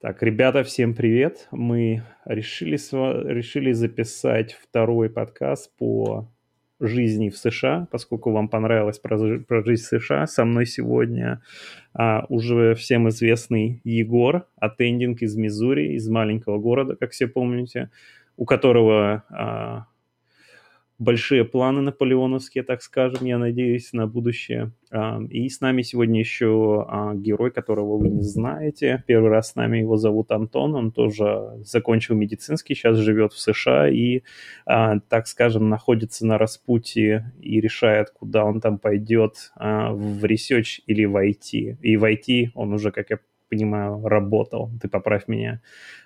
Так, 0.00 0.22
ребята, 0.22 0.64
всем 0.64 0.94
привет. 0.94 1.46
Мы 1.50 2.02
решили, 2.24 2.78
решили 3.30 3.72
записать 3.72 4.54
второй 4.54 5.10
подкаст 5.10 5.76
по 5.76 6.26
жизни 6.80 7.28
в 7.28 7.36
США, 7.36 7.86
поскольку 7.90 8.30
вам 8.30 8.48
понравилось 8.48 8.98
про, 8.98 9.18
про 9.40 9.62
жизнь 9.62 9.82
в 9.82 10.00
США. 10.00 10.26
Со 10.26 10.46
мной 10.46 10.64
сегодня 10.64 11.42
а, 11.92 12.24
уже 12.30 12.74
всем 12.76 13.10
известный 13.10 13.82
Егор, 13.84 14.46
аттендинг 14.58 15.20
из 15.20 15.36
Миссури, 15.36 15.92
из 15.96 16.08
маленького 16.08 16.58
города, 16.58 16.96
как 16.96 17.10
все 17.10 17.26
помните, 17.26 17.90
у 18.38 18.46
которого 18.46 19.24
а, 19.28 19.84
большие 21.00 21.46
планы 21.46 21.80
наполеоновские, 21.80 22.62
так 22.62 22.82
скажем, 22.82 23.26
я 23.26 23.38
надеюсь, 23.38 23.92
на 23.94 24.06
будущее. 24.06 24.72
И 25.30 25.48
с 25.48 25.60
нами 25.60 25.82
сегодня 25.82 26.20
еще 26.20 26.84
а, 26.86 27.14
герой, 27.14 27.50
которого 27.50 27.96
вы 27.96 28.10
не 28.10 28.22
знаете. 28.22 29.02
Первый 29.06 29.30
раз 29.30 29.52
с 29.52 29.54
нами 29.54 29.78
его 29.78 29.96
зовут 29.96 30.30
Антон, 30.30 30.74
он 30.74 30.92
тоже 30.92 31.58
закончил 31.64 32.16
медицинский, 32.16 32.74
сейчас 32.74 32.98
живет 32.98 33.32
в 33.32 33.38
США 33.38 33.88
и, 33.88 34.22
а, 34.66 34.98
так 35.08 35.26
скажем, 35.26 35.70
находится 35.70 36.26
на 36.26 36.36
распутье 36.36 37.32
и 37.40 37.60
решает, 37.60 38.10
куда 38.10 38.44
он 38.44 38.60
там 38.60 38.78
пойдет, 38.78 39.52
а, 39.56 39.92
в 39.92 40.24
research 40.24 40.80
или 40.86 41.06
в 41.06 41.16
IT. 41.16 41.78
И 41.80 41.96
в 41.96 42.04
IT 42.04 42.50
он 42.54 42.74
уже, 42.74 42.90
как 42.90 43.10
я 43.10 43.18
понимаю, 43.50 44.06
работал. 44.06 44.70
Ты 44.80 44.88
поправь 44.88 45.28
меня. 45.28 45.60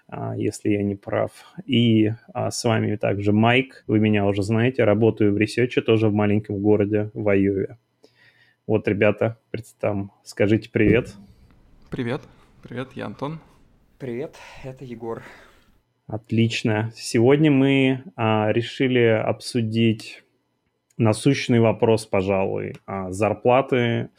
А, 0.08 0.36
если 0.36 0.70
я 0.70 0.82
не 0.82 0.96
прав. 0.96 1.30
И 1.66 2.12
а, 2.32 2.50
с 2.50 2.64
вами 2.64 2.96
также 2.96 3.32
Майк, 3.32 3.84
вы 3.86 4.00
меня 4.00 4.26
уже 4.26 4.42
знаете, 4.42 4.84
работаю 4.84 5.32
в 5.32 5.38
ресече, 5.38 5.80
тоже 5.80 6.08
в 6.08 6.14
маленьком 6.14 6.60
городе 6.60 7.10
в 7.14 7.28
Айове. 7.28 7.78
Вот, 8.66 8.88
ребята, 8.88 9.38
там 9.80 10.12
скажите 10.24 10.70
привет. 10.70 11.14
Привет, 11.90 12.22
привет, 12.62 12.88
я 12.94 13.06
Антон. 13.06 13.40
Привет, 13.98 14.36
это 14.64 14.84
Егор. 14.84 15.22
Отлично. 16.06 16.92
Сегодня 16.95 17.51
мы 17.51 18.04
а, 18.16 18.51
решили 18.52 19.04
обсудить 19.04 20.23
насущный 20.98 21.60
вопрос, 21.60 22.04
пожалуй, 22.04 22.74
а, 22.86 23.10
зарплаты 23.10 24.10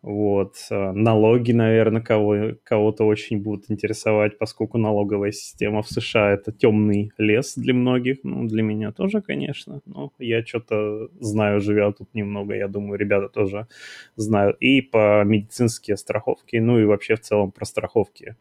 вот. 0.00 0.54
Э, 0.70 0.92
налоги, 0.92 1.52
наверное, 1.52 2.00
кого, 2.00 2.52
кого-то 2.62 3.04
очень 3.04 3.42
будут 3.42 3.70
интересовать, 3.70 4.38
поскольку 4.38 4.78
налоговая 4.78 5.32
система 5.32 5.82
в 5.82 5.88
США– 5.88 6.30
это 6.32 6.52
темный 6.52 7.12
лес 7.18 7.54
для 7.56 7.74
многих. 7.74 8.18
Ну, 8.22 8.46
для 8.46 8.62
меня 8.62 8.92
тоже, 8.92 9.20
конечно. 9.20 9.80
Но 9.86 10.12
я 10.18 10.44
что-то 10.44 11.08
знаю, 11.18 11.60
живя 11.60 11.90
тут 11.92 12.14
немного. 12.14 12.54
Я 12.54 12.68
думаю, 12.68 12.98
ребята 12.98 13.28
тоже 13.28 13.66
знают. 14.14 14.56
И 14.60 14.82
по 14.82 15.24
медицинские 15.24 15.96
страховки, 15.96 16.56
ну 16.56 16.78
и 16.78 16.84
вообще 16.84 17.16
в 17.16 17.20
целом 17.20 17.50
про 17.50 17.64
страховки 17.64 18.36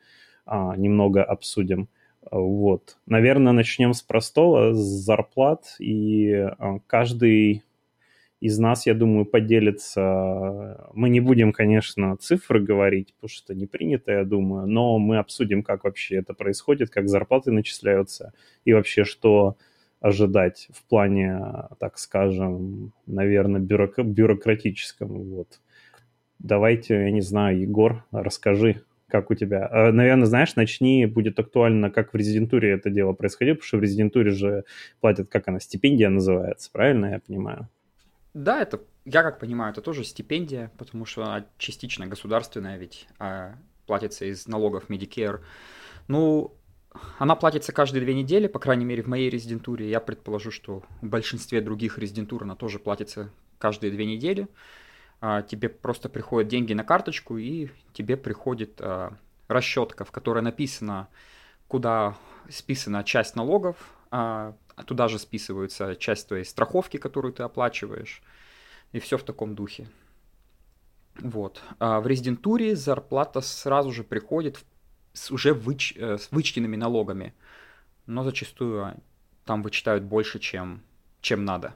а, 0.46 0.76
немного 0.78 1.24
обсудим. 1.24 1.90
Вот. 2.30 2.98
Наверное, 3.08 3.54
начнем 3.54 3.94
с 3.94 4.04
простого, 4.04 4.74
с 4.74 4.78
зарплат. 4.78 5.76
И 5.80 6.32
а, 6.34 6.80
каждый 6.86 7.64
из 8.40 8.60
нас, 8.60 8.86
я 8.86 8.94
думаю, 8.94 9.26
поделится. 9.26 10.90
Мы 10.94 11.10
не 11.10 11.20
будем, 11.20 11.52
конечно, 11.52 12.16
цифры 12.18 12.62
говорить, 12.62 13.14
потому 13.16 13.30
что 13.30 13.56
не 13.56 13.66
принято, 13.66 14.12
я 14.12 14.24
думаю, 14.24 14.68
но 14.68 15.00
мы 15.00 15.18
обсудим, 15.18 15.64
как 15.64 15.84
вообще 15.84 16.18
это 16.18 16.34
происходит, 16.34 16.90
как 16.90 17.08
зарплаты 17.08 17.52
начисляются 17.52 18.34
и 18.64 18.74
вообще 18.74 19.06
что 19.06 19.58
ожидать 20.00 20.68
в 20.72 20.84
плане, 20.88 21.42
так 21.80 21.98
скажем, 21.98 22.94
наверное, 23.08 23.60
бюрок... 23.60 23.98
бюрократическом. 23.98 25.08
Вот. 25.08 25.60
Давайте, 26.38 26.94
я 26.94 27.12
не 27.12 27.22
знаю, 27.22 27.60
Егор, 27.60 28.06
расскажи, 28.12 28.84
как 29.08 29.32
у 29.32 29.36
тебя. 29.36 29.68
А, 29.72 29.92
наверное, 29.92 30.28
знаешь, 30.28 30.56
начни, 30.56 31.08
будет 31.08 31.40
актуально, 31.40 31.90
как 31.90 32.14
в 32.14 32.16
резидентуре 32.16 32.72
это 32.72 32.92
дело 32.92 33.14
происходило, 33.14 33.56
потому 33.56 33.68
что 33.68 33.78
в 33.78 33.82
резидентуре 33.82 34.30
же 34.30 34.64
платят, 35.00 35.30
как 35.30 35.48
она, 35.48 35.60
стипендия 35.60 36.10
называется, 36.10 36.70
правильно 36.72 37.08
я 37.08 37.20
понимаю? 37.20 37.68
Да, 38.34 38.62
это, 38.62 38.82
я 39.06 39.24
как 39.24 39.40
понимаю, 39.40 39.72
это 39.72 39.82
тоже 39.82 40.04
стипендия, 40.04 40.72
потому 40.78 41.06
что 41.06 41.24
она 41.24 41.46
частично 41.58 42.08
государственная, 42.08 42.78
ведь 42.78 43.08
а, 43.20 43.56
платится 43.86 44.26
из 44.26 44.48
налогов 44.48 44.90
Medicare. 44.90 45.42
Ну, 46.08 46.54
она 47.18 47.36
платится 47.36 47.72
каждые 47.72 48.04
две 48.04 48.14
недели, 48.14 48.48
по 48.48 48.60
крайней 48.60 48.86
мере, 48.86 49.04
в 49.04 49.08
моей 49.08 49.30
резидентуре. 49.30 49.90
Я 49.90 50.00
предположу, 50.00 50.52
что 50.52 50.84
в 51.02 51.08
большинстве 51.08 51.62
других 51.62 51.98
резидентур 51.98 52.44
она 52.44 52.56
тоже 52.56 52.80
платится 52.80 53.32
каждые 53.60 53.92
две 53.92 54.06
недели. 54.06 54.48
А, 55.20 55.42
тебе 55.42 55.70
просто 55.70 56.10
приходят 56.10 56.50
деньги 56.50 56.74
на 56.74 56.84
карточку, 56.84 57.38
и 57.38 57.70
тебе 57.94 58.18
приходит 58.18 58.80
а, 58.82 59.14
расчетка, 59.48 60.06
в 60.06 60.12
которой 60.12 60.44
написано, 60.44 61.08
куда 61.68 62.16
списана 62.50 63.04
часть 63.04 63.36
налогов, 63.36 63.78
а, 64.12 64.56
туда 64.84 65.08
же 65.08 65.20
списываются 65.20 65.96
часть 65.96 66.28
твоей 66.28 66.46
страховки, 66.46 66.98
которую 66.98 67.34
ты 67.34 67.44
оплачиваешь, 67.44 68.22
и 68.92 69.00
все 69.00 69.18
в 69.18 69.24
таком 69.24 69.56
духе. 69.56 69.88
Вот. 71.20 71.62
А 71.80 72.00
в 72.00 72.08
резидентуре 72.08 72.76
зарплата 72.76 73.42
сразу 73.42 73.92
же 73.92 74.04
приходит 74.04 74.64
с 75.14 75.32
уже 75.32 75.54
выч... 75.54 75.94
Э, 75.98 76.18
с 76.18 76.32
вычтенными 76.32 76.76
налогами, 76.76 77.34
но 78.06 78.24
зачастую 78.24 79.02
там 79.46 79.64
вычитают 79.64 80.04
больше, 80.04 80.40
чем, 80.40 80.84
чем 81.22 81.44
надо, 81.44 81.76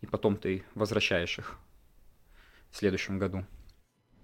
и 0.00 0.06
потом 0.06 0.36
ты 0.36 0.64
возвращаешь 0.74 1.38
их 1.38 1.58
в 2.70 2.76
следующем 2.76 3.18
году. 3.18 3.44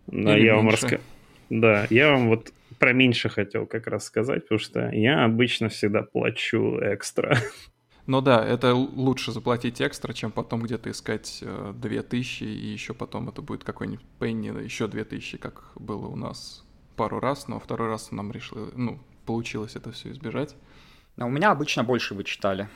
Да, 0.07 0.37
Или 0.37 0.47
я 0.47 0.57
вам 0.57 0.71
расскажу. 0.71 1.03
Да, 1.51 1.87
я 1.91 2.11
вам 2.11 2.29
вот 2.29 2.53
про 2.79 2.93
меньше 2.93 3.29
хотел 3.29 3.67
как 3.67 3.87
раз 3.87 4.05
сказать, 4.05 4.43
потому 4.43 4.59
что 4.59 4.91
я 4.91 5.25
обычно 5.25 5.69
всегда 5.69 6.03
плачу 6.03 6.79
экстра. 6.81 7.39
Ну 8.09 8.23
да, 8.23 8.43
это 8.43 8.75
лучше 8.75 9.33
заплатить 9.33 9.83
экстра, 9.83 10.15
чем 10.15 10.33
потом 10.33 10.63
где-то 10.63 10.91
искать 10.91 11.41
э, 11.43 11.75
2000, 11.77 12.43
и 12.43 12.67
еще 12.73 12.95
потом 12.95 13.29
это 13.29 13.43
будет 13.43 13.65
какой-нибудь 13.65 14.03
пенни, 14.19 14.47
еще 14.65 14.87
2000, 14.89 15.37
как 15.37 15.73
было 15.75 16.07
у 16.07 16.17
нас 16.17 16.65
пару 16.97 17.21
раз, 17.21 17.49
но 17.49 17.61
второй 17.61 17.89
раз 17.89 18.11
нам 18.11 18.33
решили, 18.33 18.71
ну, 18.75 18.99
получилось 19.27 19.77
это 19.77 19.93
все 19.93 20.11
избежать. 20.11 20.57
А 21.19 21.27
у 21.27 21.29
меня 21.29 21.51
обычно 21.51 21.85
больше 21.85 22.15
вычитали. 22.15 22.71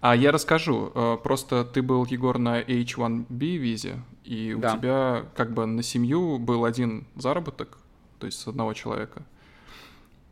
А 0.00 0.14
я 0.14 0.30
расскажу. 0.30 0.92
Э, 0.94 1.16
просто 1.20 1.64
ты 1.64 1.82
был, 1.82 2.04
Егор, 2.04 2.38
на 2.38 2.60
H1B 2.60 3.56
визе, 3.56 4.04
и 4.22 4.54
да. 4.56 4.74
у 4.74 4.78
тебя 4.78 5.26
как 5.34 5.54
бы 5.54 5.66
на 5.66 5.82
семью 5.82 6.38
был 6.38 6.64
один 6.64 7.08
заработок, 7.16 7.78
то 8.20 8.26
есть 8.26 8.38
с 8.38 8.46
одного 8.46 8.74
человека. 8.74 9.24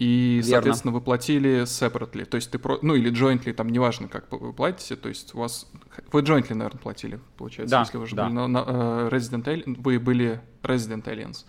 И, 0.01 0.37
Верно. 0.37 0.51
соответственно, 0.51 0.95
вы 0.95 1.03
платили 1.03 1.65
separately, 1.65 2.25
то 2.25 2.37
есть 2.37 2.51
ты, 2.51 2.59
про... 2.59 2.79
ну 2.81 2.95
или 2.95 3.13
jointly, 3.13 3.53
там 3.53 3.69
неважно, 3.69 4.09
как 4.09 4.33
вы 4.33 4.55
платите, 4.55 4.97
то 4.97 5.11
есть 5.11 5.35
у 5.35 5.41
вас... 5.41 5.71
Вы 6.11 6.23
jointly, 6.23 6.55
наверное, 6.55 6.81
платили, 6.81 7.21
получается, 7.37 7.77
да, 7.77 7.81
если 7.81 7.99
вы 7.99 8.07
же 8.07 8.17
да. 8.17 8.25
были 8.25 8.35
на, 8.35 8.47
на 8.49 8.59
uh, 8.61 9.11
resident 9.11 9.45
alien, 9.45 9.79
вы 9.79 9.99
были 9.99 10.41
resident 10.63 11.05
aliens. 11.05 11.45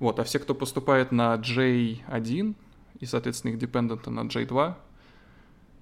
Вот, 0.00 0.18
а 0.18 0.24
все, 0.24 0.38
кто 0.38 0.54
поступает 0.54 1.12
на 1.12 1.34
J1 1.36 2.54
и, 3.00 3.06
соответственно, 3.06 3.52
их 3.52 3.58
депенденты 3.58 4.10
на 4.10 4.20
J2, 4.20 4.74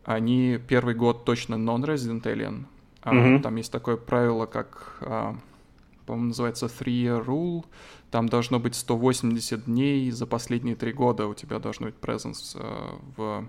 они 0.04 0.60
первый 0.68 0.94
год 0.94 1.24
точно 1.24 1.56
non-resident 1.56 2.22
alien. 2.22 2.66
Mm-hmm. 3.02 3.42
Там 3.42 3.56
есть 3.56 3.72
такое 3.72 3.96
правило, 3.96 4.46
как, 4.46 4.98
а, 5.00 5.36
по-моему, 6.06 6.28
называется 6.28 6.66
three-year 6.66 7.26
rule, 7.26 7.64
там 8.12 8.28
должно 8.28 8.60
быть 8.60 8.74
180 8.74 9.64
дней 9.64 10.10
за 10.10 10.26
последние 10.26 10.76
три 10.76 10.92
года 10.92 11.26
у 11.26 11.34
тебя 11.34 11.58
должно 11.58 11.86
быть 11.86 11.94
presence 11.94 12.54
э, 12.54 12.98
в, 13.16 13.48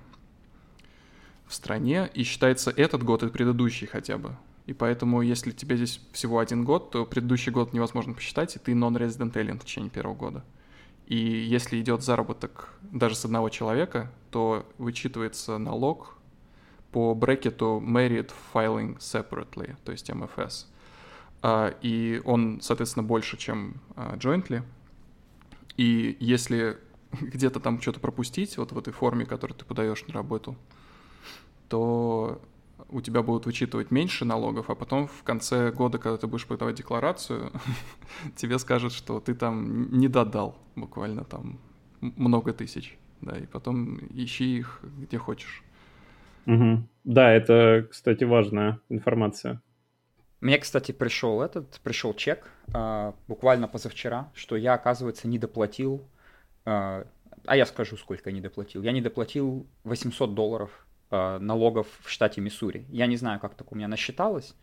в 1.46 1.54
стране, 1.54 2.10
и 2.14 2.24
считается 2.24 2.72
этот 2.72 3.04
год 3.04 3.24
и 3.24 3.28
предыдущий 3.28 3.88
хотя 3.88 4.18
бы. 4.18 4.38
И 4.66 4.72
поэтому, 4.72 5.22
если 5.22 5.52
тебе 5.52 5.76
здесь 5.76 6.00
всего 6.14 6.40
один 6.40 6.64
год, 6.64 6.92
то 6.92 7.06
предыдущий 7.06 7.52
год 7.52 7.74
невозможно 7.74 8.14
посчитать, 8.14 8.56
и 8.56 8.60
ты 8.60 8.72
non-resident 8.72 9.34
alien 9.34 9.60
в 9.60 9.66
течение 9.66 9.90
первого 9.90 10.16
года. 10.16 10.46
И 11.08 11.18
если 11.18 11.82
идет 11.82 12.02
заработок 12.02 12.70
даже 12.82 13.16
с 13.16 13.26
одного 13.26 13.50
человека, 13.50 14.14
то 14.32 14.66
вычитывается 14.78 15.58
налог 15.58 16.18
по 16.94 17.14
брекету 17.14 17.84
Married 17.86 18.32
Filing 18.54 18.98
Separately, 19.00 19.76
то 19.84 19.92
есть 19.92 20.10
MFS. 20.10 20.68
А, 21.44 21.76
и 21.82 22.22
он, 22.24 22.62
соответственно, 22.62 23.04
больше, 23.04 23.36
чем 23.38 23.76
а, 23.96 24.16
jointly. 24.16 24.64
И 25.76 26.16
если 26.22 26.78
где-то 27.22 27.60
там 27.60 27.82
что-то 27.82 28.00
пропустить, 28.00 28.58
вот 28.58 28.72
в 28.72 28.78
этой 28.78 28.94
форме, 28.94 29.26
которую 29.26 29.58
ты 29.58 29.66
подаешь 29.66 30.08
на 30.08 30.14
работу, 30.14 30.56
то 31.68 32.42
у 32.90 33.02
тебя 33.02 33.22
будут 33.24 33.46
вычитывать 33.46 33.92
меньше 33.92 34.24
налогов, 34.24 34.70
а 34.70 34.76
потом 34.76 35.08
в 35.08 35.24
конце 35.24 35.72
года, 35.72 35.98
когда 35.98 36.18
ты 36.18 36.28
будешь 36.28 36.48
подавать 36.48 36.76
декларацию, 36.76 37.52
тебе 38.38 38.58
скажут, 38.58 38.94
что 38.94 39.20
ты 39.20 39.36
там 39.36 39.92
не 39.92 40.08
додал 40.08 40.58
буквально 40.78 41.26
там 41.26 41.60
много 42.00 42.54
тысяч, 42.54 42.98
да, 43.20 43.38
и 43.38 43.46
потом 43.48 44.00
ищи 44.12 44.60
их 44.60 44.80
где 44.98 45.18
хочешь. 45.18 45.62
Угу. 46.46 46.84
Да, 47.04 47.32
это, 47.32 47.88
кстати, 47.90 48.24
важная 48.24 48.80
информация. 48.90 49.62
Мне, 50.44 50.58
кстати, 50.58 50.92
пришел 50.92 51.42
этот, 51.42 51.80
пришел 51.84 52.14
чек 52.14 52.52
э, 52.74 53.14
буквально 53.28 53.68
позавчера, 53.68 54.30
что 54.34 54.58
я, 54.58 54.74
оказывается, 54.74 55.28
не 55.28 55.40
доплатил 55.40 56.04
э, 56.66 57.06
а 57.46 57.56
я 57.56 57.66
скажу, 57.66 57.98
сколько 57.98 58.30
я 58.30 58.34
не 58.34 58.42
доплатил. 58.42 58.84
Я 58.84 58.92
не 58.92 59.02
доплатил 59.02 59.68
800 59.84 60.34
долларов 60.34 60.86
э, 61.12 61.38
налогов 61.40 61.88
в 62.02 62.10
штате 62.10 62.42
Миссури. 62.42 62.86
Я 62.90 63.06
не 63.08 63.18
знаю, 63.18 63.40
как 63.40 63.56
так 63.56 63.72
у 63.72 63.76
меня 63.76 63.88
насчиталось, 63.88 64.56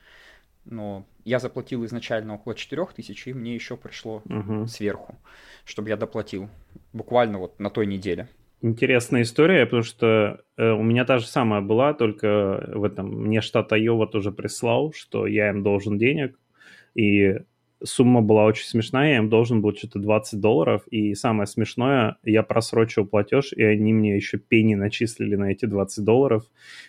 но 0.65 1.07
я 1.25 1.39
заплатил 1.39 1.85
изначально 1.85 2.35
около 2.35 2.55
4000, 2.55 3.29
и 3.29 3.35
мне 3.35 3.55
еще 3.55 3.77
пришло 3.77 4.23
угу. 4.25 4.67
сверху, 4.67 5.17
чтобы 5.65 5.91
я 5.91 5.97
доплатил. 5.97 6.49
Буквально 6.93 7.39
вот 7.39 7.59
на 7.59 7.71
той 7.71 7.87
неделе. 7.87 8.29
Интересная 8.63 9.23
история, 9.23 9.65
потому 9.65 9.83
что 9.83 10.43
э, 10.59 10.71
у 10.71 10.83
меня 10.83 11.07
та 11.07 11.19
же 11.19 11.27
самая 11.27 11.63
была, 11.63 11.95
только 11.95 12.71
в 12.75 12.85
этом 12.85 13.07
мне 13.09 13.41
штат 13.41 13.73
Айова 13.73 14.07
тоже 14.07 14.33
прислал, 14.33 14.93
что 14.93 15.27
я 15.27 15.49
им 15.49 15.63
должен 15.63 15.97
денег, 15.97 16.39
и 16.95 17.39
сумма 17.83 18.21
была 18.21 18.45
очень 18.45 18.67
смешная, 18.67 19.13
я 19.13 19.17
им 19.17 19.31
должен 19.31 19.63
был 19.63 19.75
что-то 19.75 19.99
20 19.99 20.41
долларов, 20.41 20.83
и 20.91 21.15
самое 21.15 21.47
смешное, 21.47 22.19
я 22.23 22.43
просрочил 22.43 23.07
платеж, 23.07 23.55
и 23.55 23.63
они 23.63 23.95
мне 23.95 24.15
еще 24.15 24.37
пени 24.37 24.75
начислили 24.75 25.37
на 25.37 25.53
эти 25.53 25.65
20 25.65 26.05
долларов. 26.05 26.45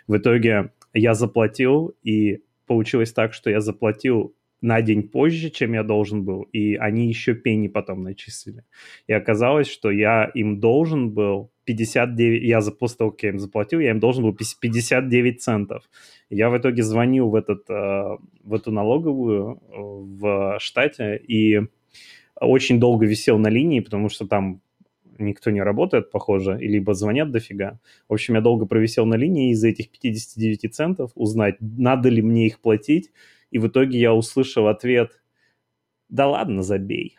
В 0.08 0.18
итоге 0.18 0.72
я 0.94 1.14
заплатил, 1.14 1.96
и 2.04 2.44
получилось 2.68 3.14
так, 3.14 3.34
что 3.34 3.50
я 3.50 3.62
заплатил 3.62 4.36
на 4.62 4.82
день 4.82 5.04
позже, 5.04 5.50
чем 5.50 5.74
я 5.74 5.84
должен 5.84 6.24
был, 6.24 6.44
и 6.44 6.76
они 6.76 7.08
еще 7.08 7.34
пени 7.34 7.68
потом 7.68 8.04
начислили. 8.04 8.64
И 9.08 9.14
оказалось, 9.14 9.68
что 9.68 9.90
я 9.90 10.26
им 10.36 10.60
должен 10.60 11.12
был 11.12 11.52
59, 11.66 12.44
я 12.44 12.62
за 12.62 12.72
после 12.72 12.98
того, 12.98 13.12
как 13.12 13.24
я 13.24 13.30
им 13.30 13.40
заплатил, 13.40 13.80
я 13.80 13.92
им 13.92 14.00
должен 14.00 14.24
был 14.24 14.34
59 14.34 15.42
центов. 15.42 15.90
Я 16.30 16.50
в 16.50 16.58
итоге 16.58 16.84
звонил 16.84 17.30
в, 17.30 17.36
этот, 17.36 17.70
э, 17.70 18.18
в 18.44 18.54
эту 18.54 18.72
налоговую 18.72 19.60
в 19.70 20.58
штате 20.60 21.18
и 21.18 21.62
очень 22.36 22.80
долго 22.80 23.06
висел 23.06 23.38
на 23.38 23.50
линии, 23.50 23.80
потому 23.80 24.10
что 24.10 24.28
там 24.28 24.62
никто 25.18 25.52
не 25.52 25.62
работает, 25.62 26.12
похоже, 26.12 26.58
либо 26.58 26.94
звонят 26.94 27.32
дофига. 27.32 27.80
В 28.10 28.14
общем, 28.14 28.36
я 28.36 28.42
долго 28.42 28.66
провисел 28.66 29.06
на 29.06 29.16
линии 29.16 29.52
из-за 29.52 29.70
этих 29.70 29.92
59 29.92 30.74
центов, 30.74 31.12
узнать, 31.16 31.56
надо 31.60 32.10
ли 32.10 32.22
мне 32.22 32.48
их 32.48 32.60
платить, 32.60 33.12
и 33.52 33.60
в 33.60 33.68
итоге 33.68 34.00
я 34.00 34.14
услышал 34.14 34.68
ответ, 34.68 35.22
да 36.10 36.28
ладно, 36.28 36.64
забей. 36.64 37.18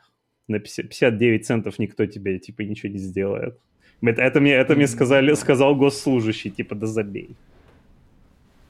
На 0.49 0.59
59 0.59 1.47
центов 1.47 1.79
никто 1.79 2.07
тебе, 2.07 2.39
типа, 2.39 2.63
ничего 2.63 2.93
не 2.93 2.99
сделает. 2.99 3.59
Это, 4.03 4.23
это, 4.23 4.41
мне, 4.41 4.53
это 4.53 4.75
мне 4.75 4.89
сказали, 4.89 5.35
сказал 5.35 5.77
госслужащий, 5.77 6.51
типа, 6.51 6.75
да 6.75 6.87
забей. 6.87 7.37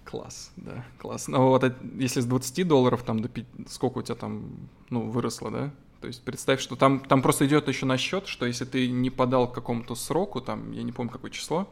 Класс, 0.04 0.52
да, 0.56 0.84
класс. 0.98 1.28
Ну 1.28 1.48
вот 1.48 1.64
если 1.98 2.20
с 2.20 2.26
20 2.26 2.68
долларов 2.68 3.02
там 3.02 3.22
до 3.22 3.28
5, 3.28 3.46
сколько 3.68 3.98
у 3.98 4.02
тебя 4.02 4.14
там, 4.14 4.68
ну, 4.90 5.08
выросло, 5.08 5.50
да? 5.50 5.70
То 6.02 6.08
есть 6.08 6.22
представь, 6.22 6.60
что 6.60 6.76
там, 6.76 7.00
там 7.00 7.22
просто 7.22 7.46
идет 7.46 7.68
еще 7.68 7.86
на 7.86 7.96
счет, 7.96 8.26
что 8.26 8.44
если 8.44 8.66
ты 8.66 8.88
не 8.88 9.08
подал 9.08 9.50
к 9.50 9.54
какому-то 9.54 9.94
сроку, 9.94 10.40
там, 10.40 10.72
я 10.72 10.82
не 10.82 10.92
помню, 10.92 11.10
какое 11.10 11.30
число, 11.30 11.66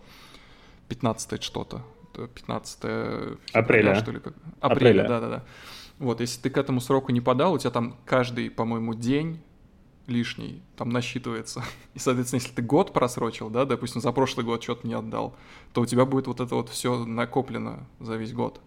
15 0.88 1.42
что-то, 1.42 1.82
15 2.14 2.80
февраля, 2.80 3.36
апреля, 3.52 3.94
что 3.96 4.12
ли? 4.12 4.20
Как... 4.20 4.34
Апреля, 4.60 5.06
да-да-да. 5.06 5.44
Вот, 6.00 6.20
если 6.20 6.40
ты 6.40 6.48
к 6.48 6.56
этому 6.56 6.80
сроку 6.80 7.12
не 7.12 7.20
подал, 7.20 7.52
у 7.52 7.58
тебя 7.58 7.70
там 7.70 7.94
каждый, 8.06 8.50
по-моему, 8.50 8.94
день 8.94 9.38
лишний 10.06 10.62
там 10.76 10.88
насчитывается. 10.88 11.62
И, 11.94 11.98
соответственно, 11.98 12.40
если 12.40 12.54
ты 12.54 12.62
год 12.62 12.92
просрочил, 12.92 13.50
да, 13.50 13.66
допустим, 13.66 14.00
за 14.00 14.10
прошлый 14.10 14.44
год 14.46 14.62
что-то 14.62 14.86
не 14.88 14.94
отдал, 14.94 15.36
то 15.74 15.82
у 15.82 15.86
тебя 15.86 16.06
будет 16.06 16.26
вот 16.26 16.40
это 16.40 16.54
вот 16.54 16.70
все 16.70 17.04
накоплено 17.04 17.86
за 18.00 18.16
весь 18.16 18.32
год. 18.32 18.60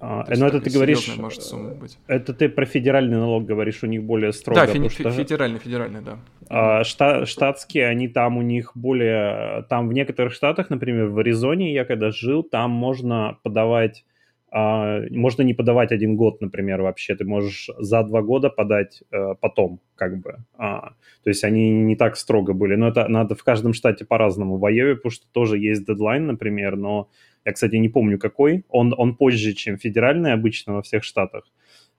А, 0.00 0.24
но 0.28 0.46
это 0.46 0.60
ты 0.60 0.70
говоришь, 0.70 1.16
может 1.16 1.42
сумма 1.42 1.70
быть. 1.70 1.98
это 2.06 2.32
ты 2.32 2.48
про 2.48 2.64
федеральный 2.66 3.16
налог 3.16 3.44
говоришь, 3.44 3.82
у 3.82 3.88
них 3.88 4.04
более 4.04 4.32
строго. 4.32 4.60
Да, 4.60 4.72
фи- 4.72 4.88
что, 4.88 5.10
федеральный, 5.10 5.58
федеральный, 5.58 6.02
да. 6.02 6.18
А, 6.48 6.82
шта- 6.82 7.26
штатские, 7.26 7.88
они 7.88 8.06
там 8.06 8.36
у 8.36 8.42
них 8.42 8.70
более, 8.76 9.64
там 9.68 9.88
в 9.88 9.92
некоторых 9.92 10.34
штатах, 10.34 10.70
например, 10.70 11.08
в 11.08 11.18
Аризоне 11.18 11.74
я 11.74 11.84
когда 11.84 12.12
жил, 12.12 12.44
там 12.44 12.70
можно 12.70 13.38
подавать 13.42 14.04
можно 14.50 15.42
не 15.42 15.52
подавать 15.52 15.92
один 15.92 16.16
год, 16.16 16.40
например, 16.40 16.80
вообще. 16.80 17.14
Ты 17.14 17.24
можешь 17.24 17.68
за 17.78 18.02
два 18.02 18.22
года 18.22 18.48
подать 18.48 19.02
э, 19.10 19.34
потом, 19.40 19.80
как 19.94 20.20
бы. 20.20 20.36
А, 20.56 20.94
то 21.22 21.30
есть 21.30 21.44
они 21.44 21.70
не 21.70 21.96
так 21.96 22.16
строго 22.16 22.54
были. 22.54 22.74
Но 22.74 22.88
это 22.88 23.08
надо 23.08 23.34
в 23.34 23.44
каждом 23.44 23.74
штате 23.74 24.06
по-разному. 24.06 24.56
В 24.56 24.64
Айове, 24.64 24.96
потому 24.96 25.10
что 25.10 25.26
тоже 25.32 25.58
есть 25.58 25.86
дедлайн, 25.86 26.26
например, 26.26 26.76
но 26.76 27.10
я, 27.44 27.52
кстати, 27.52 27.76
не 27.76 27.90
помню 27.90 28.18
какой. 28.18 28.64
Он, 28.68 28.94
он 28.96 29.16
позже, 29.16 29.52
чем 29.52 29.76
федеральный 29.76 30.32
обычно 30.32 30.74
во 30.74 30.82
всех 30.82 31.04
штатах. 31.04 31.44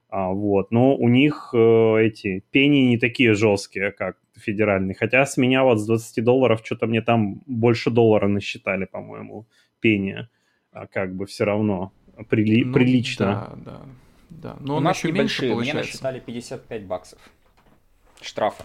А, 0.08 0.30
вот. 0.30 0.72
Но 0.72 0.96
у 0.96 1.08
них 1.08 1.50
э, 1.54 1.96
эти 2.00 2.42
пени 2.50 2.88
не 2.88 2.98
такие 2.98 3.34
жесткие, 3.34 3.92
как 3.92 4.16
федеральный. 4.36 4.94
Хотя 4.94 5.24
с 5.24 5.36
меня 5.36 5.62
вот 5.62 5.78
с 5.78 5.86
20 5.86 6.24
долларов 6.24 6.62
что-то 6.64 6.86
мне 6.86 7.00
там 7.00 7.42
больше 7.46 7.90
доллара 7.90 8.26
насчитали, 8.26 8.86
по-моему, 8.86 9.46
пени. 9.80 10.28
А, 10.72 10.86
как 10.86 11.14
бы 11.14 11.26
все 11.26 11.44
равно 11.44 11.92
прили- 12.28 12.64
ну, 12.64 12.72
прилично. 12.72 13.26
Да, 13.26 13.56
да, 13.64 13.80
да. 14.30 14.56
Но 14.60 14.76
У 14.76 14.80
нас 14.80 14.96
еще 14.98 15.12
меньше 15.12 15.48
получается. 15.48 15.74
Мне 15.74 15.82
насчитали 15.82 16.20
55 16.20 16.84
баксов 16.84 17.18
штрафа. 18.20 18.64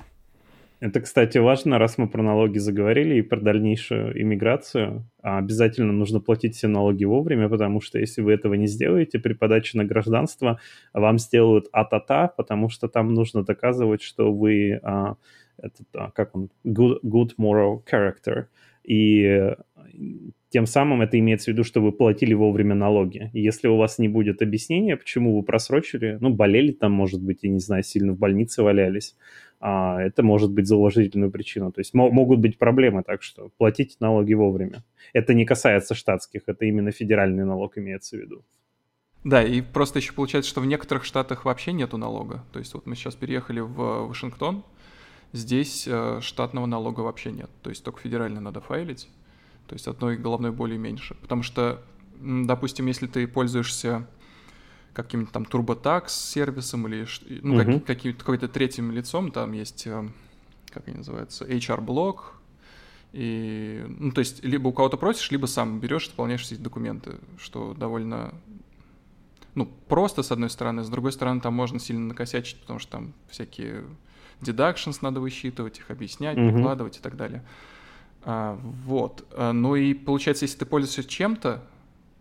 Это, 0.82 1.00
кстати, 1.00 1.38
важно, 1.38 1.80
раз 1.80 1.98
мы 1.98 2.08
про 2.08 2.22
налоги 2.22 2.58
заговорили 2.58 3.16
и 3.16 3.22
про 3.22 3.40
дальнейшую 3.40 4.22
иммиграцию. 4.22 5.10
А 5.22 5.38
обязательно 5.38 5.94
нужно 5.94 6.20
платить 6.20 6.56
все 6.56 6.68
налоги 6.68 7.06
вовремя, 7.06 7.48
потому 7.48 7.80
что 7.80 7.98
если 7.98 8.22
вы 8.22 8.34
этого 8.34 8.56
не 8.56 8.68
сделаете, 8.68 9.18
при 9.20 9.34
подаче 9.34 9.78
на 9.78 9.86
гражданство 9.86 10.60
вам 10.94 11.18
сделают 11.18 11.68
а-та-та, 11.72 12.28
потому 12.28 12.70
что 12.70 12.90
там 12.90 13.14
нужно 13.14 13.44
доказывать, 13.44 14.02
что 14.02 14.34
вы, 14.34 14.80
а, 14.84 15.16
этот, 15.58 15.88
а, 15.96 16.12
как 16.12 16.36
он, 16.36 16.50
good, 16.66 17.00
good 17.04 17.32
moral 17.40 17.82
character. 17.90 18.46
И 18.84 19.56
тем 20.56 20.68
самым 20.68 21.02
это 21.02 21.20
имеется 21.20 21.52
в 21.52 21.54
виду, 21.54 21.66
что 21.66 21.82
вы 21.82 21.92
платили 21.92 22.34
вовремя 22.34 22.76
налоги. 22.76 23.30
И 23.34 23.42
если 23.42 23.68
у 23.68 23.76
вас 23.76 24.00
не 24.00 24.08
будет 24.08 24.42
объяснения, 24.42 24.96
почему 24.96 25.36
вы 25.36 25.44
просрочили, 25.44 26.18
ну, 26.22 26.30
болели 26.30 26.72
там, 26.72 26.94
может 26.94 27.22
быть, 27.22 27.40
я 27.42 27.50
не 27.50 27.60
знаю, 27.60 27.84
сильно 27.84 28.14
в 28.14 28.18
больнице 28.18 28.64
валялись, 28.64 29.18
а, 29.60 30.02
это 30.02 30.24
может 30.24 30.54
быть 30.54 30.66
за 30.66 30.78
уважительную 30.78 31.30
причину. 31.30 31.74
То 31.74 31.82
есть 31.82 31.94
могут 31.94 32.40
быть 32.40 32.58
проблемы, 32.58 33.04
так 33.04 33.22
что 33.22 33.50
платите 33.58 33.98
налоги 34.00 34.34
вовремя. 34.34 34.86
Это 35.12 35.34
не 35.34 35.46
касается 35.46 35.94
штатских, 35.94 36.44
это 36.48 36.64
именно 36.64 36.92
федеральный 36.92 37.44
налог 37.44 37.78
имеется 37.78 38.16
в 38.16 38.22
виду. 38.22 38.46
Да, 39.26 39.44
и 39.44 39.60
просто 39.60 40.00
еще 40.00 40.14
получается, 40.14 40.50
что 40.50 40.62
в 40.62 40.66
некоторых 40.66 41.04
штатах 41.04 41.44
вообще 41.44 41.74
нету 41.74 41.98
налога. 41.98 42.46
То 42.54 42.60
есть 42.60 42.74
вот 42.76 42.86
мы 42.86 42.96
сейчас 42.96 43.16
переехали 43.16 43.60
в 43.60 44.08
Вашингтон, 44.08 44.64
здесь 45.34 45.86
э, 45.86 46.20
штатного 46.22 46.66
налога 46.66 47.02
вообще 47.02 47.34
нет. 47.34 47.50
То 47.62 47.70
есть 47.70 47.84
только 47.84 48.00
федерально 48.00 48.40
надо 48.40 48.62
файлить. 48.62 49.10
То 49.68 49.74
есть 49.74 49.88
одной 49.88 50.18
головной 50.18 50.52
боли 50.52 50.78
меньше. 50.78 51.16
Потому 51.16 51.44
что, 51.44 51.84
допустим, 52.20 52.86
если 52.88 53.08
ты 53.08 53.28
пользуешься 53.28 54.08
каким-то 54.96 55.32
там 55.34 55.44
TurboTax 55.44 56.10
сервисом 56.10 56.88
или 56.88 57.06
ну, 57.42 57.60
uh-huh. 57.60 57.80
как, 57.80 57.86
каким-то, 57.86 58.20
какой-то 58.20 58.48
третьим 58.48 58.92
лицом, 58.92 59.32
там 59.32 59.52
есть, 59.52 59.86
э, 59.86 60.10
как 60.72 60.88
они 60.88 60.98
называются, 60.98 61.46
HR-блок, 61.46 62.36
и, 63.12 63.86
ну, 63.88 64.12
то 64.12 64.20
есть, 64.20 64.44
либо 64.44 64.70
у 64.70 64.74
кого-то 64.74 64.98
просишь, 64.98 65.32
либо 65.32 65.46
сам 65.46 65.80
берешь, 65.80 66.10
заполняешь 66.10 66.42
все 66.42 66.56
эти 66.56 66.62
документы, 66.62 67.20
что 67.38 67.74
довольно, 67.74 68.34
ну, 69.54 69.66
просто, 69.88 70.24
с 70.24 70.32
одной 70.32 70.50
стороны, 70.50 70.84
с 70.84 70.90
другой 70.90 71.12
стороны, 71.12 71.40
там 71.42 71.54
можно 71.54 71.80
сильно 71.80 72.08
накосячить, 72.08 72.60
потому 72.62 72.80
что 72.80 72.92
там 72.92 73.14
всякие 73.30 73.86
deductions 74.42 74.98
надо 75.02 75.20
высчитывать, 75.20 75.80
их 75.80 75.92
объяснять, 75.92 76.38
uh-huh. 76.38 76.54
прикладывать 76.54 76.98
и 76.98 77.00
так 77.02 77.16
далее. 77.16 77.46
А, 78.26 78.60
вот. 78.84 79.24
А, 79.32 79.54
ну 79.54 79.76
и 79.76 79.94
получается, 79.94 80.46
если 80.46 80.58
ты 80.58 80.66
пользуешься 80.66 81.04
чем-то, 81.04 81.64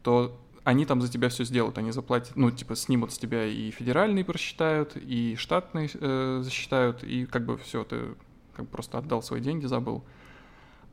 то 0.03 0.39
они 0.63 0.85
там 0.85 1.01
за 1.01 1.11
тебя 1.11 1.31
все 1.31 1.45
сделают, 1.45 1.79
они 1.79 1.93
заплатят, 1.93 2.37
ну, 2.37 2.51
типа, 2.51 2.77
снимут 2.77 3.13
с 3.13 3.19
тебя 3.19 3.45
и 3.47 3.71
федеральный 3.71 4.25
просчитают, 4.25 4.97
и 4.97 5.35
штатный 5.37 5.91
э, 5.93 6.41
засчитают, 6.43 7.03
и 7.05 7.27
как 7.27 7.45
бы 7.45 7.57
все, 7.59 7.85
ты 7.85 8.15
как 8.55 8.67
бы 8.67 8.71
просто 8.71 8.99
отдал 8.99 9.23
свои 9.23 9.41
деньги, 9.41 9.67
забыл. 9.67 10.05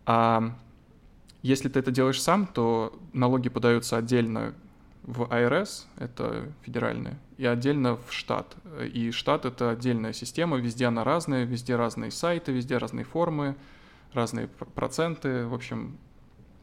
А 0.05 0.55
если 1.41 1.69
ты 1.69 1.79
это 1.79 1.91
делаешь 1.91 2.21
сам, 2.21 2.47
то 2.47 2.97
налоги 3.13 3.49
подаются 3.49 3.97
отдельно 3.97 4.53
в 5.03 5.25
АРС, 5.33 5.87
это 5.97 6.51
федеральные, 6.63 7.17
и 7.37 7.45
отдельно 7.45 7.97
в 7.97 8.13
штат. 8.13 8.55
И 8.93 9.11
штат— 9.11 9.45
это 9.45 9.71
отдельная 9.71 10.13
система, 10.13 10.57
везде 10.57 10.85
она 10.85 11.03
разная, 11.03 11.45
везде 11.45 11.75
разные 11.75 12.11
сайты, 12.11 12.51
везде 12.51 12.77
разные 12.77 13.05
формы, 13.05 13.55
разные 14.13 14.47
проценты. 14.47 15.45
В 15.45 15.53
общем, 15.53 15.97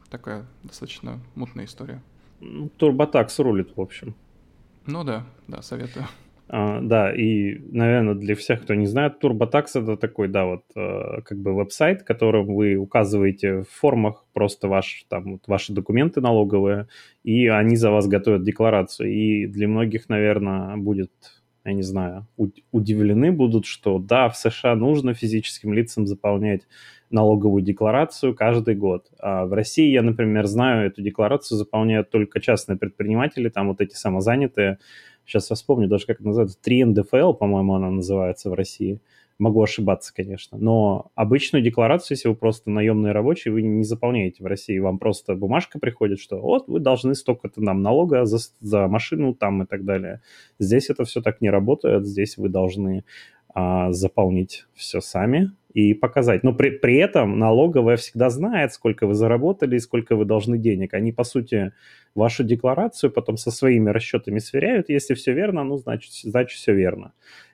такая 0.09 0.45
достаточно 0.63 1.19
мутная 1.35 1.65
история. 1.65 2.01
Турботакс 2.77 3.39
рулит, 3.39 3.75
в 3.75 3.81
общем. 3.81 4.15
Ну 4.85 5.03
да, 5.03 5.25
да, 5.47 5.61
советую. 5.61 6.05
А, 6.51 6.81
да, 6.81 7.13
и, 7.13 7.59
наверное, 7.71 8.15
для 8.15 8.35
всех, 8.35 8.63
кто 8.63 8.73
не 8.73 8.87
знает, 8.87 9.23
TurboTax 9.23 9.65
это 9.75 9.97
такой, 9.97 10.29
да, 10.29 10.45
вот 10.45 10.63
э, 10.75 11.21
как 11.23 11.37
бы 11.37 11.53
веб-сайт, 11.53 12.01
которым 12.01 12.55
вы 12.55 12.75
указываете 12.75 13.61
в 13.61 13.69
формах 13.69 14.25
просто 14.33 14.67
ваш, 14.67 15.05
там, 15.09 15.33
вот 15.33 15.47
ваши 15.47 15.73
документы 15.73 16.21
налоговые, 16.21 16.87
и 17.23 17.47
они 17.47 17.75
за 17.75 17.91
вас 17.91 18.07
готовят 18.07 18.43
декларацию. 18.43 19.13
И 19.13 19.45
для 19.45 19.67
многих, 19.67 20.09
наверное, 20.09 20.75
будет 20.75 21.11
я 21.65 21.73
не 21.73 21.83
знаю, 21.83 22.25
удивлены 22.71 23.31
будут, 23.31 23.65
что 23.65 23.99
да, 23.99 24.29
в 24.29 24.37
США 24.37 24.75
нужно 24.75 25.13
физическим 25.13 25.73
лицам 25.73 26.07
заполнять 26.07 26.63
налоговую 27.11 27.63
декларацию 27.63 28.35
каждый 28.35 28.75
год. 28.75 29.07
А 29.19 29.45
в 29.45 29.53
России 29.53 29.89
я, 29.89 30.01
например, 30.01 30.45
знаю, 30.45 30.87
эту 30.87 31.01
декларацию 31.01 31.57
заполняют 31.57 32.09
только 32.09 32.39
частные 32.39 32.77
предприниматели, 32.77 33.49
там 33.49 33.67
вот 33.69 33.81
эти 33.81 33.95
самозанятые. 33.95 34.79
Сейчас 35.25 35.49
я 35.49 35.55
вспомню 35.55 35.87
даже, 35.87 36.05
как 36.05 36.17
это 36.17 36.27
называется, 36.27 36.57
3 36.61 36.85
НДФЛ, 36.85 37.33
по-моему, 37.33 37.75
она 37.75 37.89
называется 37.91 38.49
в 38.49 38.53
России. 38.53 38.99
Могу 39.39 39.63
ошибаться, 39.63 40.13
конечно. 40.13 40.57
Но 40.57 41.11
обычную 41.15 41.63
декларацию, 41.63 42.17
если 42.17 42.27
вы 42.27 42.35
просто 42.35 42.69
наемный 42.69 43.13
рабочий, 43.13 43.49
вы 43.49 43.61
не 43.61 43.85
заполняете 43.85 44.43
в 44.43 44.47
России. 44.47 44.77
Вам 44.79 44.99
просто 44.99 45.33
бумажка 45.33 45.79
приходит, 45.79 46.19
что 46.19 46.41
вот 46.41 46.67
вы 46.67 46.81
должны 46.81 47.15
столько-то 47.15 47.61
нам 47.61 47.81
налога 47.81 48.25
за, 48.25 48.39
за 48.59 48.87
машину 48.87 49.33
там 49.33 49.63
и 49.63 49.65
так 49.65 49.85
далее. 49.85 50.21
Здесь 50.59 50.89
это 50.89 51.05
все 51.05 51.21
так 51.21 51.39
не 51.39 51.49
работает. 51.49 52.05
Здесь 52.05 52.37
вы 52.37 52.49
должны 52.49 53.05
а, 53.59 53.91
заполнить 53.91 54.65
все 54.73 55.01
сами 55.01 55.51
и 55.73 55.93
показать. 55.93 56.43
Но 56.43 56.53
при, 56.53 56.69
при 56.69 56.95
этом 56.95 57.37
налоговая 57.37 57.97
всегда 57.97 58.29
знает, 58.29 58.71
сколько 58.71 59.05
вы 59.05 59.15
заработали 59.15 59.75
и 59.75 59.79
сколько 59.79 60.15
вы 60.15 60.23
должны 60.23 60.57
денег. 60.57 60.93
Они, 60.93 61.11
по 61.11 61.25
сути, 61.25 61.73
вашу 62.15 62.45
декларацию 62.45 63.11
потом 63.11 63.35
со 63.35 63.51
своими 63.51 63.89
расчетами 63.89 64.39
сверяют. 64.39 64.89
Если 64.89 65.13
все 65.13 65.33
верно, 65.33 65.65
ну, 65.65 65.77
значит, 65.77 66.13
значит 66.23 66.57
все 66.57 66.73
верно. 66.73 67.11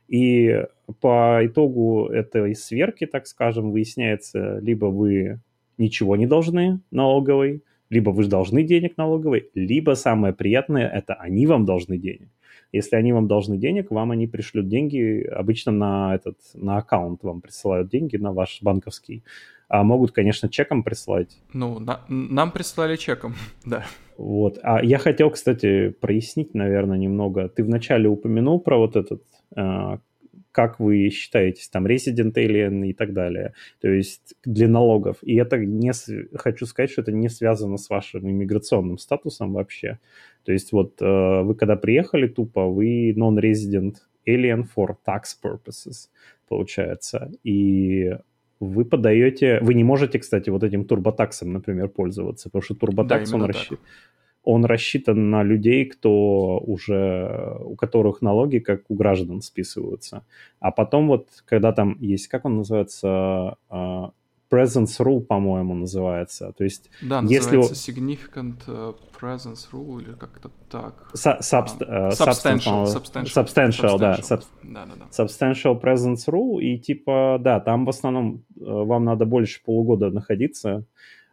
И 0.08 0.66
по 1.02 1.40
итогу 1.44 2.08
этой 2.08 2.54
сверки, 2.54 3.08
так 3.08 3.26
скажем, 3.26 3.72
выясняется, 3.72 4.60
либо 4.60 4.86
вы 4.86 5.40
ничего 5.80 6.16
не 6.16 6.28
должны 6.28 6.82
налоговой, 6.92 7.64
либо 7.90 8.12
вы 8.12 8.28
должны 8.28 8.62
денег 8.62 8.98
налоговой, 8.98 9.50
либо 9.56 9.96
самое 9.96 10.34
приятное– 10.34 10.88
это 10.94 11.16
они 11.16 11.48
вам 11.48 11.66
должны 11.66 11.98
денег. 11.98 12.30
Если 12.76 12.98
они 12.98 13.14
вам 13.14 13.28
должны 13.28 13.58
денег, 13.58 13.90
вам 13.90 14.12
они 14.12 14.28
пришлют 14.28 14.68
деньги, 14.68 15.24
обычно 15.24 15.72
на 15.72 16.16
этот, 16.16 16.38
на 16.54 16.78
аккаунт 16.78 17.24
вам 17.24 17.40
присылают 17.40 17.90
деньги, 17.90 18.18
на 18.18 18.34
ваш 18.34 18.62
банковский. 18.62 19.24
А 19.68 19.84
могут, 19.84 20.12
конечно, 20.12 20.50
чеком 20.50 20.84
прислать. 20.84 21.38
Ну, 21.54 21.80
на, 21.80 22.02
нам 22.08 22.52
прислали 22.52 22.98
чеком, 22.98 23.36
да. 23.66 23.86
Вот. 24.18 24.60
А 24.62 24.84
я 24.84 24.98
хотел, 24.98 25.30
кстати, 25.30 25.90
прояснить, 25.90 26.54
наверное, 26.54 26.98
немного. 26.98 27.48
Ты 27.48 27.64
вначале 27.64 28.10
упомянул 28.10 28.60
про 28.60 28.78
вот 28.78 28.96
этот, 28.96 29.24
э, 29.56 29.98
как 30.52 30.80
вы 30.80 31.10
считаетесь, 31.10 31.70
там, 31.70 31.88
resident 31.88 32.34
alien 32.34 32.88
и 32.88 32.94
так 32.94 33.14
далее. 33.14 33.54
То 33.82 33.88
есть 33.88 34.36
для 34.44 34.68
налогов. 34.68 35.18
И 35.22 35.36
это 35.36 35.58
не... 35.58 35.92
Хочу 36.38 36.66
сказать, 36.66 36.92
что 36.92 37.02
это 37.02 37.12
не 37.12 37.30
связано 37.30 37.78
с 37.78 37.90
вашим 37.90 38.30
иммиграционным 38.30 38.98
статусом 38.98 39.54
вообще. 39.54 40.00
То 40.46 40.52
есть 40.52 40.72
вот 40.72 41.02
э, 41.02 41.42
вы 41.42 41.56
когда 41.56 41.76
приехали 41.76 42.28
тупо, 42.28 42.68
вы 42.68 43.12
non-resident 43.18 43.96
alien 44.28 44.66
for 44.76 44.96
tax 45.06 45.24
purposes, 45.44 46.10
получается. 46.48 47.32
И 47.44 48.16
вы 48.60 48.86
подаете... 48.86 49.60
Вы 49.62 49.74
не 49.74 49.84
можете, 49.84 50.20
кстати, 50.20 50.50
вот 50.50 50.64
этим 50.64 50.86
турботаксом, 50.86 51.54
например, 51.54 51.90
пользоваться, 51.90 52.50
потому 52.50 52.62
что 52.62 52.76
турботакс, 52.76 53.32
да, 53.32 53.38
он, 53.38 53.46
расщ... 53.46 53.72
он 54.44 54.66
рассчитан 54.66 55.30
на 55.30 55.44
людей, 55.44 55.86
кто 55.86 56.60
уже... 56.60 57.58
у 57.64 57.76
которых 57.76 58.22
налоги, 58.22 58.60
как 58.60 58.84
у 58.90 58.96
граждан, 58.96 59.42
списываются. 59.42 60.26
А 60.60 60.72
потом 60.72 61.08
вот, 61.08 61.28
когда 61.46 61.72
там 61.72 61.98
есть, 62.00 62.28
как 62.28 62.46
он 62.46 62.58
называется, 62.58 63.58
а, 63.70 64.12
presence 64.50 65.00
rule, 65.00 65.22
по-моему, 65.22 65.74
называется. 65.74 66.54
То 66.58 66.64
есть, 66.64 66.90
да, 67.02 67.22
если 67.22 67.58
называется 67.58 67.92
significant 67.92 68.56
э, 68.68 68.94
presence 69.20 69.68
rule 69.72 70.02
или 70.02 70.14
как-то 70.14 70.52
так. 70.70 71.12
Su- 71.14 71.40
subst- 71.40 71.82
uh, 71.82 72.10
substantial, 72.12 72.86
substantial, 72.86 73.26
substantial, 73.26 74.00
да, 74.00 74.20
sub- 74.22 74.44
да, 74.64 74.86
да, 74.86 74.94
да. 74.96 75.24
Substantial 75.24 75.82
presence 75.82 76.28
rule 76.28 76.62
и 76.62 76.78
типа, 76.78 77.38
да, 77.40 77.60
там 77.60 77.86
в 77.86 77.90
основном 77.90 78.44
э, 78.60 78.64
вам 78.64 79.06
надо 79.06 79.26
больше 79.26 79.62
полугода 79.64 80.10
находиться. 80.12 80.86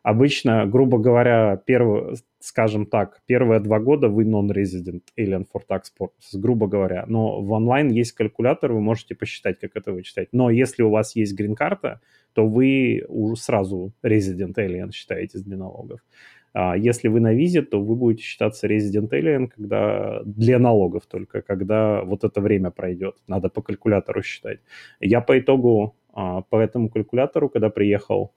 Обычно, 0.02 0.66
грубо 0.66 0.98
говоря, 0.98 1.56
первый, 1.64 2.16
скажем 2.40 2.86
так, 2.86 3.20
первые 3.26 3.60
два 3.60 3.78
года 3.78 4.08
вы 4.08 4.24
non-resident 4.24 5.02
alien 5.16 5.46
for 5.54 5.62
tax 5.68 5.82
purposes, 5.96 6.34
грубо 6.34 6.66
говоря. 6.66 7.04
Но 7.06 7.40
в 7.40 7.52
онлайн 7.52 7.88
есть 7.88 8.10
калькулятор, 8.12 8.72
вы 8.72 8.80
можете 8.80 9.14
посчитать, 9.14 9.60
как 9.60 9.76
это 9.76 9.92
вычитать. 9.92 10.28
Но 10.32 10.50
если 10.50 10.82
у 10.82 10.90
вас 10.90 11.14
есть 11.14 11.34
грин-карта, 11.34 12.00
то 12.34 12.46
вы 12.46 13.02
сразу 13.36 13.92
resident 14.02 14.54
alien 14.54 14.92
считаетесь 14.92 15.42
для 15.42 15.56
налогов. 15.56 16.00
А 16.54 16.76
если 16.76 17.08
вы 17.08 17.20
на 17.20 17.32
визе, 17.32 17.62
то 17.62 17.80
вы 17.82 17.96
будете 17.96 18.22
считаться 18.24 18.68
resident 18.68 19.10
alien, 19.10 19.48
когда 19.48 20.22
для 20.24 20.58
налогов 20.58 21.06
только, 21.06 21.40
когда 21.42 22.02
вот 22.04 22.24
это 22.24 22.40
время 22.40 22.70
пройдет. 22.70 23.16
Надо 23.26 23.48
по 23.48 23.62
калькулятору 23.62 24.22
считать. 24.22 24.60
Я 25.00 25.20
по 25.20 25.38
итогу, 25.38 25.96
а, 26.12 26.42
по 26.42 26.56
этому 26.56 26.90
калькулятору, 26.90 27.48
когда 27.48 27.70
приехал, 27.70 28.34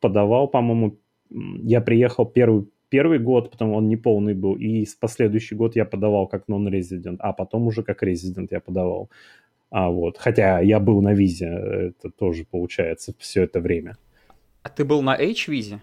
подавал, 0.00 0.48
по-моему, 0.48 0.98
я 1.30 1.80
приехал 1.80 2.26
первый, 2.26 2.66
первый 2.90 3.18
год, 3.18 3.50
потом 3.50 3.72
он 3.72 3.88
не 3.88 3.96
полный 3.96 4.34
был, 4.34 4.56
и 4.56 4.86
последующий 5.00 5.56
год 5.56 5.74
я 5.76 5.86
подавал 5.86 6.28
как 6.28 6.44
non-resident, 6.48 7.16
а 7.18 7.32
потом 7.32 7.66
уже 7.66 7.82
как 7.82 8.02
resident 8.02 8.48
я 8.50 8.60
подавал. 8.60 9.08
А 9.74 9.90
вот, 9.90 10.18
хотя 10.18 10.60
я 10.60 10.78
был 10.78 11.02
на 11.02 11.14
визе, 11.14 11.46
это 11.46 12.08
тоже 12.08 12.44
получается 12.48 13.12
все 13.18 13.42
это 13.42 13.58
время. 13.58 13.96
А 14.62 14.68
ты 14.68 14.84
был 14.84 15.02
на 15.02 15.16
H-визе? 15.16 15.80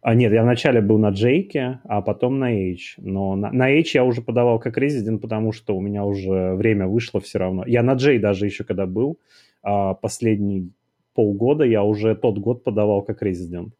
А, 0.00 0.16
нет, 0.16 0.32
я 0.32 0.42
вначале 0.42 0.80
был 0.80 0.98
на 0.98 1.10
Джейке, 1.10 1.78
а 1.84 2.02
потом 2.02 2.40
на 2.40 2.50
H. 2.50 2.96
Но 2.96 3.36
на, 3.36 3.52
на 3.52 3.68
H 3.68 3.94
я 3.94 4.02
уже 4.02 4.20
подавал 4.20 4.58
как 4.58 4.76
резидент, 4.78 5.22
потому 5.22 5.52
что 5.52 5.76
у 5.76 5.80
меня 5.80 6.04
уже 6.04 6.54
время 6.56 6.88
вышло 6.88 7.20
все 7.20 7.38
равно. 7.38 7.64
Я 7.64 7.84
на 7.84 7.92
Джей 7.92 8.18
даже 8.18 8.46
еще 8.46 8.64
когда 8.64 8.84
был, 8.84 9.16
а 9.62 9.94
последний 9.94 10.72
полгода 11.14 11.62
я 11.62 11.84
уже 11.84 12.16
тот 12.16 12.38
год 12.38 12.64
подавал 12.64 13.02
как 13.02 13.22
резидент. 13.22 13.74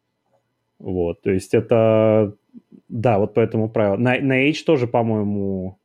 Вот, 0.79 1.21
то 1.21 1.31
есть 1.31 1.53
это, 1.53 2.33
да, 2.87 3.19
вот 3.19 3.33
по 3.33 3.41
этому 3.41 3.67
правилу. 3.67 3.97
На, 3.97 4.17
на 4.17 4.47
H 4.47 4.63
тоже, 4.63 4.87
по-моему, 4.87 5.77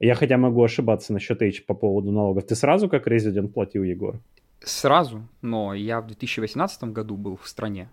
я 0.00 0.14
хотя 0.14 0.36
могу 0.36 0.62
ошибаться 0.62 1.12
насчет 1.12 1.42
H 1.42 1.66
по 1.66 1.74
поводу 1.74 2.12
налогов. 2.12 2.46
Ты 2.46 2.54
сразу 2.54 2.88
как 2.88 3.06
резидент 3.06 3.52
платил, 3.52 3.82
Егор? 3.82 4.20
Сразу, 4.60 5.22
но 5.40 5.74
я 5.74 6.00
в 6.00 6.06
2018 6.06 6.84
году 6.84 7.16
был 7.16 7.36
в 7.36 7.46
стране. 7.48 7.90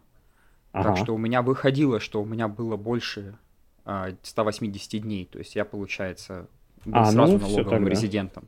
Ага. 0.72 0.90
Так 0.90 0.98
что 0.98 1.16
у 1.16 1.18
меня 1.18 1.42
выходило, 1.42 2.00
что 2.00 2.22
у 2.22 2.26
меня 2.26 2.48
было 2.48 2.76
больше 2.76 3.38
а, 3.86 4.10
180 4.22 5.02
дней. 5.02 5.26
То 5.26 5.40
есть 5.40 5.56
я, 5.56 5.64
получается, 5.64 6.48
был 6.86 6.96
а, 6.96 7.06
сразу 7.06 7.38
ну, 7.38 7.40
налоговым 7.40 7.88
резидентом. 7.88 8.48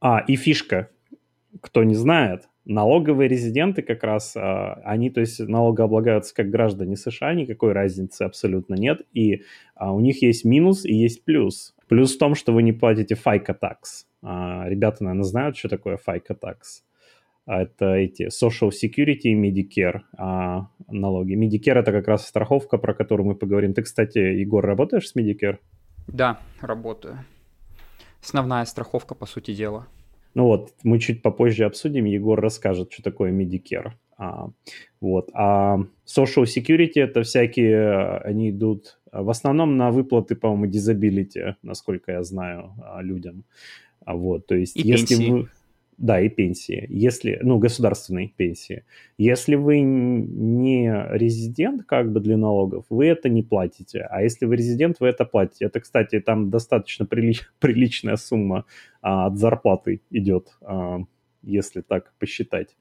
А, 0.00 0.20
и 0.20 0.36
фишка, 0.36 0.90
кто 1.60 1.84
не 1.84 1.94
знает, 1.94 2.48
налоговые 2.64 3.28
резиденты 3.28 3.82
как 3.82 4.02
раз, 4.02 4.36
а, 4.36 4.74
они, 4.84 5.10
то 5.10 5.20
есть, 5.20 5.40
налогооблагаются 5.40 6.34
как 6.34 6.50
граждане 6.50 6.96
США, 6.96 7.34
никакой 7.34 7.72
разницы 7.72 8.22
абсолютно 8.22 8.74
нет, 8.74 9.02
и 9.12 9.42
а, 9.74 9.92
у 9.92 10.00
них 10.00 10.22
есть 10.22 10.44
минус 10.44 10.84
и 10.84 10.94
есть 10.94 11.24
плюс. 11.24 11.74
Плюс 11.88 12.14
в 12.14 12.18
том, 12.18 12.34
что 12.34 12.52
вы 12.52 12.62
не 12.62 12.72
платите 12.72 13.14
FICA 13.14 13.56
tax. 13.60 14.06
А, 14.22 14.68
ребята, 14.68 15.04
наверное, 15.04 15.24
знают, 15.24 15.56
что 15.56 15.68
такое 15.68 15.96
FICA 15.96 16.36
tax. 16.40 16.82
Это 17.46 17.94
эти 17.94 18.24
Social 18.24 18.70
Security 18.70 19.30
и 19.30 19.34
Medicare 19.34 20.00
а, 20.18 20.68
налоги. 20.88 21.34
Medicare 21.36 21.78
это 21.78 21.92
как 21.92 22.08
раз 22.08 22.26
страховка, 22.26 22.76
про 22.76 22.92
которую 22.92 23.28
мы 23.28 23.34
поговорим. 23.36 23.72
Ты, 23.72 23.82
кстати, 23.82 24.18
Егор, 24.18 24.64
работаешь 24.64 25.08
с 25.08 25.16
Medicare? 25.16 25.58
Да, 26.08 26.40
работаю. 26.60 27.18
Основная 28.20 28.64
страховка, 28.64 29.14
по 29.14 29.26
сути 29.26 29.54
дела. 29.54 29.86
Ну 30.34 30.44
вот, 30.44 30.72
мы 30.82 30.98
чуть 30.98 31.22
попозже 31.22 31.64
обсудим, 31.64 32.04
Егор 32.04 32.40
расскажет, 32.40 32.92
что 32.92 33.02
такое 33.02 33.30
Medicare. 33.32 33.92
А, 34.16 34.48
вот. 35.00 35.30
А 35.34 35.78
Social 36.06 36.44
Security 36.44 37.02
это 37.02 37.22
всякие, 37.22 38.18
они 38.18 38.50
идут 38.50 38.98
в 39.12 39.30
основном 39.30 39.76
на 39.76 39.90
выплаты, 39.90 40.36
по-моему, 40.36 40.66
disability, 40.66 41.54
насколько 41.62 42.12
я 42.12 42.22
знаю, 42.22 42.72
а, 42.82 43.02
людям. 43.02 43.44
А 44.04 44.14
вот, 44.14 44.46
то 44.46 44.54
есть, 44.54 44.76
и 44.76 44.82
если 44.82 45.16
пенсии. 45.16 45.30
вы... 45.30 45.48
Да, 45.98 46.20
и 46.20 46.28
пенсии. 46.28 46.86
Если, 46.90 47.38
ну, 47.42 47.58
государственные 47.58 48.28
пенсии. 48.28 48.84
Если 49.16 49.54
вы 49.54 49.80
не 49.80 50.92
резидент, 51.10 51.84
как 51.84 52.12
бы 52.12 52.20
для 52.20 52.36
налогов, 52.36 52.84
вы 52.90 53.06
это 53.06 53.30
не 53.30 53.42
платите. 53.42 54.02
А 54.10 54.22
если 54.22 54.44
вы 54.44 54.56
резидент, 54.56 55.00
вы 55.00 55.08
это 55.08 55.24
платите. 55.24 55.64
Это, 55.64 55.80
кстати, 55.80 56.20
там 56.20 56.50
достаточно 56.50 57.06
прилич, 57.06 57.48
приличная 57.60 58.16
сумма 58.16 58.66
а, 59.00 59.26
от 59.26 59.38
зарплаты 59.38 60.02
идет, 60.10 60.58
а, 60.60 61.00
если 61.42 61.80
так 61.80 62.12
посчитать. 62.18 62.76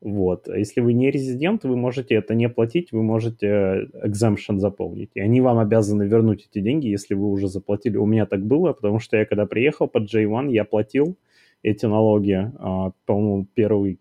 Вот. 0.00 0.48
А 0.48 0.56
если 0.56 0.80
вы 0.80 0.92
не 0.92 1.10
резидент, 1.10 1.64
вы 1.64 1.76
можете 1.76 2.14
это 2.14 2.34
не 2.34 2.48
платить, 2.48 2.92
вы 2.92 3.02
можете 3.02 3.88
exemption 4.04 4.58
заполнить. 4.58 5.10
И 5.14 5.20
они 5.20 5.40
вам 5.40 5.58
обязаны 5.58 6.04
вернуть 6.04 6.46
эти 6.50 6.62
деньги, 6.62 6.86
если 6.86 7.14
вы 7.14 7.28
уже 7.28 7.48
заплатили. 7.48 7.96
У 7.96 8.06
меня 8.06 8.26
так 8.26 8.44
было, 8.46 8.72
потому 8.72 9.00
что 9.00 9.16
я 9.16 9.24
когда 9.24 9.46
приехал 9.46 9.88
под 9.88 10.12
J1, 10.12 10.52
я 10.52 10.64
платил 10.64 11.16
эти 11.62 11.86
налоги, 11.86 12.52
а, 12.58 12.92
по-моему, 13.06 13.46
первый 13.54 13.98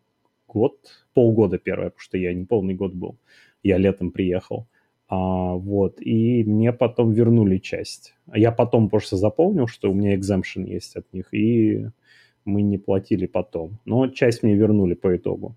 год, 0.48 0.78
полгода 1.14 1.58
первое, 1.58 1.90
потому 1.90 2.02
что 2.02 2.18
я 2.18 2.34
не 2.34 2.46
полный 2.46 2.76
год 2.76 2.94
был. 2.94 3.18
Я 3.64 3.78
летом 3.78 4.12
приехал. 4.12 4.68
А, 5.10 5.54
вот, 5.56 6.00
и 6.00 6.44
мне 6.44 6.74
потом 6.74 7.12
вернули 7.12 7.58
часть. 7.58 8.14
Я 8.34 8.52
потом 8.52 8.90
просто 8.90 9.18
заполнил, 9.18 9.66
что 9.68 9.90
у 9.90 9.96
меня 9.96 10.16
exemption 10.16 10.68
есть 10.68 10.96
от 10.96 11.12
них, 11.12 11.34
и 11.34 11.88
мы 12.46 12.62
не 12.62 12.78
платили 12.78 13.26
потом. 13.26 13.80
Но 13.86 14.08
часть 14.08 14.44
мне 14.44 14.54
вернули 14.54 14.94
по 14.94 15.16
итогу. 15.16 15.56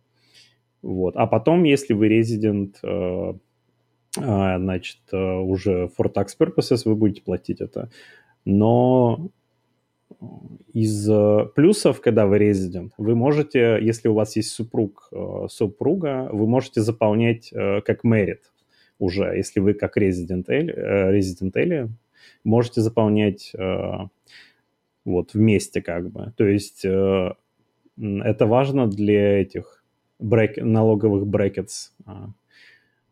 Вот. 0.82 1.16
А 1.16 1.26
потом, 1.26 1.64
если 1.64 1.92
вы 1.92 2.08
резидент, 2.08 2.78
э, 2.82 3.32
э, 4.16 4.58
значит, 4.58 5.00
э, 5.12 5.16
уже 5.16 5.90
for 5.98 6.12
tax 6.12 6.28
purposes 6.38 6.82
вы 6.84 6.94
будете 6.94 7.22
платить 7.22 7.60
это. 7.60 7.90
Но 8.44 9.30
из 10.72 11.08
плюсов, 11.54 12.00
когда 12.00 12.26
вы 12.26 12.38
резидент, 12.38 12.92
вы 12.98 13.14
можете, 13.14 13.78
если 13.80 14.08
у 14.08 14.14
вас 14.14 14.36
есть 14.36 14.50
супруг, 14.50 15.10
супруга, 15.48 16.28
вы 16.32 16.46
можете 16.46 16.80
заполнять 16.80 17.50
как 17.50 18.04
merit 18.04 18.40
уже, 18.98 19.36
если 19.36 19.60
вы 19.60 19.74
как 19.74 19.96
резидент 19.96 20.48
Элли, 20.48 21.88
можете 22.44 22.80
заполнять 22.80 23.52
вот 25.04 25.34
вместе 25.34 25.80
как 25.80 26.10
бы. 26.10 26.32
То 26.36 26.44
есть 26.44 26.84
это 26.84 28.46
важно 28.46 28.88
для 28.88 29.40
этих 29.40 29.79
брек... 30.20 30.56
налоговых 30.56 31.26
брекетс. 31.26 31.90
А, 32.06 32.30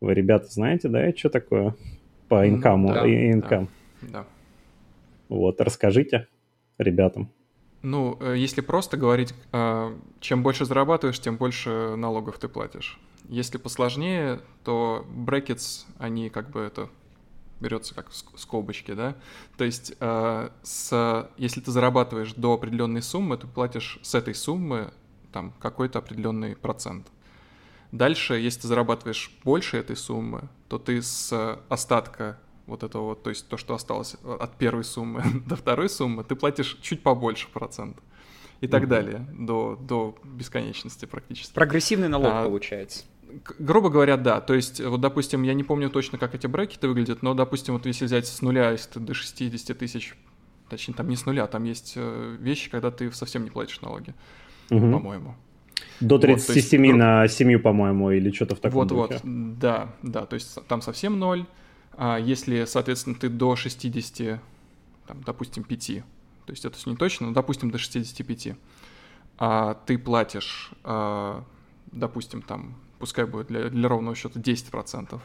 вы, 0.00 0.14
ребята, 0.14 0.46
знаете, 0.46 0.88
да, 0.88 1.10
что 1.16 1.30
такое 1.30 1.74
по 2.28 2.48
инкаму? 2.48 2.92
Да, 2.92 3.06
инкам. 3.06 3.68
Да, 4.02 4.08
да. 4.08 4.26
Вот, 5.28 5.60
расскажите 5.60 6.28
ребятам. 6.78 7.30
Ну, 7.82 8.16
э, 8.20 8.34
если 8.36 8.60
просто 8.60 8.96
говорить, 8.96 9.34
а, 9.52 9.96
чем 10.20 10.42
больше 10.42 10.64
зарабатываешь, 10.64 11.20
тем 11.20 11.36
больше 11.36 11.94
налогов 11.96 12.38
ты 12.38 12.48
платишь. 12.48 12.98
Если 13.28 13.58
посложнее, 13.58 14.40
то 14.64 15.06
брекетс, 15.08 15.84
они 15.98 16.30
как 16.30 16.50
бы 16.50 16.60
это 16.60 16.88
берется 17.60 17.94
как 17.94 18.12
скобочки, 18.12 18.94
да. 18.94 19.16
То 19.56 19.64
есть, 19.64 19.94
э, 19.98 20.48
с, 20.62 21.30
если 21.36 21.60
ты 21.60 21.70
зарабатываешь 21.70 22.34
до 22.34 22.54
определенной 22.54 23.02
суммы, 23.02 23.36
ты 23.36 23.46
платишь 23.46 23.98
с 24.02 24.14
этой 24.14 24.34
суммы 24.34 24.92
там 25.32 25.52
какой-то 25.60 25.98
определенный 25.98 26.56
процент. 26.56 27.06
Дальше, 27.92 28.34
если 28.34 28.62
ты 28.62 28.68
зарабатываешь 28.68 29.30
больше 29.44 29.78
этой 29.78 29.96
суммы, 29.96 30.48
то 30.68 30.78
ты 30.78 31.00
с 31.00 31.58
остатка 31.68 32.38
вот 32.66 32.82
этого 32.82 33.04
вот, 33.04 33.22
то 33.22 33.30
есть 33.30 33.48
то, 33.48 33.56
что 33.56 33.74
осталось 33.74 34.16
от 34.22 34.56
первой 34.56 34.84
суммы 34.84 35.22
до 35.46 35.56
второй 35.56 35.88
суммы, 35.88 36.22
ты 36.22 36.36
платишь 36.36 36.78
чуть 36.82 37.02
побольше 37.02 37.48
процент. 37.48 37.96
И 38.60 38.66
так 38.66 38.82
mm-hmm. 38.82 38.86
далее, 38.86 39.26
до, 39.32 39.78
до 39.80 40.16
бесконечности 40.24 41.04
практически. 41.04 41.54
Прогрессивный 41.54 42.08
налог 42.08 42.32
а, 42.32 42.44
получается. 42.44 43.04
Грубо 43.58 43.88
говоря, 43.88 44.16
да. 44.16 44.40
То 44.40 44.54
есть, 44.54 44.80
вот, 44.80 45.00
допустим, 45.00 45.44
я 45.44 45.54
не 45.54 45.62
помню 45.62 45.90
точно, 45.90 46.18
как 46.18 46.34
эти 46.34 46.48
брекеты 46.48 46.88
выглядят, 46.88 47.22
но, 47.22 47.34
допустим, 47.34 47.74
вот 47.74 47.86
если 47.86 48.06
взять 48.06 48.26
с 48.26 48.42
нуля, 48.42 48.72
если 48.72 48.94
ты 48.94 49.00
до 49.00 49.14
60 49.14 49.78
тысяч, 49.78 50.16
точнее, 50.68 50.94
там 50.94 51.08
не 51.08 51.14
с 51.14 51.24
нуля, 51.24 51.46
там 51.46 51.62
есть 51.62 51.92
э, 51.94 52.36
вещи, 52.40 52.68
когда 52.68 52.90
ты 52.90 53.12
совсем 53.12 53.44
не 53.44 53.50
платишь 53.50 53.80
налоги 53.80 54.12
угу. 54.70 54.92
по-моему. 54.92 55.34
До 56.00 56.18
37 56.18 56.80
вот, 56.80 56.86
есть, 56.86 56.98
на 56.98 57.28
семью, 57.28 57.60
по-моему, 57.60 58.10
или 58.12 58.30
что-то 58.30 58.54
в 58.54 58.60
таком 58.60 58.86
Вот-вот, 58.86 59.20
да, 59.24 59.94
да, 60.02 60.26
то 60.26 60.34
есть 60.34 60.58
там 60.68 60.80
совсем 60.80 61.18
ноль. 61.18 61.44
А 61.96 62.18
если, 62.18 62.64
соответственно, 62.64 63.16
ты 63.16 63.28
до 63.28 63.56
60, 63.56 64.40
там, 65.06 65.22
допустим, 65.24 65.64
5, 65.64 65.86
то 66.46 66.52
есть 66.52 66.64
это 66.64 66.78
не 66.86 66.96
точно, 66.96 67.28
но, 67.28 67.32
допустим, 67.32 67.70
до 67.70 67.78
65, 67.78 68.56
а 69.38 69.74
ты 69.86 69.98
платишь, 69.98 70.70
а, 70.84 71.44
допустим, 71.90 72.42
там, 72.42 72.76
пускай 73.00 73.24
будет 73.24 73.48
для, 73.48 73.68
для 73.68 73.88
ровного 73.88 74.14
счета 74.14 74.38
10%. 74.38 75.20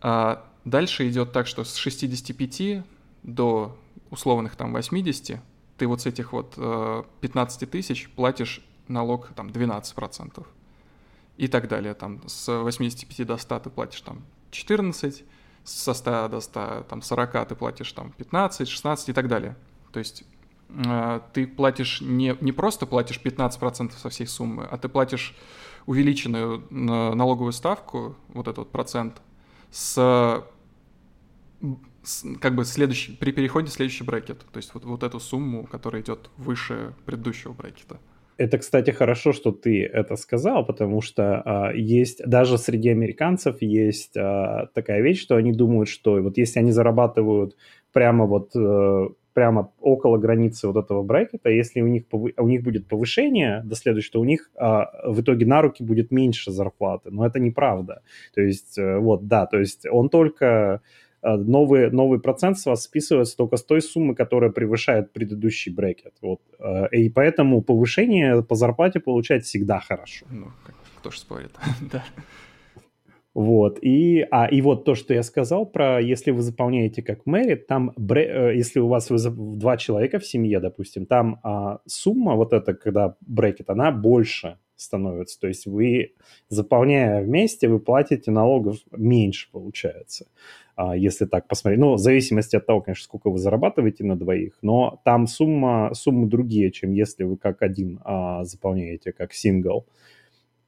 А 0.00 0.44
дальше 0.64 1.08
идет 1.08 1.32
так, 1.32 1.46
что 1.46 1.64
с 1.64 1.76
65 1.76 2.82
до 3.22 3.76
условных 4.10 4.56
там 4.56 4.72
80 4.72 5.40
ты 5.76 5.86
вот 5.86 6.00
с 6.00 6.06
этих 6.06 6.32
вот 6.32 6.54
15 7.20 7.62
э, 7.62 7.66
тысяч 7.66 8.08
платишь 8.10 8.64
налог 8.88 9.28
там 9.34 9.48
12%. 9.48 10.46
И 11.36 11.48
так 11.48 11.68
далее. 11.68 11.92
Там 11.94 12.26
с 12.26 12.62
85 12.62 13.26
до 13.26 13.36
100 13.36 13.60
ты 13.60 13.70
платишь 13.70 14.00
там 14.00 14.22
14, 14.52 15.24
со 15.64 15.94
100 15.94 16.28
до 16.28 16.40
100, 16.40 16.86
там 16.88 17.02
40 17.02 17.48
ты 17.48 17.54
платишь 17.54 17.92
там 17.92 18.12
15, 18.12 18.68
16 18.68 19.08
и 19.10 19.12
так 19.12 19.28
далее. 19.28 19.56
То 19.92 19.98
есть 19.98 20.24
э, 20.70 21.20
ты 21.34 21.46
платишь 21.46 22.00
не, 22.00 22.36
не 22.40 22.52
просто 22.52 22.86
платишь 22.86 23.20
15% 23.22 23.92
со 23.92 24.08
всей 24.08 24.26
суммы, 24.26 24.64
а 24.64 24.78
ты 24.78 24.88
платишь 24.88 25.34
увеличенную 25.84 26.66
налоговую 26.70 27.52
ставку, 27.52 28.16
вот 28.28 28.48
этот 28.48 28.58
вот 28.58 28.72
процент, 28.72 29.22
с 29.70 30.42
как 32.40 32.54
бы 32.54 32.64
следующий, 32.64 33.12
при 33.12 33.32
переходе 33.32 33.68
в 33.68 33.72
следующий 33.72 34.04
брекет. 34.04 34.40
То 34.52 34.56
есть 34.56 34.74
вот, 34.74 34.84
вот 34.84 35.02
эту 35.02 35.20
сумму, 35.20 35.66
которая 35.66 36.02
идет 36.02 36.30
выше 36.36 36.94
предыдущего 37.04 37.52
брекета. 37.52 37.98
Это, 38.38 38.58
кстати, 38.58 38.90
хорошо, 38.90 39.32
что 39.32 39.50
ты 39.50 39.84
это 39.84 40.16
сказал, 40.16 40.64
потому 40.64 41.00
что 41.00 41.40
а, 41.40 41.72
есть 41.72 42.22
даже 42.26 42.58
среди 42.58 42.90
американцев 42.90 43.62
есть 43.62 44.14
а, 44.16 44.66
такая 44.74 45.00
вещь, 45.00 45.22
что 45.22 45.36
они 45.36 45.52
думают, 45.52 45.88
что 45.88 46.20
вот 46.22 46.36
если 46.36 46.60
они 46.60 46.70
зарабатывают 46.70 47.56
прямо 47.92 48.26
вот 48.26 48.54
а, 48.54 49.08
прямо 49.32 49.72
около 49.80 50.18
границы 50.18 50.66
вот 50.68 50.76
этого 50.76 51.02
брекета, 51.02 51.48
если 51.48 51.80
у 51.80 51.86
них 51.86 52.04
у 52.10 52.48
них 52.48 52.62
будет 52.62 52.88
повышение 52.88 53.62
до 53.64 53.74
следующего, 53.74 54.12
то 54.12 54.20
у 54.20 54.24
них 54.24 54.50
а, 54.54 55.10
в 55.10 55.22
итоге 55.22 55.46
на 55.46 55.62
руки 55.62 55.82
будет 55.82 56.10
меньше 56.10 56.50
зарплаты, 56.50 57.10
но 57.10 57.26
это 57.26 57.40
неправда. 57.40 58.02
То 58.34 58.42
есть 58.42 58.76
э, 58.76 58.98
вот 58.98 59.28
да, 59.28 59.46
то 59.46 59.58
есть 59.58 59.86
он 59.90 60.10
только 60.10 60.46
Э, 60.76 60.80
новый, 61.26 61.90
новый 61.90 62.20
процент 62.20 62.58
с 62.58 62.66
вас 62.66 62.84
списывается 62.84 63.36
только 63.36 63.56
с 63.56 63.64
той 63.64 63.82
суммы, 63.82 64.14
которая 64.14 64.50
превышает 64.50 65.12
предыдущий 65.12 65.72
брекет. 65.72 66.14
Вот. 66.22 66.40
Э, 66.58 66.88
и 66.92 67.08
поэтому 67.08 67.62
повышение 67.62 68.42
по 68.42 68.54
зарплате 68.54 69.00
получать 69.00 69.44
всегда 69.44 69.80
хорошо. 69.80 70.26
Ну, 70.30 70.46
кто 71.00 71.10
же 71.10 71.18
спорит, 71.18 71.50
да. 71.92 72.04
Вот, 73.34 73.80
и, 73.82 74.26
а, 74.30 74.46
и 74.46 74.62
вот 74.62 74.86
то, 74.86 74.94
что 74.94 75.12
я 75.12 75.22
сказал 75.22 75.66
про, 75.66 76.00
если 76.00 76.30
вы 76.30 76.40
заполняете 76.40 77.02
как 77.02 77.26
мэрит, 77.26 77.66
там, 77.66 77.92
бре, 77.98 78.24
э, 78.24 78.56
если 78.56 78.80
у 78.80 78.88
вас 78.88 79.08
два 79.08 79.76
человека 79.76 80.18
в 80.18 80.26
семье, 80.26 80.58
допустим, 80.58 81.04
там 81.04 81.38
а, 81.42 81.80
сумма 81.86 82.34
вот 82.34 82.54
эта, 82.54 82.72
когда 82.72 83.14
брекет, 83.20 83.68
она 83.68 83.90
больше 83.90 84.56
становится. 84.76 85.38
То 85.38 85.48
есть 85.48 85.66
вы, 85.66 86.14
заполняя 86.48 87.22
вместе, 87.22 87.68
вы 87.68 87.78
платите 87.78 88.30
налогов 88.30 88.78
меньше, 88.90 89.50
получается. 89.50 90.26
А, 90.76 90.94
если 90.94 91.24
так 91.24 91.48
посмотреть. 91.48 91.80
Ну, 91.80 91.94
в 91.94 91.98
зависимости 91.98 92.54
от 92.54 92.66
того, 92.66 92.82
конечно, 92.82 93.04
сколько 93.04 93.30
вы 93.30 93.38
зарабатываете 93.38 94.04
на 94.04 94.14
двоих, 94.14 94.58
но 94.60 95.00
там 95.06 95.26
сумма, 95.26 95.90
суммы 95.94 96.26
другие, 96.26 96.70
чем 96.70 96.92
если 96.92 97.24
вы 97.24 97.38
как 97.38 97.62
один 97.62 97.98
а, 98.04 98.44
заполняете, 98.44 99.12
как 99.12 99.32
сингл. 99.32 99.86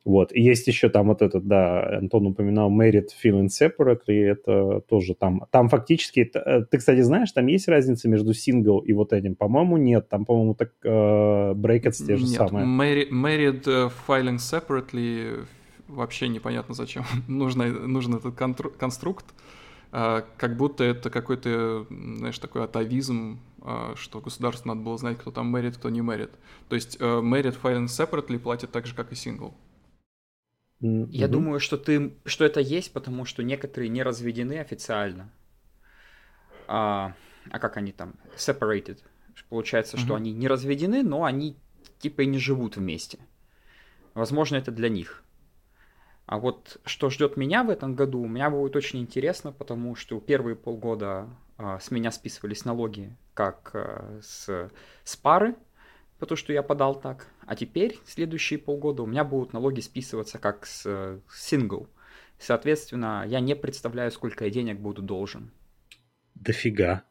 Вот. 0.07 0.33
И 0.33 0.41
есть 0.41 0.67
еще 0.67 0.89
там 0.89 1.09
вот 1.09 1.21
этот, 1.21 1.47
да, 1.47 1.99
Антон 1.99 2.29
упоминал 2.29 2.71
Merit 2.71 3.09
Feeling 3.23 3.49
Separately, 3.49 4.25
это 4.25 4.81
тоже 4.89 5.15
там, 5.15 5.45
там 5.51 5.69
фактически, 5.69 6.31
э, 6.33 6.65
ты, 6.71 6.79
кстати, 6.79 7.03
знаешь, 7.03 7.31
там 7.33 7.47
есть 7.47 7.69
разница 7.69 8.09
между 8.09 8.33
сингл 8.33 8.79
и 8.79 8.95
вот 8.95 9.13
этим? 9.13 9.35
По-моему, 9.35 9.77
нет, 9.77 10.09
там, 10.09 10.25
по-моему, 10.25 10.55
так 10.55 10.73
uh, 10.83 11.53
brackets 11.53 12.07
те 12.07 12.17
же 12.17 12.25
нет, 12.25 12.37
самые. 12.37 12.65
Married, 13.11 13.65
э, 13.67 13.91
Filing 14.07 14.39
Separately 14.39 15.45
вообще 15.89 16.29
непонятно 16.29 16.75
зачем. 16.75 17.05
нужно, 17.29 17.67
нужен 17.67 18.15
этот 18.15 18.35
конструкт, 18.35 19.27
как 19.91 20.57
будто 20.57 20.85
это 20.85 21.11
какой-то, 21.11 21.87
знаешь, 21.89 22.39
такой 22.39 22.65
атовизм, 22.65 23.41
а, 23.63 23.95
что 23.97 24.21
государству 24.21 24.69
надо 24.69 24.83
было 24.83 24.99
знать, 24.99 25.19
кто 25.19 25.31
там 25.31 25.47
мэрит, 25.47 25.77
кто 25.77 25.91
не 25.91 26.03
мэрит. 26.03 26.31
То 26.69 26.75
есть 26.75 27.01
мэрит 27.01 27.59
filing 27.63 27.87
separately 27.87 28.39
платит 28.39 28.71
так 28.71 28.87
же, 28.87 28.95
как 28.95 29.13
и 29.13 29.15
сингл. 29.15 29.55
Я 30.81 30.87
mm-hmm. 31.27 31.29
думаю, 31.29 31.61
что 31.61 31.77
ты, 31.77 32.15
что 32.25 32.45
это 32.45 32.61
есть, 32.61 32.93
потому 32.93 33.25
что 33.25 33.43
некоторые 33.43 33.89
не 33.89 34.03
разведены 34.03 34.61
официально. 34.61 35.33
А, 36.69 37.15
а 37.51 37.59
как 37.59 37.77
они 37.77 37.91
там? 37.91 38.15
Separated. 38.37 38.99
Получается, 39.49 39.97
mm-hmm. 39.97 40.01
что 40.01 40.15
они 40.15 40.33
не 40.33 40.47
разведены, 40.47 41.03
но 41.03 41.25
они 41.25 41.57
типа 41.99 42.23
и 42.23 42.27
не 42.27 42.39
живут 42.39 42.77
вместе. 42.77 43.19
Возможно, 44.15 44.57
это 44.57 44.71
для 44.71 44.89
них. 44.89 45.25
А 46.29 46.39
вот 46.39 46.79
что 46.85 47.09
ждет 47.09 47.39
меня 47.39 47.65
в 47.65 47.71
этом 47.71 47.95
году, 47.95 48.21
у 48.21 48.29
меня 48.29 48.51
будет 48.51 48.77
очень 48.77 49.01
интересно, 49.01 49.51
потому 49.51 49.95
что 49.95 50.21
первые 50.21 50.57
полгода 50.57 51.27
а, 51.57 51.81
с 51.81 51.91
меня 51.91 52.13
списывались 52.13 52.67
налоги 52.67 53.17
как 53.33 53.71
а, 53.73 54.21
с, 54.21 54.71
с 55.05 55.17
пары, 55.17 55.57
потому 56.19 56.37
что 56.37 56.53
я 56.53 56.63
подал 56.63 57.01
так. 57.01 57.29
А 57.47 57.57
теперь 57.57 57.99
следующие 58.05 58.59
полгода 58.59 59.05
у 59.05 59.07
меня 59.07 59.25
будут 59.25 59.55
налоги 59.55 59.81
списываться 59.81 60.39
как 60.39 60.67
с 60.67 61.19
сингл. 61.33 61.89
Соответственно, 62.39 63.25
я 63.27 63.41
не 63.41 63.57
представляю, 63.57 64.11
сколько 64.11 64.45
я 64.45 64.51
денег 64.51 64.81
буду 64.81 65.01
должен. 65.01 65.51
Дофига. 66.35 67.05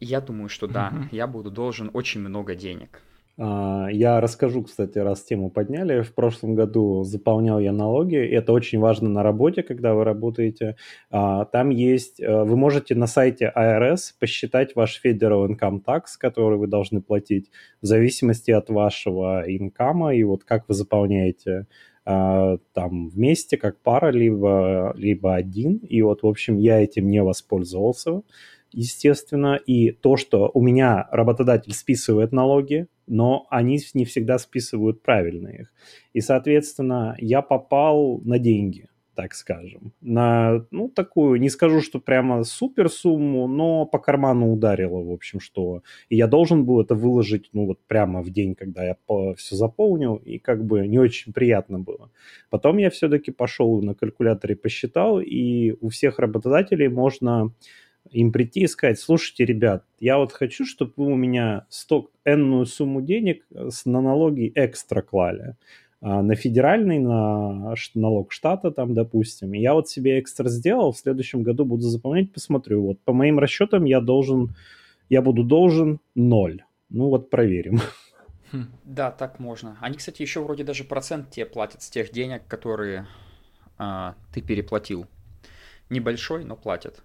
Я 0.00 0.22
думаю, 0.22 0.48
что 0.48 0.66
да, 0.66 1.06
я 1.12 1.26
буду 1.26 1.50
должен 1.50 1.90
очень 1.92 2.22
много 2.22 2.54
денег. 2.54 3.02
А, 3.40 3.86
я 3.90 4.20
расскажу, 4.20 4.64
кстати, 4.64 4.98
раз 4.98 5.22
тему 5.22 5.50
подняли. 5.50 6.02
В 6.02 6.12
прошлом 6.12 6.54
году 6.54 7.04
заполнял 7.04 7.60
я 7.60 7.72
налоги. 7.72 8.16
Это 8.16 8.52
очень 8.52 8.80
важно 8.80 9.08
на 9.08 9.22
работе, 9.22 9.62
когда 9.62 9.94
вы 9.94 10.04
работаете. 10.04 10.76
А, 11.10 11.44
там 11.44 11.70
есть... 11.70 12.20
Э, 12.20 12.42
вы 12.42 12.56
можете 12.56 12.96
на 12.96 13.06
сайте 13.06 13.52
IRS 13.54 14.14
посчитать 14.18 14.74
ваш 14.74 15.00
Federal 15.04 15.48
Income 15.48 15.84
Tax, 15.86 16.02
который 16.18 16.58
вы 16.58 16.66
должны 16.66 17.00
платить 17.00 17.50
в 17.80 17.86
зависимости 17.86 18.50
от 18.50 18.70
вашего 18.70 19.44
инкама 19.46 20.14
и 20.14 20.24
вот 20.24 20.42
как 20.42 20.68
вы 20.68 20.74
заполняете 20.74 21.66
а, 22.04 22.56
там 22.72 23.08
вместе, 23.08 23.56
как 23.56 23.80
пара, 23.82 24.10
либо, 24.10 24.94
либо 24.96 25.36
один. 25.36 25.76
И 25.76 26.02
вот, 26.02 26.22
в 26.22 26.26
общем, 26.26 26.56
я 26.56 26.82
этим 26.82 27.08
не 27.08 27.22
воспользовался 27.22 28.22
естественно, 28.72 29.56
и 29.56 29.90
то, 29.90 30.16
что 30.16 30.50
у 30.54 30.60
меня 30.60 31.08
работодатель 31.10 31.72
списывает 31.72 32.32
налоги, 32.32 32.86
но 33.06 33.46
они 33.50 33.80
не 33.94 34.04
всегда 34.04 34.38
списывают 34.38 35.02
правильно 35.02 35.48
их. 35.48 35.72
И, 36.12 36.20
соответственно, 36.20 37.16
я 37.18 37.42
попал 37.42 38.20
на 38.24 38.38
деньги, 38.38 38.88
так 39.14 39.34
скажем. 39.34 39.92
На, 40.00 40.64
ну, 40.70 40.88
такую, 40.88 41.40
не 41.40 41.48
скажу, 41.48 41.80
что 41.80 41.98
прямо 41.98 42.44
супер 42.44 42.88
сумму, 42.88 43.48
но 43.48 43.86
по 43.86 43.98
карману 43.98 44.52
ударило, 44.52 45.02
в 45.02 45.10
общем, 45.10 45.40
что... 45.40 45.82
И 46.08 46.16
я 46.16 46.26
должен 46.26 46.64
был 46.64 46.80
это 46.80 46.94
выложить, 46.94 47.48
ну, 47.52 47.66
вот 47.66 47.78
прямо 47.88 48.22
в 48.22 48.30
день, 48.30 48.54
когда 48.54 48.84
я 48.84 48.96
все 49.36 49.56
заполнил, 49.56 50.16
и 50.16 50.38
как 50.38 50.64
бы 50.64 50.86
не 50.86 50.98
очень 50.98 51.32
приятно 51.32 51.80
было. 51.80 52.10
Потом 52.50 52.76
я 52.76 52.90
все-таки 52.90 53.32
пошел 53.32 53.82
на 53.82 53.94
калькуляторе, 53.94 54.54
посчитал, 54.54 55.20
и 55.20 55.74
у 55.80 55.88
всех 55.88 56.18
работодателей 56.18 56.88
можно 56.88 57.52
им 58.10 58.32
прийти 58.32 58.60
и 58.60 58.66
сказать, 58.66 58.98
слушайте, 58.98 59.44
ребят, 59.44 59.84
я 60.00 60.18
вот 60.18 60.32
хочу, 60.32 60.64
чтобы 60.64 60.92
вы 60.96 61.06
у 61.12 61.16
меня 61.16 61.66
сток, 61.68 62.10
энную 62.24 62.66
сумму 62.66 63.02
денег 63.02 63.46
на 63.84 64.00
налоги 64.00 64.50
экстра 64.54 65.02
клали. 65.02 65.56
А 66.00 66.22
на 66.22 66.36
федеральный, 66.36 67.00
на 67.00 67.74
налог 67.94 68.32
штата 68.32 68.70
там, 68.70 68.94
допустим. 68.94 69.52
Я 69.52 69.74
вот 69.74 69.88
себе 69.88 70.20
экстра 70.20 70.48
сделал, 70.48 70.92
в 70.92 70.98
следующем 70.98 71.42
году 71.42 71.64
буду 71.64 71.82
заполнять, 71.82 72.32
посмотрю. 72.32 72.82
Вот 72.86 73.00
по 73.00 73.12
моим 73.12 73.38
расчетам 73.38 73.84
я 73.84 74.00
должен, 74.00 74.54
я 75.08 75.22
буду 75.22 75.42
должен 75.42 75.98
ноль. 76.14 76.62
Ну 76.88 77.08
вот 77.08 77.30
проверим. 77.30 77.80
Хм. 78.52 78.66
Да, 78.84 79.10
так 79.10 79.40
можно. 79.40 79.76
Они, 79.80 79.96
кстати, 79.96 80.22
еще 80.22 80.40
вроде 80.42 80.64
даже 80.64 80.84
процент 80.84 81.30
тебе 81.30 81.44
платят 81.44 81.82
с 81.82 81.90
тех 81.90 82.12
денег, 82.12 82.46
которые 82.46 83.06
а, 83.76 84.14
ты 84.32 84.40
переплатил. 84.40 85.06
Небольшой, 85.90 86.44
но 86.44 86.56
платят. 86.56 87.02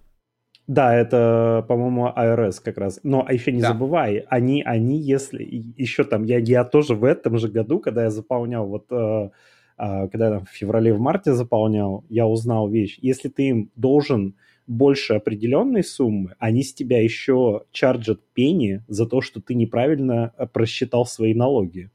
Да, 0.67 0.95
это, 0.95 1.65
по-моему, 1.67 2.07
IRS 2.07 2.61
как 2.63 2.77
раз. 2.77 2.99
Но 3.03 3.27
еще 3.29 3.51
не 3.51 3.61
да. 3.61 3.69
забывай, 3.69 4.23
они, 4.29 4.63
они, 4.63 4.97
если 4.97 5.43
еще 5.77 6.05
там, 6.05 6.23
я, 6.23 6.39
я 6.39 6.63
тоже 6.63 6.95
в 6.95 7.03
этом 7.03 7.37
же 7.37 7.49
году, 7.49 7.79
когда 7.79 8.03
я 8.03 8.09
заполнял, 8.09 8.65
вот, 8.65 8.85
э, 8.89 9.29
э, 9.77 10.07
когда 10.07 10.35
я 10.35 10.39
в 10.39 10.47
феврале, 10.49 10.93
в 10.93 11.01
марте 11.01 11.33
заполнял, 11.33 12.05
я 12.09 12.25
узнал 12.27 12.69
вещь. 12.69 12.97
Если 13.01 13.27
ты 13.27 13.49
им 13.49 13.71
должен 13.75 14.35
больше 14.65 15.15
определенной 15.15 15.83
суммы, 15.83 16.35
они 16.39 16.63
с 16.63 16.73
тебя 16.73 17.03
еще 17.03 17.63
чарджат 17.71 18.21
пени 18.33 18.83
за 18.87 19.05
то, 19.05 19.19
что 19.19 19.41
ты 19.41 19.55
неправильно 19.55 20.31
э, 20.37 20.47
просчитал 20.47 21.05
свои 21.05 21.33
налоги. 21.33 21.89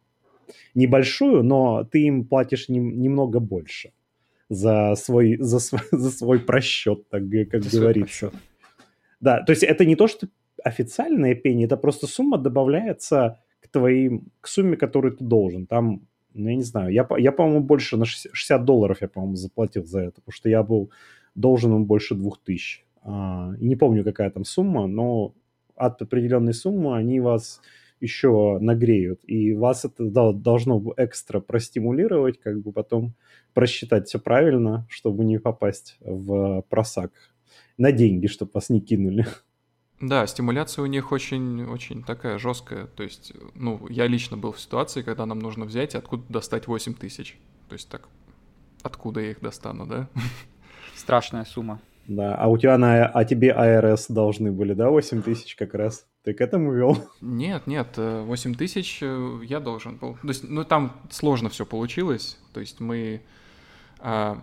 Небольшую, 0.74 1.42
но 1.42 1.84
ты 1.84 2.02
им 2.02 2.26
платишь 2.26 2.68
нем, 2.68 3.00
немного 3.00 3.40
больше 3.40 3.92
за 4.50 4.94
свой, 4.96 5.36
за 5.38 5.58
свой, 5.58 5.82
за 5.90 6.10
свой 6.10 6.40
просчет, 6.40 7.08
так 7.08 7.22
как 7.50 7.62
за 7.62 7.80
говорится. 7.80 8.32
Да, 9.20 9.42
то 9.42 9.50
есть 9.50 9.62
это 9.62 9.84
не 9.84 9.96
то, 9.96 10.06
что 10.06 10.28
официальная 10.62 11.34
пени, 11.34 11.64
это 11.64 11.76
просто 11.76 12.06
сумма 12.06 12.38
добавляется 12.38 13.40
к 13.60 13.68
твоим, 13.68 14.28
к 14.40 14.48
сумме, 14.48 14.76
которую 14.76 15.16
ты 15.16 15.24
должен. 15.24 15.66
Там, 15.66 16.02
ну, 16.34 16.48
я 16.48 16.56
не 16.56 16.62
знаю, 16.62 16.92
я, 16.92 17.06
я 17.18 17.32
по-моему, 17.32 17.60
больше 17.60 17.96
на 17.96 18.04
60 18.04 18.64
долларов 18.64 18.98
я, 19.00 19.08
по-моему, 19.08 19.36
заплатил 19.36 19.84
за 19.84 20.00
это, 20.00 20.20
потому 20.20 20.32
что 20.32 20.48
я 20.48 20.62
был 20.62 20.90
должен 21.34 21.74
им 21.74 21.84
больше 21.84 22.14
2000. 22.14 22.84
А, 23.02 23.54
не 23.58 23.76
помню, 23.76 24.04
какая 24.04 24.30
там 24.30 24.44
сумма, 24.44 24.86
но 24.86 25.34
от 25.76 26.02
определенной 26.02 26.54
суммы 26.54 26.96
они 26.96 27.20
вас 27.20 27.60
еще 28.00 28.58
нагреют, 28.60 29.20
и 29.26 29.54
вас 29.54 29.84
это 29.84 30.32
должно 30.32 30.94
экстра 30.96 31.40
простимулировать, 31.40 32.38
как 32.38 32.60
бы 32.60 32.72
потом 32.72 33.14
просчитать 33.54 34.06
все 34.06 34.18
правильно, 34.20 34.86
чтобы 34.88 35.24
не 35.24 35.38
попасть 35.38 35.96
в 36.00 36.62
просак 36.68 37.12
на 37.78 37.92
деньги, 37.92 38.26
чтобы 38.26 38.50
вас 38.54 38.68
не 38.68 38.80
кинули. 38.80 39.26
Да, 40.00 40.26
стимуляция 40.26 40.82
у 40.84 40.86
них 40.86 41.10
очень, 41.10 41.64
очень 41.64 42.04
такая 42.04 42.38
жесткая. 42.38 42.86
То 42.86 43.02
есть, 43.02 43.32
ну, 43.54 43.84
я 43.88 44.06
лично 44.06 44.36
был 44.36 44.52
в 44.52 44.60
ситуации, 44.60 45.02
когда 45.02 45.26
нам 45.26 45.40
нужно 45.40 45.64
взять 45.64 45.94
и 45.94 45.98
откуда 45.98 46.22
достать 46.28 46.68
8 46.68 46.94
тысяч. 46.94 47.36
То 47.68 47.72
есть 47.72 47.88
так, 47.88 48.08
откуда 48.82 49.20
я 49.20 49.30
их 49.32 49.40
достану, 49.40 49.86
да? 49.86 50.08
Страшная 50.96 51.44
сумма. 51.44 51.80
Да, 52.06 52.36
а 52.36 52.46
у 52.48 52.56
тебя 52.56 52.78
на, 52.78 53.06
а 53.06 53.24
тебе 53.24 53.52
АРС 53.52 54.06
должны 54.08 54.52
были, 54.52 54.72
да, 54.72 54.88
8 54.88 55.22
тысяч 55.22 55.56
как 55.56 55.74
раз? 55.74 56.06
Ты 56.22 56.32
к 56.32 56.40
этому 56.40 56.72
вел? 56.72 56.96
Нет, 57.20 57.66
нет, 57.66 57.96
8 57.96 58.54
тысяч 58.54 59.00
э, 59.02 59.40
я 59.44 59.60
должен 59.60 59.96
был. 59.96 60.14
То 60.22 60.28
есть, 60.28 60.44
ну, 60.48 60.64
там 60.64 60.96
сложно 61.10 61.48
все 61.48 61.66
получилось. 61.66 62.38
То 62.54 62.60
есть 62.60 62.80
мы 62.80 63.22
а, 63.98 64.42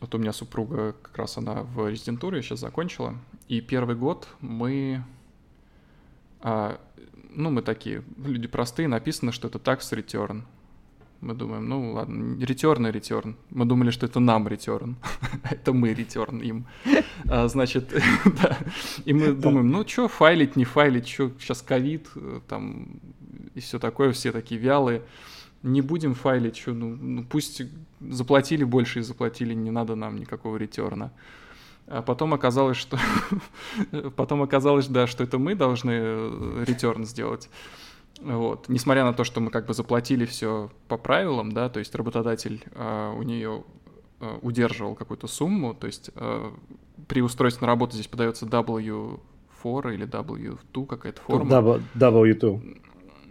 вот 0.00 0.14
у 0.14 0.18
меня 0.18 0.32
супруга, 0.32 0.94
как 1.02 1.18
раз 1.18 1.38
она 1.38 1.62
в 1.62 1.88
резидентуре 1.88 2.42
сейчас 2.42 2.60
закончила, 2.60 3.16
и 3.48 3.60
первый 3.60 3.96
год 3.96 4.28
мы, 4.40 5.02
а, 6.40 6.80
ну, 7.30 7.50
мы 7.50 7.62
такие, 7.62 8.02
люди 8.24 8.46
простые, 8.46 8.88
написано, 8.88 9.32
что 9.32 9.48
это 9.48 9.58
tax 9.58 9.80
return. 9.92 10.42
Мы 11.20 11.34
думаем, 11.34 11.68
ну 11.68 11.94
ладно, 11.94 12.36
return 12.36 12.88
и 12.88 12.92
return. 12.92 13.34
Мы 13.50 13.64
думали, 13.64 13.90
что 13.90 14.06
это 14.06 14.20
нам 14.20 14.46
return, 14.46 14.94
это 15.50 15.72
мы 15.72 15.92
return 15.92 16.44
им. 16.44 16.66
А, 17.28 17.48
значит, 17.48 17.88
да. 18.24 18.56
И 19.04 19.12
мы 19.12 19.32
думаем, 19.32 19.68
ну 19.68 19.86
что, 19.86 20.06
файлить, 20.06 20.54
не 20.54 20.64
файлить, 20.64 21.08
что 21.08 21.32
сейчас 21.40 21.60
ковид, 21.60 22.08
э, 22.14 22.40
там, 22.46 23.00
и 23.56 23.60
все 23.60 23.80
такое, 23.80 24.12
все 24.12 24.30
такие 24.30 24.60
вялые 24.60 25.02
не 25.62 25.80
будем 25.80 26.14
файлить, 26.14 26.56
что, 26.56 26.72
ну, 26.72 26.96
ну 26.96 27.24
пусть 27.24 27.62
заплатили 28.00 28.64
больше 28.64 29.00
и 29.00 29.02
заплатили, 29.02 29.54
не 29.54 29.70
надо 29.70 29.94
нам 29.94 30.16
никакого 30.16 30.56
ретерна. 30.56 31.12
А 31.86 32.02
потом 32.02 32.34
оказалось, 32.34 32.76
что 32.76 32.98
потом 34.16 34.42
оказалось, 34.42 34.86
да, 34.88 35.06
что 35.06 35.24
это 35.24 35.38
мы 35.38 35.54
должны 35.54 35.92
э, 35.94 36.64
ретерн 36.66 37.04
сделать. 37.04 37.48
Вот. 38.20 38.68
Несмотря 38.68 39.04
на 39.04 39.12
то, 39.12 39.24
что 39.24 39.40
мы 39.40 39.50
как 39.50 39.66
бы 39.66 39.74
заплатили 39.74 40.24
все 40.26 40.70
по 40.88 40.96
правилам, 40.96 41.52
да, 41.52 41.68
то 41.68 41.78
есть 41.78 41.94
работодатель 41.94 42.64
а, 42.74 43.14
у 43.14 43.22
нее 43.22 43.64
а, 44.20 44.38
удерживал 44.42 44.94
какую-то 44.94 45.28
сумму, 45.28 45.74
то 45.74 45.86
есть 45.86 46.10
а, 46.16 46.52
при 47.06 47.22
устройстве 47.22 47.62
на 47.62 47.68
работу 47.68 47.94
здесь 47.94 48.08
подается 48.08 48.44
W4 48.46 49.94
или 49.94 50.06
W2 50.06 50.86
какая-то 50.86 51.22
форма. 51.22 51.50
W2. 51.94 52.82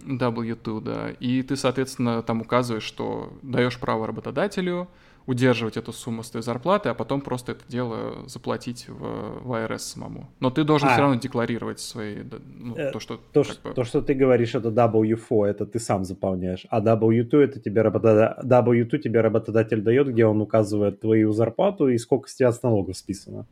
W2, 0.08 0.82
да. 0.82 1.10
И 1.20 1.42
ты, 1.44 1.56
соответственно, 1.56 2.24
там 2.24 2.42
указываешь, 2.42 2.84
что 2.84 3.34
даешь 3.42 3.80
право 3.80 4.08
работодателю 4.08 4.88
удерживать 5.28 5.76
эту 5.76 5.92
сумму 5.92 6.24
с 6.24 6.30
твоей 6.30 6.44
зарплаты, 6.44 6.88
а 6.88 6.94
потом 6.94 7.20
просто 7.20 7.52
это 7.52 7.64
дело 7.68 8.28
заплатить 8.28 8.88
в, 8.88 9.42
в 9.44 9.54
АРС 9.54 9.84
самому. 9.84 10.30
Но 10.40 10.50
ты 10.50 10.64
должен 10.64 10.88
а. 10.88 10.94
все 10.94 11.02
равно 11.02 11.20
декларировать 11.20 11.82
свои, 11.82 12.24
ну, 12.56 12.76
э, 12.78 12.92
то, 12.92 13.00
что... 13.02 13.20
То, 13.34 13.44
что, 13.44 13.62
бы... 13.62 13.76
то, 13.76 13.84
что 13.84 14.02
ты 14.02 14.14
говоришь, 14.14 14.56
это 14.56 14.70
W4, 14.70 15.46
это 15.46 15.66
ты 15.66 15.80
сам 15.80 16.06
заполняешь, 16.06 16.66
а 16.70 16.80
W2 16.80 17.40
это 17.40 17.60
тебе, 17.60 17.82
работодатель, 17.82 18.48
W2 18.48 19.00
тебе 19.00 19.20
работодатель 19.20 19.82
дает, 19.82 20.08
где 20.08 20.26
он 20.26 20.42
указывает 20.42 21.02
твою 21.02 21.34
зарплату 21.34 21.90
и 21.90 21.98
сколько 21.98 22.30
с 22.30 22.36
тебя 22.36 22.54
с 22.54 22.64
налогов 22.64 22.96
списано. 22.96 23.46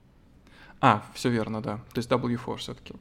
А, 0.79 1.03
все 1.13 1.29
верно, 1.29 1.61
да. 1.61 1.75
То 1.93 1.97
есть 1.99 2.09
W4 2.09 2.55
все-таки. 2.55 2.93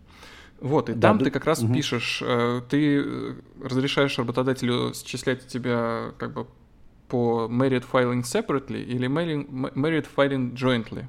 Вот, 0.65 0.89
и 0.89 0.95
да, 0.95 1.09
там 1.09 1.19
да, 1.19 1.27
ты 1.27 1.31
как 1.31 1.45
раз 1.45 1.63
угу. 1.63 1.75
пишешь, 1.75 2.23
э, 2.25 2.63
ты 2.71 3.03
э, 3.05 3.35
разрешаешь 3.63 4.19
работодателю 4.19 4.95
счислять 4.95 5.47
тебя 5.47 6.13
как 6.17 6.33
бы 6.33 6.47
по 7.07 7.51
married 7.51 7.85
filing 7.93 8.23
separately 8.23 8.83
или 8.83 9.07
married 9.07 10.07
filing 10.17 10.55
jointly. 10.55 11.05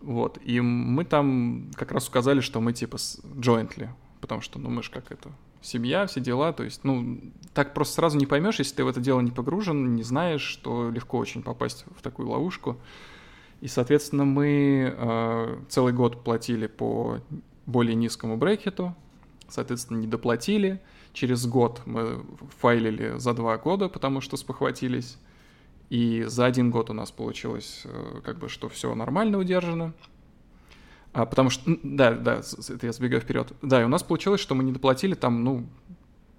Вот, 0.00 0.38
и 0.42 0.62
мы 0.62 1.04
там 1.04 1.72
как 1.74 1.92
раз 1.92 2.08
указали, 2.08 2.40
что 2.40 2.62
мы 2.62 2.72
типа 2.72 2.96
jointly, 2.96 3.90
потому 4.22 4.40
что, 4.40 4.58
ну, 4.58 4.70
мы 4.70 4.82
же 4.82 4.90
как 4.90 5.12
это, 5.12 5.28
семья, 5.60 6.06
все 6.06 6.20
дела, 6.20 6.54
то 6.54 6.62
есть, 6.62 6.84
ну, 6.84 7.20
так 7.52 7.74
просто 7.74 7.96
сразу 7.96 8.16
не 8.16 8.24
поймешь, 8.24 8.60
если 8.60 8.76
ты 8.76 8.84
в 8.84 8.88
это 8.88 9.00
дело 9.00 9.20
не 9.20 9.30
погружен, 9.30 9.94
не 9.94 10.02
знаешь, 10.02 10.40
что 10.40 10.88
легко 10.88 11.18
очень 11.18 11.42
попасть 11.42 11.84
в 11.94 12.00
такую 12.00 12.30
ловушку. 12.30 12.78
И, 13.60 13.68
соответственно, 13.68 14.24
мы 14.24 14.94
э, 14.96 15.56
целый 15.68 15.92
год 15.92 16.24
платили 16.24 16.66
по 16.66 17.20
более 17.66 17.94
низкому 17.94 18.36
брекету, 18.36 18.94
соответственно, 19.48 19.98
не 19.98 20.06
доплатили. 20.06 20.82
Через 21.12 21.46
год 21.46 21.82
мы 21.86 22.24
файлили 22.58 23.18
за 23.18 23.34
два 23.34 23.56
года, 23.58 23.88
потому 23.88 24.20
что 24.20 24.36
спохватились. 24.36 25.18
И 25.90 26.24
за 26.26 26.46
один 26.46 26.70
год 26.70 26.90
у 26.90 26.92
нас 26.92 27.10
получилось, 27.10 27.82
э, 27.84 28.20
как 28.24 28.38
бы, 28.38 28.48
что 28.48 28.68
все 28.68 28.94
нормально 28.94 29.38
удержано. 29.38 29.92
А, 31.12 31.26
потому 31.26 31.50
что, 31.50 31.78
да, 31.82 32.12
да, 32.12 32.40
это 32.68 32.86
я 32.86 32.92
сбегаю 32.92 33.20
вперед. 33.20 33.52
Да, 33.62 33.80
и 33.80 33.84
у 33.84 33.88
нас 33.88 34.02
получилось, 34.02 34.40
что 34.40 34.54
мы 34.54 34.64
не 34.64 34.72
доплатили 34.72 35.14
там, 35.14 35.44
ну, 35.44 35.66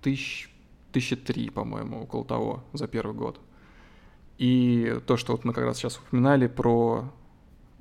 тысяч 0.01 0.49
тысячи 0.95 1.17
три, 1.17 1.49
по-моему, 1.49 2.03
около 2.03 2.23
того, 2.23 2.63
за 2.71 2.87
первый 2.87 3.13
год. 3.13 3.37
И 4.37 4.97
то, 5.05 5.17
что 5.17 5.33
вот 5.33 5.43
мы 5.43 5.51
как 5.51 5.65
раз 5.65 5.77
сейчас 5.77 5.97
упоминали 5.97 6.47
про 6.47 7.11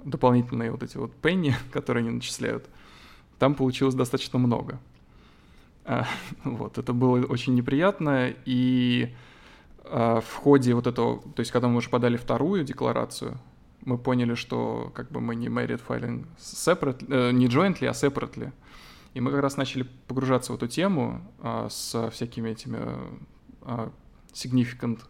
дополнительные 0.05 0.73
вот 0.73 0.83
эти 0.83 0.97
вот 0.97 1.15
пенни, 1.15 1.55
которые 1.73 2.03
они 2.03 2.11
начисляют, 2.11 2.69
там 3.39 3.55
получилось 3.55 3.95
достаточно 3.95 4.39
много. 4.39 4.79
А, 5.85 6.07
вот, 6.45 6.79
это 6.79 6.93
было 6.93 7.25
очень 7.27 7.55
неприятно, 7.55 8.33
и 8.45 9.15
а, 9.85 10.21
в 10.21 10.35
ходе 10.35 10.75
вот 10.75 10.87
этого, 10.87 11.21
то 11.21 11.41
есть 11.41 11.51
когда 11.51 11.69
мы 11.69 11.77
уже 11.77 11.91
подали 11.91 12.17
вторую 12.17 12.65
декларацию, 12.65 13.39
мы 13.85 13.99
поняли, 13.99 14.35
что 14.35 14.91
как 14.95 15.11
бы 15.11 15.21
мы 15.21 15.35
не 15.35 15.49
married 15.49 15.83
filing 15.87 16.27
separate, 16.39 17.05
э, 17.11 17.33
не 17.33 17.49
jointly, 17.49 17.87
а 17.87 17.93
separately. 17.93 18.51
И 19.13 19.21
мы 19.21 19.31
как 19.31 19.43
раз 19.43 19.59
начали 19.59 19.87
погружаться 20.09 20.53
в 20.53 20.57
эту 20.57 20.67
тему 20.69 21.21
с 21.69 22.11
всякими 22.11 22.49
этими 22.51 22.81
significant 24.33 25.01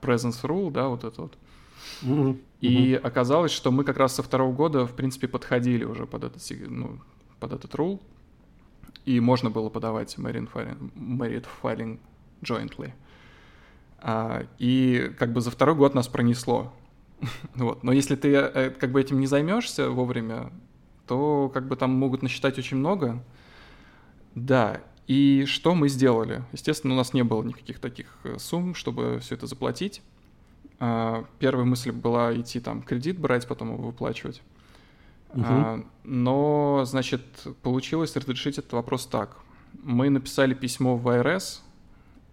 presence 0.00 0.40
rule, 0.42 0.70
да, 0.70 0.88
вот 0.88 1.04
это 1.04 1.22
вот. 1.22 1.36
Mm-hmm. 2.02 2.40
И 2.60 2.92
mm-hmm. 2.92 2.96
оказалось, 2.96 3.52
что 3.52 3.70
мы 3.70 3.84
как 3.84 3.98
раз 3.98 4.14
со 4.14 4.22
второго 4.22 4.52
года, 4.52 4.86
в 4.86 4.94
принципе, 4.94 5.28
подходили 5.28 5.84
уже 5.84 6.06
под 6.06 6.24
этот, 6.24 6.42
ну, 6.68 6.98
под 7.38 7.52
этот 7.52 7.74
rule, 7.74 8.00
и 9.04 9.20
можно 9.20 9.50
было 9.50 9.68
подавать 9.68 10.16
married 10.18 10.50
filing, 10.52 10.92
married 10.94 11.46
filing 11.62 11.98
jointly. 12.42 12.92
А, 14.00 14.46
и 14.58 15.12
как 15.18 15.32
бы 15.32 15.40
за 15.40 15.50
второй 15.50 15.74
год 15.74 15.94
нас 15.94 16.08
пронесло. 16.08 16.72
вот. 17.54 17.82
Но 17.82 17.92
если 17.92 18.16
ты 18.16 18.34
э, 18.34 18.70
как 18.70 18.92
бы 18.92 19.00
этим 19.00 19.20
не 19.20 19.26
займешься 19.26 19.90
вовремя, 19.90 20.52
то 21.06 21.50
как 21.52 21.66
бы 21.66 21.76
там 21.76 21.90
могут 21.90 22.22
насчитать 22.22 22.58
очень 22.58 22.76
много. 22.76 23.24
Да, 24.34 24.82
и 25.06 25.46
что 25.46 25.74
мы 25.74 25.88
сделали? 25.88 26.44
Естественно, 26.52 26.94
у 26.94 26.96
нас 26.96 27.14
не 27.14 27.24
было 27.24 27.42
никаких 27.42 27.80
таких 27.80 28.18
э, 28.24 28.36
сумм, 28.38 28.74
чтобы 28.74 29.18
все 29.20 29.34
это 29.34 29.46
заплатить. 29.46 30.02
А, 30.80 31.24
первая 31.38 31.64
мысль 31.64 31.90
была 31.90 32.34
идти 32.38 32.60
там 32.60 32.82
кредит 32.82 33.18
брать, 33.18 33.46
потом 33.46 33.72
его 33.72 33.82
выплачивать. 33.82 34.42
Угу. 35.34 35.44
А, 35.44 35.84
но, 36.04 36.82
значит, 36.84 37.22
получилось 37.62 38.16
разрешить 38.16 38.58
этот 38.58 38.72
вопрос 38.72 39.06
так. 39.06 39.36
Мы 39.82 40.10
написали 40.10 40.54
письмо 40.54 40.96
в 40.96 41.02
ВРС, 41.02 41.62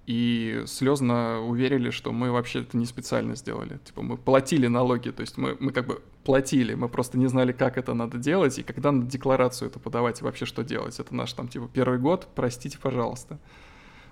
и 0.05 0.63
слезно 0.67 1.39
уверили, 1.41 1.89
что 1.89 2.12
мы 2.12 2.31
вообще 2.31 2.62
это 2.62 2.77
не 2.77 2.86
специально 2.86 3.36
сделали. 3.36 3.79
Типа 3.84 4.03
мы 4.03 4.17
платили 4.17 4.67
налоги, 4.67 5.10
то 5.10 5.21
есть 5.21 5.38
мы, 5.38 5.58
мы 5.60 5.71
как 5.71 5.88
бы 5.88 6.01
платили, 6.23 6.75
мы 6.75 6.89
просто 6.89 7.17
не 7.17 7.27
знали, 7.27 7.51
как 7.51 7.77
это 7.77 7.93
надо 7.95 8.17
делать, 8.17 8.60
и 8.60 8.63
когда 8.63 8.91
надо 8.91 9.08
декларацию 9.08 9.69
это 9.69 9.79
подавать, 9.79 10.21
и 10.21 10.23
вообще 10.23 10.45
что 10.45 10.63
делать. 10.63 10.99
Это 10.99 11.15
наш 11.15 11.34
там 11.34 11.47
типа 11.47 11.67
первый 11.73 11.97
год, 11.97 12.27
простите, 12.36 12.77
пожалуйста. 12.79 13.39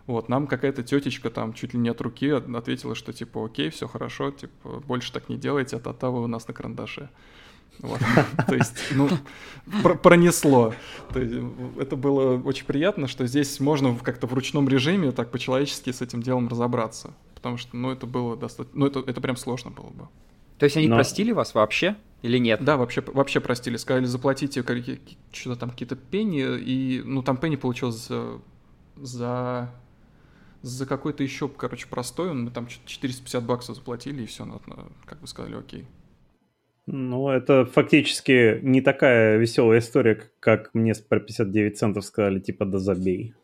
Вот, 0.06 0.28
нам 0.28 0.48
какая-то 0.48 0.84
тетечка 0.84 1.30
там 1.30 1.54
чуть 1.54 1.74
ли 1.74 1.80
не 1.80 1.90
от 1.90 2.02
руки 2.02 2.30
ответила, 2.30 2.94
что 2.94 3.14
типа 3.14 3.46
окей, 3.46 3.70
все 3.70 3.88
хорошо, 3.88 4.32
типа 4.32 4.82
больше 4.86 5.14
так 5.14 5.30
не 5.30 5.38
делайте, 5.38 5.78
а 5.78 5.94
та 5.94 6.10
вы 6.10 6.24
у 6.24 6.28
нас 6.28 6.48
на 6.48 6.54
карандаше. 6.54 7.10
Вот. 7.80 8.00
То 8.48 8.56
есть, 8.56 8.92
ну, 8.92 9.10
пронесло. 10.02 10.74
То 11.12 11.20
есть, 11.20 11.34
это 11.80 11.96
было 11.96 12.38
очень 12.38 12.66
приятно, 12.66 13.08
что 13.08 13.26
здесь 13.26 13.60
можно 13.60 13.96
как-то 13.96 14.28
в 14.28 14.34
ручном 14.34 14.68
режиме 14.70 15.12
так 15.12 15.32
по-человечески 15.32 15.92
с 15.92 16.02
этим 16.02 16.22
делом 16.22 16.48
разобраться. 16.48 17.14
Потому 17.34 17.58
что, 17.58 17.76
ну, 17.76 17.92
это 17.92 18.06
было 18.06 18.38
достаточно... 18.38 18.80
Ну, 18.80 18.86
это, 18.86 19.00
это 19.00 19.22
прям 19.22 19.38
сложно 19.38 19.72
было 19.72 19.90
бы. 19.90 20.08
То 20.60 20.66
есть 20.66 20.78
они 20.78 20.88
Но... 20.88 20.96
простили 20.96 21.32
вас 21.32 21.56
вообще 21.56 21.98
или 22.22 22.38
нет? 22.38 22.64
Да, 22.64 22.78
вообще, 22.78 23.02
вообще 23.02 23.42
простили. 23.42 23.76
Сказали, 23.76 24.06
заплатите 24.06 24.64
что-то 25.32 25.60
там 25.60 25.70
какие-то 25.72 25.96
пенни, 25.96 26.58
и, 26.58 27.02
ну, 27.04 27.22
там 27.22 27.38
пенни 27.38 27.58
получилось 27.58 28.08
за, 28.08 28.40
за, 28.96 29.72
за 30.64 30.86
какой-то 30.86 31.24
еще, 31.24 31.48
короче, 31.50 31.88
простой, 31.88 32.34
мы 32.34 32.50
там 32.50 32.68
450 32.68 33.46
баксов 33.46 33.76
заплатили, 33.76 34.24
и 34.24 34.26
все, 34.26 34.48
как 35.06 35.20
бы 35.20 35.28
сказали, 35.28 35.56
окей. 35.56 35.86
Ну, 36.86 37.30
это 37.30 37.66
фактически 37.66 38.60
не 38.62 38.82
такая 38.82 39.38
веселая 39.38 39.80
история, 39.80 40.20
как 40.40 40.74
мне 40.74 40.94
про 41.08 41.20
59 41.20 41.78
центов 41.78 42.06
сказали, 42.06 42.40
типа, 42.40 42.66
да 42.66 42.80
забей. 42.80 43.36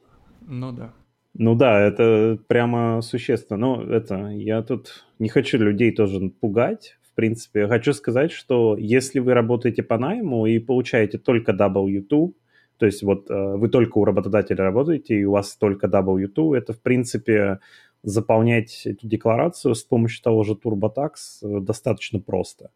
Ну 0.42 0.72
да. 0.72 0.94
Ну 1.34 1.56
да, 1.56 1.80
это 1.80 2.40
прямо 2.48 3.02
существенно. 3.02 3.58
Но 3.58 3.84
это, 3.84 4.30
я 4.30 4.62
тут 4.62 5.06
не 5.20 5.30
хочу 5.30 5.58
людей 5.58 5.92
тоже 5.92 6.30
пугать. 6.30 6.98
В 7.12 7.16
принципе, 7.16 7.68
хочу 7.68 7.94
сказать, 7.94 8.32
что 8.32 8.76
если 8.78 9.20
вы 9.20 9.34
работаете 9.34 9.84
по 9.84 9.98
найму 9.98 10.46
и 10.46 10.60
получаете 10.60 11.18
только 11.18 11.52
W2, 11.52 12.34
то 12.80 12.86
есть 12.86 13.04
вот 13.04 13.30
э, 13.30 13.56
вы 13.58 13.70
только 13.70 13.98
у 13.98 14.06
работодателя 14.06 14.64
работаете, 14.64 15.16
и 15.16 15.26
у 15.26 15.32
вас 15.32 15.56
только 15.56 15.88
W2, 15.88 16.58
это, 16.58 16.74
в 16.74 16.82
принципе, 16.82 17.60
заполнять 18.04 18.86
эту 18.86 19.08
декларацию 19.08 19.76
с 19.76 19.84
помощью 19.84 20.24
того 20.24 20.44
же 20.44 20.54
TurboTax 20.54 21.12
э, 21.44 21.60
достаточно 21.60 22.20
просто. 22.20 22.72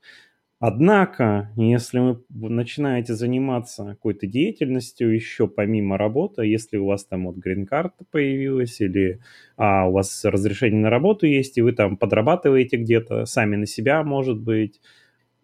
Однако, 0.59 1.51
если 1.57 1.99
вы 1.99 2.49
начинаете 2.49 3.15
заниматься 3.15 3.83
какой-то 3.83 4.27
деятельностью 4.27 5.13
еще 5.13 5.47
помимо 5.47 5.97
работы, 5.97 6.45
если 6.45 6.77
у 6.77 6.85
вас 6.85 7.03
там 7.05 7.25
вот 7.25 7.35
грин-карта 7.35 8.05
появилась 8.11 8.79
или 8.79 9.19
а, 9.57 9.89
у 9.89 9.91
вас 9.91 10.23
разрешение 10.23 10.81
на 10.81 10.89
работу 10.89 11.25
есть, 11.25 11.57
и 11.57 11.61
вы 11.61 11.73
там 11.73 11.97
подрабатываете 11.97 12.77
где-то 12.77 13.25
сами 13.25 13.57
на 13.57 13.65
себя, 13.65 14.03
может 14.03 14.39
быть, 14.39 14.79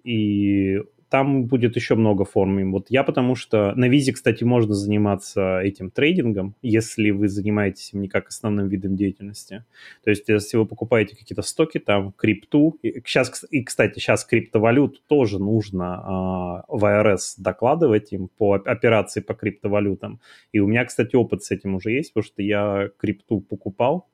и 0.05 0.81
там 1.09 1.45
будет 1.45 1.75
еще 1.75 1.95
много 1.95 2.23
форм. 2.23 2.71
Вот 2.71 2.87
я 2.89 3.03
потому 3.03 3.35
что 3.35 3.73
на 3.75 3.89
визе, 3.89 4.13
кстати, 4.13 4.43
можно 4.43 4.73
заниматься 4.73 5.59
этим 5.59 5.89
трейдингом, 5.89 6.55
если 6.61 7.09
вы 7.09 7.27
занимаетесь 7.27 7.93
им 7.93 8.01
не 8.01 8.07
как 8.07 8.27
основным 8.27 8.67
видом 8.67 8.95
деятельности. 8.95 9.65
То 10.03 10.11
есть, 10.11 10.29
если 10.29 10.57
вы 10.57 10.65
покупаете 10.65 11.15
какие-то 11.15 11.41
стоки, 11.41 11.79
там, 11.79 12.11
крипту, 12.11 12.77
и 12.83 13.01
сейчас, 13.05 13.45
и, 13.49 13.63
кстати, 13.63 13.99
сейчас 13.99 14.23
криптовалюту 14.23 14.99
тоже 15.07 15.39
нужно 15.39 15.95
а, 15.95 16.65
в 16.67 16.85
АРС 16.85 17.35
докладывать 17.37 18.13
им 18.13 18.29
по 18.37 18.53
операции 18.53 19.21
по 19.21 19.33
криптовалютам. 19.33 20.19
И 20.51 20.59
у 20.59 20.67
меня, 20.67 20.85
кстати, 20.85 21.15
опыт 21.15 21.43
с 21.43 21.51
этим 21.51 21.75
уже 21.75 21.91
есть, 21.91 22.13
потому 22.13 22.25
что 22.25 22.43
я 22.43 22.89
крипту 22.97 23.41
покупал 23.41 24.07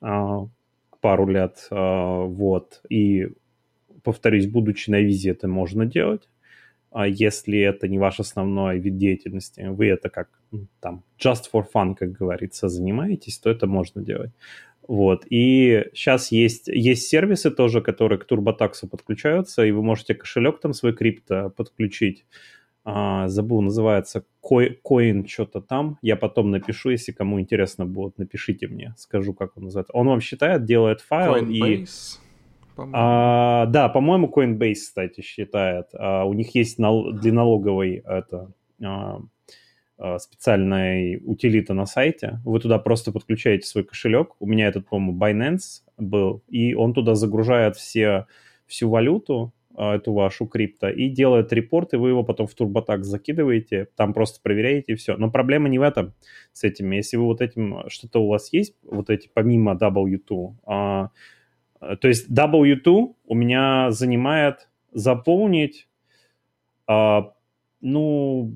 а, 0.00 0.46
пару 1.00 1.26
лет, 1.26 1.66
а, 1.70 2.24
вот, 2.24 2.82
и 2.90 3.28
повторюсь, 4.02 4.46
будучи 4.46 4.90
на 4.90 5.00
визе, 5.00 5.30
это 5.30 5.48
можно 5.48 5.86
делать. 5.86 6.28
А 6.92 7.06
если 7.06 7.58
это 7.58 7.88
не 7.88 7.98
ваш 7.98 8.20
основной 8.20 8.78
вид 8.78 8.98
деятельности, 8.98 9.66
вы 9.68 9.86
это 9.86 10.10
как 10.10 10.28
там 10.80 11.04
just 11.18 11.44
for 11.52 11.64
fun, 11.74 11.94
как 11.94 12.12
говорится, 12.12 12.68
занимаетесь, 12.68 13.38
то 13.38 13.50
это 13.50 13.66
можно 13.66 14.02
делать. 14.02 14.30
Вот. 14.86 15.24
И 15.30 15.86
сейчас 15.94 16.32
есть, 16.32 16.68
есть 16.68 17.06
сервисы 17.08 17.50
тоже, 17.50 17.80
которые 17.80 18.18
к 18.18 18.30
TurboTax 18.30 18.88
подключаются, 18.90 19.64
и 19.64 19.70
вы 19.70 19.82
можете 19.82 20.14
кошелек 20.14 20.60
там 20.60 20.74
свой 20.74 20.92
крипто 20.92 21.50
подключить. 21.50 22.26
А, 22.84 23.28
забыл, 23.28 23.62
называется 23.62 24.24
Coin 24.42 25.26
что-то 25.26 25.60
там. 25.60 25.98
Я 26.02 26.16
потом 26.16 26.50
напишу, 26.50 26.90
если 26.90 27.12
кому 27.12 27.40
интересно 27.40 27.86
будет, 27.86 28.18
напишите 28.18 28.66
мне, 28.66 28.94
скажу, 28.98 29.34
как 29.34 29.56
он 29.56 29.64
называется. 29.64 29.92
Он 29.92 30.08
вам 30.08 30.20
считает, 30.20 30.64
делает 30.64 31.00
файл 31.00 31.36
Coinbase. 31.36 31.82
и 31.82 31.86
а, 32.76 33.66
да, 33.66 33.88
по-моему, 33.88 34.32
Coinbase, 34.34 34.74
кстати, 34.74 35.20
считает. 35.20 35.88
А, 35.94 36.24
у 36.24 36.32
них 36.32 36.54
есть 36.54 36.78
нал- 36.78 37.12
для 37.12 37.32
налоговой 37.32 38.02
это, 38.06 38.52
а, 38.82 39.20
а, 39.98 40.18
специальная 40.18 41.20
утилита 41.24 41.74
на 41.74 41.86
сайте. 41.86 42.40
Вы 42.44 42.60
туда 42.60 42.78
просто 42.78 43.12
подключаете 43.12 43.66
свой 43.66 43.84
кошелек. 43.84 44.34
У 44.40 44.46
меня 44.46 44.66
этот, 44.68 44.88
по-моему, 44.88 45.18
Binance 45.18 45.82
был. 45.98 46.42
И 46.48 46.74
он 46.74 46.94
туда 46.94 47.14
загружает 47.14 47.76
все, 47.76 48.26
всю 48.66 48.88
валюту, 48.88 49.52
а, 49.74 49.96
эту 49.96 50.12
вашу 50.12 50.46
крипто, 50.46 50.90
и 50.90 51.08
делает 51.08 51.52
репорт, 51.52 51.94
и 51.94 51.96
вы 51.96 52.10
его 52.10 52.24
потом 52.24 52.46
в 52.46 52.54
TurboTax 52.54 53.02
закидываете, 53.02 53.88
там 53.96 54.12
просто 54.12 54.40
проверяете 54.42 54.92
и 54.92 54.96
все. 54.96 55.16
Но 55.16 55.30
проблема 55.30 55.68
не 55.68 55.78
в 55.78 55.82
этом 55.82 56.12
с 56.52 56.64
этим. 56.64 56.90
Если 56.90 57.16
вы 57.16 57.24
вот 57.24 57.40
этим, 57.40 57.84
что-то 57.88 58.22
у 58.22 58.28
вас 58.28 58.52
есть, 58.52 58.74
вот 58.82 59.08
эти 59.08 59.30
помимо 59.32 59.74
W2, 59.74 60.56
Э, 60.66 60.72
то 62.00 62.08
есть 62.08 62.30
W2 62.30 63.14
у 63.26 63.34
меня 63.34 63.90
занимает 63.90 64.68
заполнить, 64.92 65.88
а, 66.86 67.32
ну, 67.80 68.54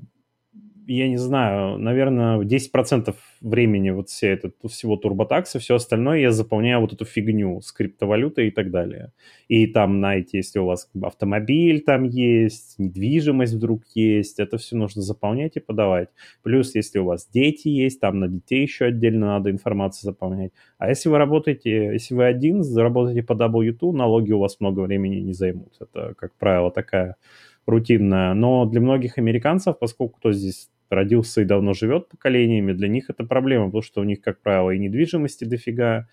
я 0.87 1.09
не 1.09 1.17
знаю, 1.17 1.77
наверное, 1.77 2.39
10% 2.39 3.13
времени 3.41 3.89
вот 3.89 4.09
все 4.09 4.29
это, 4.29 4.51
всего 4.67 4.95
турботакса, 4.95 5.59
все 5.59 5.75
остальное 5.75 6.19
я 6.19 6.31
заполняю 6.31 6.79
вот 6.79 6.93
эту 6.93 7.05
фигню 7.05 7.59
с 7.61 7.71
криптовалютой 7.71 8.47
и 8.47 8.51
так 8.51 8.71
далее. 8.71 9.11
И 9.49 9.67
там, 9.67 9.97
знаете, 9.97 10.37
если 10.37 10.59
у 10.59 10.65
вас 10.65 10.89
автомобиль 11.01 11.81
там 11.81 12.05
есть, 12.05 12.79
недвижимость 12.79 13.53
вдруг 13.53 13.83
есть, 13.95 14.39
это 14.39 14.57
все 14.57 14.77
нужно 14.77 15.01
заполнять 15.01 15.57
и 15.57 15.59
подавать. 15.59 16.09
Плюс, 16.41 16.73
если 16.73 16.99
у 16.99 17.05
вас 17.05 17.29
дети 17.31 17.67
есть, 17.67 17.99
там 17.99 18.19
на 18.19 18.27
детей 18.29 18.61
еще 18.61 18.85
отдельно 18.85 19.27
надо 19.27 19.51
информацию 19.51 20.11
заполнять. 20.11 20.51
А 20.77 20.89
если 20.89 21.09
вы 21.09 21.17
работаете, 21.17 21.93
если 21.93 22.15
вы 22.15 22.25
один, 22.25 22.63
заработаете 22.63 23.23
по 23.23 23.33
W2, 23.33 23.91
налоги 23.91 24.31
у 24.31 24.39
вас 24.39 24.59
много 24.59 24.81
времени 24.81 25.17
не 25.17 25.33
займут. 25.33 25.73
Это, 25.79 26.13
как 26.17 26.33
правило, 26.35 26.71
такая 26.71 27.17
рутинная. 27.65 28.33
Но 28.33 28.65
для 28.65 28.81
многих 28.81 29.17
американцев, 29.17 29.77
поскольку 29.77 30.17
кто 30.17 30.31
здесь 30.31 30.69
родился 30.89 31.41
и 31.41 31.45
давно 31.45 31.73
живет 31.73 32.09
поколениями, 32.09 32.73
для 32.73 32.87
них 32.87 33.09
это 33.09 33.23
проблема, 33.23 33.65
потому 33.65 33.81
что 33.81 34.01
у 34.01 34.03
них, 34.03 34.21
как 34.21 34.41
правило, 34.41 34.71
и 34.71 34.79
недвижимости 34.79 35.45
дофига, 35.45 36.07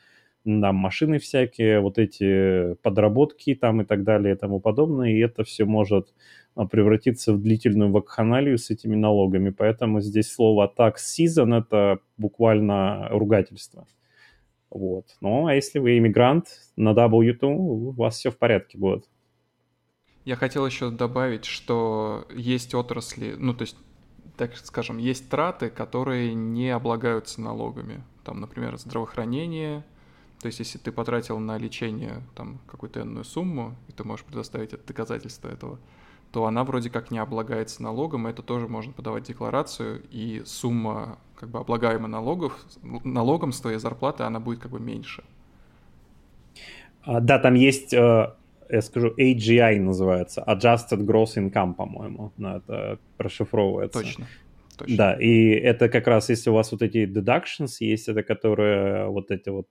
там 0.45 0.77
машины 0.77 1.19
всякие, 1.19 1.81
вот 1.81 1.99
эти 1.99 2.75
подработки 2.83 3.55
там 3.55 3.81
и 3.81 3.85
так 3.85 4.05
далее 4.05 4.35
и 4.35 4.39
тому 4.39 4.61
подобное, 4.61 5.11
и 5.11 5.19
это 5.19 5.43
все 5.43 5.65
может 5.65 6.13
а, 6.55 6.67
превратиться 6.67 7.33
в 7.33 7.41
длительную 7.41 7.91
вакханалию 7.91 8.59
с 8.59 8.71
этими 8.71 8.95
налогами. 8.95 9.51
Поэтому 9.51 10.01
здесь 10.01 10.31
слово 10.31 10.73
tax 10.77 10.97
season– 11.19 11.59
это 11.59 11.99
буквально 12.19 13.09
ругательство. 13.11 13.87
Вот. 14.71 15.07
Ну, 15.21 15.47
а 15.47 15.55
если 15.55 15.79
вы 15.79 15.99
иммигрант 15.99 16.47
на 16.77 16.91
W2, 16.93 17.47
у 17.47 17.91
вас 17.93 18.19
все 18.19 18.31
в 18.31 18.37
порядке 18.37 18.77
будет. 18.77 19.09
Я 20.25 20.37
хотел 20.37 20.67
еще 20.67 20.91
добавить, 20.91 21.45
что 21.45 22.27
есть 22.35 22.75
отрасли, 22.75 23.35
ну, 23.39 23.55
то 23.55 23.63
есть, 23.63 23.77
так 24.37 24.57
скажем, 24.57 24.99
есть 24.99 25.29
траты, 25.29 25.71
которые 25.71 26.35
не 26.35 26.71
облагаются 26.71 27.41
налогами. 27.41 28.03
Там, 28.25 28.41
например, 28.41 28.77
здравоохранение, 28.77 29.85
то 30.41 30.47
есть, 30.47 30.59
если 30.59 30.79
ты 30.79 30.93
потратил 30.93 31.39
на 31.39 31.57
лечение 31.57 32.23
там 32.35 32.59
какую-то 32.67 33.01
энную 33.01 33.25
сумму, 33.25 33.75
и 33.89 33.93
ты 33.93 34.05
можешь 34.05 34.27
предоставить 34.27 34.73
это 34.73 34.87
доказательство 34.87 35.49
этого, 35.49 35.79
то 36.33 36.47
она 36.47 36.65
вроде 36.65 36.91
как 36.91 37.11
не 37.11 37.19
облагается 37.19 37.83
налогом, 37.83 38.27
и 38.27 38.31
это 38.31 38.43
тоже 38.43 38.69
можно 38.69 38.93
подавать 38.93 39.25
декларацию, 39.25 40.03
и 40.11 40.43
сумма 40.45 41.19
как 41.37 41.49
бы 41.49 41.61
облагаемая 41.61 42.09
налогов, 42.09 42.59
налогом 42.83 43.53
с 43.53 43.61
твоей 43.61 43.79
зарплаты, 43.79 44.25
она 44.25 44.41
будет 44.41 44.59
как 44.59 44.73
бы 44.73 44.81
меньше. 44.81 45.25
А, 47.05 47.21
да, 47.21 47.39
там 47.39 47.55
есть, 47.55 47.95
э, 47.95 48.35
я 48.71 48.83
скажу, 48.83 49.15
AGI 49.19 49.81
называется, 49.81 50.45
Adjusted 50.47 51.05
Gross 51.05 51.37
Income, 51.37 51.75
по-моему, 51.75 52.33
но 52.37 52.57
это 52.57 52.99
прошифровывается. 53.17 54.01
Точно. 54.01 54.27
Точно. 54.77 54.97
Да, 54.97 55.13
и 55.15 55.51
это 55.51 55.89
как 55.89 56.09
раз, 56.09 56.31
если 56.31 56.51
у 56.51 56.55
вас 56.55 56.73
вот 56.73 56.83
эти 56.83 57.07
deductions 57.07 57.77
есть, 57.79 58.09
это 58.09 58.25
которые 58.25 59.07
вот 59.09 59.31
эти 59.31 59.49
вот 59.49 59.69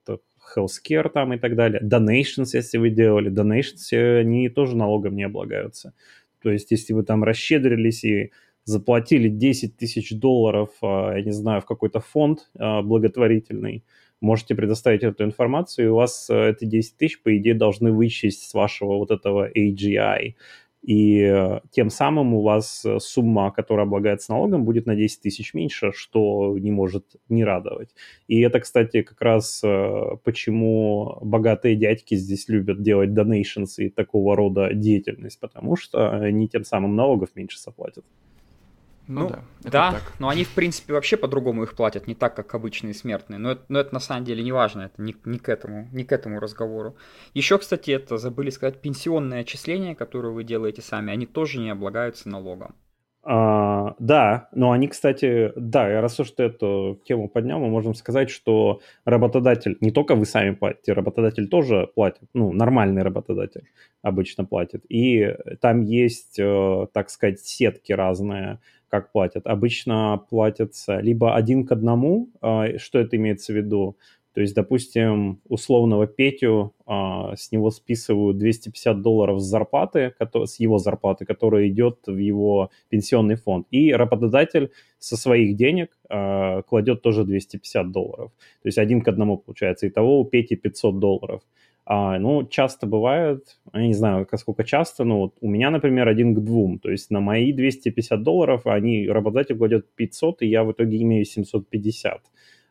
healthcare 0.56 1.10
там 1.10 1.34
и 1.34 1.38
так 1.38 1.56
далее, 1.56 1.82
donations, 1.82 2.50
если 2.54 2.78
вы 2.78 2.90
делали, 2.90 3.30
donations, 3.30 4.20
они 4.20 4.48
тоже 4.50 4.78
налогом 4.78 5.16
не 5.16 5.24
облагаются. 5.24 5.94
То 6.42 6.52
есть, 6.52 6.72
если 6.72 6.94
вы 6.94 7.04
там 7.04 7.24
расщедрились 7.24 8.04
и 8.04 8.32
заплатили 8.66 9.28
10 9.28 9.78
тысяч 9.78 10.18
долларов, 10.18 10.70
а, 10.82 11.16
я 11.16 11.24
не 11.24 11.32
знаю, 11.32 11.62
в 11.62 11.66
какой-то 11.66 12.00
фонд 12.00 12.50
а, 12.58 12.82
благотворительный, 12.82 13.84
можете 14.24 14.56
предоставить 14.56 15.04
эту 15.04 15.24
информацию, 15.24 15.86
и 15.86 15.90
у 15.90 15.96
вас 15.96 16.30
э, 16.30 16.52
эти 16.52 16.66
10 16.66 16.98
тысяч, 16.98 17.22
по 17.22 17.36
идее, 17.38 17.54
должны 17.54 17.92
вычесть 17.92 18.50
с 18.50 18.54
вашего 18.54 18.98
вот 18.98 19.12
этого 19.12 19.50
AGI 19.52 20.36
и 20.82 21.20
э, 21.20 21.60
тем 21.72 21.90
самым 21.90 22.34
у 22.34 22.42
вас 22.42 22.84
э, 22.86 23.00
сумма, 23.00 23.52
которая 23.52 23.86
облагается 23.86 24.32
налогом, 24.32 24.66
будет 24.66 24.86
на 24.86 24.96
10 24.96 25.22
тысяч 25.22 25.54
меньше, 25.54 25.92
что 25.94 26.58
не 26.58 26.72
может 26.72 27.06
не 27.30 27.44
радовать. 27.44 27.90
И 28.28 28.40
это, 28.42 28.60
кстати, 28.62 29.02
как 29.02 29.22
раз 29.22 29.62
почему 30.24 31.18
богатые 31.22 31.76
дядьки 31.76 32.16
здесь 32.16 32.48
любят 32.50 32.82
делать 32.82 33.10
donations 33.10 33.76
и 33.78 33.90
такого 33.90 34.36
рода 34.36 34.74
деятельность, 34.74 35.40
потому 35.40 35.76
что 35.76 36.12
они 36.12 36.48
тем 36.48 36.64
самым 36.64 36.96
налогов 36.96 37.30
меньше 37.36 37.60
заплатят. 37.60 38.06
Ну, 39.08 39.22
ну 39.22 39.30
да, 39.30 39.44
да 39.63 39.92
так. 39.92 40.13
но 40.20 40.30
они, 40.30 40.46
в 40.46 40.50
принципе, 40.50 40.94
вообще 40.94 41.18
по-другому 41.18 41.63
их 41.63 41.76
платят, 41.76 42.08
не 42.08 42.16
так, 42.16 42.36
как 42.36 42.56
обычные 42.56 42.94
смертные. 42.94 43.38
Но 43.38 43.52
это, 43.52 43.66
но 43.68 43.80
это 43.80 43.94
на 43.94 44.00
самом 44.00 44.24
деле 44.24 44.44
не 44.44 44.52
важно, 44.52 44.84
это 44.84 45.02
не, 45.02 45.16
не, 45.26 45.39
к 45.39 45.50
этому, 45.50 45.89
не 45.92 46.06
к 46.06 46.12
этому 46.13 46.39
разговору. 46.39 46.96
Еще, 47.34 47.58
кстати, 47.58 47.92
это 47.92 48.18
забыли 48.18 48.50
сказать, 48.50 48.80
пенсионные 48.80 49.42
отчисления, 49.42 49.94
которые 49.94 50.32
вы 50.32 50.44
делаете 50.44 50.82
сами, 50.82 51.12
они 51.12 51.26
тоже 51.26 51.60
не 51.60 51.70
облагаются 51.70 52.30
налогом. 52.30 52.76
А, 53.26 53.96
да, 54.00 54.50
но 54.52 54.72
они, 54.72 54.89
кстати, 54.89 55.54
да, 55.56 56.02
раз 56.02 56.20
уж 56.20 56.32
ты 56.32 56.44
эту 56.44 57.02
тему 57.06 57.30
поднял, 57.30 57.58
мы 57.58 57.70
можем 57.70 57.96
сказать, 57.96 58.30
что 58.30 58.82
работодатель, 59.06 59.78
не 59.80 59.92
только 59.92 60.16
вы 60.16 60.26
сами 60.26 60.52
платите, 60.52 60.92
работодатель 60.92 61.48
тоже 61.48 61.89
платит, 61.96 62.24
ну, 62.34 62.52
нормальный 62.52 63.02
работодатель 63.02 63.70
обычно 64.02 64.44
платит. 64.44 64.84
И 64.89 65.36
там 65.62 65.82
есть, 65.84 66.38
э, 66.38 66.88
так 66.92 67.10
сказать, 67.10 67.39
сетки 67.39 67.94
разные, 67.94 68.60
как 68.94 69.12
платят? 69.12 69.48
Обычно 69.48 70.24
платятся 70.30 71.00
либо 71.00 71.34
один 71.34 71.66
к 71.66 71.72
одному, 71.72 72.30
а, 72.42 72.78
что 72.78 73.00
это 73.00 73.18
имеется 73.18 73.52
в 73.52 73.56
виду? 73.56 73.98
То 74.36 74.42
есть, 74.42 74.54
допустим, 74.54 75.42
условного 75.50 76.06
Петю, 76.06 76.76
а, 76.86 77.36
с 77.36 77.52
него 77.52 77.72
списывают 77.72 78.38
250 78.38 79.02
долларов 79.02 79.40
с 79.40 79.46
зарплаты, 79.46 80.14
с 80.46 80.60
его 80.60 80.78
зарплаты, 80.78 81.26
которая 81.26 81.70
идет 81.70 82.02
в 82.06 82.18
его 82.18 82.70
пенсионный 82.90 83.36
фонд. 83.36 83.66
И 83.72 83.92
работодатель 83.92 84.70
со 85.00 85.18
своих 85.18 85.56
денег 85.56 85.98
а, 86.08 86.62
кладет 86.62 87.02
тоже 87.02 87.24
250 87.26 87.92
долларов. 87.92 88.32
То 88.62 88.68
есть 88.68 88.78
один 88.78 89.02
к 89.02 89.08
одному 89.08 89.40
получается. 89.40 89.88
Итого 89.88 90.20
у 90.20 90.26
Пети 90.26 90.56
500 90.56 91.00
долларов. 91.00 91.42
А, 91.86 92.17
ну, 92.17 92.48
часто 92.48 92.88
бывает, 92.88 93.60
я 93.74 93.88
не 93.88 93.93
знаю, 93.93 94.28
сколько 94.38 94.63
часто, 94.63 95.04
но 95.04 95.19
вот 95.19 95.36
у 95.41 95.50
меня, 95.50 95.69
например, 95.69 96.08
один 96.08 96.34
к 96.34 96.39
двум. 96.39 96.80
То 96.80 96.89
есть 96.89 97.12
на 97.12 97.19
мои 97.19 97.52
250 97.52 98.24
долларов 98.24 98.65
они, 98.65 99.08
работодатель 99.08 99.58
кладет 99.58 99.93
500, 99.96 100.43
и 100.43 100.48
я 100.48 100.63
в 100.63 100.72
итоге 100.72 101.02
имею 101.02 101.26
750 101.26 102.22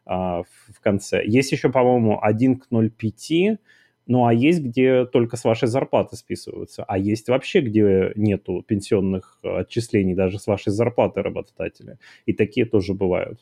а, 0.07 0.43
в 0.43 0.81
конце. 0.81 1.23
Есть 1.27 1.53
еще, 1.53 1.71
по-моему, 1.71 2.19
один 2.23 2.59
к 2.59 2.69
0,5, 2.71 3.59
ну, 4.07 4.27
а 4.27 4.35
есть, 4.35 4.61
где 4.61 5.05
только 5.05 5.37
с 5.37 5.45
вашей 5.45 5.69
зарплаты 5.69 6.17
списываются, 6.17 6.83
а 6.83 6.99
есть 6.99 7.29
вообще, 7.29 7.61
где 7.61 8.13
нету 8.17 8.65
пенсионных 8.67 9.39
отчислений 9.43 10.15
даже 10.15 10.39
с 10.39 10.47
вашей 10.47 10.73
зарплаты 10.73 11.23
работодателя. 11.23 11.99
И 12.27 12.33
такие 12.33 12.67
тоже 12.67 12.95
бывают. 12.95 13.39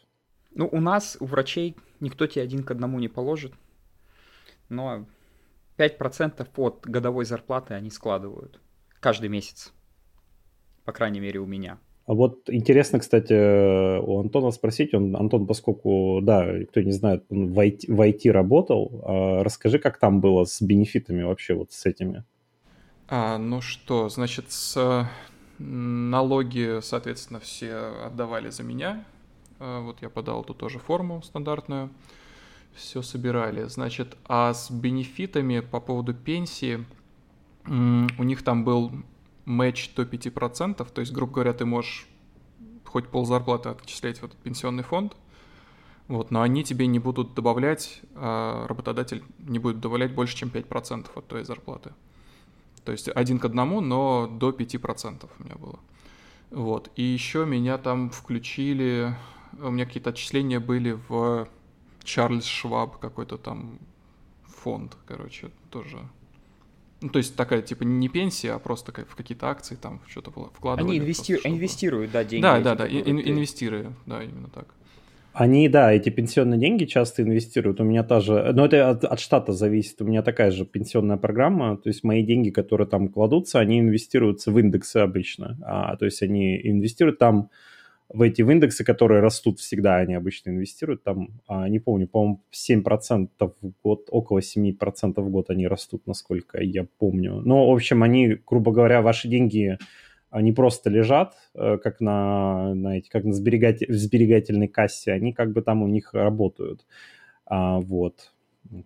Ну, 0.55 0.69
у 0.71 0.81
нас, 0.81 1.17
у 1.21 1.27
врачей, 1.27 1.77
никто 2.01 2.27
тебе 2.27 2.43
один 2.43 2.65
к 2.65 2.71
одному 2.73 2.99
не 2.99 3.09
положит, 3.09 3.53
но 4.69 5.07
5% 5.81 6.47
от 6.57 6.87
годовой 6.87 7.25
зарплаты 7.25 7.75
они 7.75 7.91
складывают 7.91 8.61
каждый 9.01 9.31
месяц. 9.31 9.73
По 10.85 10.93
крайней 10.93 11.21
мере, 11.21 11.41
у 11.41 11.47
меня. 11.47 11.79
А 12.07 12.15
вот 12.15 12.51
интересно, 12.51 12.99
кстати, 12.99 13.99
у 14.01 14.21
Антона 14.21 14.51
спросить, 14.51 14.95
он, 14.95 15.15
Антон, 15.17 15.47
поскольку, 15.47 16.21
да, 16.23 16.45
кто 16.71 16.81
не 16.81 16.93
знает, 16.93 17.25
он 17.31 17.53
в 17.53 17.59
IT, 17.59 17.85
в 17.87 18.01
IT 18.01 18.31
работал, 18.31 19.03
а 19.07 19.45
расскажи, 19.45 19.79
как 19.79 19.99
там 19.99 20.21
было 20.21 20.45
с 20.45 20.61
бенефитами 20.61 21.23
вообще, 21.23 21.55
вот 21.55 21.73
с 21.73 21.87
этими? 21.87 22.25
А, 23.09 23.39
ну 23.39 23.61
что, 23.61 24.09
значит, 24.09 24.51
с 24.51 25.09
налоги, 25.59 26.81
соответственно, 26.83 27.39
все 27.39 27.75
отдавали 28.07 28.51
за 28.51 28.65
меня. 28.65 29.05
А, 29.61 29.81
вот 29.81 30.03
я 30.03 30.09
подал 30.09 30.43
тут 30.43 30.59
тоже 30.59 30.79
форму 30.79 31.23
стандартную 31.23 31.91
все 32.75 33.03
собирали. 33.03 33.65
Значит, 33.65 34.17
а 34.27 34.55
с 34.55 34.71
бенефитами 34.71 35.61
по 35.61 35.81
поводу 35.81 36.15
пенсии, 36.15 36.85
у 37.67 38.23
них 38.23 38.43
там 38.43 38.65
был 38.65 38.93
матч 39.45 39.93
до 39.95 40.03
5%, 40.03 40.91
то 40.93 41.01
есть, 41.01 41.13
грубо 41.13 41.33
говоря, 41.35 41.53
ты 41.53 41.65
можешь 41.65 42.07
хоть 42.85 43.09
пол 43.09 43.25
зарплаты 43.25 43.71
отчислять 43.71 44.19
в 44.19 44.25
этот 44.25 44.39
пенсионный 44.39 44.83
фонд, 44.83 45.17
вот, 46.09 46.31
но 46.31 46.43
они 46.43 46.65
тебе 46.65 46.87
не 46.87 46.99
будут 46.99 47.35
добавлять, 47.35 48.01
а 48.15 48.67
работодатель 48.67 49.23
не 49.39 49.59
будет 49.59 49.81
добавлять 49.81 50.15
больше, 50.15 50.37
чем 50.37 50.49
5% 50.49 51.07
от 51.15 51.29
твоей 51.29 51.45
зарплаты. 51.45 51.93
То 52.85 52.93
есть 52.93 53.09
один 53.09 53.39
к 53.39 53.45
одному, 53.45 53.81
но 53.81 54.27
до 54.27 54.51
5% 54.51 55.29
у 55.39 55.45
меня 55.45 55.55
было. 55.55 55.79
Вот. 56.51 56.91
И 56.97 57.03
еще 57.03 57.47
меня 57.47 57.79
там 57.79 58.11
включили, 58.11 59.15
у 59.61 59.71
меня 59.71 59.85
какие-то 59.85 60.11
отчисления 60.11 60.59
были 60.59 60.99
в 61.09 61.47
Чарльз 62.05 62.45
Шваб 62.45 62.99
какой-то 62.99 63.37
там 63.39 63.79
фонд, 64.47 64.97
короче, 65.07 65.51
тоже. 65.71 65.99
Ну, 67.03 67.09
то 67.09 67.19
есть 67.19 67.35
такая, 67.35 67.63
типа, 67.63 67.85
не 67.85 68.09
пенсия, 68.09 68.53
а 68.53 68.59
просто 68.59 68.93
в 68.93 69.17
какие-то 69.17 69.49
акции 69.49 69.75
там 69.75 70.01
что-то 70.07 70.31
вкладывали. 70.31 70.91
Они 70.91 70.99
инвести... 70.99 71.35
просто, 71.35 71.49
инвестируют, 71.49 72.11
да, 72.13 72.25
деньги. 72.25 72.43
Да, 72.43 72.61
да, 72.61 72.75
да, 72.75 72.87
ин- 72.87 73.21
инвестируют, 73.21 73.89
да, 74.07 74.23
именно 74.23 74.49
так. 74.49 74.67
Они, 75.33 75.69
да, 75.69 75.93
эти 75.93 76.11
пенсионные 76.11 76.59
деньги 76.59 76.85
часто 76.85 77.23
инвестируют. 77.23 77.81
У 77.81 77.85
меня 77.85 78.03
та 78.03 78.21
же, 78.21 78.53
но 78.53 78.67
это 78.67 78.91
от, 78.91 79.05
от 79.05 79.21
штата 79.21 79.53
зависит. 79.53 80.03
У 80.03 80.05
меня 80.05 80.23
такая 80.23 80.51
же 80.51 80.65
пенсионная 80.65 81.19
программа. 81.19 81.77
То 81.77 81.89
есть 81.89 82.03
мои 82.03 82.25
деньги, 82.25 82.51
которые 82.51 82.89
там 82.89 83.09
кладутся, 83.09 83.61
они 83.61 83.79
инвестируются 83.79 84.51
в 84.51 84.59
индексы 84.59 84.97
обычно. 84.97 85.57
А, 85.63 85.97
то 85.97 86.05
есть 86.05 86.21
они 86.23 86.61
инвестируют 86.63 87.19
там 87.19 87.49
эти 88.19 88.43
в 88.43 88.51
индексы, 88.51 88.85
которые 88.85 89.21
растут 89.21 89.61
всегда, 89.61 89.97
они 89.97 90.15
обычно 90.15 90.51
инвестируют, 90.51 91.05
там, 91.05 91.41
а, 91.47 91.69
не 91.69 91.79
помню, 91.79 92.09
по-моему, 92.09 92.43
7% 92.51 93.55
в 93.61 93.73
год, 93.83 94.09
около 94.11 94.41
7% 94.41 95.25
в 95.25 95.31
год 95.31 95.51
они 95.51 95.67
растут, 95.69 96.07
насколько 96.07 96.61
я 96.63 96.87
помню. 96.99 97.41
Но, 97.45 97.71
в 97.71 97.75
общем, 97.75 98.03
они, 98.03 98.39
грубо 98.47 98.73
говоря, 98.73 99.03
ваши 99.03 99.29
деньги, 99.29 99.79
они 100.31 100.53
просто 100.53 100.91
лежат, 100.91 101.35
э, 101.55 101.79
как 101.79 102.01
на, 102.01 102.75
на 102.75 103.01
как 103.03 103.25
на 103.25 103.33
сберегатель, 103.33 103.93
в 103.93 103.97
сберегательной 103.97 104.69
кассе, 104.69 105.13
они 105.13 105.33
как 105.33 105.53
бы 105.53 105.63
там 105.63 105.83
у 105.83 105.89
них 105.89 106.15
работают. 106.15 106.87
А, 107.47 107.81
вот. 107.81 108.33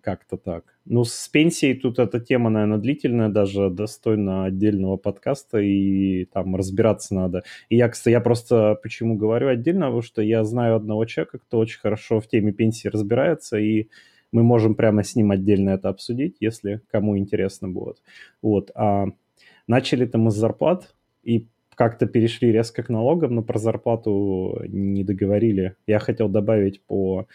Как-то 0.01 0.37
так. 0.37 0.63
Ну, 0.85 1.03
с 1.03 1.27
пенсией 1.27 1.75
тут 1.75 1.99
эта 1.99 2.19
тема, 2.19 2.49
наверное, 2.49 2.77
длительная, 2.79 3.29
даже 3.29 3.69
достойна 3.69 4.45
отдельного 4.45 4.97
подкаста, 4.97 5.59
и 5.59 6.25
там 6.25 6.55
разбираться 6.55 7.13
надо. 7.13 7.43
И 7.69 7.75
я, 7.75 7.89
кстати, 7.89 8.13
я 8.13 8.21
просто 8.21 8.79
почему 8.81 9.15
говорю 9.15 9.49
отдельно, 9.49 9.85
потому 9.85 10.01
что 10.01 10.21
я 10.21 10.43
знаю 10.43 10.75
одного 10.75 11.05
человека, 11.05 11.39
кто 11.39 11.59
очень 11.59 11.79
хорошо 11.79 12.19
в 12.19 12.27
теме 12.27 12.51
пенсии 12.51 12.87
разбирается, 12.87 13.57
и 13.57 13.89
мы 14.31 14.43
можем 14.43 14.75
прямо 14.75 15.03
с 15.03 15.15
ним 15.15 15.31
отдельно 15.31 15.71
это 15.71 15.89
обсудить, 15.89 16.37
если 16.39 16.81
кому 16.89 17.17
интересно 17.17 17.69
будет. 17.69 18.01
Вот. 18.41 18.71
А 18.75 19.05
начали-то 19.67 20.17
мы 20.17 20.31
с 20.31 20.35
зарплат, 20.35 20.95
и 21.23 21.47
как-то 21.75 22.05
перешли 22.05 22.51
резко 22.51 22.83
к 22.83 22.89
налогам, 22.89 23.35
но 23.35 23.43
про 23.43 23.59
зарплату 23.59 24.61
не 24.67 25.03
договорили. 25.03 25.75
Я 25.85 25.99
хотел 25.99 26.29
добавить 26.29 26.81
по 26.81 27.27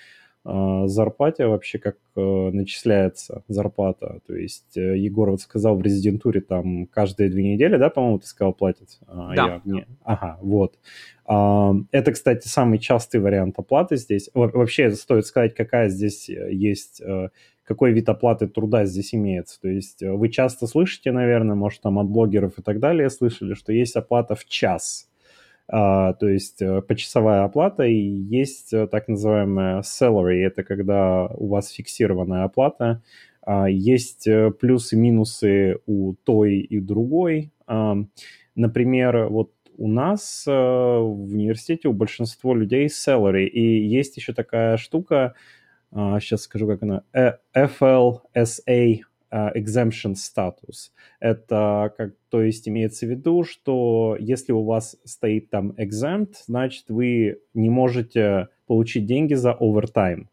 зарплате 0.45 1.47
вообще, 1.47 1.79
как 1.79 1.97
э, 2.17 2.21
начисляется 2.21 3.43
зарплата. 3.49 4.21
То 4.27 4.35
есть 4.35 4.77
э, 4.77 4.97
Егор 4.97 5.31
вот 5.31 5.43
сказал 5.43 5.77
в 5.77 5.83
резидентуре 5.83 6.41
там 6.41 6.87
каждые 6.87 7.29
две 7.29 7.53
недели, 7.53 7.77
да, 7.77 7.91
по-моему, 7.91 8.21
ты 8.21 8.27
сказал, 8.27 8.55
платят? 8.55 8.89
А, 9.07 9.35
да. 9.35 9.47
Я, 9.47 9.61
не, 9.65 9.87
ага, 10.03 10.39
вот. 10.41 10.79
А, 11.27 11.75
это, 11.91 12.13
кстати, 12.13 12.49
самый 12.49 12.79
частый 12.79 13.21
вариант 13.21 13.59
оплаты 13.59 13.97
здесь. 13.97 14.31
Вообще 14.33 14.91
стоит 14.93 15.27
сказать, 15.27 15.55
какая 15.55 15.91
здесь 15.91 16.31
э, 16.31 16.53
есть 16.53 17.03
какой 17.65 17.93
вид 17.93 18.09
оплаты 18.09 18.49
труда 18.49 18.85
здесь 18.85 19.15
имеется. 19.15 19.61
То 19.61 19.69
есть 19.69 20.03
вы 20.03 20.29
часто 20.29 20.67
слышите, 20.67 21.13
наверное, 21.13 21.55
может, 21.55 21.83
там 21.83 22.01
от 22.01 22.09
блогеров 22.09 22.59
и 22.59 22.63
так 22.63 22.81
далее 22.81 23.11
слышали, 23.11 23.55
что 23.55 23.73
есть 23.73 23.95
оплата 23.95 24.35
в 24.35 24.45
час. 24.45 25.10
Uh, 25.73 26.15
то 26.19 26.29
есть 26.29 26.63
uh, 26.63 26.83
почасовая 26.83 27.45
оплата 27.45 27.85
и 27.85 27.95
есть 27.95 28.75
uh, 28.75 28.89
так 28.89 29.07
называемая 29.07 29.83
salary, 29.83 30.43
это 30.45 30.65
когда 30.65 31.27
у 31.27 31.47
вас 31.47 31.71
фиксированная 31.71 32.45
оплата. 32.45 33.03
Есть 33.69 34.29
плюсы-минусы 34.61 35.79
у 35.87 36.15
той 36.25 36.59
и 36.59 36.79
другой. 36.79 37.51
Например, 38.55 39.29
вот 39.29 39.51
у 39.79 39.89
нас 39.89 40.45
в 40.47 41.33
университете 41.33 41.89
у 41.89 41.95
большинства 41.95 42.55
людей 42.55 42.87
salary, 42.87 43.47
и 43.47 43.89
есть 43.89 44.19
еще 44.19 44.35
такая 44.35 44.77
штука, 44.77 45.35
сейчас 45.93 46.41
а, 46.41 46.45
скажу, 46.45 46.67
как 46.69 46.83
она, 46.83 47.03
э, 47.13 47.33
FLSA 47.55 48.21
а, 48.35 49.10
exemption 49.33 50.15
status. 50.15 50.91
Это, 51.21 51.93
как, 51.97 52.15
то 52.29 52.43
есть 52.43 52.69
имеется 52.69 53.07
в 53.07 53.11
виду, 53.11 53.45
что 53.45 54.17
если 54.19 54.53
у 54.53 54.65
вас 54.65 54.97
стоит 55.05 55.51
там 55.51 55.73
exempt, 55.73 56.35
значит 56.47 56.85
вы 56.89 57.39
не 57.55 57.71
можете 57.71 58.49
получить 58.67 59.07
деньги 59.07 59.35
за 59.35 59.57
overtime. 59.59 60.27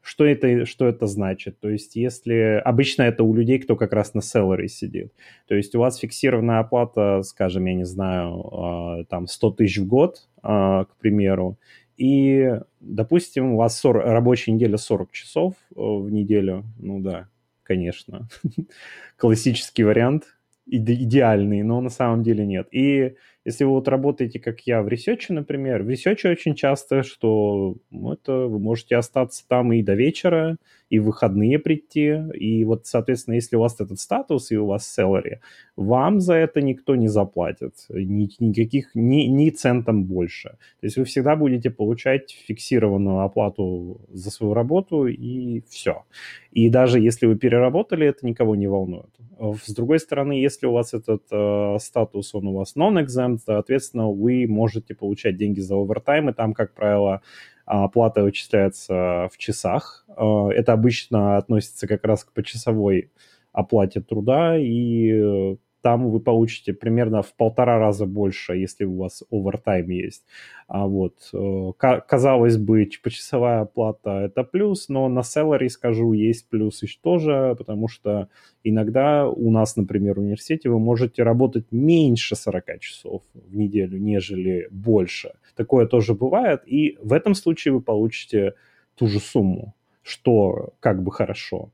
Что 0.00 0.24
это, 0.24 0.64
что 0.64 0.86
это 0.86 1.06
значит? 1.06 1.60
То 1.60 1.68
есть 1.68 1.94
если... 1.96 2.62
Обычно 2.64 3.02
это 3.02 3.24
у 3.24 3.34
людей, 3.34 3.58
кто 3.58 3.76
как 3.76 3.92
раз 3.92 4.14
на 4.14 4.20
salary 4.20 4.68
сидит. 4.68 5.12
То 5.46 5.54
есть 5.54 5.74
у 5.74 5.80
вас 5.80 5.98
фиксированная 5.98 6.60
оплата, 6.60 7.22
скажем, 7.22 7.66
я 7.66 7.74
не 7.74 7.84
знаю, 7.84 8.40
а, 8.52 9.04
там 9.04 9.26
100 9.26 9.50
тысяч 9.50 9.78
в 9.78 9.86
год, 9.86 10.28
к 10.40 10.88
примеру, 11.00 11.58
и, 11.98 12.60
допустим, 12.78 13.54
у 13.54 13.56
вас 13.56 13.78
40, 13.80 14.04
рабочая 14.04 14.52
неделя 14.52 14.76
40 14.76 15.10
часов 15.10 15.54
э, 15.70 15.74
в 15.76 16.08
неделю. 16.10 16.64
Ну 16.78 17.00
да, 17.00 17.28
конечно. 17.68 18.28
Классический 19.16 19.84
вариант, 19.84 20.24
идеальный, 20.66 21.62
но 21.62 21.80
на 21.80 21.90
самом 21.90 22.22
деле 22.22 22.44
нет. 22.44 22.68
И 22.72 23.14
если 23.44 23.64
вы 23.64 23.70
вот 23.70 23.88
работаете, 23.88 24.40
как 24.40 24.60
я, 24.62 24.82
в 24.82 24.88
ресече, 24.88 25.32
например, 25.32 25.82
в 25.82 25.88
ресече 25.88 26.30
очень 26.30 26.54
часто, 26.54 27.02
что 27.02 27.76
ну, 27.90 28.12
это 28.12 28.32
вы 28.32 28.58
можете 28.58 28.96
остаться 28.96 29.46
там 29.46 29.72
и 29.72 29.82
до 29.82 29.94
вечера, 29.94 30.56
и 30.90 30.98
в 31.00 31.08
выходные 31.08 31.58
прийти, 31.58 32.16
и 32.34 32.64
вот, 32.64 32.86
соответственно, 32.86 33.36
если 33.36 33.56
у 33.56 33.60
вас 33.60 33.80
этот 33.80 33.98
статус 33.98 34.50
и 34.50 34.56
у 34.56 34.66
вас 34.66 34.98
salary, 34.98 35.38
вам 35.76 36.20
за 36.20 36.34
это 36.34 36.60
никто 36.60 36.96
не 36.96 37.08
заплатит, 37.08 37.74
ни, 37.88 38.28
никаких, 38.40 38.94
ни, 38.94 39.26
ни 39.26 39.50
центом 39.50 40.04
больше. 40.04 40.50
То 40.80 40.86
есть 40.86 40.96
вы 40.96 41.04
всегда 41.04 41.36
будете 41.36 41.70
получать 41.70 42.30
фиксированную 42.46 43.20
оплату 43.20 44.00
за 44.12 44.30
свою 44.30 44.54
работу, 44.54 45.06
и 45.06 45.62
все. 45.68 46.04
И 46.52 46.70
даже 46.70 47.00
если 47.00 47.26
вы 47.26 47.36
переработали, 47.36 48.06
это 48.06 48.26
никого 48.26 48.56
не 48.56 48.68
волнует. 48.68 49.10
С 49.64 49.72
другой 49.72 49.98
стороны, 49.98 50.32
если 50.32 50.66
у 50.66 50.72
вас 50.72 50.94
этот 50.94 51.22
э, 51.30 51.76
статус, 51.80 52.34
он 52.34 52.48
у 52.48 52.54
вас 52.54 52.74
non-exempt, 52.76 53.38
соответственно, 53.46 54.10
вы 54.10 54.46
можете 54.48 54.94
получать 54.94 55.36
деньги 55.36 55.60
за 55.60 55.76
овертайм, 55.76 56.28
и 56.28 56.32
там, 56.32 56.54
как 56.54 56.74
правило, 56.74 57.20
оплата 57.68 58.22
вычисляется 58.22 59.28
в 59.32 59.38
часах. 59.38 60.04
Э, 60.08 60.48
это 60.54 60.72
обычно 60.72 61.36
относится 61.36 61.86
как 61.86 62.04
раз 62.04 62.24
к 62.24 62.32
почасовой 62.32 63.10
оплате 63.52 64.00
труда, 64.00 64.56
и 64.58 65.56
там 65.82 66.10
вы 66.10 66.20
получите 66.20 66.72
примерно 66.72 67.22
в 67.22 67.34
полтора 67.34 67.78
раза 67.78 68.06
больше, 68.06 68.54
если 68.54 68.84
у 68.84 68.96
вас 68.96 69.22
овертайм 69.30 69.90
есть. 69.90 70.24
А 70.66 70.86
вот, 70.86 71.14
э, 71.32 71.72
казалось 71.78 72.56
бы, 72.56 72.88
почасовая 73.02 73.62
оплата 73.62 74.10
это 74.24 74.44
плюс, 74.44 74.88
но 74.88 75.08
на 75.08 75.20
salary, 75.20 75.68
скажу, 75.68 76.12
есть 76.12 76.48
плюс 76.48 76.82
еще 76.82 76.98
тоже, 77.02 77.54
потому 77.56 77.88
что 77.88 78.28
иногда 78.64 79.28
у 79.28 79.50
нас, 79.50 79.76
например, 79.76 80.16
в 80.16 80.22
университете 80.22 80.68
вы 80.68 80.78
можете 80.78 81.22
работать 81.22 81.66
меньше 81.70 82.36
40 82.36 82.80
часов 82.80 83.22
в 83.34 83.56
неделю, 83.56 83.98
нежели 83.98 84.68
больше. 84.70 85.32
Такое 85.56 85.86
тоже 85.86 86.14
бывает, 86.14 86.62
и 86.66 86.98
в 87.02 87.12
этом 87.12 87.34
случае 87.34 87.74
вы 87.74 87.80
получите 87.80 88.54
ту 88.94 89.06
же 89.06 89.20
сумму, 89.20 89.74
что 90.02 90.74
как 90.80 91.02
бы 91.02 91.12
хорошо. 91.12 91.70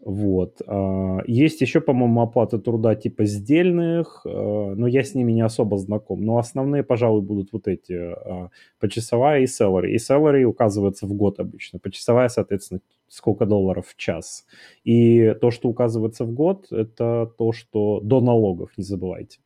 Вот. 0.00 0.62
А, 0.66 1.18
есть 1.26 1.60
еще, 1.60 1.80
по-моему, 1.80 2.22
оплата 2.22 2.58
труда 2.58 2.94
типа 2.94 3.24
сдельных, 3.24 4.22
а, 4.24 4.74
но 4.74 4.86
я 4.86 5.02
с 5.02 5.14
ними 5.14 5.32
не 5.32 5.40
особо 5.40 5.76
знаком. 5.76 6.22
Но 6.22 6.38
основные, 6.38 6.84
пожалуй, 6.84 7.22
будут 7.22 7.52
вот 7.52 7.66
эти 7.66 7.92
а, 7.94 8.50
почасовая 8.78 9.40
и 9.40 9.44
salary. 9.44 9.90
И 9.90 9.96
salary 9.96 10.44
указывается 10.44 11.06
в 11.06 11.14
год 11.14 11.40
обычно. 11.40 11.80
Почасовая, 11.80 12.28
соответственно, 12.28 12.80
сколько 13.08 13.44
долларов 13.44 13.88
в 13.88 13.96
час. 13.96 14.46
И 14.84 15.34
то, 15.40 15.50
что 15.50 15.68
указывается 15.68 16.24
в 16.24 16.32
год, 16.32 16.70
это 16.70 17.32
то, 17.36 17.52
что 17.52 18.00
до 18.00 18.20
налогов, 18.20 18.70
не 18.76 18.84
забывайте. 18.84 19.40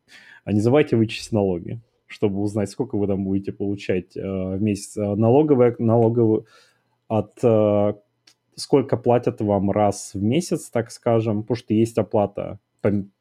А 0.44 0.52
не 0.52 0.60
забывайте 0.60 0.96
вычесть 0.96 1.32
налоги, 1.32 1.80
чтобы 2.06 2.40
узнать, 2.40 2.68
сколько 2.68 2.98
вы 2.98 3.06
там 3.06 3.24
будете 3.24 3.52
получать 3.52 4.16
в 4.16 4.58
месяц. 4.60 4.96
Налоговые, 4.96 5.76
налоговые 5.78 6.44
от 7.08 7.40
сколько 8.62 8.96
платят 8.96 9.40
вам 9.40 9.70
раз 9.70 10.12
в 10.14 10.22
месяц, 10.22 10.70
так 10.70 10.90
скажем, 10.90 11.42
потому 11.42 11.56
что 11.56 11.74
есть 11.74 11.98
оплата 11.98 12.60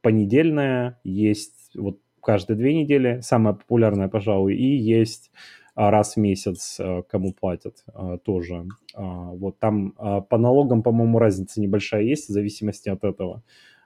понедельная, 0.02 1.00
есть 1.04 1.72
вот 1.76 2.00
каждые 2.22 2.58
две 2.58 2.74
недели, 2.74 3.20
самая 3.22 3.54
популярная, 3.54 4.08
пожалуй, 4.08 4.56
и 4.56 4.78
есть 4.78 5.32
а, 5.76 5.92
раз 5.92 6.16
в 6.16 6.18
месяц 6.18 6.78
а, 6.80 7.04
кому 7.04 7.34
платят 7.34 7.84
а, 7.94 8.18
тоже. 8.18 8.66
Вот 8.94 9.60
там 9.60 9.92
по 10.30 10.38
налогам, 10.38 10.84
по-моему, 10.84 11.20
разница 11.20 11.62
небольшая 11.62 12.04
есть 12.04 12.30
в 12.30 12.34
зависимости 12.34 12.90
от 12.90 13.04
этого, 13.04 13.44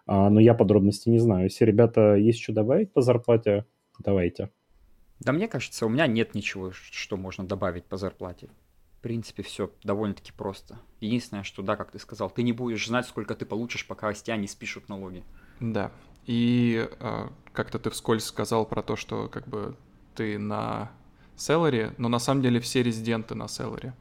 но 0.07 0.39
я 0.39 0.55
подробности 0.55 1.09
не 1.09 1.19
знаю. 1.19 1.43
Если 1.43 1.63
ребята 1.65 2.15
есть 2.15 2.41
что 2.41 2.53
добавить 2.53 2.91
по 2.91 3.01
зарплате, 3.01 3.65
давайте. 3.99 4.49
Да 5.19 5.31
мне 5.31 5.47
кажется, 5.47 5.85
у 5.85 5.89
меня 5.89 6.07
нет 6.07 6.33
ничего, 6.33 6.71
что 6.71 7.17
можно 7.17 7.45
добавить 7.45 7.85
по 7.85 7.97
зарплате 7.97 8.49
принципе, 9.05 9.43
все 9.43 9.69
довольно-таки 9.83 10.31
просто. 10.31 10.79
Единственное, 10.99 11.43
что, 11.43 11.61
да, 11.61 11.75
как 11.75 11.91
ты 11.91 11.99
сказал, 11.99 12.27
ты 12.31 12.41
не 12.41 12.53
будешь 12.53 12.87
знать, 12.87 13.05
сколько 13.05 13.35
ты 13.35 13.45
получишь, 13.45 13.85
пока 13.85 14.11
с 14.11 14.23
тебя 14.23 14.35
не 14.35 14.47
спишут 14.47 14.89
налоги. 14.89 15.23
Да. 15.59 15.91
И 16.25 16.89
э, 16.99 17.27
как-то 17.53 17.77
ты 17.77 17.91
вскользь 17.91 18.23
сказал 18.23 18.65
про 18.65 18.81
то, 18.81 18.95
что 18.95 19.29
как 19.29 19.47
бы 19.47 19.75
ты 20.15 20.39
на 20.39 20.89
селлере, 21.35 21.93
но 21.99 22.09
на 22.09 22.17
самом 22.17 22.41
деле 22.41 22.59
все 22.59 22.81
резиденты 22.81 23.35
на 23.35 23.47
селлере. 23.47 23.93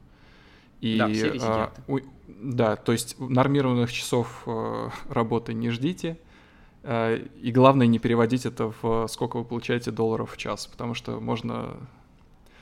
И, 0.80 0.96
да, 0.96 1.08
все 1.08 1.32
резиденты. 1.32 1.82
Э, 1.86 1.92
у, 1.92 1.98
да, 2.26 2.76
то 2.76 2.92
есть 2.92 3.20
нормированных 3.20 3.92
часов 3.92 4.44
э, 4.46 4.88
работы 5.10 5.52
не 5.52 5.68
ждите. 5.68 6.18
Э, 6.82 7.18
и 7.42 7.52
главное 7.52 7.86
не 7.86 7.98
переводить 7.98 8.46
это 8.46 8.72
в 8.80 9.06
сколько 9.08 9.36
вы 9.36 9.44
получаете 9.44 9.90
долларов 9.90 10.32
в 10.32 10.38
час, 10.38 10.66
потому 10.66 10.94
что 10.94 11.20
можно... 11.20 11.76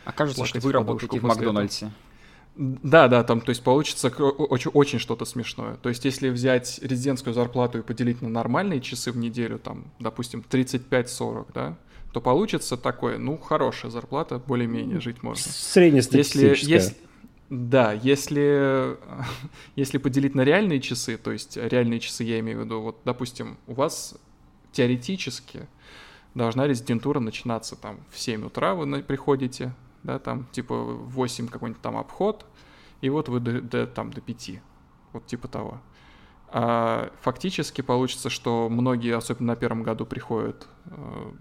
Окажется, 0.05 0.45
что 0.45 0.59
вы 0.59 0.73
работаете 0.73 1.21
в 1.21 1.23
Макдональдсе. 1.23 1.87
Этого. 1.87 2.12
Да, 2.55 3.09
да, 3.09 3.25
там, 3.25 3.41
то 3.41 3.51
есть 3.51 3.63
получится 3.63 4.09
очень, 4.09 4.71
очень 4.73 4.99
что-то 4.99 5.25
смешное. 5.25 5.77
То 5.77 5.89
есть 5.89 6.05
если 6.05 6.29
взять 6.29 6.81
резидентскую 6.83 7.33
зарплату 7.33 7.79
и 7.79 7.83
поделить 7.83 8.21
на 8.21 8.29
нормальные 8.29 8.81
часы 8.81 9.11
в 9.11 9.17
неделю, 9.17 9.59
там, 9.59 9.87
допустим, 9.99 10.45
35-40, 10.49 11.47
да, 11.55 11.79
то 12.13 12.21
получится 12.21 12.77
такое, 12.77 13.17
ну, 13.17 13.39
хорошая 13.39 13.91
зарплата, 13.91 14.39
более-менее 14.39 15.01
жить 15.01 15.23
можно. 15.23 15.43
Среднестатистическая. 15.51 16.51
Если, 16.51 16.71
если, 16.71 16.97
да, 17.49 17.93
если, 17.93 18.99
если 19.77 19.97
поделить 19.97 20.35
на 20.35 20.43
реальные 20.43 20.81
часы, 20.81 21.17
то 21.17 21.33
есть 21.33 21.57
реальные 21.57 22.01
часы 22.01 22.25
я 22.25 22.39
имею 22.41 22.61
в 22.61 22.65
виду, 22.65 22.81
вот, 22.83 23.01
допустим, 23.05 23.57
у 23.67 23.73
вас 23.73 24.15
теоретически 24.73 25.67
должна 26.35 26.67
резидентура 26.67 27.21
начинаться 27.21 27.77
там 27.77 28.01
в 28.11 28.19
7 28.19 28.47
утра 28.47 28.75
вы 28.75 29.03
приходите, 29.03 29.73
да, 30.03 30.19
там 30.19 30.47
типа 30.53 30.77
8 30.77 31.49
какой-нибудь 31.49 31.83
там 31.83 31.97
обход, 31.97 32.47
и 33.01 33.11
вот 33.11 33.29
вы 33.29 33.41
до, 33.41 33.61
до, 33.61 33.87
там 33.87 34.13
до 34.13 34.21
5 34.21 34.61
вот 35.13 35.27
типа 35.27 35.49
того. 35.49 35.81
А 36.49 37.11
фактически 37.21 37.81
получится, 37.81 38.29
что 38.29 38.69
многие, 38.69 39.17
особенно 39.17 39.55
на 39.55 39.57
первом 39.57 39.83
году, 39.83 40.05
приходят 40.05 40.69
э, 40.87 41.33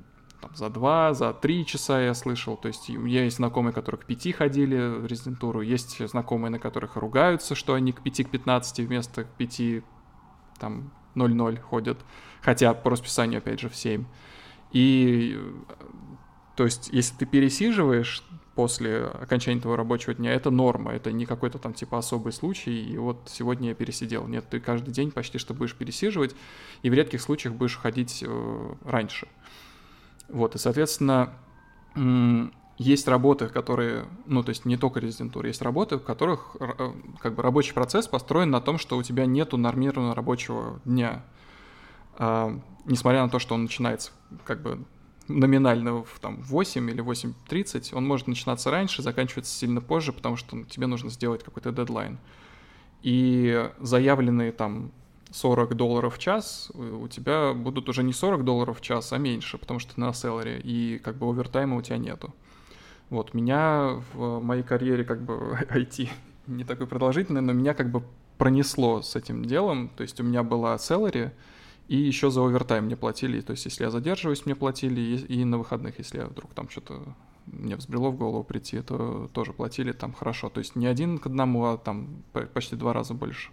там, 0.41 0.55
за 0.55 0.70
два, 0.70 1.14
за 1.14 1.34
три 1.34 1.66
часа, 1.66 2.01
я 2.01 2.14
слышал. 2.14 2.55
То 2.55 2.70
есть 2.70 2.89
у 2.89 2.99
меня 2.99 3.26
есть 3.26 3.36
знакомые, 3.36 3.74
которые 3.74 4.01
к 4.01 4.05
пяти 4.05 4.32
ходили 4.32 4.99
в 4.99 5.05
резидентуру, 5.05 5.62
есть 5.62 6.07
знакомые, 6.07 6.49
на 6.49 6.59
которых 6.59 6.95
ругаются, 6.95 7.55
что 7.55 7.74
они 7.74 7.91
к 7.91 8.01
пяти, 8.01 8.24
к 8.24 8.30
пятнадцати 8.30 8.84
вместо 8.84 9.26
к 9.26 9.28
пяти, 9.32 9.84
там, 10.59 10.91
0-0 11.16 11.59
ходят. 11.59 11.99
Хотя 12.41 12.74
по 12.74 12.89
расписанию, 12.89 13.39
опять 13.39 13.59
же, 13.59 13.68
в 13.68 13.76
7. 13.76 14.05
И 14.72 15.38
то 16.55 16.66
есть, 16.66 16.89
если 16.91 17.16
ты 17.16 17.26
пересиживаешь 17.26 18.24
после 18.62 19.05
окончания 19.05 19.59
твоего 19.59 19.76
рабочего 19.76 20.14
дня, 20.14 20.32
это 20.32 20.51
норма, 20.51 20.91
это 20.91 21.12
не 21.12 21.26
какой-то 21.26 21.57
там 21.57 21.74
типа 21.74 21.97
особый 21.97 22.32
случай, 22.32 22.93
и 22.93 22.95
вот 22.95 23.18
сегодня 23.26 23.70
я 23.70 23.74
пересидел. 23.74 24.28
Нет, 24.28 24.45
ты 24.51 24.59
каждый 24.59 24.91
день 24.91 25.09
почти 25.09 25.39
что 25.39 25.55
будешь 25.55 25.74
пересиживать, 25.74 26.36
и 26.84 26.91
в 26.91 26.93
редких 26.93 27.22
случаях 27.22 27.55
будешь 27.55 27.76
ходить 27.76 28.24
э, 28.24 28.74
раньше. 28.86 29.28
Вот, 30.30 30.53
и, 30.53 30.59
соответственно, 30.59 31.34
есть 32.78 33.07
работы, 33.07 33.47
которые, 33.47 34.05
ну, 34.28 34.43
то 34.43 34.49
есть 34.49 34.66
не 34.66 34.78
только 34.78 34.99
резидентура, 34.99 35.47
есть 35.47 35.64
работы, 35.64 35.97
в 35.97 36.03
которых 36.03 36.55
э, 36.59 36.91
как 37.20 37.34
бы 37.34 37.41
рабочий 37.41 37.74
процесс 37.74 38.07
построен 38.07 38.51
на 38.51 38.62
том, 38.62 38.78
что 38.78 38.95
у 38.95 39.01
тебя 39.01 39.26
нету 39.26 39.57
нормированного 39.57 40.14
рабочего 40.14 40.80
дня. 40.86 41.26
А, 42.20 42.55
несмотря 42.86 43.24
на 43.24 43.30
то, 43.30 43.39
что 43.39 43.55
он 43.55 43.64
начинается 43.64 44.12
как 44.45 44.62
бы 44.62 44.86
номинально 45.28 46.03
в 46.03 46.19
там, 46.19 46.41
8 46.41 46.89
или 46.89 47.03
8.30, 47.03 47.95
он 47.95 48.07
может 48.07 48.28
начинаться 48.28 48.72
раньше, 48.72 49.01
заканчиваться 49.01 49.53
сильно 49.53 49.82
позже, 49.82 50.13
потому 50.13 50.36
что 50.36 50.63
тебе 50.63 50.88
нужно 50.88 51.09
сделать 51.09 51.43
какой-то 51.43 51.72
дедлайн. 51.72 52.19
И 53.03 53.69
заявленные 53.80 54.51
там 54.51 54.91
40 55.32 55.76
долларов 55.76 56.17
в 56.17 56.19
час, 56.19 56.72
у 56.74 57.07
тебя 57.07 57.53
будут 57.53 57.89
уже 57.89 58.03
не 58.03 58.13
40 58.13 58.43
долларов 58.43 58.80
в 58.80 58.82
час, 58.82 59.13
а 59.13 59.17
меньше, 59.17 59.57
потому 59.57 59.80
что 59.80 59.95
ты 59.95 60.01
на 60.01 60.13
селлере, 60.13 60.59
и 60.59 60.99
как 60.99 61.15
бы 61.15 61.28
овертайма 61.28 61.78
у 61.78 61.82
тебя 61.82 61.97
нету. 61.97 62.34
Вот, 63.09 63.34
меня 63.34 64.01
в 64.13 64.39
моей 64.39 64.63
карьере 64.63 65.03
как 65.03 65.22
бы 65.22 65.57
IT 65.69 66.09
не 66.47 66.63
такой 66.63 66.88
продолжительный, 66.88 67.41
но 67.41 67.53
меня 67.53 67.74
как 67.74 67.91
бы 67.91 68.03
пронесло 68.38 69.01
с 69.01 69.15
этим 69.15 69.45
делом, 69.45 69.89
то 69.95 70.01
есть 70.03 70.19
у 70.19 70.24
меня 70.24 70.43
была 70.43 70.78
селлери, 70.78 71.32
и 71.91 71.97
еще 71.97 72.31
за 72.31 72.41
овертайм 72.41 72.85
мне 72.85 72.95
платили. 72.95 73.41
То 73.41 73.51
есть, 73.51 73.65
если 73.65 73.83
я 73.83 73.89
задерживаюсь, 73.89 74.45
мне 74.45 74.55
платили, 74.55 75.01
и, 75.01 75.41
и 75.41 75.43
на 75.43 75.57
выходных, 75.57 75.99
если 75.99 76.19
я 76.19 76.25
вдруг 76.25 76.53
там 76.53 76.69
что-то 76.69 77.01
мне 77.47 77.75
взбрело 77.75 78.11
в 78.11 78.17
голову 78.17 78.45
прийти, 78.45 78.79
то 78.81 79.29
тоже 79.33 79.51
платили 79.51 79.91
там 79.91 80.13
хорошо. 80.13 80.49
То 80.49 80.59
есть 80.59 80.77
не 80.77 80.87
один 80.87 81.17
к 81.17 81.25
одному, 81.25 81.65
а 81.65 81.77
там 81.77 82.23
почти 82.53 82.77
два 82.77 82.93
раза 82.93 83.13
больше. 83.13 83.49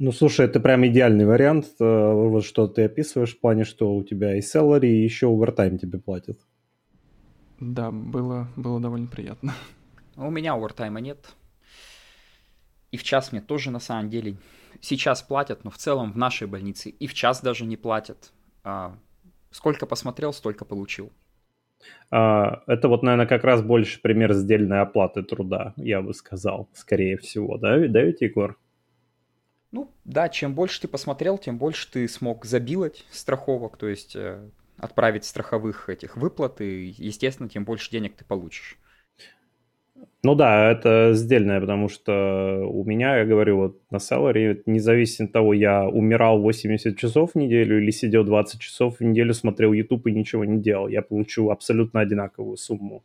Ну, 0.00 0.10
слушай, 0.10 0.44
это 0.44 0.58
прям 0.58 0.84
идеальный 0.84 1.24
вариант, 1.24 1.66
э, 1.78 2.12
вот 2.12 2.44
что 2.44 2.66
ты 2.66 2.82
описываешь 2.82 3.36
в 3.36 3.38
плане, 3.38 3.62
что 3.62 3.94
у 3.94 4.02
тебя 4.02 4.36
и 4.36 4.40
salary, 4.40 4.88
и 4.88 5.04
еще 5.04 5.28
овертайм 5.28 5.78
тебе 5.78 6.00
платят. 6.00 6.40
Да, 7.60 7.92
было, 7.92 8.48
было 8.56 8.80
довольно 8.80 9.06
приятно. 9.06 9.54
У 10.16 10.30
меня 10.30 10.54
овертайма 10.54 11.00
нет. 11.00 11.36
И 12.90 12.96
в 12.96 13.04
час 13.04 13.30
мне 13.30 13.40
тоже 13.40 13.70
на 13.70 13.78
самом 13.78 14.10
деле 14.10 14.36
сейчас 14.80 15.22
платят, 15.22 15.64
но 15.64 15.70
в 15.70 15.76
целом 15.76 16.12
в 16.12 16.16
нашей 16.16 16.46
больнице 16.46 16.90
и 16.90 17.06
в 17.06 17.14
час 17.14 17.40
даже 17.40 17.64
не 17.64 17.76
платят. 17.76 18.32
А, 18.62 18.96
сколько 19.50 19.86
посмотрел, 19.86 20.32
столько 20.32 20.64
получил. 20.64 21.10
А, 22.10 22.62
это 22.66 22.88
вот, 22.88 23.02
наверное, 23.02 23.26
как 23.26 23.44
раз 23.44 23.62
больше 23.62 24.00
пример 24.00 24.32
сдельной 24.32 24.80
оплаты 24.80 25.22
труда, 25.22 25.74
я 25.76 26.02
бы 26.02 26.14
сказал, 26.14 26.68
скорее 26.74 27.16
всего, 27.16 27.56
да, 27.56 27.78
да 27.88 28.02
ведь, 28.02 28.20
Егор? 28.20 28.58
Ну, 29.72 29.90
да, 30.04 30.28
чем 30.28 30.54
больше 30.54 30.80
ты 30.82 30.88
посмотрел, 30.88 31.38
тем 31.38 31.56
больше 31.56 31.90
ты 31.90 32.08
смог 32.08 32.44
забилать 32.44 33.06
страховок, 33.10 33.76
то 33.76 33.86
есть 33.86 34.16
э, 34.16 34.50
отправить 34.76 35.24
страховых 35.24 35.88
этих 35.88 36.16
выплат, 36.16 36.60
и, 36.60 36.94
естественно, 36.98 37.48
тем 37.48 37.64
больше 37.64 37.90
денег 37.90 38.16
ты 38.16 38.24
получишь. 38.24 38.78
Ну 40.22 40.34
да, 40.34 40.70
это 40.70 41.14
сдельное, 41.14 41.60
потому 41.60 41.88
что 41.88 42.62
у 42.68 42.84
меня, 42.84 43.16
я 43.18 43.24
говорю, 43.24 43.56
вот 43.56 43.80
на 43.90 43.96
salary, 43.96 44.62
независимо 44.66 45.26
от 45.26 45.32
того, 45.32 45.54
я 45.54 45.88
умирал 45.88 46.42
80 46.42 46.98
часов 46.98 47.32
в 47.32 47.34
неделю 47.36 47.80
или 47.82 47.90
сидел 47.90 48.24
20 48.24 48.60
часов 48.60 48.98
в 48.98 49.00
неделю, 49.00 49.32
смотрел 49.32 49.72
YouTube 49.72 50.08
и 50.08 50.12
ничего 50.12 50.44
не 50.44 50.60
делал, 50.60 50.88
я 50.88 51.00
получу 51.00 51.48
абсолютно 51.48 52.00
одинаковую 52.00 52.58
сумму. 52.58 53.02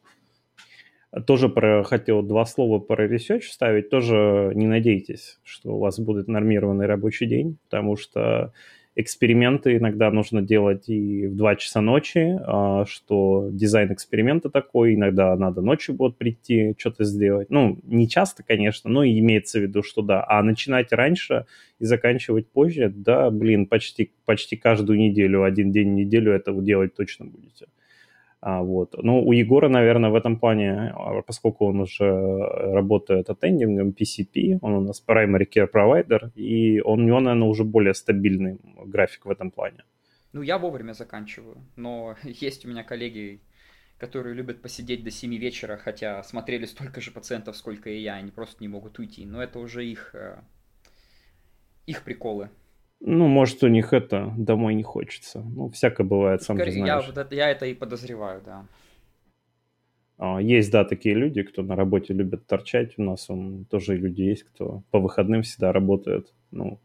Тоже 1.25 1.47
про, 1.47 1.83
хотел 1.83 2.21
два 2.21 2.45
слова 2.45 2.79
про 2.79 3.07
research 3.07 3.43
ставить. 3.43 3.89
Тоже 3.89 4.51
не 4.53 4.67
надейтесь, 4.67 5.39
что 5.43 5.75
у 5.75 5.79
вас 5.79 5.97
будет 5.97 6.27
нормированный 6.27 6.85
рабочий 6.85 7.27
день, 7.27 7.57
потому 7.69 7.95
что 7.95 8.51
эксперименты 8.95 9.77
иногда 9.77 10.09
нужно 10.09 10.41
делать 10.41 10.87
и 10.87 11.27
в 11.27 11.35
2 11.35 11.55
часа 11.57 11.81
ночи, 11.81 12.39
а, 12.45 12.85
что 12.85 13.49
дизайн 13.51 13.93
эксперимента 13.93 14.49
такой, 14.49 14.95
иногда 14.95 15.35
надо 15.35 15.61
ночью 15.61 15.95
будет 15.95 16.17
прийти, 16.17 16.73
что-то 16.77 17.03
сделать. 17.03 17.49
Ну, 17.49 17.77
не 17.83 18.07
часто, 18.07 18.43
конечно, 18.43 18.89
но 18.89 19.03
имеется 19.03 19.59
в 19.59 19.63
виду, 19.63 19.83
что 19.83 20.01
да. 20.01 20.25
А 20.27 20.41
начинать 20.43 20.93
раньше 20.93 21.45
и 21.79 21.85
заканчивать 21.85 22.47
позже, 22.47 22.91
да, 22.95 23.29
блин, 23.31 23.65
почти, 23.67 24.11
почти 24.23 24.55
каждую 24.55 24.97
неделю, 24.97 25.43
один 25.43 25.71
день 25.71 25.91
в 25.91 25.95
неделю 25.95 26.31
это 26.31 26.53
делать 26.53 26.95
точно 26.95 27.25
будете. 27.25 27.65
А, 28.45 28.61
вот. 28.61 28.93
Ну, 29.03 29.23
у 29.23 29.31
Егора, 29.31 29.69
наверное, 29.69 30.11
в 30.11 30.15
этом 30.15 30.39
плане, 30.39 30.93
а, 30.95 31.21
поскольку 31.23 31.65
он 31.65 31.79
уже 31.79 32.05
работает 32.73 33.27
attending 33.27 33.91
PCP, 33.95 34.59
он 34.61 34.73
у 34.73 34.81
нас 34.81 35.03
primary 35.07 35.47
care 35.49 35.67
provider, 35.67 36.31
и 36.35 36.79
он, 36.79 37.01
у 37.01 37.07
него, 37.07 37.19
наверное, 37.19 37.47
уже 37.47 37.63
более 37.63 37.95
стабильный 37.95 38.59
график 38.85 39.25
в 39.25 39.31
этом 39.31 39.49
плане. 39.49 39.83
Ну, 40.31 40.43
я 40.43 40.59
вовремя 40.59 40.93
заканчиваю, 40.93 41.57
но 41.75 42.15
есть 42.23 42.65
у 42.65 42.69
меня 42.69 42.83
коллеги, 42.83 43.41
которые 43.97 44.35
любят 44.35 44.61
посидеть 44.61 45.03
до 45.03 45.09
7 45.09 45.35
вечера, 45.37 45.77
хотя 45.77 46.21
смотрели 46.21 46.65
столько 46.65 47.01
же 47.01 47.09
пациентов, 47.09 47.57
сколько 47.57 47.89
и 47.89 47.97
я, 47.97 48.13
они 48.13 48.29
просто 48.29 48.57
не 48.59 48.67
могут 48.67 48.99
уйти. 48.99 49.25
Но 49.25 49.41
это 49.41 49.57
уже 49.57 49.83
их, 49.87 50.13
э, 50.13 50.37
их 51.87 52.03
приколы. 52.03 52.51
Ну, 52.99 53.27
может, 53.27 53.63
у 53.63 53.67
них 53.67 53.93
это 53.93 54.33
домой 54.37 54.73
не 54.73 54.83
хочется. 54.83 55.41
Ну, 55.41 55.69
всякое 55.69 56.05
бывает, 56.05 56.41
сам 56.41 56.57
Скорее, 56.57 56.71
знаешь. 56.71 56.87
Я, 56.87 57.07
вот 57.07 57.17
это, 57.17 57.35
я 57.35 57.49
это 57.49 57.65
и 57.65 57.73
подозреваю, 57.73 58.41
да. 58.45 58.65
А, 60.17 60.41
есть, 60.41 60.71
да, 60.71 60.85
такие 60.85 61.15
люди, 61.15 61.43
кто 61.43 61.61
на 61.61 61.75
работе 61.75 62.13
любят 62.13 62.47
торчать. 62.47 62.97
У 62.97 63.03
нас 63.03 63.29
он 63.29 63.65
тоже 63.65 63.95
люди 63.95 64.21
есть, 64.21 64.43
кто 64.43 64.83
по 64.91 64.99
выходным 64.99 65.43
всегда 65.43 65.71
работает. 65.71 66.33
Ну, 66.51 66.79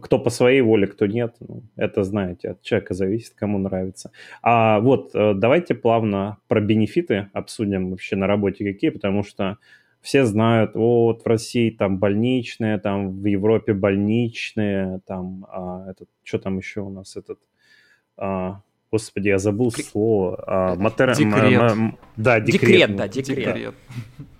кто 0.00 0.18
по 0.18 0.30
своей 0.30 0.60
воле, 0.60 0.86
кто 0.86 1.06
нет, 1.06 1.36
ну, 1.40 1.62
это, 1.76 2.02
знаете, 2.04 2.50
от 2.50 2.62
человека 2.62 2.94
зависит, 2.94 3.34
кому 3.34 3.58
нравится. 3.58 4.10
А 4.42 4.80
вот 4.80 5.14
э, 5.14 5.34
давайте 5.34 5.74
плавно 5.74 6.38
про 6.48 6.60
бенефиты 6.60 7.28
обсудим 7.32 7.90
вообще 7.90 8.16
на 8.16 8.26
работе 8.26 8.64
какие, 8.64 8.90
потому 8.90 9.22
что 9.22 9.58
все 10.04 10.26
знают, 10.26 10.74
вот 10.74 11.24
в 11.24 11.26
России 11.26 11.70
там 11.70 11.98
больничные, 11.98 12.78
там 12.78 13.10
в 13.10 13.24
Европе 13.24 13.72
больничные, 13.72 15.00
там 15.06 15.46
а, 15.48 15.90
этот, 15.90 16.10
что 16.22 16.38
там 16.38 16.58
еще 16.58 16.82
у 16.82 16.90
нас 16.90 17.16
этот, 17.16 17.38
а, 18.18 18.60
господи, 18.92 19.28
я 19.28 19.38
забыл 19.38 19.72
При... 19.72 19.80
слово. 19.80 20.44
А, 20.46 20.74
матер... 20.76 21.14
Декрет. 21.14 21.62
М- 21.62 21.78
м- 21.78 21.98
да, 22.16 22.38
декрет. 22.38 22.60
Декрет, 22.60 22.96
да, 22.96 23.08
декрет. 23.08 23.36
декрет. 23.38 23.74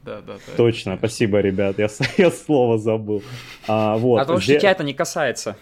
Да, 0.03 0.21
да, 0.21 0.35
да. 0.35 0.57
Точно, 0.59 0.99
спасибо, 0.99 1.41
ребят, 1.41 1.79
я, 1.79 1.89
я 2.19 2.31
слово 2.31 2.77
забыл. 2.77 3.23
А, 3.67 3.97
вот. 3.97 4.19
а 4.19 4.27
то, 4.27 4.39
что 4.41 4.59
тебя 4.59 4.71
это 4.71 4.85
не 4.85 4.93
касается. 4.93 5.57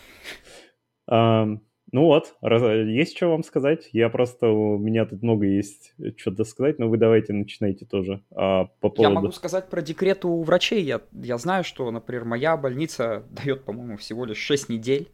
А, 1.07 1.47
ну 1.93 2.07
вот, 2.07 2.35
есть 2.43 3.15
что 3.15 3.29
вам 3.29 3.45
сказать? 3.45 3.91
Я 3.93 4.09
просто, 4.09 4.49
у 4.49 4.79
меня 4.79 5.05
тут 5.05 5.23
много 5.23 5.45
есть 5.45 5.95
что-то 6.17 6.45
сказать, 6.45 6.79
но 6.79 6.89
вы 6.89 6.97
давайте 6.97 7.35
начинайте 7.35 7.85
тоже 7.85 8.23
а, 8.35 8.65
по 8.81 8.89
поводу... 8.89 9.03
Я 9.03 9.11
могу 9.11 9.31
сказать 9.31 9.69
про 9.69 9.83
декрет 9.83 10.25
у 10.25 10.43
врачей. 10.43 10.83
Я, 10.83 11.03
я 11.13 11.37
знаю, 11.37 11.65
что, 11.65 11.91
например, 11.91 12.25
моя 12.25 12.57
больница 12.57 13.25
дает, 13.31 13.65
по-моему, 13.65 13.99
всего 13.99 14.25
лишь 14.25 14.39
6 14.39 14.71
недель. 14.71 15.11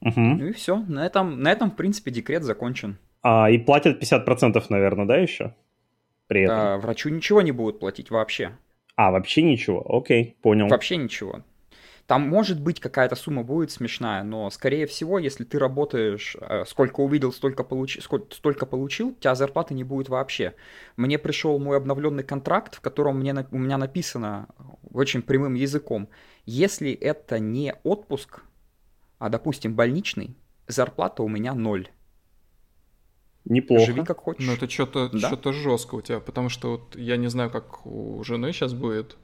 Угу. 0.00 0.20
Ну 0.20 0.46
и 0.46 0.52
все, 0.52 0.76
на 0.76 1.04
этом, 1.04 1.42
на 1.42 1.50
этом, 1.50 1.72
в 1.72 1.76
принципе, 1.76 2.12
декрет 2.12 2.44
закончен. 2.44 2.98
А, 3.22 3.50
и 3.50 3.58
платят 3.58 4.00
50%, 4.00 4.62
наверное, 4.68 5.06
да, 5.06 5.16
еще? 5.16 5.56
При 6.28 6.42
этом? 6.42 6.56
Да, 6.56 6.76
врачу 6.78 7.08
ничего 7.08 7.42
не 7.42 7.50
будут 7.50 7.80
платить 7.80 8.10
вообще. 8.10 8.52
А, 8.94 9.10
вообще 9.10 9.42
ничего, 9.42 9.84
окей, 9.88 10.36
понял. 10.40 10.68
Вообще 10.68 10.96
ничего. 10.96 11.42
Там 12.06 12.28
может 12.28 12.60
быть 12.60 12.78
какая-то 12.78 13.16
сумма 13.16 13.42
будет 13.42 13.72
смешная, 13.72 14.22
но 14.22 14.48
скорее 14.50 14.86
всего, 14.86 15.18
если 15.18 15.42
ты 15.42 15.58
работаешь, 15.58 16.36
э, 16.40 16.64
сколько 16.64 17.00
увидел, 17.00 17.32
столько, 17.32 17.64
получи, 17.64 18.00
сколько, 18.00 18.32
столько 18.32 18.64
получил, 18.64 19.08
у 19.08 19.14
тебя 19.14 19.34
зарплаты 19.34 19.74
не 19.74 19.82
будет 19.82 20.08
вообще. 20.08 20.54
Мне 20.96 21.18
пришел 21.18 21.58
мой 21.58 21.76
обновленный 21.76 22.22
контракт, 22.22 22.76
в 22.76 22.80
котором 22.80 23.18
мне, 23.18 23.34
у 23.50 23.58
меня 23.58 23.76
написано 23.76 24.46
очень 24.92 25.20
прямым 25.20 25.54
языком, 25.54 26.08
если 26.44 26.92
это 26.92 27.40
не 27.40 27.74
отпуск, 27.82 28.42
а, 29.18 29.28
допустим, 29.28 29.74
больничный, 29.74 30.36
зарплата 30.68 31.24
у 31.24 31.28
меня 31.28 31.54
ноль. 31.54 31.88
Неплохо. 33.44 33.86
Живи 33.86 34.04
как 34.04 34.18
хочешь. 34.18 34.46
Ну, 34.46 34.54
это 34.54 34.68
что-то 34.68 35.08
да? 35.12 35.36
что 35.36 35.52
жестко 35.52 35.96
у 35.96 36.02
тебя, 36.02 36.20
потому 36.20 36.48
что 36.48 36.72
вот 36.72 36.96
я 36.96 37.16
не 37.16 37.28
знаю, 37.28 37.50
как 37.50 37.86
у 37.86 38.22
жены 38.24 38.52
сейчас 38.52 38.74
будет, 38.74 39.16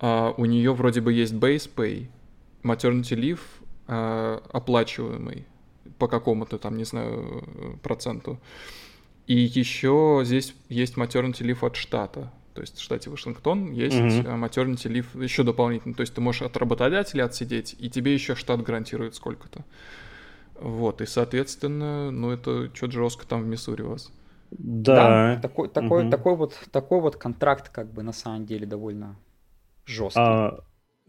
а 0.00 0.34
у 0.36 0.46
нее 0.46 0.72
вроде 0.72 1.00
бы 1.00 1.12
есть 1.12 1.34
base 1.34 1.70
pay, 1.74 2.08
maternity 2.62 3.16
leave 3.16 3.40
э, 3.86 4.40
оплачиваемый 4.52 5.46
по 5.98 6.08
какому-то 6.08 6.58
там, 6.58 6.76
не 6.76 6.84
знаю, 6.84 7.78
проценту. 7.82 8.40
И 9.26 9.36
еще 9.36 10.22
здесь 10.24 10.54
есть 10.68 10.96
maternity 10.96 11.42
leave 11.42 11.64
от 11.64 11.76
штата. 11.76 12.32
То 12.54 12.62
есть 12.62 12.78
в 12.78 12.82
штате 12.82 13.10
Вашингтон 13.10 13.70
есть 13.72 13.96
mm-hmm. 13.96 14.24
maternity 14.40 14.90
leave 14.90 15.22
еще 15.22 15.44
дополнительно. 15.44 15.94
То 15.94 16.00
есть 16.00 16.14
ты 16.14 16.20
можешь 16.20 16.42
от 16.42 16.56
работодателя 16.56 17.24
отсидеть, 17.24 17.76
и 17.78 17.90
тебе 17.90 18.14
еще 18.14 18.34
штат 18.34 18.62
гарантирует 18.62 19.14
сколько-то. 19.14 19.64
Вот, 20.58 21.00
и, 21.00 21.06
соответственно, 21.06 22.10
ну, 22.10 22.30
это 22.30 22.70
что-то 22.74 22.92
жестко 22.92 23.26
там 23.26 23.42
в 23.42 23.46
Миссури 23.46 23.82
у 23.82 23.90
вас. 23.90 24.10
Да. 24.50 25.36
да 25.36 25.40
такой, 25.40 25.68
такой, 25.68 26.02
угу. 26.02 26.10
такой, 26.10 26.36
вот, 26.36 26.54
такой 26.70 27.00
вот 27.00 27.16
контракт, 27.16 27.68
как 27.68 27.90
бы, 27.92 28.02
на 28.02 28.12
самом 28.12 28.44
деле, 28.44 28.66
довольно 28.66 29.16
жесткий. 29.90 30.20
А, 30.20 30.58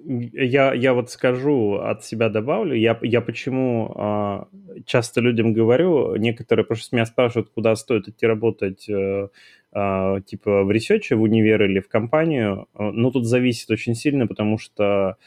я, 0.03 0.73
я 0.73 0.93
вот 0.93 1.11
скажу, 1.11 1.75
от 1.75 2.03
себя 2.03 2.29
добавлю, 2.29 2.75
я, 2.75 2.97
я 3.03 3.21
почему 3.21 3.93
а, 3.95 4.47
часто 4.85 5.21
людям 5.21 5.53
говорю, 5.53 6.15
некоторые 6.15 6.65
просто 6.65 6.95
меня 6.95 7.05
спрашивают, 7.05 7.49
куда 7.49 7.75
стоит 7.75 8.07
идти 8.07 8.25
работать, 8.25 8.89
а, 8.89 9.29
а, 9.71 10.21
типа 10.21 10.63
в 10.63 10.71
research 10.71 11.06
е, 11.06 11.15
в 11.15 11.21
универ 11.21 11.63
или 11.63 11.79
в 11.79 11.87
компанию. 11.87 12.67
Ну, 12.77 13.11
тут 13.11 13.25
зависит 13.25 13.69
очень 13.69 13.95
сильно, 13.95 14.27
потому 14.27 14.57
что 14.57 15.17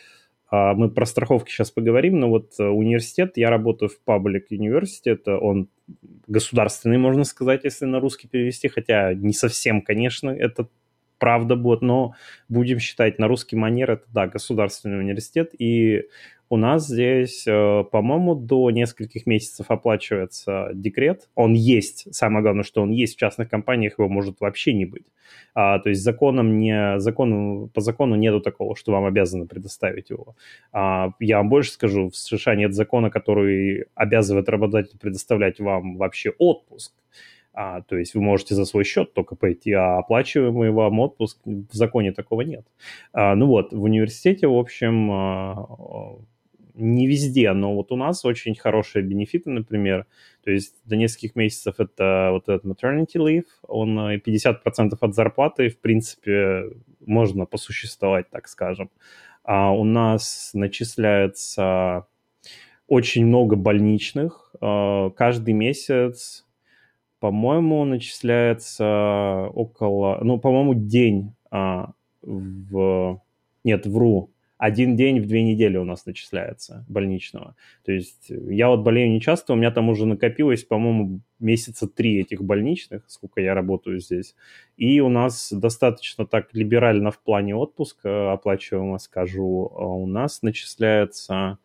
а, 0.50 0.74
мы 0.74 0.88
про 0.88 1.06
страховки 1.06 1.50
сейчас 1.50 1.70
поговорим, 1.70 2.20
но 2.20 2.28
вот 2.28 2.52
э, 2.60 2.64
университет, 2.64 3.32
я 3.36 3.50
работаю 3.50 3.88
в 3.88 3.98
Public 4.06 4.44
University, 4.50 5.16
он 5.36 5.68
государственный, 6.28 6.98
можно 6.98 7.24
сказать, 7.24 7.64
если 7.64 7.86
на 7.86 7.98
русский 7.98 8.28
перевести, 8.28 8.68
хотя 8.68 9.14
не 9.14 9.32
совсем, 9.32 9.82
конечно, 9.82 10.30
это 10.30 10.68
правда 11.24 11.56
будет, 11.56 11.80
но 11.80 12.12
будем 12.50 12.78
считать 12.78 13.18
на 13.18 13.28
русский 13.28 13.56
манер, 13.56 13.92
это, 13.92 14.04
да, 14.12 14.26
государственный 14.26 14.98
университет, 14.98 15.52
и 15.58 16.02
у 16.50 16.58
нас 16.58 16.86
здесь, 16.86 17.46
э, 17.46 17.84
по-моему, 17.90 18.34
до 18.34 18.70
нескольких 18.70 19.24
месяцев 19.24 19.70
оплачивается 19.70 20.68
декрет. 20.74 21.30
Он 21.34 21.54
есть. 21.54 22.14
Самое 22.14 22.42
главное, 22.42 22.62
что 22.62 22.82
он 22.82 22.90
есть 22.90 23.16
в 23.16 23.18
частных 23.18 23.48
компаниях, 23.48 23.98
его 23.98 24.10
может 24.10 24.38
вообще 24.40 24.74
не 24.74 24.84
быть. 24.84 25.06
А, 25.54 25.78
то 25.78 25.88
есть 25.88 26.02
законом 26.02 26.58
не, 26.58 27.00
закону, 27.00 27.70
по 27.72 27.80
закону 27.80 28.16
нету 28.16 28.42
такого, 28.42 28.76
что 28.76 28.92
вам 28.92 29.06
обязаны 29.06 29.46
предоставить 29.46 30.10
его. 30.10 30.36
А, 30.72 31.12
я 31.20 31.38
вам 31.38 31.48
больше 31.48 31.70
скажу, 31.70 32.10
в 32.10 32.16
США 32.16 32.54
нет 32.54 32.74
закона, 32.74 33.08
который 33.08 33.86
обязывает 33.94 34.50
работодателя 34.50 34.98
предоставлять 34.98 35.58
вам 35.58 35.96
вообще 35.96 36.34
отпуск. 36.38 36.92
А, 37.54 37.82
то 37.82 37.96
есть 37.96 38.14
вы 38.14 38.20
можете 38.20 38.56
за 38.56 38.64
свой 38.64 38.84
счет 38.84 39.14
только 39.14 39.36
пойти, 39.36 39.72
а 39.72 39.98
оплачиваемый 39.98 40.72
вам 40.72 40.98
отпуск 40.98 41.38
в 41.44 41.72
законе 41.72 42.12
такого 42.12 42.40
нет. 42.40 42.66
А, 43.12 43.36
ну 43.36 43.46
вот, 43.46 43.72
в 43.72 43.82
университете, 43.82 44.48
в 44.48 44.58
общем, 44.58 45.10
а, 45.12 46.18
не 46.74 47.06
везде, 47.06 47.52
но 47.52 47.74
вот 47.74 47.92
у 47.92 47.96
нас 47.96 48.24
очень 48.24 48.56
хорошие 48.56 49.04
бенефиты, 49.04 49.50
например. 49.50 50.06
То 50.42 50.50
есть 50.50 50.74
до 50.84 50.96
нескольких 50.96 51.36
месяцев 51.36 51.76
это 51.78 52.30
вот 52.32 52.48
этот 52.48 52.64
maternity 52.64 53.16
leave, 53.16 53.46
он 53.62 53.96
50% 53.98 54.56
э, 54.66 54.96
от 55.00 55.14
зарплаты, 55.14 55.68
в 55.68 55.78
принципе, 55.78 56.64
можно 57.06 57.46
посуществовать, 57.46 58.30
так 58.30 58.48
скажем. 58.48 58.90
А 59.44 59.70
у 59.72 59.84
нас 59.84 60.50
начисляется 60.54 62.06
очень 62.88 63.26
много 63.26 63.54
больничных. 63.54 64.52
Э, 64.60 65.10
каждый 65.16 65.54
месяц, 65.54 66.44
по-моему, 67.24 67.86
начисляется 67.86 69.48
около, 69.54 70.18
ну, 70.22 70.38
по-моему, 70.38 70.74
день 70.74 71.32
а, 71.50 71.94
в... 72.20 73.22
Нет, 73.64 73.86
вру, 73.86 74.30
один 74.58 74.94
день 74.94 75.20
в 75.20 75.26
две 75.26 75.42
недели 75.42 75.78
у 75.78 75.84
нас 75.84 76.04
начисляется 76.04 76.84
больничного. 76.86 77.56
То 77.82 77.92
есть 77.92 78.26
я 78.28 78.68
вот 78.68 78.80
болею 78.80 79.10
не 79.10 79.22
часто, 79.22 79.54
у 79.54 79.56
меня 79.56 79.70
там 79.70 79.88
уже 79.88 80.04
накопилось, 80.04 80.64
по-моему, 80.64 81.20
месяца 81.38 81.88
три 81.88 82.20
этих 82.20 82.44
больничных, 82.44 83.04
сколько 83.08 83.40
я 83.40 83.54
работаю 83.54 84.00
здесь. 84.00 84.34
И 84.76 85.00
у 85.00 85.08
нас 85.08 85.50
достаточно 85.50 86.26
так 86.26 86.48
либерально 86.52 87.10
в 87.10 87.18
плане 87.20 87.56
отпуска, 87.56 88.34
оплачиваемо 88.34 88.98
скажу, 88.98 89.72
а 89.74 89.86
у 89.86 90.06
нас 90.06 90.42
начисляется, 90.42 91.56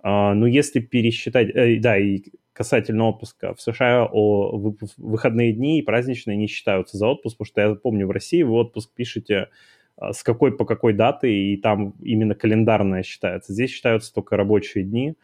а, 0.00 0.34
ну, 0.34 0.44
если 0.44 0.80
пересчитать, 0.80 1.48
э, 1.48 1.76
да, 1.80 1.96
и 1.96 2.24
касательно 2.58 3.08
отпуска. 3.08 3.54
В 3.54 3.60
США 3.60 4.08
о 4.10 4.58
выходные 4.96 5.52
дни 5.52 5.78
и 5.78 5.82
праздничные 5.82 6.36
не 6.36 6.48
считаются 6.48 6.96
за 6.96 7.06
отпуск, 7.06 7.38
потому 7.38 7.46
что 7.46 7.60
я 7.60 7.74
помню, 7.76 8.08
в 8.08 8.10
России 8.10 8.42
вы 8.42 8.54
отпуск 8.54 8.90
пишете 8.92 9.48
а, 9.96 10.12
с 10.12 10.24
какой 10.24 10.56
по 10.56 10.64
какой 10.64 10.92
даты, 10.92 11.32
и 11.32 11.56
там 11.56 11.94
именно 12.02 12.34
календарная 12.34 13.04
считается. 13.04 13.52
Здесь 13.52 13.70
считаются 13.70 14.12
только 14.12 14.36
рабочие 14.36 14.82
дни. 14.82 15.14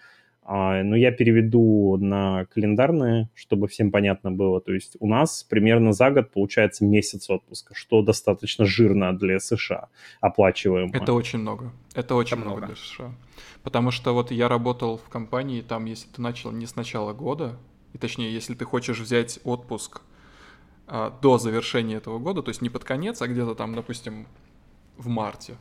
А, 0.46 0.82
но 0.82 0.94
я 0.94 1.10
переведу 1.10 1.96
на 1.98 2.44
календарные, 2.46 3.30
чтобы 3.34 3.66
всем 3.66 3.90
понятно 3.90 4.30
было. 4.30 4.60
То 4.60 4.74
есть 4.74 4.96
у 5.00 5.08
нас 5.08 5.42
примерно 5.42 5.92
за 5.92 6.10
год 6.10 6.30
получается 6.32 6.84
месяц 6.84 7.30
отпуска, 7.30 7.74
что 7.74 8.02
достаточно 8.02 8.66
жирно 8.66 9.16
для 9.16 9.40
США, 9.40 9.88
оплачиваемо. 10.20 10.90
Это 10.94 11.14
очень 11.14 11.38
много. 11.38 11.72
Это 11.94 12.14
очень 12.14 12.36
Это 12.36 12.44
много. 12.44 12.58
много 12.58 12.74
для 12.74 12.76
США. 12.76 13.14
Потому 13.62 13.90
что 13.90 14.12
вот 14.12 14.30
я 14.30 14.48
работал 14.48 14.98
в 14.98 15.08
компании, 15.08 15.62
там, 15.62 15.86
если 15.86 16.08
ты 16.08 16.20
начал 16.20 16.52
не 16.52 16.66
с 16.66 16.76
начала 16.76 17.14
года, 17.14 17.56
и 17.94 17.98
точнее, 17.98 18.30
если 18.30 18.54
ты 18.54 18.66
хочешь 18.66 18.98
взять 18.98 19.40
отпуск 19.44 20.02
а, 20.86 21.18
до 21.22 21.38
завершения 21.38 21.94
этого 21.94 22.18
года, 22.18 22.42
то 22.42 22.50
есть 22.50 22.60
не 22.60 22.68
под 22.68 22.84
конец, 22.84 23.22
а 23.22 23.28
где-то 23.28 23.54
там, 23.54 23.74
допустим, 23.74 24.26
в 24.98 25.08
марте, 25.08 25.56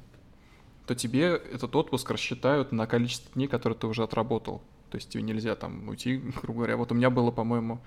то 0.85 0.93
тебе 0.93 1.35
этот 1.35 1.73
отпуск 1.77 2.11
рассчитают 2.11 2.73
на 2.73 2.85
количество 2.85 3.31
дней, 3.33 3.47
которые 3.47 3.79
ты 3.79 3.87
уже 3.87 4.03
отработал. 4.03 4.61
То 4.93 4.97
есть 4.97 5.09
тебе 5.09 5.23
нельзя 5.23 5.55
там 5.55 5.89
уйти, 5.89 6.17
грубо 6.43 6.59
говоря. 6.59 6.77
Вот 6.77 6.91
у 6.91 6.95
меня 6.95 7.09
было, 7.09 7.31
по-моему, 7.31 7.81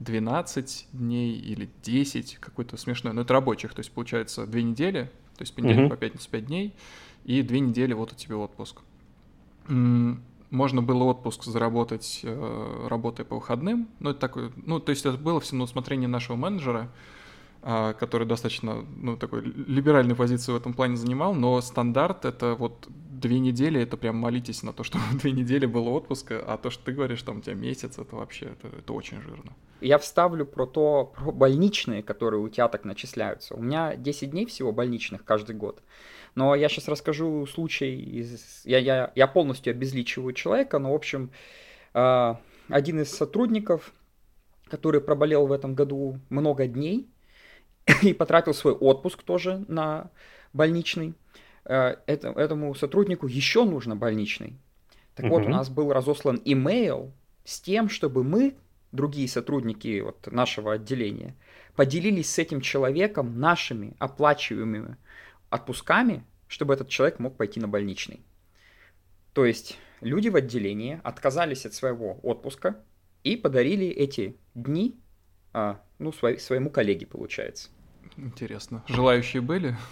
12 0.00 0.88
дней 0.92 1.32
или 1.32 1.70
10, 1.82 2.36
какой-то 2.36 2.76
смешной, 2.76 3.14
но 3.14 3.22
это 3.22 3.32
рабочих, 3.32 3.72
то 3.72 3.80
есть 3.80 3.90
получается 3.90 4.46
две 4.46 4.62
недели, 4.62 5.04
то 5.38 5.42
есть 5.42 5.54
понедельник 5.54 5.86
uh-huh. 5.86 5.88
по 5.88 5.96
пятницу 5.96 6.28
5 6.28 6.46
дней, 6.46 6.74
и 7.24 7.40
две 7.40 7.60
недели 7.60 7.94
вот 7.94 8.12
у 8.12 8.14
тебя 8.14 8.36
отпуск. 8.36 8.80
Можно 9.68 10.82
было 10.82 11.04
отпуск 11.04 11.44
заработать, 11.44 12.20
э, 12.24 12.86
работая 12.90 13.24
по 13.24 13.36
выходным, 13.36 13.88
но 14.00 14.10
это 14.10 14.20
такое, 14.20 14.52
ну, 14.54 14.80
то 14.80 14.90
есть 14.90 15.06
это 15.06 15.16
было 15.16 15.40
все 15.40 15.56
на 15.56 15.64
усмотрение 15.64 16.08
нашего 16.08 16.36
менеджера, 16.36 16.92
который 17.62 18.26
достаточно, 18.26 18.86
ну, 18.96 19.16
такой 19.16 19.42
либеральную 19.42 20.16
позицию 20.16 20.54
в 20.54 20.58
этом 20.58 20.72
плане 20.72 20.96
занимал, 20.96 21.34
но 21.34 21.60
стандарт— 21.60 22.24
это 22.26 22.54
вот 22.54 22.88
две 22.88 23.38
недели, 23.38 23.80
это 23.80 23.96
прям 23.96 24.16
молитесь 24.16 24.62
на 24.62 24.72
то, 24.72 24.82
что 24.84 24.98
две 25.12 25.32
недели 25.32 25.66
было 25.66 25.90
отпуска, 25.90 26.42
а 26.46 26.56
то, 26.56 26.70
что 26.70 26.84
ты 26.84 26.92
говоришь, 26.92 27.22
там 27.22 27.38
у 27.38 27.40
тебя 27.40 27.54
месяц, 27.54 27.98
это 27.98 28.16
вообще, 28.16 28.46
это, 28.46 28.76
это 28.76 28.92
очень 28.92 29.20
жирно. 29.20 29.52
Я 29.80 29.98
вставлю 29.98 30.44
про 30.44 30.66
то, 30.66 31.12
про 31.16 31.32
больничные, 31.32 32.02
которые 32.02 32.40
у 32.40 32.48
тебя 32.48 32.68
так 32.68 32.84
начисляются. 32.84 33.54
У 33.54 33.62
меня 33.62 33.96
10 33.96 34.30
дней 34.30 34.46
всего 34.46 34.72
больничных 34.72 35.24
каждый 35.24 35.56
год. 35.56 35.82
Но 36.34 36.54
я 36.54 36.68
сейчас 36.68 36.88
расскажу 36.88 37.46
случай 37.46 37.96
из... 37.96 38.62
Я, 38.64 38.78
я, 38.78 39.10
я 39.14 39.26
полностью 39.26 39.70
обезличиваю 39.72 40.32
человека, 40.32 40.78
но, 40.78 40.92
в 40.92 40.94
общем, 40.94 41.30
а, 41.94 42.40
один 42.68 43.00
из 43.00 43.10
сотрудников, 43.10 43.92
который 44.68 45.00
проболел 45.00 45.46
в 45.46 45.52
этом 45.52 45.74
году 45.74 46.20
много 46.28 46.66
дней, 46.66 47.08
и 48.02 48.12
потратил 48.12 48.54
свой 48.54 48.74
отпуск 48.74 49.22
тоже 49.22 49.64
на 49.68 50.10
больничный. 50.52 51.14
Э, 51.64 51.96
это, 52.06 52.28
этому 52.28 52.74
сотруднику 52.74 53.26
еще 53.26 53.64
нужно 53.64 53.96
больничный. 53.96 54.58
Так 55.14 55.26
угу. 55.26 55.34
вот, 55.34 55.46
у 55.46 55.48
нас 55.48 55.68
был 55.68 55.92
разослан 55.92 56.40
имейл 56.44 57.12
с 57.44 57.60
тем, 57.60 57.88
чтобы 57.88 58.24
мы, 58.24 58.56
другие 58.92 59.28
сотрудники 59.28 60.00
вот 60.00 60.30
нашего 60.30 60.74
отделения, 60.74 61.34
поделились 61.76 62.30
с 62.30 62.38
этим 62.38 62.60
человеком 62.60 63.38
нашими 63.38 63.94
оплачиваемыми 63.98 64.96
отпусками, 65.48 66.24
чтобы 66.48 66.74
этот 66.74 66.88
человек 66.88 67.18
мог 67.18 67.36
пойти 67.36 67.60
на 67.60 67.68
больничный. 67.68 68.20
То 69.32 69.44
есть 69.44 69.78
люди 70.00 70.28
в 70.28 70.36
отделении 70.36 71.00
отказались 71.04 71.66
от 71.66 71.74
своего 71.74 72.18
отпуска 72.22 72.82
и 73.22 73.36
подарили 73.36 73.86
эти 73.86 74.36
дни 74.54 74.98
а, 75.52 75.80
ну, 75.98 76.12
свой, 76.12 76.38
своему 76.38 76.70
коллеге, 76.70 77.06
получается. 77.06 77.70
Интересно. 78.16 78.84
Желающие 78.88 79.42
были? 79.42 79.76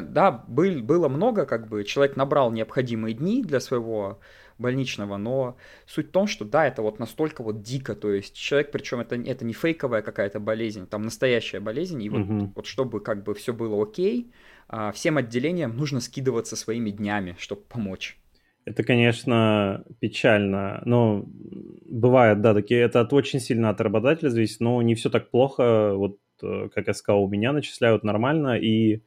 Да, 0.00 0.30
был, 0.46 0.82
было 0.82 1.08
много, 1.08 1.46
как 1.46 1.66
бы 1.66 1.82
человек 1.82 2.16
набрал 2.16 2.52
необходимые 2.52 3.12
дни 3.12 3.42
для 3.42 3.58
своего 3.58 4.20
больничного, 4.56 5.16
но 5.16 5.56
суть 5.84 6.08
в 6.08 6.12
том, 6.12 6.28
что 6.28 6.44
да, 6.44 6.66
это 6.66 6.80
вот 6.80 7.00
настолько 7.00 7.42
вот 7.42 7.62
дико, 7.62 7.96
то 7.96 8.12
есть 8.12 8.36
человек, 8.36 8.70
причем 8.70 9.00
это, 9.00 9.16
это 9.16 9.44
не 9.44 9.52
фейковая 9.52 10.02
какая-то 10.02 10.38
болезнь, 10.38 10.86
там 10.86 11.02
настоящая 11.02 11.58
болезнь, 11.58 12.00
и 12.02 12.08
вот, 12.08 12.20
угу. 12.20 12.52
вот 12.54 12.66
чтобы 12.66 13.00
как 13.00 13.24
бы 13.24 13.34
все 13.34 13.52
было 13.52 13.82
окей, 13.82 14.32
а, 14.68 14.92
всем 14.92 15.16
отделениям 15.16 15.76
нужно 15.76 16.00
скидываться 16.00 16.54
своими 16.54 16.90
днями, 16.90 17.34
чтобы 17.38 17.62
помочь. 17.62 18.18
Это, 18.64 18.82
конечно, 18.82 19.84
печально. 20.00 20.82
Но 20.86 21.24
бывает, 21.86 22.40
да, 22.40 22.54
такие, 22.54 22.80
это 22.80 23.00
от 23.00 23.12
очень 23.12 23.40
сильно 23.40 23.70
от 23.70 23.80
работодателя 23.80 24.30
зависит, 24.30 24.60
но 24.60 24.80
не 24.82 24.94
все 24.94 25.10
так 25.10 25.30
плохо. 25.30 25.94
Вот, 25.94 26.18
э, 26.42 26.68
как 26.74 26.86
я 26.86 26.94
сказал, 26.94 27.24
у 27.24 27.28
меня 27.28 27.52
начисляют 27.52 28.04
нормально. 28.04 28.58
И, 28.58 29.02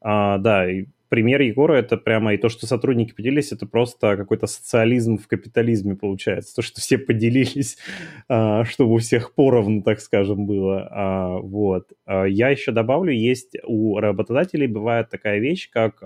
а, 0.00 0.38
да, 0.38 0.70
и 0.70 0.86
пример 1.08 1.40
Егора 1.42 1.74
это 1.74 1.96
прямо, 1.96 2.34
и 2.34 2.38
то, 2.38 2.48
что 2.48 2.66
сотрудники 2.66 3.14
поделились, 3.14 3.52
это 3.52 3.66
просто 3.66 4.16
какой-то 4.16 4.46
социализм 4.48 5.18
в 5.18 5.28
капитализме 5.28 5.96
получается. 5.96 6.56
То, 6.56 6.62
что 6.62 6.80
все 6.80 6.98
поделились, 6.98 7.78
а, 8.28 8.64
чтобы 8.64 8.94
у 8.94 8.98
всех 8.98 9.34
поровну, 9.34 9.82
так 9.82 10.00
скажем, 10.00 10.46
было. 10.46 10.88
А, 10.90 11.38
вот. 11.38 11.92
А, 12.06 12.24
я 12.24 12.48
еще 12.48 12.72
добавлю, 12.72 13.12
есть 13.12 13.56
у 13.64 13.98
работодателей 13.98 14.66
бывает 14.66 15.10
такая 15.10 15.38
вещь, 15.40 15.70
как 15.70 16.02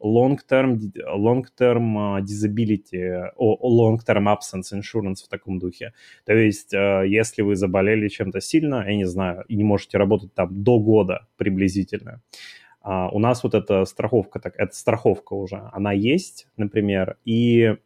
long-term, 0.00 0.78
long-term 1.16 2.22
disability, 2.22 3.30
long-term 3.38 4.26
absence 4.26 4.72
insurance 4.72 5.24
в 5.24 5.28
таком 5.28 5.58
духе. 5.58 5.92
То 6.24 6.34
есть, 6.34 6.72
если 6.72 7.42
вы 7.42 7.56
заболели 7.56 8.08
чем-то 8.08 8.40
сильно, 8.40 8.84
я 8.86 8.96
не 8.96 9.06
знаю, 9.06 9.44
и 9.48 9.56
не 9.56 9.64
можете 9.64 9.98
работать 9.98 10.34
там 10.34 10.62
до 10.62 10.78
года 10.78 11.26
приблизительно, 11.36 12.20
а, 12.80 13.10
у 13.10 13.18
нас 13.18 13.42
вот 13.42 13.54
эта 13.54 13.84
страховка, 13.84 14.40
так, 14.40 14.54
эта 14.56 14.74
страховка 14.74 15.34
уже, 15.34 15.68
она 15.72 15.92
есть, 15.92 16.48
например, 16.56 17.18
и 17.26 17.76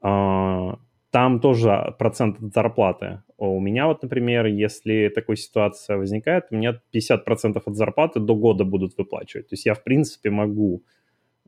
а, 0.00 0.78
там 1.10 1.40
тоже 1.40 1.94
процент 1.98 2.42
от 2.42 2.54
зарплаты. 2.54 3.22
У 3.36 3.60
меня 3.60 3.86
вот, 3.86 4.02
например, 4.02 4.46
если 4.46 5.12
такая 5.14 5.36
ситуация 5.36 5.98
возникает, 5.98 6.46
у 6.50 6.56
меня 6.56 6.80
50% 6.94 7.62
от 7.62 7.76
зарплаты 7.76 8.20
до 8.20 8.34
года 8.34 8.64
будут 8.64 8.96
выплачивать. 8.96 9.48
То 9.48 9.54
есть 9.54 9.66
я, 9.66 9.74
в 9.74 9.82
принципе, 9.82 10.30
могу 10.30 10.82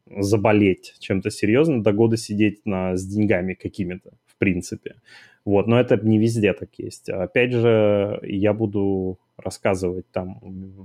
заболеть 0.08 0.94
чем-то 0.98 1.30
серьезно, 1.30 1.82
до 1.82 1.92
года 1.92 2.16
сидеть 2.16 2.64
на, 2.64 2.96
с 2.96 3.06
деньгами 3.06 3.54
какими-то, 3.54 4.12
в 4.26 4.36
принципе. 4.36 4.96
Вот, 5.44 5.66
но 5.66 5.78
это 5.78 5.96
не 5.96 6.18
везде 6.18 6.52
так 6.52 6.70
есть. 6.78 7.08
Опять 7.08 7.52
же, 7.52 8.18
я 8.22 8.52
буду 8.52 9.18
рассказывать 9.36 10.10
там 10.10 10.40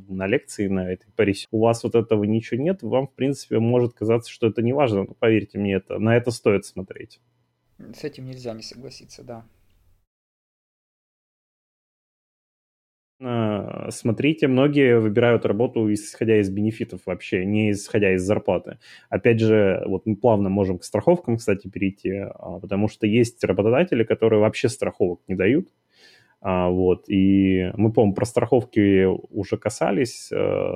на 0.07 0.27
лекции 0.27 0.67
на 0.67 0.91
этой 0.91 1.11
паре. 1.15 1.33
У 1.51 1.61
вас 1.61 1.83
вот 1.83 1.95
этого 1.95 2.23
ничего 2.25 2.61
нет, 2.61 2.83
вам, 2.83 3.07
в 3.07 3.13
принципе, 3.13 3.59
может 3.59 3.93
казаться, 3.93 4.31
что 4.31 4.47
это 4.47 4.61
не 4.61 4.73
важно, 4.73 5.03
но 5.03 5.15
поверьте 5.17 5.57
мне, 5.57 5.73
это, 5.73 5.97
на 5.97 6.15
это 6.15 6.31
стоит 6.31 6.65
смотреть. 6.65 7.19
С 7.95 8.03
этим 8.03 8.25
нельзя 8.25 8.53
не 8.53 8.61
согласиться, 8.61 9.23
да. 9.23 9.45
Смотрите, 13.89 14.47
многие 14.47 14.99
выбирают 14.99 15.45
работу 15.45 15.91
исходя 15.93 16.39
из 16.39 16.49
бенефитов 16.49 17.01
вообще, 17.05 17.45
не 17.45 17.71
исходя 17.71 18.13
из 18.13 18.23
зарплаты. 18.23 18.79
Опять 19.09 19.39
же, 19.39 19.83
вот 19.85 20.05
мы 20.05 20.15
плавно 20.15 20.49
можем 20.49 20.79
к 20.79 20.83
страховкам, 20.83 21.37
кстати, 21.37 21.67
перейти, 21.67 22.11
а, 22.11 22.59
потому 22.59 22.87
что 22.87 23.05
есть 23.05 23.43
работодатели, 23.43 24.03
которые 24.03 24.39
вообще 24.39 24.69
страховок 24.69 25.21
не 25.27 25.35
дают. 25.35 25.69
А, 26.41 26.69
вот, 26.69 27.07
и 27.07 27.71
мы, 27.75 27.91
по-моему, 27.93 28.15
про 28.15 28.25
страховки 28.25 29.05
уже 29.05 29.57
касались 29.57 30.31
э, 30.31 30.73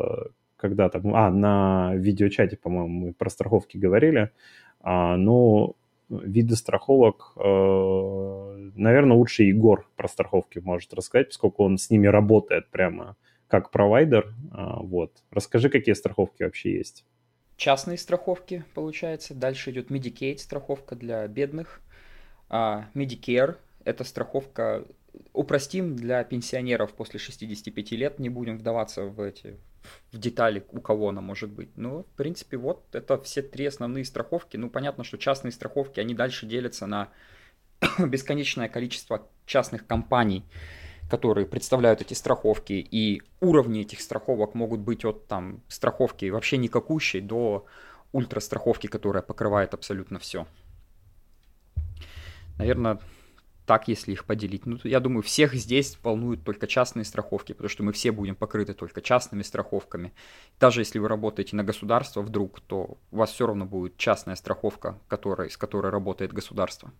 когда-то, 0.57 1.01
а, 1.03 1.31
на 1.31 1.95
видеочате, 1.95 2.57
по-моему, 2.57 3.07
мы 3.07 3.13
про 3.13 3.29
страховки 3.29 3.77
говорили, 3.77 4.29
а, 4.81 5.17
но 5.17 5.75
виды 6.09 6.55
страховок, 6.55 7.33
э, 7.37 8.71
наверное, 8.75 9.17
лучше 9.17 9.43
Егор 9.43 9.87
про 9.95 10.07
страховки 10.07 10.59
может 10.59 10.93
рассказать, 10.93 11.27
поскольку 11.29 11.63
он 11.63 11.77
с 11.77 11.89
ними 11.89 12.07
работает 12.07 12.69
прямо 12.69 13.15
как 13.47 13.71
провайдер. 13.71 14.33
А, 14.51 14.79
вот. 14.81 15.11
Расскажи, 15.31 15.69
какие 15.69 15.93
страховки 15.93 16.43
вообще 16.43 16.77
есть. 16.77 17.05
Частные 17.57 17.97
страховки, 17.97 18.65
получается. 18.73 19.33
Дальше 19.33 19.71
идет 19.71 19.89
Medicaid 19.89 20.39
страховка 20.39 20.95
для 20.95 21.27
бедных. 21.27 21.81
А 22.49 22.85
Medicare– 22.93 23.55
это 23.85 24.03
страховка, 24.03 24.85
упростим 25.33 25.95
для 25.95 26.23
пенсионеров 26.23 26.93
после 26.93 27.19
65 27.19 27.91
лет, 27.91 28.19
не 28.19 28.29
будем 28.29 28.57
вдаваться 28.57 29.03
в 29.03 29.19
эти 29.21 29.57
в 30.11 30.17
детали, 30.17 30.65
у 30.71 30.81
кого 30.81 31.09
она 31.09 31.21
может 31.21 31.49
быть. 31.49 31.69
Ну, 31.75 32.03
в 32.03 32.17
принципе, 32.17 32.57
вот 32.57 32.83
это 32.93 33.21
все 33.21 33.41
три 33.41 33.65
основные 33.65 34.05
страховки. 34.05 34.57
Ну, 34.57 34.69
понятно, 34.69 35.03
что 35.03 35.17
частные 35.17 35.51
страховки, 35.51 35.99
они 35.99 36.13
дальше 36.13 36.45
делятся 36.45 36.87
на 36.87 37.09
бесконечное 37.99 38.69
количество 38.69 39.27
частных 39.45 39.85
компаний, 39.85 40.43
которые 41.09 41.45
представляют 41.45 42.01
эти 42.01 42.13
страховки, 42.13 42.73
и 42.73 43.21
уровни 43.41 43.81
этих 43.81 44.01
страховок 44.01 44.55
могут 44.55 44.79
быть 44.79 45.05
от 45.05 45.27
там 45.27 45.61
страховки 45.67 46.29
вообще 46.29 46.57
никакущей 46.57 47.21
до 47.21 47.65
ультрастраховки, 48.11 48.87
которая 48.87 49.21
покрывает 49.21 49.73
абсолютно 49.73 50.19
все. 50.19 50.47
Наверное, 52.57 52.99
так, 53.65 53.87
если 53.87 54.11
их 54.11 54.25
поделить. 54.25 54.65
Ну, 54.65 54.77
я 54.83 54.99
думаю, 54.99 55.23
всех 55.23 55.53
здесь 55.53 55.97
волнуют 56.03 56.43
только 56.43 56.67
частные 56.67 57.05
страховки, 57.05 57.53
потому 57.53 57.69
что 57.69 57.83
мы 57.83 57.91
все 57.91 58.11
будем 58.11 58.35
покрыты 58.35 58.73
только 58.73 59.01
частными 59.01 59.41
страховками. 59.41 60.13
Даже 60.59 60.81
если 60.81 60.99
вы 60.99 61.07
работаете 61.07 61.55
на 61.55 61.63
государство 61.63 62.21
вдруг, 62.21 62.61
то 62.61 62.97
у 63.11 63.17
вас 63.17 63.31
все 63.31 63.47
равно 63.47 63.65
будет 63.65 63.97
частная 63.97 64.35
страховка, 64.35 64.99
которая, 65.07 65.49
с 65.49 65.57
которой 65.57 65.91
работает 65.91 66.33
государство. 66.33 66.91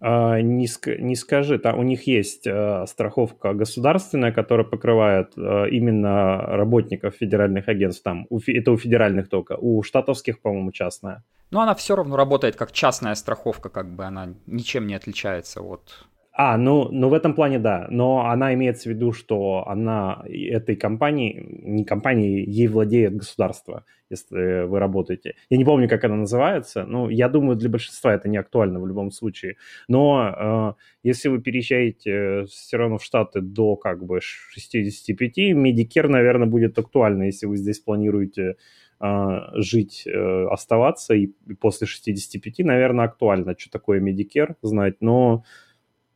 А, 0.00 0.40
не, 0.40 0.66
ск- 0.66 0.98
не 0.98 1.14
скажи, 1.14 1.58
там 1.58 1.78
у 1.78 1.82
них 1.82 2.06
есть 2.06 2.46
а, 2.46 2.86
страховка 2.86 3.52
государственная, 3.54 4.32
которая 4.32 4.66
покрывает 4.66 5.32
а, 5.36 5.66
именно 5.66 6.38
работников 6.38 7.14
федеральных 7.14 7.68
агентств. 7.68 8.02
Там 8.02 8.26
у, 8.30 8.40
это 8.46 8.72
у 8.72 8.76
федеральных 8.76 9.28
только, 9.28 9.56
у 9.58 9.82
штатовских, 9.82 10.40
по-моему, 10.40 10.72
частная. 10.72 11.22
Но 11.50 11.60
она 11.60 11.74
все 11.74 11.94
равно 11.94 12.16
работает 12.16 12.56
как 12.56 12.72
частная 12.72 13.14
страховка, 13.14 13.68
как 13.68 13.94
бы 13.94 14.04
она 14.04 14.34
ничем 14.46 14.86
не 14.86 14.94
отличается 14.94 15.60
от 15.60 16.06
а, 16.34 16.56
ну, 16.56 16.88
ну 16.90 17.10
в 17.10 17.14
этом 17.14 17.34
плане 17.34 17.58
да, 17.58 17.86
но 17.90 18.26
она 18.26 18.54
имеется 18.54 18.88
в 18.88 18.92
виду, 18.92 19.12
что 19.12 19.64
она 19.68 20.24
этой 20.26 20.76
компании, 20.76 21.46
не 21.62 21.84
компании, 21.84 22.42
ей 22.48 22.68
владеет 22.68 23.14
государство, 23.14 23.84
если 24.08 24.64
вы 24.64 24.78
работаете. 24.78 25.34
Я 25.50 25.58
не 25.58 25.64
помню, 25.64 25.90
как 25.90 26.04
она 26.04 26.16
называется, 26.16 26.84
но 26.84 27.10
я 27.10 27.28
думаю, 27.28 27.56
для 27.56 27.68
большинства 27.68 28.14
это 28.14 28.30
не 28.30 28.38
актуально 28.38 28.80
в 28.80 28.86
любом 28.86 29.10
случае. 29.10 29.56
Но 29.88 30.74
э, 30.74 30.82
если 31.02 31.28
вы 31.28 31.42
переезжаете 31.42 32.46
все 32.46 32.78
равно 32.78 32.96
в 32.96 33.04
Штаты 33.04 33.42
до 33.42 33.76
как 33.76 34.02
бы 34.02 34.20
65, 34.22 35.38
Medicare, 35.38 36.08
наверное, 36.08 36.48
будет 36.48 36.78
актуально, 36.78 37.24
если 37.24 37.44
вы 37.44 37.58
здесь 37.58 37.78
планируете 37.78 38.56
а, 39.04 39.50
жить, 39.54 40.04
э, 40.06 40.46
оставаться, 40.48 41.12
и 41.12 41.26
после 41.60 41.86
65, 41.88 42.60
наверное, 42.60 43.04
актуально, 43.06 43.54
что 43.58 43.70
такое 43.70 44.00
Medicare 44.00 44.54
знать, 44.62 44.94
но 45.00 45.42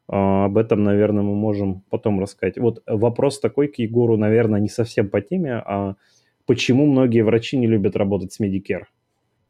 об 0.09 0.57
этом, 0.57 0.85
наверное, 0.85 1.23
мы 1.23 1.35
можем 1.35 1.83
потом 1.91 2.21
рассказать. 2.21 2.59
Вот 2.59 2.83
вопрос 2.87 3.41
такой 3.41 3.69
к 3.69 3.79
Егору, 3.79 4.17
наверное, 4.17 4.61
не 4.61 4.69
совсем 4.69 5.09
по 5.09 5.21
теме, 5.21 5.55
а 5.55 5.97
почему 6.47 6.87
многие 6.87 7.23
врачи 7.23 7.57
не 7.57 7.67
любят 7.67 7.97
работать 7.97 8.33
с 8.33 8.41
Medicare? 8.41 8.85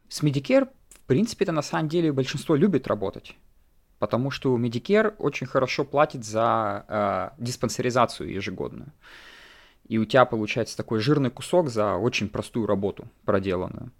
С 0.08 0.22
Medicare, 0.22 0.68
в 0.88 1.00
принципе, 1.06 1.44
это 1.44 1.52
на 1.52 1.62
самом 1.62 1.88
деле 1.88 2.12
большинство 2.12 2.56
любит 2.56 2.86
работать. 2.86 3.36
Потому 3.98 4.30
что 4.30 4.56
Medicare 4.58 5.14
очень 5.18 5.46
хорошо 5.46 5.84
платит 5.84 6.24
за 6.24 6.84
э, 7.38 7.42
диспансеризацию 7.42 8.30
ежегодную. 8.30 8.92
И 9.88 9.98
у 9.98 10.04
тебя 10.04 10.24
получается 10.24 10.76
такой 10.76 11.00
жирный 11.00 11.30
кусок 11.30 11.68
за 11.68 11.96
очень 11.96 12.28
простую 12.28 12.66
работу 12.66 13.08
проделанную 13.24 13.92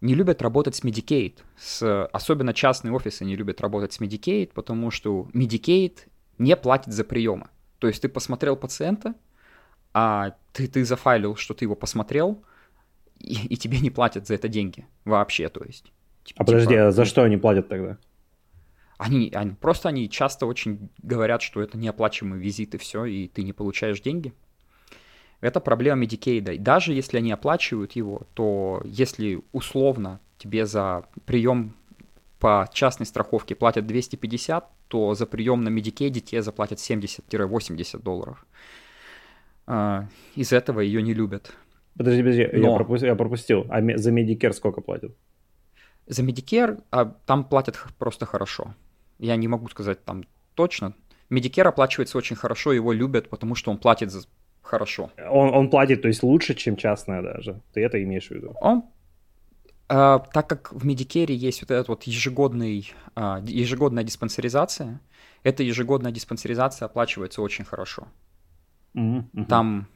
не 0.00 0.14
любят 0.14 0.42
работать 0.42 0.74
с 0.76 0.84
Medicaid. 0.84 1.38
С, 1.56 2.06
особенно 2.06 2.54
частные 2.54 2.92
офисы 2.92 3.24
не 3.24 3.36
любят 3.36 3.60
работать 3.60 3.92
с 3.92 4.00
Medicaid, 4.00 4.52
потому 4.54 4.90
что 4.90 5.28
Medicaid 5.34 5.98
не 6.38 6.56
платит 6.56 6.92
за 6.92 7.04
приемы. 7.04 7.48
То 7.78 7.86
есть 7.86 8.02
ты 8.02 8.08
посмотрел 8.08 8.56
пациента, 8.56 9.14
а 9.92 10.36
ты, 10.52 10.68
ты 10.68 10.84
зафайлил, 10.84 11.36
что 11.36 11.54
ты 11.54 11.64
его 11.64 11.74
посмотрел, 11.74 12.42
и, 13.18 13.46
и 13.46 13.56
тебе 13.56 13.80
не 13.80 13.90
платят 13.90 14.26
за 14.26 14.34
это 14.34 14.48
деньги 14.48 14.86
вообще, 15.04 15.48
то 15.48 15.62
есть. 15.64 15.92
Типа, 16.24 16.42
а 16.42 16.46
подожди, 16.46 16.74
а 16.74 16.90
за 16.90 17.04
что 17.04 17.22
они 17.22 17.36
платят 17.36 17.68
тогда? 17.68 17.98
Они, 18.98 19.30
они 19.34 19.52
просто 19.52 19.88
они 19.88 20.10
часто 20.10 20.46
очень 20.46 20.90
говорят, 20.98 21.40
что 21.40 21.62
это 21.62 21.78
неоплачиваемый 21.78 22.38
визит 22.38 22.74
и 22.74 22.78
все, 22.78 23.06
и 23.06 23.28
ты 23.28 23.42
не 23.42 23.52
получаешь 23.52 24.00
деньги. 24.00 24.34
Это 25.40 25.60
проблема 25.60 26.04
Medicaid. 26.04 26.58
Даже 26.58 26.92
если 26.92 27.18
они 27.18 27.32
оплачивают 27.32 27.92
его, 27.92 28.22
то 28.34 28.82
если 28.84 29.40
условно 29.52 30.20
тебе 30.38 30.66
за 30.66 31.04
прием 31.24 31.74
по 32.38 32.68
частной 32.72 33.06
страховке 33.06 33.54
платят 33.54 33.86
250, 33.86 34.68
то 34.88 35.14
за 35.14 35.26
прием 35.26 35.62
на 35.62 35.68
Medicaid 35.68 36.20
тебе 36.20 36.42
заплатят 36.42 36.78
70-80 36.78 38.02
долларов. 38.02 38.46
А, 39.66 40.08
из 40.34 40.52
этого 40.52 40.80
ее 40.80 41.02
не 41.02 41.14
любят. 41.14 41.52
Подожди, 41.96 42.22
подожди, 42.22 42.48
Но... 42.52 42.70
я, 42.70 42.76
пропустил, 42.76 43.08
я 43.08 43.14
пропустил. 43.14 43.66
А 43.68 43.80
за 43.96 44.10
Medicare 44.10 44.52
сколько 44.52 44.80
платят? 44.80 45.12
За 46.06 46.22
Medicare 46.22 46.82
а, 46.90 47.04
там 47.04 47.44
платят 47.44 47.78
просто 47.98 48.26
хорошо. 48.26 48.74
Я 49.18 49.36
не 49.36 49.48
могу 49.48 49.68
сказать 49.68 50.04
там 50.04 50.24
точно. 50.54 50.94
Medicare 51.30 51.68
оплачивается 51.68 52.18
очень 52.18 52.36
хорошо, 52.36 52.72
его 52.72 52.92
любят, 52.92 53.28
потому 53.28 53.54
что 53.54 53.70
он 53.70 53.78
платит 53.78 54.10
за 54.10 54.22
хорошо. 54.62 55.10
Он, 55.30 55.54
он 55.54 55.70
платит, 55.70 56.02
то 56.02 56.08
есть 56.08 56.22
лучше, 56.22 56.54
чем 56.54 56.76
частная 56.76 57.22
даже. 57.22 57.60
Ты 57.72 57.82
это 57.84 58.02
имеешь 58.02 58.28
в 58.28 58.30
виду? 58.32 58.54
Он 58.60 58.84
Uh, 59.92 60.24
так 60.32 60.48
как 60.48 60.72
в 60.72 60.86
Medicare 60.86 61.32
есть 61.32 61.62
вот 61.62 61.72
эта 61.72 61.90
вот 61.90 62.04
ежегодный, 62.04 62.92
uh, 63.16 63.44
ежегодная 63.44 64.04
диспансеризация, 64.04 65.00
эта 65.42 65.64
ежегодная 65.64 66.12
диспансеризация 66.12 66.86
оплачивается 66.86 67.42
очень 67.42 67.64
хорошо. 67.64 68.06
Mm-hmm. 68.94 69.46
Там, 69.46 69.88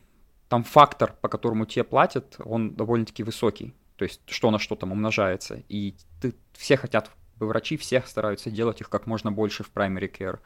там 0.49 0.65
фактор, 0.65 1.15
по 1.21 1.29
которому 1.29 1.65
тебе 1.65 1.85
платят, 1.85 2.35
он 2.45 2.75
довольно-таки 2.75 3.23
высокий. 3.23 3.73
то 3.97 4.05
есть 4.05 4.21
что 4.27 4.51
на 4.51 4.59
что 4.59 4.75
там 4.75 4.93
умножается. 4.93 5.63
И 5.69 5.95
ты, 6.21 6.35
все 6.53 6.77
хотят, 6.77 7.11
врачи 7.37 7.77
всех 7.77 8.07
стараются 8.07 8.51
делать 8.51 8.81
их 8.81 8.89
как 8.89 9.07
можно 9.07 9.31
больше 9.33 9.63
в 9.63 9.73
primary 9.73 10.11
care, 10.11 10.41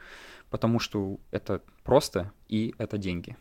потому 0.49 0.79
что 0.79 1.19
это 1.31 1.61
просто 1.83 2.31
и 2.47 2.73
это 2.77 2.97
деньги. 2.97 3.37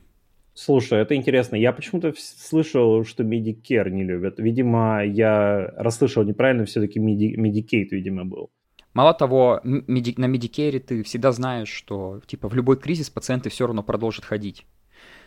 Слушай, 0.61 1.01
это 1.03 1.15
интересно. 1.15 1.55
Я 1.55 1.73
почему-то 1.73 2.13
слышал, 2.19 3.05
что 3.05 3.23
Medicare 3.23 3.91
не 3.91 4.03
любят. 4.03 4.41
Видимо, 4.41 5.05
я 5.05 5.73
расслышал 5.77 6.25
неправильно, 6.25 6.65
все-таки 6.65 6.99
Medicaid, 6.99 7.91
видимо, 7.93 8.25
был. 8.25 8.51
Мало 8.93 9.15
того, 9.15 9.61
меди- 9.63 10.19
на 10.19 10.27
Medicare 10.27 10.81
ты 10.81 11.05
всегда 11.05 11.31
знаешь, 11.31 11.69
что 11.69 12.21
типа 12.27 12.49
в 12.49 12.55
любой 12.55 12.77
кризис 12.77 13.09
пациенты 13.09 13.51
все 13.51 13.69
равно 13.69 13.85
продолжат 13.85 14.25
ходить. 14.25 14.67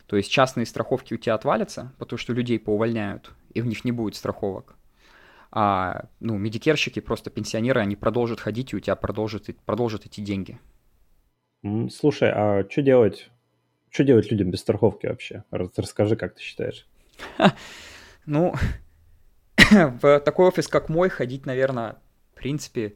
То 0.06 0.18
есть 0.18 0.30
частные 0.30 0.66
страховки 0.66 1.14
у 1.14 1.18
тебя 1.18 1.36
отвалятся, 1.36 1.94
потому 1.98 2.18
что 2.18 2.34
людей 2.34 2.60
поувольняют, 2.60 3.32
и 3.54 3.62
в 3.62 3.68
них 3.68 3.86
не 3.86 3.94
будет 3.94 4.16
страховок. 4.16 4.76
А 5.50 6.10
ну, 6.20 6.38
медикерщики, 6.38 7.00
просто 7.00 7.30
пенсионеры, 7.30 7.80
они 7.80 7.96
продолжат 7.96 8.42
ходить, 8.42 8.74
и 8.74 8.76
у 8.76 8.82
тебя 8.82 8.98
продолжат, 8.98 9.48
продолжат 9.66 10.06
идти 10.06 10.22
деньги. 10.22 10.60
Слушай, 11.90 12.34
а 12.34 12.70
что 12.70 12.82
делать 12.82 13.30
что 13.92 14.04
делать 14.06 14.32
людям 14.32 14.50
без 14.50 14.62
страховки 14.62 15.06
вообще? 15.06 15.44
Расскажи, 15.52 16.16
как 16.16 16.36
ты 16.36 16.42
считаешь. 16.42 16.88
Ну, 18.28 18.54
в 19.72 20.20
такой 20.20 20.48
офис, 20.48 20.68
как 20.68 20.90
мой, 20.90 21.10
ходить, 21.10 21.48
наверное, 21.48 21.98
в 22.32 22.36
принципе, 22.36 22.96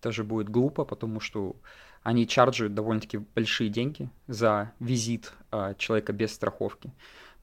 тоже 0.00 0.24
будет 0.24 0.48
глупо, 0.48 0.84
потому 0.84 1.20
что 1.20 1.54
они 2.02 2.26
чарджуют 2.26 2.74
довольно-таки 2.74 3.18
большие 3.18 3.70
деньги 3.70 4.10
за 4.26 4.72
визит 4.80 5.32
э, 5.52 5.74
человека 5.78 6.12
без 6.12 6.32
страховки. 6.32 6.92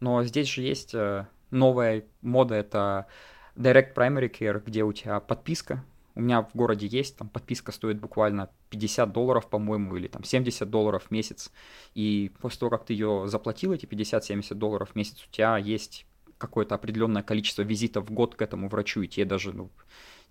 Но 0.01 0.21
здесь 0.25 0.49
же 0.49 0.63
есть 0.63 0.93
э, 0.93 1.27
новая 1.49 2.03
мода, 2.21 2.55
это 2.55 3.07
Direct 3.55 3.93
Primary 3.93 4.29
Care, 4.29 4.61
где 4.63 4.83
у 4.83 4.91
тебя 4.91 5.21
подписка 5.21 5.83
у 6.17 6.21
меня 6.21 6.41
в 6.41 6.55
городе 6.55 6.87
есть, 6.87 7.15
там 7.15 7.29
подписка 7.29 7.71
стоит 7.71 7.99
буквально 7.99 8.49
50 8.71 9.11
долларов, 9.11 9.47
по-моему, 9.47 9.95
или 9.95 10.07
там 10.07 10.23
70 10.23 10.67
долларов 10.67 11.03
в 11.03 11.11
месяц. 11.11 11.51
И 11.93 12.31
после 12.41 12.59
того, 12.59 12.71
как 12.71 12.85
ты 12.85 12.93
ее 12.93 13.27
заплатил, 13.27 13.71
эти 13.71 13.85
50-70 13.85 14.55
долларов 14.55 14.89
в 14.89 14.95
месяц, 14.95 15.23
у 15.23 15.31
тебя 15.31 15.57
есть 15.57 16.07
какое-то 16.39 16.73
определенное 16.73 17.21
количество 17.21 17.61
визитов 17.61 18.09
в 18.09 18.13
год 18.13 18.33
к 18.33 18.41
этому 18.41 18.67
врачу, 18.67 19.03
и 19.03 19.07
тебе 19.07 19.25
даже 19.25 19.53
ну, 19.53 19.69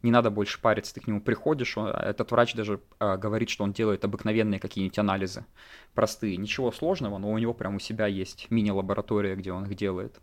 не 0.03 0.11
надо 0.11 0.31
больше 0.31 0.61
париться, 0.61 0.93
ты 0.93 1.01
к 1.01 1.07
нему 1.07 1.21
приходишь, 1.21 1.79
он, 1.79 1.89
этот 1.89 2.33
врач 2.33 2.55
даже 2.55 2.81
э, 2.99 3.17
говорит, 3.17 3.49
что 3.49 3.63
он 3.63 3.73
делает 3.73 4.05
обыкновенные 4.05 4.59
какие-нибудь 4.59 4.99
анализы, 4.99 5.47
простые, 5.95 6.37
ничего 6.37 6.73
сложного, 6.73 7.19
но 7.19 7.31
у 7.31 7.39
него 7.39 7.55
прям 7.55 7.77
у 7.77 7.79
себя 7.79 8.09
есть 8.09 8.51
мини-лаборатория, 8.51 9.37
где 9.37 9.53
он 9.53 9.67
их 9.67 9.77
делает. 9.77 10.21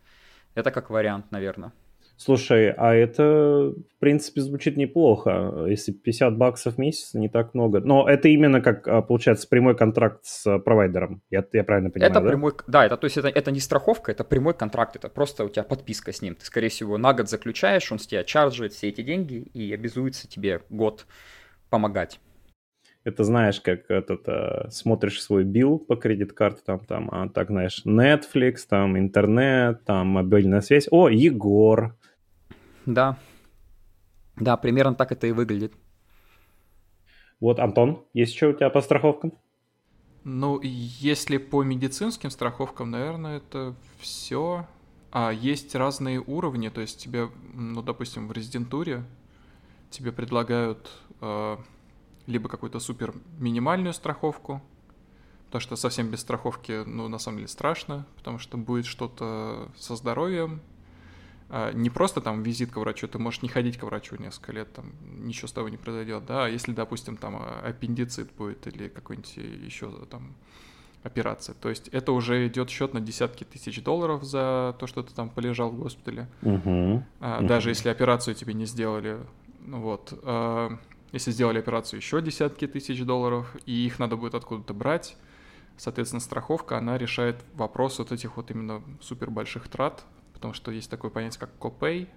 Это 0.56 0.72
как 0.72 0.90
вариант, 0.90 1.32
наверное. 1.32 1.72
Слушай, 2.16 2.72
а 2.72 2.94
это, 2.94 3.74
в 3.74 4.00
принципе, 4.00 4.42
звучит 4.42 4.78
неплохо. 4.78 5.66
Если 5.68 5.92
50 5.92 6.38
баксов 6.38 6.76
в 6.76 6.78
месяц, 6.78 7.14
не 7.14 7.28
так 7.28 7.54
много. 7.54 7.80
Но 7.80 8.08
это 8.08 8.30
именно 8.30 8.62
как, 8.62 8.88
а, 8.88 9.02
получается, 9.02 9.48
прямой 9.48 9.76
контракт 9.76 10.24
с 10.24 10.46
а, 10.46 10.60
провайдером. 10.60 11.22
Я, 11.30 11.44
я 11.52 11.64
правильно 11.64 11.90
понимаю, 11.90 12.12
это 12.12 12.22
да? 12.22 12.28
Прямой, 12.28 12.54
да, 12.68 12.86
это, 12.86 12.98
то 12.98 13.06
есть 13.06 13.18
это, 13.18 13.28
это 13.28 13.52
не 13.52 13.60
страховка, 13.60 14.12
это 14.12 14.24
прямой 14.24 14.54
контракт. 14.54 14.96
Это 14.96 15.10
просто 15.10 15.44
у 15.44 15.50
тебя 15.50 15.64
подписка 15.64 16.14
с 16.14 16.22
ним. 16.22 16.36
Ты, 16.36 16.46
скорее 16.46 16.70
всего, 16.70 16.98
на 16.98 17.14
год 17.14 17.30
заключаешь, 17.30 17.92
он 17.92 18.00
с 18.00 18.08
тебя 18.08 18.24
чарджит 18.24 18.74
все 18.74 18.90
эти 18.90 19.02
деньги 19.02 19.48
и 19.54 19.74
обязуется 19.74 20.28
тебе 20.28 20.62
год 20.70 21.06
помогать 21.70 22.20
это 23.04 23.24
знаешь, 23.24 23.60
как 23.60 23.90
этот, 23.90 24.28
э, 24.28 24.70
смотришь 24.70 25.22
свой 25.22 25.44
билл 25.44 25.78
по 25.78 25.96
кредит-карте, 25.96 26.62
там, 26.66 26.80
там, 26.80 27.10
а, 27.12 27.28
так, 27.28 27.50
знаешь, 27.50 27.82
Netflix, 27.86 28.60
там, 28.68 28.98
интернет, 28.98 29.84
там, 29.84 30.08
мобильная 30.08 30.62
связь. 30.62 30.88
О, 30.90 31.10
Егор. 31.10 31.96
Да. 32.86 33.18
Да, 34.36 34.58
примерно 34.58 34.96
так 34.96 35.12
это 35.12 35.28
и 35.28 35.32
выглядит. 35.32 35.74
Вот, 37.40 37.60
Антон, 37.60 38.06
есть 38.14 38.36
что 38.36 38.50
у 38.50 38.54
тебя 38.54 38.70
по 38.70 38.82
страховкам? 38.82 39.34
Ну, 40.24 40.60
если 40.62 41.38
по 41.38 41.64
медицинским 41.64 42.30
страховкам, 42.30 42.92
наверное, 42.92 43.38
это 43.38 43.76
все. 44.00 44.66
А 45.12 45.32
есть 45.32 45.76
разные 45.76 46.22
уровни, 46.22 46.70
то 46.70 46.82
есть 46.82 47.00
тебе, 47.00 47.30
ну, 47.54 47.82
допустим, 47.82 48.28
в 48.28 48.32
резидентуре 48.32 49.04
тебе 49.92 50.12
предлагают 50.12 50.90
э, 51.22 51.58
либо 52.26 52.50
какую-то 52.50 52.80
супер 52.80 53.14
минимальную 53.38 53.94
страховку, 53.94 54.62
потому 55.46 55.62
что 55.62 55.76
совсем 55.76 56.10
без 56.10 56.22
страховки, 56.22 56.84
ну, 56.86 57.08
на 57.10 57.20
самом 57.20 57.38
деле 57.38 57.48
страшно, 57.48 58.08
потому 58.16 58.40
что 58.40 58.58
будет 58.58 58.86
что-то 58.86 59.70
со 59.78 59.96
здоровьем, 59.96 60.62
не 61.74 61.90
просто 61.90 62.20
там 62.20 62.42
визит 62.42 62.72
к 62.72 62.78
врачу, 62.78 63.08
ты 63.08 63.20
можешь 63.20 63.42
не 63.44 63.50
ходить 63.50 63.78
к 63.78 63.84
врачу 63.84 64.16
несколько 64.18 64.52
лет, 64.54 64.74
там 64.74 64.94
ничего 65.04 65.48
с 65.48 65.52
тобой 65.52 65.72
не 65.72 65.78
произойдет, 65.78 66.26
да, 66.26 66.46
а 66.46 66.50
если, 66.50 66.72
допустим, 66.72 67.16
там 67.16 67.36
а, 67.36 67.62
аппендицит 67.64 68.32
будет 68.34 68.66
или 68.68 68.88
какой-нибудь 68.88 69.38
еще 69.38 69.92
там 70.10 70.34
операция, 71.04 71.54
то 71.54 71.70
есть 71.70 71.90
это 71.90 72.12
уже 72.12 72.48
идет 72.48 72.70
счет 72.70 72.94
на 72.94 73.02
десятки 73.02 73.44
тысяч 73.44 73.84
долларов 73.84 74.24
за 74.24 74.76
то, 74.80 74.88
что 74.88 75.04
ты 75.04 75.14
там 75.14 75.30
полежал 75.30 75.70
в 75.70 75.78
госпитале, 75.78 76.28
uh-huh. 76.42 77.04
Uh-huh. 77.20 77.46
даже 77.46 77.70
если 77.70 77.90
операцию 77.90 78.34
тебе 78.34 78.54
не 78.54 78.66
сделали, 78.66 79.20
ну 79.60 79.82
вот, 79.82 80.12
если 81.12 81.30
сделали 81.30 81.60
операцию, 81.60 82.00
еще 82.00 82.22
десятки 82.22 82.66
тысяч 82.66 83.04
долларов, 83.04 83.56
и 83.68 83.86
их 83.86 84.00
надо 84.00 84.16
будет 84.16 84.34
откуда-то 84.34 84.74
брать. 84.74 85.16
Соответственно, 85.78 86.20
страховка, 86.20 86.78
она 86.78 86.98
решает 86.98 87.44
вопрос 87.54 88.00
вот 88.00 88.12
этих 88.12 88.38
вот 88.38 88.50
именно 88.52 88.82
супер 89.02 89.30
больших 89.30 89.68
трат, 89.68 90.04
потому 90.44 90.56
что 90.56 90.72
есть 90.72 90.90
такое 90.90 91.10
понятие, 91.10 91.40
как 91.40 91.58
копей, 91.58 92.10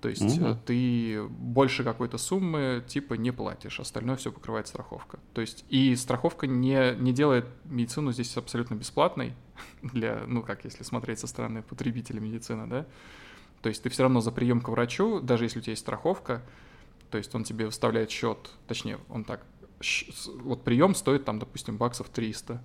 то 0.00 0.08
есть 0.08 0.22
mm-hmm. 0.22 0.58
ты 0.64 1.24
больше 1.28 1.82
какой-то 1.82 2.16
суммы 2.16 2.84
типа 2.86 3.14
не 3.14 3.32
платишь, 3.32 3.80
остальное 3.80 4.14
все 4.14 4.30
покрывает 4.30 4.68
страховка. 4.68 5.18
То 5.34 5.40
есть 5.40 5.64
и 5.68 5.96
страховка 5.96 6.46
не, 6.46 6.94
не 6.94 7.12
делает 7.12 7.46
медицину 7.64 8.12
здесь 8.12 8.36
абсолютно 8.36 8.76
бесплатной 8.76 9.34
для, 9.82 10.22
ну 10.28 10.44
как, 10.44 10.64
если 10.64 10.84
смотреть 10.84 11.18
со 11.18 11.26
стороны 11.26 11.62
потребителя 11.62 12.20
медицины, 12.20 12.68
да. 12.68 12.86
То 13.60 13.70
есть 13.70 13.82
ты 13.82 13.88
все 13.88 14.04
равно 14.04 14.20
за 14.20 14.30
прием 14.30 14.60
к 14.60 14.68
врачу, 14.68 15.18
даже 15.18 15.44
если 15.44 15.58
у 15.58 15.62
тебя 15.62 15.72
есть 15.72 15.82
страховка, 15.82 16.42
то 17.10 17.18
есть 17.18 17.34
он 17.34 17.42
тебе 17.42 17.66
выставляет 17.66 18.08
счет, 18.08 18.38
точнее, 18.68 19.00
он 19.08 19.24
так, 19.24 19.44
вот 20.44 20.62
прием 20.62 20.94
стоит 20.94 21.24
там, 21.24 21.40
допустим, 21.40 21.76
баксов 21.76 22.08
300. 22.08 22.62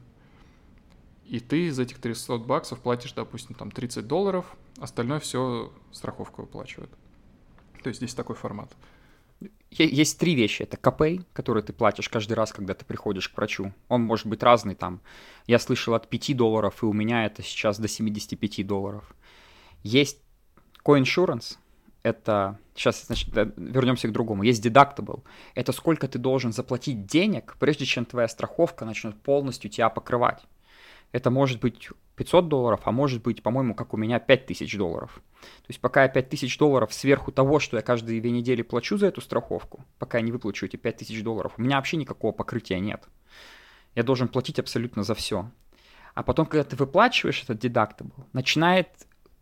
И 1.25 1.39
ты 1.39 1.65
из 1.65 1.79
этих 1.79 1.97
300 1.97 2.37
баксов 2.37 2.79
платишь, 2.79 3.13
допустим, 3.13 3.55
там 3.55 3.71
30 3.71 4.05
долларов, 4.05 4.55
остальное 4.77 5.19
все 5.19 5.71
страховка 5.91 6.41
выплачивает. 6.41 6.89
То 7.83 7.89
есть 7.89 7.99
здесь 7.99 8.13
такой 8.13 8.35
формат. 8.35 8.71
Есть 9.71 10.19
три 10.19 10.35
вещи. 10.35 10.63
Это 10.63 10.77
КП, 10.77 11.25
который 11.33 11.63
ты 11.63 11.73
платишь 11.73 12.07
каждый 12.07 12.33
раз, 12.33 12.53
когда 12.53 12.73
ты 12.73 12.85
приходишь 12.85 13.27
к 13.27 13.35
врачу. 13.35 13.73
Он 13.89 14.03
может 14.03 14.27
быть 14.27 14.43
разный 14.43 14.75
там. 14.75 15.01
Я 15.47 15.59
слышал 15.59 15.95
от 15.95 16.07
5 16.09 16.37
долларов, 16.37 16.83
и 16.83 16.85
у 16.85 16.93
меня 16.93 17.25
это 17.25 17.41
сейчас 17.41 17.79
до 17.79 17.87
75 17.87 18.65
долларов. 18.65 19.13
Есть 19.83 20.19
coinsurance, 20.85 21.57
это... 22.03 22.59
Сейчас, 22.75 23.05
значит, 23.05 23.29
вернемся 23.33 24.07
к 24.07 24.11
другому. 24.11 24.43
Есть 24.43 24.65
deductible. 24.65 25.23
Это 25.55 25.71
сколько 25.71 26.07
ты 26.07 26.19
должен 26.19 26.51
заплатить 26.51 27.05
денег, 27.05 27.55
прежде 27.59 27.85
чем 27.85 28.05
твоя 28.05 28.27
страховка 28.27 28.85
начнет 28.85 29.19
полностью 29.21 29.69
тебя 29.69 29.89
покрывать. 29.89 30.43
Это 31.11 31.29
может 31.29 31.59
быть 31.61 31.89
500 32.15 32.47
долларов, 32.47 32.81
а 32.85 32.91
может 32.91 33.23
быть, 33.23 33.41
по-моему, 33.41 33.75
как 33.75 33.93
у 33.93 33.97
меня, 33.97 34.19
5000 34.19 34.77
долларов. 34.77 35.21
То 35.41 35.69
есть 35.69 35.81
пока 35.81 36.03
я 36.03 36.09
5000 36.09 36.57
долларов 36.57 36.93
сверху 36.93 37.31
того, 37.31 37.59
что 37.59 37.77
я 37.77 37.83
каждые 37.83 38.21
две 38.21 38.31
недели 38.31 38.61
плачу 38.61 38.97
за 38.97 39.07
эту 39.07 39.21
страховку, 39.21 39.83
пока 39.99 40.19
я 40.19 40.23
не 40.23 40.31
выплачу 40.31 40.65
эти 40.65 40.75
5000 40.75 41.23
долларов, 41.23 41.53
у 41.57 41.61
меня 41.61 41.77
вообще 41.77 41.97
никакого 41.97 42.31
покрытия 42.31 42.79
нет. 42.79 43.07
Я 43.95 44.03
должен 44.03 44.27
платить 44.27 44.59
абсолютно 44.59 45.03
за 45.03 45.15
все. 45.15 45.49
А 46.13 46.23
потом, 46.23 46.45
когда 46.45 46.63
ты 46.63 46.75
выплачиваешь 46.75 47.43
этот 47.43 47.63
deductible, 47.63 48.25
начинает 48.33 48.89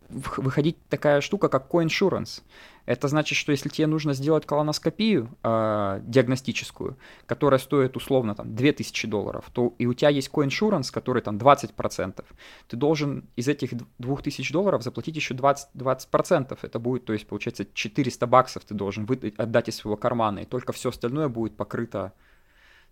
выходить 0.08 0.76
такая 0.88 1.20
штука, 1.20 1.48
как 1.48 1.70
coinsurance. 1.70 2.42
Это 2.84 3.06
значит, 3.06 3.38
что 3.38 3.52
если 3.52 3.68
тебе 3.68 3.86
нужно 3.86 4.12
сделать 4.12 4.44
колоноскопию 4.44 5.28
э, 5.42 6.00
диагностическую, 6.02 6.96
которая 7.26 7.60
стоит 7.60 7.96
условно 7.96 8.34
там 8.34 8.54
2000 8.54 9.06
долларов, 9.06 9.44
то 9.52 9.74
и 9.78 9.86
у 9.86 9.94
тебя 9.94 10.08
есть 10.08 10.30
coinsurance, 10.32 10.92
который 10.92 11.22
там 11.22 11.36
20%, 11.36 12.24
ты 12.68 12.76
должен 12.76 13.24
из 13.36 13.46
этих 13.46 13.70
2000 13.98 14.52
долларов 14.52 14.82
заплатить 14.82 15.16
еще 15.16 15.34
20%. 15.34 15.56
20%. 15.74 16.58
Это 16.60 16.78
будет, 16.78 17.04
то 17.04 17.12
есть 17.12 17.26
получается 17.26 17.66
400 17.72 18.26
баксов 18.26 18.64
ты 18.64 18.74
должен 18.74 19.08
отдать 19.36 19.68
из 19.68 19.76
своего 19.76 19.96
кармана, 19.96 20.40
и 20.40 20.44
только 20.44 20.72
все 20.72 20.88
остальное 20.88 21.28
будет 21.28 21.56
покрыто 21.56 22.12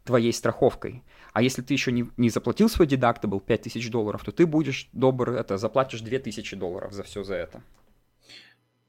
твоей 0.04 0.32
страховкой. 0.32 1.02
А 1.32 1.42
если 1.42 1.62
ты 1.62 1.74
еще 1.74 1.92
не, 1.92 2.06
не 2.16 2.30
заплатил 2.30 2.68
свой 2.68 2.88
deductible 2.88 3.40
5000 3.44 3.90
долларов, 3.90 4.24
то 4.24 4.32
ты 4.32 4.46
будешь 4.46 4.88
добр, 4.92 5.30
это, 5.30 5.58
заплатишь 5.58 6.00
2000 6.00 6.56
долларов 6.56 6.92
за 6.92 7.02
все 7.02 7.22
за 7.22 7.34
это. 7.34 7.62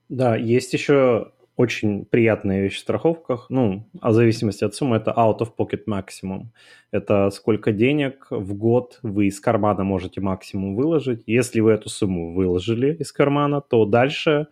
Да, 0.10 0.36
есть 0.36 0.74
еще 0.74 1.32
очень 1.56 2.06
приятная 2.06 2.64
вещь 2.64 2.78
в 2.78 2.80
страховках, 2.80 3.48
ну, 3.50 3.88
а 4.00 4.10
в 4.10 4.14
зависимости 4.14 4.64
от 4.64 4.74
суммы, 4.74 4.98
это 4.98 5.12
out 5.12 5.40
of 5.40 5.52
pocket 5.58 5.84
maximum. 5.88 6.48
Это 6.92 7.30
сколько 7.30 7.72
денег 7.72 8.28
в 8.30 8.54
год 8.56 9.00
вы 9.04 9.28
из 9.28 9.40
кармана 9.40 9.84
можете 9.84 10.22
максимум 10.22 10.76
выложить. 10.76 11.24
Если 11.28 11.60
вы 11.60 11.72
эту 11.72 11.90
сумму 11.90 12.34
выложили 12.34 12.96
из 12.96 13.12
кармана, 13.12 13.62
то 13.62 13.86
дальше 13.86 14.48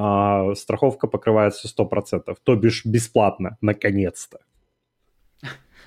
а 0.00 0.54
страховка 0.54 1.08
покрывает 1.08 1.54
все 1.54 1.68
100%, 1.68 2.36
то 2.44 2.54
бишь 2.54 2.86
бесплатно, 2.86 3.58
наконец-то. 3.60 4.38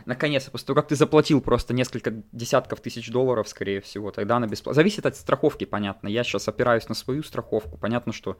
Наконец-то, 0.05 0.51
после 0.51 0.67
того, 0.67 0.75
как 0.81 0.87
ты 0.89 0.95
заплатил 0.95 1.41
просто 1.41 1.73
несколько 1.73 2.11
десятков 2.31 2.81
тысяч 2.81 3.09
долларов, 3.09 3.47
скорее 3.47 3.81
всего, 3.81 4.11
тогда 4.11 4.37
она 4.37 4.47
бесплатна. 4.47 4.75
Зависит 4.75 5.05
от 5.05 5.15
страховки, 5.15 5.65
понятно. 5.65 6.07
Я 6.07 6.23
сейчас 6.23 6.47
опираюсь 6.47 6.87
на 6.89 6.95
свою 6.95 7.23
страховку. 7.23 7.77
Понятно, 7.77 8.13
что 8.13 8.37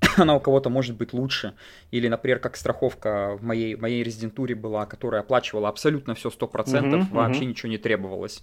она 0.16 0.34
у 0.36 0.40
кого-то 0.40 0.70
может 0.70 0.96
быть 0.96 1.12
лучше. 1.12 1.54
Или, 1.90 2.08
например, 2.08 2.38
как 2.38 2.56
страховка 2.56 3.36
в 3.36 3.42
моей, 3.42 3.74
в 3.74 3.80
моей 3.80 4.02
резидентуре 4.02 4.54
была, 4.54 4.86
которая 4.86 5.22
оплачивала 5.22 5.68
абсолютно 5.68 6.14
все 6.14 6.30
100%, 6.30 6.94
угу, 6.94 7.14
вообще 7.14 7.40
угу. 7.40 7.48
ничего 7.48 7.68
не 7.70 7.78
требовалось. 7.78 8.42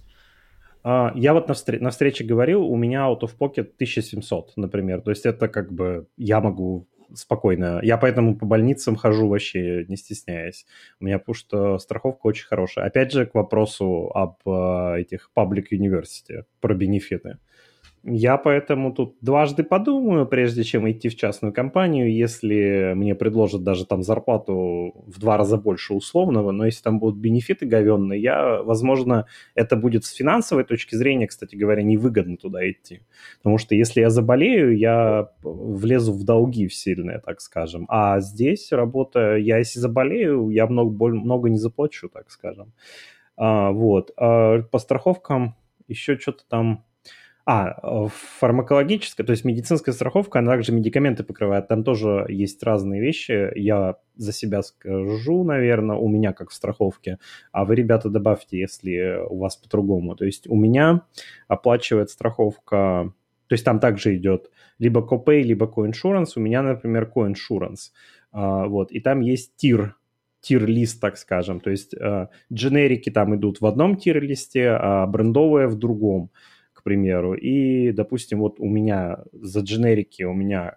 А, 0.82 1.12
я 1.14 1.32
вот 1.32 1.48
на, 1.48 1.52
встр- 1.52 1.80
на 1.80 1.90
встрече 1.90 2.24
говорил, 2.24 2.62
у 2.62 2.76
меня 2.76 3.08
out 3.08 3.20
of 3.20 3.36
pocket 3.38 3.72
1700, 3.76 4.52
например. 4.56 5.00
То 5.00 5.10
есть 5.10 5.24
это 5.24 5.48
как 5.48 5.72
бы 5.72 6.06
я 6.16 6.40
могу 6.40 6.88
спокойно. 7.14 7.80
Я 7.82 7.96
поэтому 7.96 8.36
по 8.36 8.46
больницам 8.46 8.96
хожу 8.96 9.28
вообще 9.28 9.84
не 9.88 9.96
стесняясь. 9.96 10.66
У 11.00 11.04
меня 11.04 11.18
потому 11.18 11.34
что 11.34 11.78
страховка 11.78 12.26
очень 12.26 12.46
хорошая. 12.46 12.86
Опять 12.86 13.12
же, 13.12 13.26
к 13.26 13.34
вопросу 13.34 14.10
об 14.14 14.36
э, 14.46 15.00
этих 15.00 15.30
public 15.36 15.66
university, 15.72 16.44
про 16.60 16.74
бенефиты. 16.74 17.38
Я 18.06 18.36
поэтому 18.36 18.92
тут 18.92 19.16
дважды 19.22 19.64
подумаю, 19.64 20.26
прежде 20.26 20.62
чем 20.62 20.90
идти 20.90 21.08
в 21.08 21.16
частную 21.16 21.54
компанию, 21.54 22.14
если 22.14 22.92
мне 22.94 23.14
предложат 23.14 23.62
даже 23.62 23.86
там 23.86 24.02
зарплату 24.02 24.92
в 25.06 25.18
два 25.18 25.38
раза 25.38 25.56
больше 25.56 25.94
условного, 25.94 26.50
но 26.50 26.66
если 26.66 26.82
там 26.82 26.98
будут 26.98 27.18
бенефиты 27.18 27.64
говенные, 27.64 28.20
я, 28.20 28.62
возможно, 28.62 29.26
это 29.54 29.76
будет 29.76 30.04
с 30.04 30.12
финансовой 30.12 30.64
точки 30.64 30.94
зрения, 30.96 31.26
кстати 31.26 31.56
говоря, 31.56 31.82
невыгодно 31.82 32.36
туда 32.36 32.70
идти. 32.70 33.00
Потому 33.38 33.56
что 33.56 33.74
если 33.74 34.02
я 34.02 34.10
заболею, 34.10 34.76
я 34.76 35.30
влезу 35.42 36.12
в 36.12 36.24
долги 36.24 36.68
в 36.68 36.74
сильные, 36.74 37.20
так 37.20 37.40
скажем. 37.40 37.86
А 37.88 38.20
здесь 38.20 38.70
работа, 38.70 39.36
я 39.36 39.56
если 39.56 39.80
заболею, 39.80 40.50
я 40.50 40.66
много, 40.66 41.08
много 41.08 41.48
не 41.48 41.58
заплачу, 41.58 42.10
так 42.10 42.30
скажем. 42.30 42.74
А, 43.38 43.70
вот. 43.70 44.12
А 44.18 44.60
по 44.60 44.78
страховкам 44.78 45.54
еще 45.88 46.18
что-то 46.18 46.44
там 46.46 46.84
а, 47.46 47.76
э, 47.82 48.08
фармакологическая, 48.38 49.26
то 49.26 49.32
есть 49.32 49.44
медицинская 49.44 49.94
страховка, 49.94 50.38
она 50.38 50.52
также 50.52 50.72
медикаменты 50.72 51.24
покрывает. 51.24 51.68
Там 51.68 51.84
тоже 51.84 52.24
есть 52.28 52.62
разные 52.62 53.02
вещи. 53.02 53.50
Я 53.54 53.96
за 54.16 54.32
себя 54.32 54.62
скажу, 54.62 55.44
наверное, 55.44 55.96
у 55.96 56.08
меня 56.08 56.32
как 56.32 56.50
в 56.50 56.54
страховке. 56.54 57.18
А 57.52 57.66
вы, 57.66 57.74
ребята, 57.74 58.08
добавьте, 58.08 58.58
если 58.58 59.18
у 59.28 59.38
вас 59.38 59.56
по-другому. 59.56 60.16
То 60.16 60.24
есть 60.24 60.48
у 60.48 60.56
меня 60.56 61.02
оплачивает 61.46 62.08
страховка, 62.08 63.12
то 63.46 63.52
есть 63.52 63.64
там 63.64 63.78
также 63.78 64.16
идет 64.16 64.50
либо 64.78 65.00
copay, 65.00 65.42
либо 65.42 65.66
coinsurance. 65.66 66.32
У 66.36 66.40
меня, 66.40 66.62
например, 66.62 67.10
coinsurance. 67.14 67.90
А, 68.32 68.66
вот, 68.66 68.90
и 68.90 69.00
там 69.00 69.20
есть 69.20 69.54
тир, 69.56 69.96
тир-лист, 70.40 70.98
так 70.98 71.18
скажем. 71.18 71.60
То 71.60 71.70
есть 71.70 71.94
э, 71.94 72.28
дженерики 72.50 73.10
там 73.10 73.36
идут 73.36 73.60
в 73.60 73.66
одном 73.66 73.96
тир-листе, 73.96 74.70
а 74.70 75.06
брендовые 75.06 75.68
в 75.68 75.76
другом 75.76 76.30
примеру, 76.84 77.34
и, 77.34 77.92
допустим, 77.92 78.38
вот 78.38 78.60
у 78.60 78.66
меня 78.66 79.24
за 79.32 79.60
дженерики 79.60 80.22
у 80.22 80.32
меня 80.32 80.76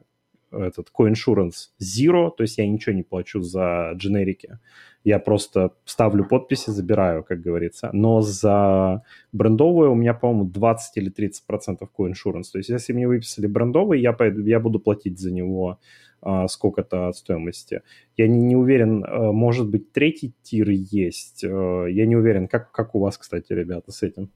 этот 0.51 0.88
coinsurance 0.97 1.70
zero, 1.82 2.32
то 2.36 2.43
есть 2.43 2.58
я 2.58 2.68
ничего 2.68 2.95
не 2.95 3.03
плачу 3.03 3.41
за 3.41 3.91
дженерики. 3.95 4.60
Я 5.03 5.20
просто 5.20 5.74
ставлю 5.86 6.26
подписи, 6.26 6.70
забираю, 6.70 7.24
как 7.24 7.41
говорится. 7.41 7.89
Но 7.93 8.22
за 8.22 9.03
брендовые 9.32 9.89
у 9.89 9.95
меня, 9.95 10.14
по-моему, 10.14 10.45
20 10.49 10.97
или 10.97 11.10
30 11.10 11.45
процентов 11.45 11.89
coinsurance. 11.97 12.51
То 12.51 12.58
есть 12.58 12.70
если 12.70 12.93
мне 12.93 13.08
выписали 13.08 13.47
брендовый, 13.47 14.01
я, 14.01 14.14
пойду, 14.14 14.41
я 14.41 14.60
буду 14.60 14.80
платить 14.80 15.20
за 15.20 15.32
него 15.32 15.80
а, 16.22 16.47
сколько-то 16.47 17.08
от 17.08 17.16
стоимости. 17.16 17.82
Я 18.18 18.28
не, 18.28 18.41
не 18.41 18.55
уверен, 18.55 19.05
а, 19.08 19.32
может 19.32 19.70
быть, 19.70 19.91
третий 19.91 20.34
тир 20.41 20.70
есть. 20.70 21.43
А, 21.45 21.86
я 21.86 22.05
не 22.05 22.16
уверен, 22.16 22.47
как, 22.47 22.72
как 22.72 22.95
у 22.95 22.99
вас, 22.99 23.18
кстати, 23.18 23.53
ребята, 23.53 23.91
с 23.91 24.03
этим 24.03 24.30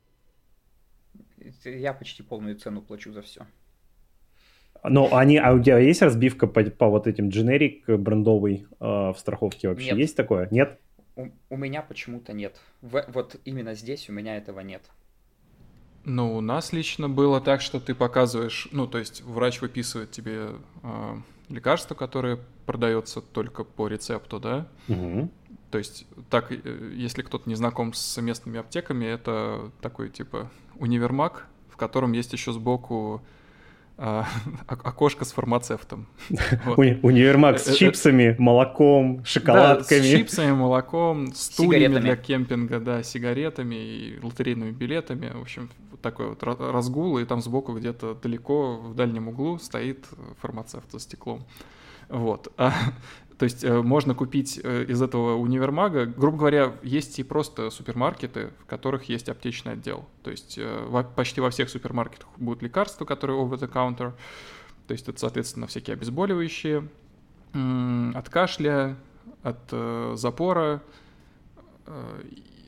я 1.64 1.94
почти 1.94 2.24
полную 2.24 2.56
цену 2.58 2.82
плачу 2.82 3.12
за 3.12 3.22
все. 3.22 3.46
Но 4.84 5.16
они, 5.16 5.38
а 5.38 5.54
у 5.54 5.62
тебя 5.62 5.78
есть 5.78 6.02
разбивка 6.02 6.48
по, 6.48 6.64
по 6.64 6.88
вот 6.88 7.08
этим 7.08 7.30
дженерик 7.30 7.88
брендовый 7.88 8.66
э, 8.80 8.86
в 8.86 9.16
страховке 9.18 9.70
вообще? 9.70 9.92
Нет. 9.92 9.98
Есть 9.98 10.16
такое? 10.16 10.48
Нет? 10.50 10.80
У, 11.16 11.28
у 11.50 11.58
меня 11.58 11.82
почему-то 11.82 12.34
нет. 12.34 12.60
В, 12.82 13.06
вот 13.10 13.40
именно 13.46 13.76
здесь 13.76 14.10
у 14.10 14.14
меня 14.14 14.38
этого 14.38 14.62
нет. 14.62 14.82
Ну, 16.04 16.36
у 16.36 16.42
нас 16.42 16.74
лично 16.74 17.10
было 17.10 17.40
так, 17.42 17.62
что 17.62 17.80
ты 17.80 17.94
показываешь, 17.94 18.68
ну, 18.72 18.88
то 18.88 18.98
есть 18.98 19.22
врач 19.22 19.62
выписывает 19.62 20.10
тебе 20.10 20.50
э, 20.82 21.16
лекарство, 21.50 21.94
которое 21.94 22.40
продается 22.66 23.22
только 23.22 23.64
по 23.64 23.88
рецепту, 23.88 24.40
да? 24.40 24.68
Угу. 24.88 25.30
То 25.70 25.78
есть, 25.78 26.08
так, 26.32 26.52
э, 26.52 26.92
если 26.96 27.22
кто-то 27.22 27.48
не 27.48 27.56
знаком 27.56 27.94
с 27.94 28.20
местными 28.20 28.60
аптеками, 28.60 29.06
это 29.06 29.72
такой 29.82 30.10
типа 30.10 30.50
универмаг, 30.82 31.48
в 31.70 31.78
котором 31.78 32.12
есть 32.12 32.34
еще 32.34 32.52
сбоку 32.52 33.22
а, 33.98 34.26
окошко 34.68 35.26
с 35.26 35.32
фармацевтом. 35.32 36.08
Вот. 36.66 36.78
Универмаг 36.78 37.60
с 37.60 37.68
э, 37.68 37.72
э, 37.72 37.76
чипсами, 37.76 38.36
молоком, 38.40 39.24
шоколадками. 39.24 40.00
Да, 40.00 40.06
с 40.06 40.10
чипсами, 40.10 40.52
молоком, 40.52 41.34
стульями 41.36 42.00
для 42.00 42.16
кемпинга, 42.16 42.80
да, 42.80 43.04
сигаретами 43.04 43.76
и 43.76 44.20
лотерейными 44.22 44.72
билетами. 44.72 45.32
В 45.34 45.42
общем, 45.42 45.70
такой 46.02 46.30
вот 46.30 46.42
разгул, 46.44 47.20
и 47.20 47.26
там 47.26 47.42
сбоку 47.42 47.74
где-то 47.74 48.16
далеко 48.16 48.78
в 48.78 48.96
дальнем 48.96 49.28
углу 49.28 49.60
стоит 49.60 50.08
фармацевт 50.42 50.92
за 50.92 51.00
стеклом. 51.00 51.46
Вот. 52.10 52.52
А 52.58 52.74
то 53.42 53.46
есть 53.46 53.64
э, 53.64 53.82
можно 53.82 54.14
купить 54.14 54.62
э, 54.64 54.86
из 54.88 55.02
этого 55.02 55.36
универмага, 55.36 56.06
грубо 56.06 56.38
говоря, 56.38 56.76
есть 56.84 57.18
и 57.18 57.24
просто 57.24 57.72
супермаркеты, 57.72 58.52
в 58.60 58.68
которых 58.68 59.06
есть 59.06 59.30
аптечный 59.30 59.74
отдел. 59.74 60.06
То 60.22 60.30
есть 60.30 60.60
э, 60.60 61.04
почти 61.16 61.42
во 61.42 61.50
всех 61.50 61.72
супермаркетах 61.72 62.28
будут 62.38 62.62
лекарства, 62.62 63.04
которые 63.04 63.40
over 63.40 63.58
the 63.58 63.68
counter. 63.68 64.14
То 64.86 64.92
есть 64.92 65.10
это, 65.10 65.20
соответственно, 65.20 65.66
всякие 65.66 65.96
обезболивающие 65.96 66.88
от 68.14 68.30
кашля, 68.30 68.96
от 69.42 70.20
запора, 70.20 70.84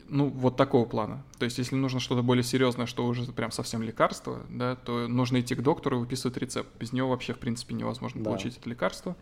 ну, 0.10 0.30
вот 0.30 0.58
такого 0.58 0.86
плана. 0.86 1.24
То 1.38 1.46
есть, 1.46 1.60
если 1.60 1.76
нужно 1.76 2.00
что-то 2.00 2.24
более 2.24 2.44
серьезное, 2.44 2.88
что 2.88 3.06
уже 3.06 3.32
прям 3.32 3.52
совсем 3.52 3.84
лекарство, 3.84 4.42
да, 4.50 4.76
то 4.76 5.08
нужно 5.08 5.40
идти 5.40 5.54
к 5.54 5.62
доктору 5.62 5.98
и 5.98 6.00
выписывать 6.00 6.38
рецепт. 6.38 6.70
Без 6.80 6.94
него 6.94 7.10
вообще, 7.10 7.34
в 7.34 7.38
принципе, 7.38 7.76
невозможно 7.76 8.24
да. 8.24 8.32
получить 8.32 8.58
это 8.58 8.68
лекарство. 8.68 9.16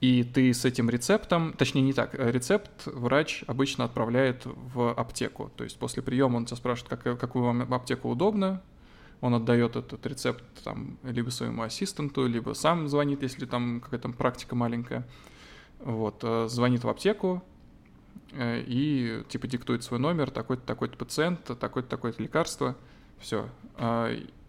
И 0.00 0.24
ты 0.24 0.52
с 0.52 0.64
этим 0.64 0.90
рецептом, 0.90 1.54
точнее 1.54 1.80
не 1.82 1.94
так, 1.94 2.14
э, 2.14 2.30
рецепт 2.30 2.86
врач 2.86 3.44
обычно 3.46 3.84
отправляет 3.84 4.42
в 4.44 4.92
аптеку. 4.92 5.50
То 5.56 5.64
есть 5.64 5.78
после 5.78 6.02
приема 6.02 6.36
он 6.36 6.44
тебя 6.44 6.56
спрашивает, 6.56 7.02
как, 7.02 7.18
какую 7.18 7.44
вам 7.44 7.72
аптеку 7.72 8.10
удобно, 8.10 8.62
он 9.22 9.34
отдает 9.34 9.76
этот 9.76 10.06
рецепт 10.06 10.44
там 10.62 10.98
либо 11.02 11.30
своему 11.30 11.62
ассистенту, 11.62 12.26
либо 12.26 12.52
сам 12.52 12.88
звонит, 12.88 13.22
если 13.22 13.46
там 13.46 13.80
какая-то 13.80 14.10
практика 14.10 14.54
маленькая. 14.54 15.08
Вот, 15.78 16.20
э, 16.22 16.46
звонит 16.48 16.84
в 16.84 16.88
аптеку 16.90 17.42
э, 18.32 18.62
и 18.66 19.24
типа 19.28 19.46
диктует 19.46 19.82
свой 19.82 19.98
номер, 19.98 20.30
такой-то 20.30 20.62
такой-то 20.62 20.98
пациент, 20.98 21.42
такой-то 21.58 21.88
такое-то 21.88 22.22
лекарство, 22.22 22.76
все. 23.18 23.48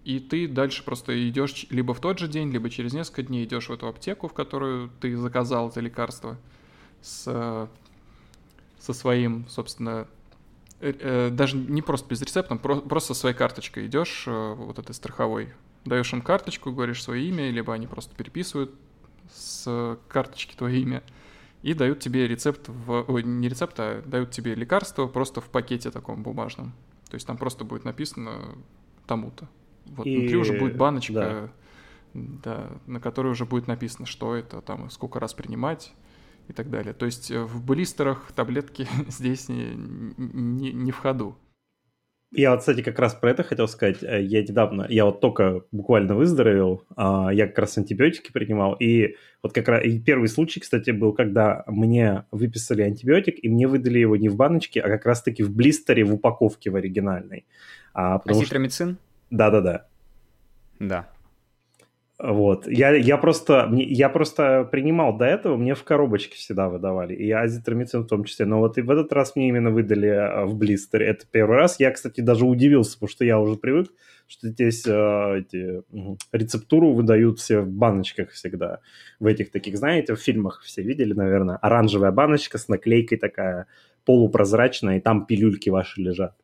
И 0.07 0.21
ты 0.21 0.47
дальше 0.47 0.85
просто 0.85 1.27
идешь 1.27 1.67
либо 1.69 1.93
в 1.93 1.99
тот 1.99 2.17
же 2.17 2.29
день, 2.29 2.49
либо 2.49 2.69
через 2.69 2.93
несколько 2.93 3.23
дней 3.23 3.43
идешь 3.43 3.67
в 3.67 3.73
эту 3.73 3.89
аптеку, 3.89 4.29
в 4.29 4.33
которую 4.33 4.89
ты 5.01 5.17
заказал 5.17 5.67
это 5.67 5.81
лекарство, 5.81 6.37
с, 7.01 7.69
со 8.79 8.93
своим, 8.93 9.45
собственно, 9.49 10.07
э, 10.79 10.93
э, 10.97 11.29
даже 11.29 11.57
не 11.57 11.81
просто 11.81 12.07
без 12.07 12.21
рецепта, 12.21 12.55
просто 12.55 13.15
со 13.15 13.19
своей 13.19 13.35
карточкой 13.35 13.87
идешь, 13.87 14.23
э, 14.27 14.53
вот 14.53 14.79
этой 14.79 14.95
страховой, 14.95 15.53
даешь 15.83 16.13
им 16.13 16.21
карточку, 16.21 16.71
говоришь 16.71 17.03
свое 17.03 17.27
имя, 17.27 17.51
либо 17.51 17.73
они 17.73 17.85
просто 17.85 18.15
переписывают 18.15 18.73
с 19.33 19.99
карточки 20.07 20.55
твое 20.55 20.79
имя 20.79 21.03
и 21.63 21.73
дают 21.73 21.99
тебе 21.99 22.29
рецепт, 22.29 22.69
в, 22.69 23.03
ой, 23.09 23.23
не 23.23 23.49
рецепт, 23.49 23.75
а 23.79 24.01
дают 24.05 24.31
тебе 24.31 24.55
лекарство 24.55 25.07
просто 25.07 25.41
в 25.41 25.49
пакете 25.49 25.91
таком 25.91 26.23
бумажном. 26.23 26.71
То 27.09 27.15
есть 27.15 27.27
там 27.27 27.35
просто 27.35 27.65
будет 27.65 27.83
написано 27.83 28.55
тому-то. 29.05 29.49
Вот 29.95 30.05
и... 30.05 30.17
внутри 30.17 30.37
уже 30.37 30.53
будет 30.53 30.77
баночка, 30.77 31.13
да. 31.13 31.49
да, 32.13 32.69
на 32.85 32.99
которой 32.99 33.29
уже 33.29 33.45
будет 33.45 33.67
написано, 33.67 34.05
что 34.05 34.35
это, 34.35 34.61
там, 34.61 34.89
сколько 34.89 35.19
раз 35.19 35.33
принимать 35.33 35.93
и 36.47 36.53
так 36.53 36.69
далее. 36.69 36.93
То 36.93 37.05
есть 37.05 37.31
э, 37.31 37.43
в 37.43 37.63
блистерах 37.63 38.31
таблетки 38.33 38.87
здесь 39.07 39.49
не, 39.49 39.73
не, 40.17 40.71
не 40.71 40.91
в 40.91 40.97
ходу. 40.97 41.37
Я 42.31 42.51
вот, 42.51 42.59
кстати, 42.59 42.81
как 42.81 42.99
раз 42.99 43.13
про 43.13 43.31
это 43.31 43.43
хотел 43.43 43.67
сказать. 43.69 44.03
Э, 44.03 44.21
я 44.21 44.41
недавно, 44.41 44.85
я 44.89 45.05
вот 45.05 45.21
только 45.21 45.63
буквально 45.71 46.13
выздоровел, 46.15 46.83
а, 46.95 47.29
я 47.31 47.47
как 47.47 47.59
раз 47.59 47.77
антибиотики 47.77 48.31
принимал, 48.31 48.73
и 48.73 49.15
вот 49.41 49.53
как 49.53 49.67
раз 49.69 49.85
и 49.85 49.97
первый 49.99 50.27
случай, 50.27 50.59
кстати, 50.59 50.91
был, 50.91 51.13
когда 51.13 51.63
мне 51.67 52.25
выписали 52.31 52.81
антибиотик, 52.81 53.41
и 53.41 53.47
мне 53.47 53.67
выдали 53.67 53.99
его 53.99 54.17
не 54.17 54.27
в 54.27 54.35
баночке, 54.35 54.81
а 54.81 54.89
как 54.89 55.05
раз-таки 55.05 55.41
в 55.41 55.55
блистере, 55.55 56.03
в 56.03 56.13
упаковке 56.13 56.69
в 56.69 56.75
оригинальной. 56.75 57.45
А, 57.93 58.17
Азитромицин? 58.25 58.95
Что... 58.95 59.06
Да-да-да. 59.29 59.87
Да. 60.79 61.09
Вот. 62.19 62.67
Я, 62.67 62.95
я, 62.95 63.17
просто, 63.17 63.69
я 63.73 64.09
просто 64.09 64.67
принимал 64.71 65.15
до 65.15 65.25
этого, 65.25 65.55
мне 65.55 65.75
в 65.75 65.83
коробочке 65.83 66.35
всегда 66.35 66.67
выдавали, 66.67 67.13
и 67.13 67.29
азитромицин 67.31 68.03
в 68.03 68.07
том 68.07 68.23
числе. 68.23 68.47
Но 68.47 68.59
вот 68.59 68.79
и 68.79 68.81
в 68.81 68.89
этот 68.89 69.13
раз 69.13 69.35
мне 69.35 69.49
именно 69.49 69.69
выдали 69.69 70.09
э, 70.09 70.45
в 70.45 70.55
блистере. 70.55 71.05
Это 71.05 71.25
первый 71.29 71.57
раз. 71.57 71.79
Я, 71.79 71.91
кстати, 71.91 72.21
даже 72.21 72.45
удивился, 72.45 72.93
потому 72.93 73.09
что 73.09 73.23
я 73.23 73.39
уже 73.39 73.55
привык, 73.55 73.89
что 74.25 74.47
здесь 74.47 74.83
э, 74.87 75.39
эти, 75.39 75.83
рецептуру 76.31 76.93
выдают 76.93 77.37
все 77.37 77.59
в 77.59 77.69
баночках 77.69 78.31
всегда. 78.31 78.79
В 79.19 79.27
этих 79.27 79.51
таких, 79.51 79.77
знаете, 79.77 80.15
в 80.15 80.19
фильмах 80.19 80.63
все 80.63 80.81
видели, 80.81 81.13
наверное, 81.13 81.57
оранжевая 81.57 82.11
баночка 82.11 82.57
с 82.57 82.67
наклейкой 82.67 83.19
такая 83.19 83.67
полупрозрачная, 84.05 84.97
и 84.97 85.01
там 85.01 85.27
пилюльки 85.27 85.69
ваши 85.69 86.01
лежат. 86.01 86.35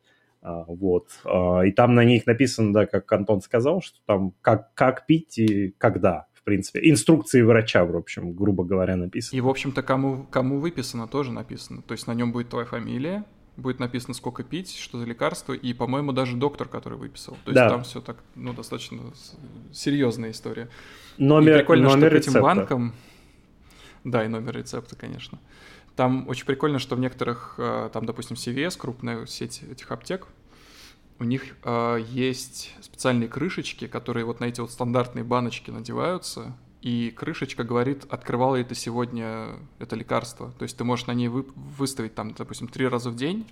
А, 0.44 0.64
вот. 0.68 1.08
А, 1.24 1.62
и 1.62 1.72
там 1.72 1.94
на 1.94 2.04
них 2.04 2.26
написано, 2.26 2.72
да, 2.72 2.86
как 2.86 3.10
Антон 3.10 3.40
сказал, 3.40 3.80
что 3.80 3.98
там 4.04 4.34
как, 4.42 4.74
как 4.74 5.06
пить 5.06 5.38
и 5.38 5.74
когда, 5.78 6.26
в 6.34 6.42
принципе. 6.42 6.80
Инструкции 6.90 7.40
врача, 7.40 7.84
в 7.86 7.96
общем, 7.96 8.34
грубо 8.34 8.62
говоря, 8.62 8.94
написано. 8.96 9.38
И, 9.38 9.40
в 9.40 9.48
общем-то, 9.48 9.82
кому, 9.82 10.26
кому 10.30 10.60
выписано, 10.60 11.08
тоже 11.08 11.32
написано. 11.32 11.80
То 11.80 11.92
есть 11.92 12.06
на 12.06 12.12
нем 12.12 12.30
будет 12.30 12.50
твоя 12.50 12.66
фамилия, 12.66 13.24
будет 13.56 13.78
написано, 13.78 14.12
сколько 14.12 14.42
пить, 14.42 14.76
что 14.76 14.98
за 14.98 15.06
лекарство, 15.06 15.54
и, 15.54 15.72
по-моему, 15.72 16.12
даже 16.12 16.36
доктор, 16.36 16.68
который 16.68 16.98
выписал. 16.98 17.38
То 17.44 17.50
есть 17.50 17.54
да. 17.54 17.70
там 17.70 17.82
все 17.82 18.02
так, 18.02 18.18
ну, 18.34 18.52
достаточно 18.52 19.00
серьезная 19.72 20.32
история. 20.32 20.68
Номер, 21.16 21.54
и 21.54 21.58
прикольно, 21.60 21.88
номер 21.88 22.10
что 22.10 22.16
к 22.16 22.20
этим 22.20 22.42
банкам... 22.42 22.94
Да, 24.04 24.22
и 24.22 24.28
номер 24.28 24.58
рецепта, 24.58 24.94
конечно. 24.94 25.38
Там 25.96 26.28
очень 26.28 26.44
прикольно, 26.46 26.78
что 26.78 26.96
в 26.96 27.00
некоторых, 27.00 27.54
э, 27.58 27.90
там, 27.92 28.04
допустим, 28.04 28.36
CVS, 28.36 28.76
крупная 28.76 29.26
сеть 29.26 29.62
этих 29.62 29.90
аптек, 29.92 30.26
у 31.18 31.24
них 31.24 31.56
э, 31.62 32.04
есть 32.10 32.74
специальные 32.80 33.28
крышечки, 33.28 33.86
которые 33.86 34.24
вот 34.24 34.40
на 34.40 34.46
эти 34.46 34.60
вот 34.60 34.72
стандартные 34.72 35.24
баночки 35.24 35.70
надеваются, 35.70 36.56
и 36.82 37.10
крышечка 37.16 37.64
говорит, 37.64 38.04
открывало 38.10 38.56
ли 38.56 38.64
ты 38.64 38.74
сегодня 38.74 39.58
это 39.78 39.96
лекарство. 39.96 40.52
То 40.58 40.64
есть 40.64 40.76
ты 40.76 40.84
можешь 40.84 41.06
на 41.06 41.14
ней 41.14 41.28
вы, 41.28 41.46
выставить 41.54 42.14
там, 42.14 42.34
допустим, 42.34 42.68
три 42.68 42.86
раза 42.88 43.10
в 43.10 43.16
день, 43.16 43.46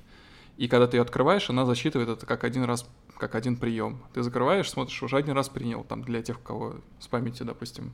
и 0.57 0.68
когда 0.68 0.86
ты 0.86 0.97
ее 0.97 1.03
открываешь, 1.03 1.49
она 1.49 1.64
засчитывает 1.64 2.11
это 2.11 2.26
как 2.26 2.45
один 2.45 2.64
раз, 2.64 2.86
как 3.16 3.34
один 3.34 3.57
прием. 3.57 4.03
Ты 4.12 4.22
закрываешь, 4.22 4.68
смотришь, 4.68 5.03
уже 5.03 5.16
один 5.16 5.34
раз 5.34 5.49
принял, 5.49 5.82
там 5.82 6.03
для 6.03 6.22
тех, 6.22 6.40
у 6.40 6.43
кого 6.43 6.76
с 6.99 7.07
памятью, 7.07 7.47
допустим, 7.47 7.93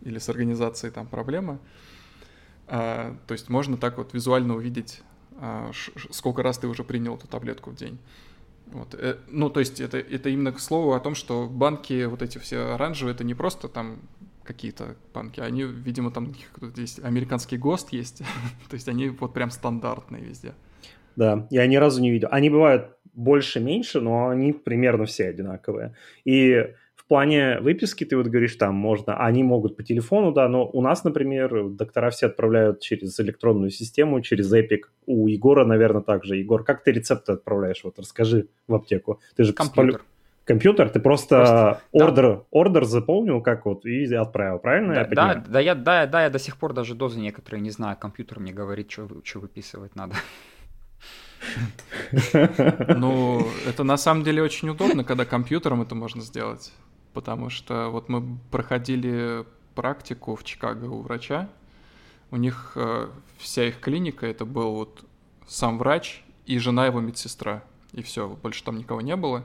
или 0.00 0.18
с 0.18 0.28
организацией 0.28 0.90
там 0.90 1.06
проблема. 1.06 1.58
А, 2.68 3.16
то 3.26 3.32
есть 3.32 3.48
можно 3.48 3.76
так 3.76 3.98
вот 3.98 4.12
визуально 4.12 4.54
увидеть, 4.54 5.02
а, 5.40 5.70
сколько 6.10 6.42
раз 6.42 6.58
ты 6.58 6.68
уже 6.68 6.84
принял 6.84 7.16
эту 7.16 7.26
таблетку 7.26 7.70
в 7.70 7.74
день. 7.74 7.98
Вот. 8.66 8.94
Э, 8.94 9.16
ну, 9.28 9.48
то 9.48 9.60
есть 9.60 9.80
это, 9.80 9.98
это 9.98 10.28
именно 10.28 10.52
к 10.52 10.60
слову 10.60 10.92
о 10.92 11.00
том, 11.00 11.14
что 11.14 11.46
банки 11.48 12.04
вот 12.04 12.22
эти 12.22 12.36
все 12.38 12.74
оранжевые, 12.74 13.14
это 13.14 13.24
не 13.24 13.34
просто 13.34 13.68
там 13.68 14.00
какие-то 14.44 14.96
банки, 15.14 15.40
они, 15.40 15.62
видимо, 15.62 16.10
там 16.10 16.34
здесь 16.60 16.98
американский 17.02 17.56
ГОСТ 17.56 17.92
есть, 17.92 18.18
то 18.68 18.74
есть 18.74 18.88
они 18.88 19.08
вот 19.08 19.32
прям 19.32 19.50
стандартные 19.50 20.22
везде. 20.22 20.52
Да, 21.16 21.46
я 21.50 21.66
ни 21.66 21.76
разу 21.76 22.00
не 22.00 22.10
видел. 22.10 22.28
Они 22.30 22.50
бывают 22.50 22.96
больше-меньше, 23.14 24.00
но 24.00 24.28
они 24.28 24.52
примерно 24.52 25.04
все 25.06 25.28
одинаковые. 25.28 25.94
И 26.24 26.74
плане 27.08 27.58
выписки 27.60 28.04
ты 28.04 28.16
вот 28.16 28.26
говоришь, 28.26 28.54
там 28.56 28.74
можно, 28.74 29.16
они 29.16 29.42
могут 29.42 29.76
по 29.76 29.82
телефону, 29.82 30.32
да, 30.32 30.48
но 30.48 30.68
у 30.68 30.80
нас, 30.82 31.04
например, 31.04 31.70
доктора 31.70 32.10
все 32.10 32.26
отправляют 32.26 32.80
через 32.80 33.18
электронную 33.20 33.70
систему, 33.70 34.20
через 34.20 34.52
Epic. 34.52 34.82
У 35.06 35.26
Егора, 35.26 35.64
наверное, 35.64 36.02
также. 36.02 36.36
Егор, 36.36 36.64
как 36.64 36.84
ты 36.84 36.92
рецепты 36.92 37.32
отправляешь? 37.32 37.82
Вот 37.84 37.98
расскажи 37.98 38.48
в 38.66 38.74
аптеку. 38.74 39.20
Ты 39.36 39.44
же 39.44 39.52
компьютер. 39.52 40.02
Компьютер, 40.44 40.88
ты 40.88 40.98
просто, 40.98 41.36
просто 41.36 41.82
ордер, 41.92 42.24
да. 42.24 42.42
ордер 42.50 42.84
заполнил, 42.86 43.42
как 43.42 43.66
вот, 43.66 43.84
и 43.84 44.14
отправил, 44.14 44.58
правильно? 44.58 44.94
Да, 44.94 45.00
я 45.00 45.06
да, 45.06 45.44
да, 45.46 45.60
я, 45.60 45.74
да, 45.74 46.06
да, 46.06 46.22
я 46.22 46.30
до 46.30 46.38
сих 46.38 46.56
пор 46.56 46.72
даже 46.72 46.94
дозы 46.94 47.20
некоторые 47.20 47.60
не 47.60 47.70
знаю. 47.70 47.98
Компьютер 48.00 48.40
мне 48.40 48.52
говорит, 48.54 48.90
что, 48.90 49.08
что 49.24 49.40
выписывать 49.40 49.94
надо. 49.94 50.14
Ну, 52.96 53.46
это 53.68 53.84
на 53.84 53.98
самом 53.98 54.24
деле 54.24 54.42
очень 54.42 54.70
удобно, 54.70 55.04
когда 55.04 55.26
компьютером 55.26 55.82
это 55.82 55.94
можно 55.94 56.22
сделать 56.22 56.72
потому 57.18 57.50
что 57.50 57.88
вот 57.88 58.08
мы 58.08 58.38
проходили 58.52 59.44
практику 59.74 60.36
в 60.36 60.44
Чикаго 60.44 60.84
у 60.84 61.00
врача, 61.02 61.48
у 62.30 62.36
них 62.36 62.74
э, 62.76 63.08
вся 63.38 63.64
их 63.66 63.80
клиника, 63.80 64.24
это 64.24 64.44
был 64.44 64.72
вот 64.76 65.04
сам 65.48 65.78
врач 65.78 66.22
и 66.46 66.60
жена 66.60 66.86
его 66.86 67.00
медсестра, 67.00 67.64
и 67.92 68.02
все, 68.02 68.28
больше 68.28 68.62
там 68.62 68.76
никого 68.76 69.00
не 69.00 69.16
было. 69.16 69.44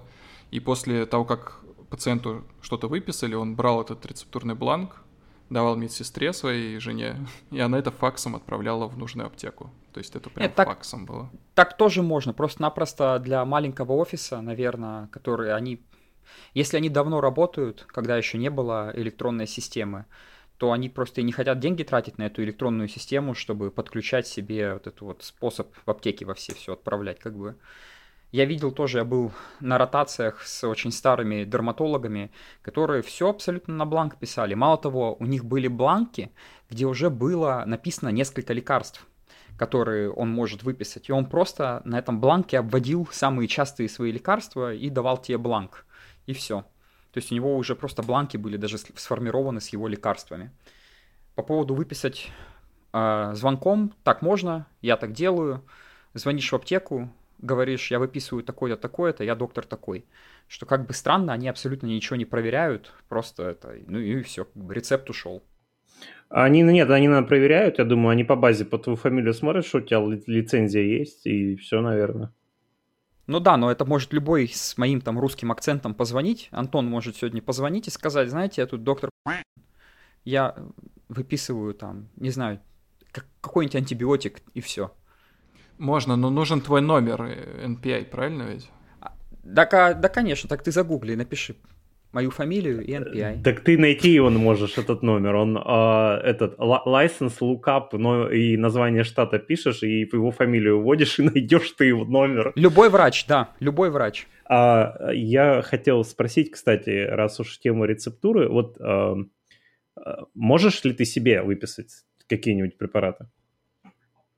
И 0.51 0.59
после 0.59 1.07
того, 1.07 1.25
как 1.25 1.61
пациенту 1.89 2.43
что-то 2.61 2.87
выписали, 2.87 3.33
он 3.33 3.55
брал 3.55 3.81
этот 3.81 4.05
рецептурный 4.05 4.53
бланк, 4.53 5.01
давал 5.49 5.75
медсестре 5.75 6.31
своей 6.31 6.77
жене, 6.77 7.25
и 7.49 7.59
она 7.59 7.79
это 7.79 7.89
факсом 7.89 8.35
отправляла 8.35 8.87
в 8.87 8.99
нужную 8.99 9.25
аптеку. 9.25 9.71
То 9.93 9.97
есть 9.97 10.15
это 10.15 10.29
прям 10.29 10.43
Нет, 10.43 10.53
так, 10.53 10.67
факсом 10.67 11.07
было. 11.07 11.31
Так 11.55 11.75
тоже 11.75 12.03
можно, 12.03 12.33
просто-напросто 12.33 13.17
для 13.17 13.43
маленького 13.45 13.93
офиса, 13.93 14.41
наверное, 14.41 15.07
который 15.07 15.55
они 15.55 15.81
если 16.53 16.77
они 16.77 16.89
давно 16.89 17.21
работают, 17.21 17.85
когда 17.87 18.17
еще 18.17 18.37
не 18.37 18.49
было 18.49 18.91
электронной 18.95 19.47
системы, 19.47 20.05
то 20.57 20.71
они 20.71 20.89
просто 20.89 21.21
не 21.21 21.31
хотят 21.31 21.59
деньги 21.59 21.83
тратить 21.83 22.17
на 22.17 22.23
эту 22.23 22.43
электронную 22.43 22.87
систему, 22.87 23.33
чтобы 23.33 23.71
подключать 23.71 24.27
себе 24.27 24.73
вот 24.73 24.87
этот 24.87 25.01
вот 25.01 25.23
способ 25.23 25.73
в 25.85 25.89
аптеке 25.89 26.25
во 26.25 26.33
все 26.33 26.53
все 26.53 26.73
отправлять, 26.73 27.19
как 27.19 27.35
бы. 27.35 27.55
Я 28.31 28.45
видел 28.45 28.71
тоже, 28.71 28.99
я 28.99 29.05
был 29.05 29.31
на 29.59 29.77
ротациях 29.77 30.41
с 30.41 30.63
очень 30.67 30.91
старыми 30.91 31.43
дерматологами, 31.43 32.31
которые 32.63 33.03
все 33.03 33.29
абсолютно 33.29 33.75
на 33.75 33.85
бланк 33.85 34.17
писали. 34.17 34.55
Мало 34.55 34.77
того, 34.77 35.15
у 35.19 35.25
них 35.25 35.45
были 35.45 35.67
бланки, 35.67 36.31
где 36.67 36.85
уже 36.85 37.11
было 37.11 37.63
написано 37.67 38.09
несколько 38.09 38.53
лекарств, 38.53 39.05
которые 39.55 40.09
он 40.11 40.31
может 40.31 40.63
выписать. 40.63 41.09
И 41.09 41.11
он 41.11 41.27
просто 41.27 41.83
на 41.85 41.99
этом 41.99 42.19
бланке 42.19 42.57
обводил 42.57 43.07
самые 43.11 43.47
частые 43.47 43.87
свои 43.87 44.11
лекарства 44.11 44.73
и 44.73 44.89
давал 44.89 45.19
тебе 45.19 45.37
бланк 45.37 45.85
и 46.25 46.33
все. 46.33 46.65
То 47.11 47.19
есть 47.19 47.31
у 47.31 47.35
него 47.35 47.55
уже 47.55 47.75
просто 47.75 48.01
бланки 48.01 48.37
были 48.37 48.57
даже 48.57 48.77
сформированы 48.77 49.61
с 49.61 49.69
его 49.69 49.87
лекарствами. 49.87 50.51
По 51.35 51.43
поводу 51.43 51.75
выписать 51.75 52.31
э, 52.91 53.31
звонком, 53.35 53.93
так 54.03 54.21
можно, 54.21 54.67
я 54.81 54.97
так 54.97 55.13
делаю. 55.13 55.63
Звонишь 56.13 56.51
в 56.51 56.55
аптеку, 56.55 57.09
говоришь, 57.39 57.91
я 57.91 57.99
выписываю 57.99 58.43
такое-то, 58.43 58.81
такое-то, 58.81 59.23
я 59.23 59.35
доктор 59.35 59.65
такой. 59.65 60.05
Что 60.47 60.65
как 60.65 60.87
бы 60.87 60.93
странно, 60.93 61.33
они 61.33 61.47
абсолютно 61.47 61.87
ничего 61.87 62.15
не 62.15 62.25
проверяют, 62.25 62.93
просто 63.09 63.43
это, 63.43 63.75
ну 63.87 63.99
и 63.99 64.21
все, 64.23 64.45
как 64.45 64.63
бы 64.63 64.73
рецепт 64.73 65.09
ушел. 65.09 65.43
Они, 66.29 66.63
нет, 66.63 66.89
они 66.89 67.07
наверное, 67.07 67.27
проверяют, 67.27 67.77
я 67.77 67.85
думаю, 67.85 68.09
они 68.13 68.23
по 68.23 68.35
базе 68.35 68.65
по 68.65 68.79
твою 68.79 68.97
фамилию 68.97 69.33
смотрят, 69.33 69.65
что 69.65 69.77
у 69.77 69.81
тебя 69.81 69.99
лицензия 70.25 70.81
есть, 70.81 71.25
и 71.27 71.55
все, 71.57 71.81
наверное. 71.81 72.33
Ну 73.25 73.39
да, 73.39 73.55
но 73.57 73.71
это 73.71 73.85
может 73.85 74.11
любой 74.11 74.49
с 74.49 74.77
моим 74.77 74.99
там 74.99 75.17
русским 75.17 75.51
акцентом 75.51 75.93
позвонить. 75.93 76.49
Антон 76.51 76.87
может 76.87 77.15
сегодня 77.15 77.41
позвонить 77.41 77.87
и 77.87 77.91
сказать, 77.91 78.29
знаете, 78.29 78.61
я 78.61 78.67
тут 78.67 78.83
доктор 78.83 79.09
я 80.25 80.55
выписываю 81.09 81.73
там, 81.73 82.07
не 82.15 82.29
знаю, 82.29 82.59
какой-нибудь 83.41 83.75
антибиотик 83.75 84.41
и 84.53 84.61
все. 84.61 84.93
Можно, 85.77 86.15
но 86.15 86.29
нужен 86.29 86.61
твой 86.61 86.81
номер 86.81 87.21
NPI, 87.21 88.01
э, 88.01 88.05
правильно 88.05 88.43
ведь? 88.43 88.69
Да, 89.43 89.65
да, 89.93 90.09
конечно, 90.09 90.47
так 90.47 90.63
ты 90.63 90.71
загугли, 90.71 91.15
напиши 91.15 91.55
мою 92.13 92.29
фамилию 92.29 92.85
и 92.85 92.91
NPI. 92.91 93.43
Так 93.43 93.61
ты 93.61 93.77
найти 93.77 94.11
его 94.11 94.29
можешь, 94.29 94.77
этот 94.77 95.01
номер. 95.01 95.35
Он 95.35 95.57
э, 95.57 96.21
этот 96.23 96.57
license 96.59 97.39
lookup 97.41 97.89
но, 97.93 98.29
и 98.29 98.55
название 98.55 99.03
штата 99.03 99.39
пишешь, 99.39 99.83
и 99.83 100.01
его 100.01 100.31
фамилию 100.31 100.81
вводишь, 100.81 101.19
и 101.19 101.23
найдешь 101.23 101.71
ты 101.71 101.85
его 101.85 102.05
номер. 102.05 102.53
Любой 102.55 102.89
врач, 102.89 103.25
да, 103.27 103.49
любой 103.59 103.89
врач. 103.89 104.27
А, 104.45 105.11
я 105.11 105.61
хотел 105.63 106.03
спросить, 106.03 106.51
кстати, 106.51 107.07
раз 107.09 107.39
уж 107.39 107.59
тема 107.59 107.87
рецептуры, 107.87 108.47
вот 108.47 108.77
э, 108.79 109.15
можешь 110.35 110.83
ли 110.83 110.93
ты 110.93 111.05
себе 111.05 111.41
выписать 111.41 112.05
какие-нибудь 112.27 112.77
препараты? 112.77 113.25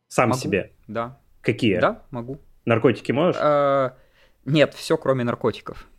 Сам 0.07 0.29
могу, 0.29 0.39
себе? 0.39 0.71
Да. 0.87 1.19
Какие? 1.41 1.79
Да, 1.79 2.03
могу. 2.11 2.39
Наркотики 2.63 3.11
можешь? 3.11 3.39
А, 3.41 3.97
нет, 4.45 4.73
все 4.75 4.97
кроме 4.97 5.25
наркотиков 5.25 5.89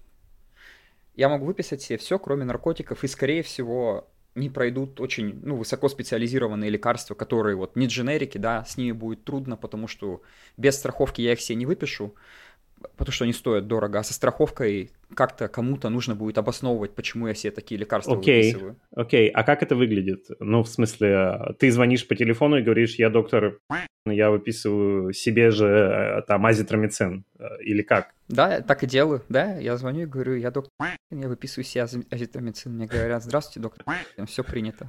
я 1.17 1.29
могу 1.29 1.47
выписать 1.47 1.83
себе 1.83 1.99
все, 1.99 2.19
кроме 2.19 2.45
наркотиков, 2.45 3.03
и, 3.03 3.09
скорее 3.09 3.43
всего, 3.43 4.09
не 4.35 4.51
пройдут 4.51 5.01
очень 5.01 5.41
ну, 5.43 5.57
высокоспециализированные 5.57 6.71
лекарства, 6.71 7.15
которые 7.15 7.57
вот 7.57 7.75
не 7.75 7.87
дженерики, 7.87 8.39
да, 8.39 8.65
с 8.65 8.77
ними 8.77 8.93
будет 8.93 9.25
трудно, 9.25 9.57
потому 9.57 9.89
что 9.89 10.23
без 10.57 10.77
страховки 10.77 11.23
я 11.23 11.33
их 11.33 11.41
себе 11.41 11.57
не 11.57 11.67
выпишу. 11.67 12.15
Потому 12.97 13.13
что 13.13 13.25
они 13.25 13.33
стоят 13.33 13.67
дорого, 13.67 13.99
а 13.99 14.03
со 14.03 14.15
страховкой 14.15 14.91
как-то 15.15 15.49
кому-то 15.49 15.89
нужно 15.89 16.15
будет 16.15 16.39
обосновывать, 16.39 16.95
почему 16.95 17.29
я 17.29 17.35
себе 17.35 17.51
такие 17.51 17.79
лекарства 17.79 18.15
okay. 18.15 18.43
выписываю. 18.43 18.77
Окей, 18.95 19.29
okay. 19.29 19.33
а 19.33 19.45
как 19.45 19.63
это 19.63 19.77
выглядит? 19.77 20.27
Ну, 20.41 20.63
в 20.63 20.69
смысле, 20.69 21.55
ты 21.59 21.71
звонишь 21.71 22.07
по 22.07 22.15
телефону 22.15 22.59
и 22.59 22.63
говоришь, 22.63 22.97
я 22.97 23.09
доктор, 23.09 23.61
я 24.07 24.31
выписываю 24.31 25.13
себе 25.13 25.51
же 25.51 25.67
э, 25.67 26.23
там 26.27 26.45
азитромицин, 26.45 27.25
э, 27.39 27.45
или 27.63 27.83
как? 27.83 28.15
Да, 28.29 28.61
так 28.61 28.83
и 28.83 28.87
делаю, 28.87 29.23
да, 29.29 29.57
я 29.57 29.77
звоню 29.77 30.03
и 30.03 30.07
говорю, 30.07 30.35
я 30.35 30.51
доктор, 30.51 30.73
я 31.11 31.29
выписываю 31.29 31.65
себе 31.65 31.85
азитромицин, 32.11 32.73
мне 32.73 32.87
говорят, 32.87 33.23
здравствуйте, 33.23 33.61
доктор, 33.61 33.85
все 34.27 34.43
принято. 34.43 34.89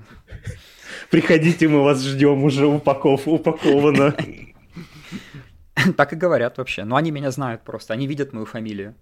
Приходите, 1.12 1.68
мы 1.68 1.84
вас 1.84 2.04
ждем, 2.04 2.44
уже 2.44 2.66
упаков, 2.66 3.28
упаковано. 3.28 4.16
Так 5.98 6.14
и 6.14 6.16
говорят 6.16 6.58
вообще. 6.58 6.84
Но 6.84 6.96
они 6.96 7.12
меня 7.12 7.32
знают 7.32 7.64
просто, 7.64 7.94
они 7.94 8.08
видят 8.08 8.34
мою 8.34 8.46
фамилию. 8.46 8.96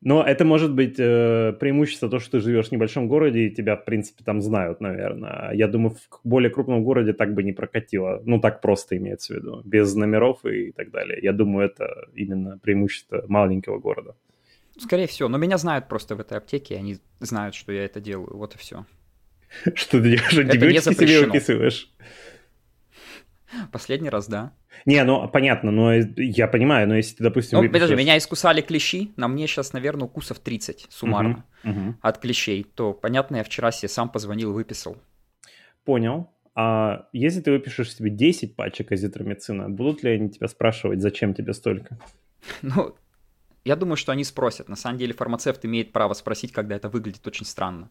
Но 0.00 0.22
это 0.22 0.44
может 0.44 0.74
быть 0.74 0.94
э, 1.00 1.52
преимущество 1.58 2.08
то, 2.08 2.20
что 2.20 2.32
ты 2.32 2.40
живешь 2.40 2.68
в 2.68 2.72
небольшом 2.72 3.08
городе, 3.08 3.40
и 3.40 3.50
тебя, 3.50 3.74
в 3.74 3.84
принципе, 3.84 4.22
там 4.22 4.40
знают, 4.40 4.80
наверное. 4.80 5.50
Я 5.54 5.66
думаю, 5.66 5.90
в 5.90 6.20
более 6.22 6.50
крупном 6.50 6.84
городе 6.84 7.12
так 7.12 7.34
бы 7.34 7.42
не 7.42 7.52
прокатило. 7.52 8.22
Ну, 8.24 8.40
так 8.40 8.60
просто 8.60 8.96
имеется 8.96 9.34
в 9.34 9.36
виду. 9.38 9.62
Без 9.64 9.92
номеров 9.96 10.44
и 10.44 10.70
так 10.70 10.92
далее. 10.92 11.18
Я 11.20 11.32
думаю, 11.32 11.66
это 11.66 12.06
именно 12.14 12.58
преимущество 12.58 13.24
маленького 13.26 13.80
города. 13.80 14.14
Скорее 14.78 15.08
всего. 15.08 15.28
Но 15.28 15.36
меня 15.36 15.58
знают 15.58 15.88
просто 15.88 16.14
в 16.14 16.20
этой 16.20 16.38
аптеке, 16.38 16.74
и 16.74 16.78
они 16.78 16.98
знают, 17.18 17.56
что 17.56 17.72
я 17.72 17.84
это 17.84 18.00
делаю. 18.00 18.36
Вот 18.36 18.54
и 18.54 18.58
все. 18.58 18.86
Что 19.74 20.00
ты 20.00 20.10
делаешь? 20.10 20.38
Антибиотики 20.38 20.94
себе 20.94 21.26
выписываешь? 21.26 21.90
Последний 23.72 24.10
раз, 24.10 24.28
да. 24.28 24.52
Не, 24.84 25.02
ну 25.04 25.28
понятно, 25.28 25.70
но 25.70 25.92
я 25.94 26.48
понимаю, 26.48 26.88
но 26.88 26.96
если 26.96 27.16
ты, 27.16 27.24
допустим... 27.24 27.58
Ну, 27.58 27.62
выпишешь... 27.62 27.82
подожди, 27.82 28.02
меня 28.02 28.18
искусали 28.18 28.60
клещи, 28.60 29.12
на 29.16 29.28
мне 29.28 29.46
сейчас, 29.46 29.72
наверное, 29.72 30.04
укусов 30.04 30.38
30 30.38 30.86
суммарно 30.90 31.44
uh-huh, 31.64 31.70
uh-huh. 31.70 31.94
от 32.02 32.18
клещей, 32.18 32.64
то, 32.64 32.92
понятно, 32.92 33.36
я 33.36 33.44
вчера 33.44 33.72
себе 33.72 33.88
сам 33.88 34.10
позвонил, 34.10 34.52
выписал. 34.52 34.96
Понял. 35.84 36.30
А 36.54 37.06
если 37.12 37.40
ты 37.40 37.52
выпишешь 37.52 37.94
себе 37.94 38.10
10 38.10 38.56
пачек 38.56 38.92
азитромицина, 38.92 39.68
будут 39.68 40.02
ли 40.02 40.10
они 40.10 40.28
тебя 40.28 40.48
спрашивать, 40.48 41.00
зачем 41.00 41.34
тебе 41.34 41.54
столько? 41.54 41.98
Ну, 42.62 42.94
я 43.64 43.76
думаю, 43.76 43.96
что 43.96 44.12
они 44.12 44.24
спросят. 44.24 44.68
На 44.68 44.76
самом 44.76 44.98
деле 44.98 45.12
фармацевт 45.12 45.64
имеет 45.64 45.92
право 45.92 46.14
спросить, 46.14 46.52
когда 46.52 46.76
это 46.76 46.88
выглядит 46.88 47.26
очень 47.26 47.46
странно. 47.46 47.90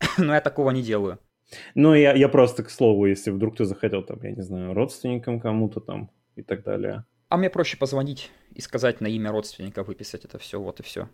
Но 0.18 0.34
я 0.34 0.40
такого 0.40 0.70
не 0.70 0.82
делаю. 0.82 1.18
Ну, 1.74 1.94
я, 1.94 2.14
я 2.14 2.28
просто, 2.28 2.62
к 2.62 2.70
слову, 2.70 3.06
если 3.06 3.30
вдруг 3.30 3.56
ты 3.56 3.64
захотел, 3.64 4.02
там, 4.02 4.18
я 4.22 4.32
не 4.32 4.42
знаю, 4.42 4.74
родственникам 4.74 5.40
кому-то 5.40 5.80
там 5.80 6.10
и 6.36 6.42
так 6.42 6.62
далее. 6.62 7.04
А 7.28 7.36
мне 7.36 7.50
проще 7.50 7.76
позвонить 7.76 8.30
и 8.54 8.60
сказать 8.60 9.00
на 9.00 9.06
имя 9.06 9.30
родственника 9.30 9.82
выписать 9.82 10.24
это 10.24 10.38
все, 10.38 10.60
вот 10.60 10.80
и 10.80 10.82
все. 10.82 11.08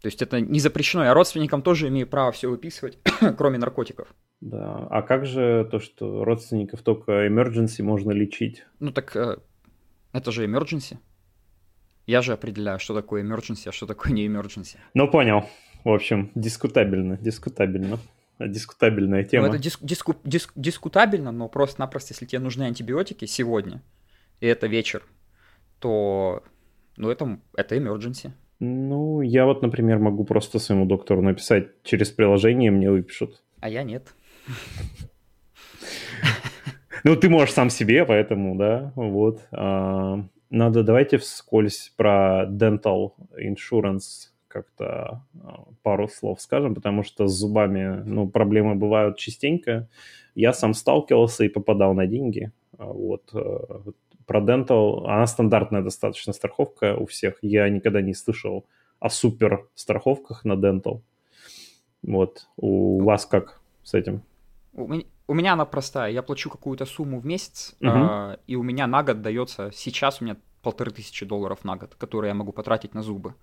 То 0.00 0.06
есть 0.08 0.20
это 0.20 0.40
не 0.40 0.58
запрещено. 0.58 1.04
Я 1.04 1.14
родственникам 1.14 1.62
тоже 1.62 1.88
имею 1.88 2.08
право 2.08 2.32
все 2.32 2.48
выписывать, 2.48 2.98
кроме 3.38 3.58
наркотиков. 3.58 4.12
Да. 4.40 4.88
А 4.90 5.02
как 5.02 5.26
же 5.26 5.66
то, 5.70 5.78
что 5.78 6.24
родственников 6.24 6.82
только 6.82 7.26
emergency 7.28 7.82
можно 7.82 8.10
лечить? 8.10 8.64
Ну 8.80 8.90
так 8.90 9.14
э, 9.14 9.38
это 10.12 10.32
же 10.32 10.44
emergency. 10.44 10.98
Я 12.06 12.20
же 12.20 12.32
определяю, 12.32 12.80
что 12.80 12.94
такое 12.94 13.22
emergency, 13.22 13.68
а 13.68 13.72
что 13.72 13.86
такое 13.86 14.12
не 14.12 14.26
emergency. 14.26 14.76
Ну, 14.92 15.08
понял. 15.08 15.48
В 15.84 15.90
общем, 15.90 16.30
дискутабельно, 16.34 17.16
дискутабельно. 17.18 17.98
Дискутабельная 18.38 19.24
тема. 19.24 19.46
Ну, 19.46 19.54
это 19.54 19.62
диск, 19.62 19.80
диску, 19.82 20.16
диск, 20.24 20.52
дискутабельно, 20.56 21.32
но 21.32 21.48
просто-напросто, 21.48 22.12
если 22.12 22.26
тебе 22.26 22.40
нужны 22.40 22.64
антибиотики 22.64 23.24
сегодня, 23.24 23.82
и 24.40 24.46
это 24.46 24.66
вечер, 24.66 25.02
то 25.78 26.42
ну, 26.96 27.10
это, 27.10 27.38
это 27.56 27.76
emergency. 27.76 28.30
Ну, 28.58 29.20
я 29.20 29.44
вот, 29.44 29.62
например, 29.62 29.98
могу 29.98 30.24
просто 30.24 30.58
своему 30.58 30.86
доктору 30.86 31.22
написать 31.22 31.68
через 31.82 32.10
приложение, 32.10 32.70
мне 32.70 32.90
выпишут. 32.90 33.42
А 33.60 33.68
я 33.68 33.82
нет. 33.82 34.14
Ну, 37.04 37.16
ты 37.16 37.28
можешь 37.28 37.54
сам 37.54 37.70
себе, 37.70 38.04
поэтому, 38.04 38.56
да, 38.56 38.92
вот. 38.94 39.40
А, 39.50 40.24
надо, 40.50 40.84
давайте 40.84 41.18
вскользь 41.18 41.92
про 41.96 42.46
dental 42.48 43.14
insurance 43.36 44.31
как-то 44.52 45.24
а, 45.42 45.64
пару 45.82 46.08
слов 46.08 46.40
скажем, 46.40 46.74
потому 46.74 47.02
что 47.02 47.26
с 47.26 47.32
зубами, 47.32 48.02
ну, 48.04 48.28
проблемы 48.28 48.74
бывают 48.74 49.16
частенько. 49.16 49.88
Я 50.34 50.52
сам 50.52 50.74
сталкивался 50.74 51.44
и 51.44 51.48
попадал 51.48 51.94
на 51.94 52.06
деньги. 52.06 52.52
А, 52.78 52.84
вот. 52.84 53.22
Э, 53.34 53.92
про 54.26 54.40
Dental, 54.40 55.04
она 55.06 55.26
стандартная 55.26 55.82
достаточно 55.82 56.32
страховка 56.32 56.96
у 56.96 57.06
всех. 57.06 57.38
Я 57.42 57.68
никогда 57.68 58.02
не 58.02 58.14
слышал 58.14 58.64
о 59.00 59.08
супер 59.08 59.66
страховках 59.74 60.44
на 60.44 60.52
Dental. 60.52 61.00
Вот. 62.02 62.46
У 62.56 63.02
вас 63.02 63.26
как 63.26 63.60
с 63.82 63.94
этим? 63.94 64.22
У 64.74 64.86
меня, 64.86 65.04
у 65.26 65.34
меня 65.34 65.52
она 65.54 65.64
простая. 65.64 66.12
Я 66.12 66.22
плачу 66.22 66.50
какую-то 66.50 66.86
сумму 66.86 67.20
в 67.20 67.26
месяц, 67.26 67.74
угу. 67.80 67.90
э, 67.90 68.36
и 68.46 68.56
у 68.56 68.62
меня 68.62 68.86
на 68.86 69.02
год 69.02 69.22
дается, 69.22 69.70
сейчас 69.72 70.20
у 70.20 70.24
меня 70.24 70.36
полторы 70.62 70.92
тысячи 70.92 71.26
долларов 71.26 71.64
на 71.64 71.76
год, 71.76 71.94
которые 71.96 72.28
я 72.28 72.34
могу 72.34 72.52
потратить 72.52 72.94
на 72.94 73.02
зубы 73.02 73.34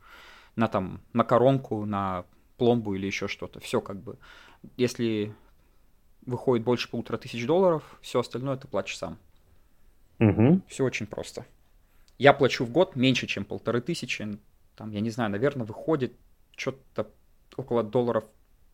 на 0.60 0.68
там, 0.68 1.02
на 1.14 1.24
коронку, 1.24 1.86
на 1.86 2.26
пломбу 2.58 2.94
или 2.94 3.06
еще 3.06 3.28
что-то. 3.28 3.60
Все 3.60 3.80
как 3.80 4.04
бы. 4.04 4.18
Если 4.76 5.34
выходит 6.26 6.66
больше 6.66 6.90
полутора 6.90 7.18
тысяч 7.18 7.46
долларов, 7.48 7.98
все 8.02 8.20
остальное 8.20 8.58
ты 8.58 8.68
платишь 8.68 8.98
сам. 8.98 9.18
Угу. 10.20 10.62
Все 10.68 10.84
очень 10.84 11.08
просто. 11.08 11.46
Я 12.18 12.34
плачу 12.34 12.66
в 12.66 12.72
год 12.72 12.98
меньше, 12.98 13.26
чем 13.26 13.46
полторы 13.46 13.80
тысячи. 13.80 14.38
Там, 14.76 14.92
я 14.92 15.00
не 15.00 15.10
знаю, 15.10 15.32
наверное, 15.32 15.66
выходит 15.66 16.14
что-то 16.58 17.10
около 17.56 17.82
долларов 17.82 18.26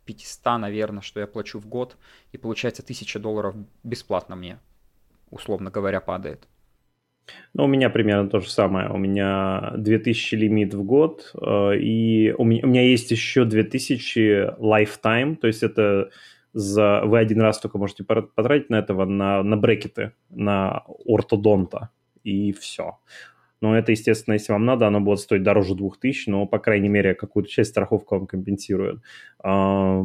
500, 0.06 0.60
наверное, 0.60 1.02
что 1.02 1.20
я 1.20 1.28
плачу 1.28 1.60
в 1.60 1.68
год. 1.68 1.98
И 2.32 2.38
получается 2.40 2.82
тысяча 2.82 3.20
долларов 3.20 3.56
бесплатно 3.84 4.36
мне, 4.36 4.60
условно 5.30 5.70
говоря, 5.70 6.02
падает. 6.02 6.48
Ну, 7.54 7.66
у 7.66 7.68
меня 7.68 7.90
примерно 7.90 8.30
то 8.30 8.40
же 8.40 8.50
самое. 8.50 8.90
У 8.90 8.98
меня 8.98 9.74
2000 9.78 10.36
лимит 10.36 10.74
в 10.74 10.84
год, 10.84 11.32
э, 11.42 11.78
и 11.78 12.34
у 12.38 12.44
меня, 12.44 12.62
у 12.64 12.68
меня 12.68 12.82
есть 12.82 13.12
еще 13.12 13.46
2000 13.46 14.60
lifetime, 14.60 15.36
то 15.36 15.48
есть 15.48 15.64
это 15.64 16.10
за, 16.54 17.02
вы 17.04 17.20
один 17.20 17.42
раз 17.42 17.60
только 17.60 17.78
можете 17.78 18.04
потратить 18.04 18.70
на 18.70 18.80
этого, 18.80 19.06
на, 19.06 19.44
на 19.44 19.58
брекеты, 19.58 20.14
на 20.30 20.84
ортодонта, 21.06 21.90
и 22.24 22.54
все. 22.54 22.98
Но 23.62 23.78
это, 23.78 23.92
естественно, 23.92 24.34
если 24.34 24.52
вам 24.54 24.66
надо, 24.66 24.88
оно 24.88 25.02
будет 25.02 25.20
стоить 25.20 25.44
дороже 25.44 25.76
2000, 25.76 26.30
но, 26.30 26.46
по 26.46 26.60
крайней 26.60 26.90
мере, 26.90 27.16
какую-то 27.16 27.50
часть 27.50 27.72
страховка 27.72 28.16
вам 28.16 28.28
компенсирует. 28.28 29.00
А, 29.40 30.04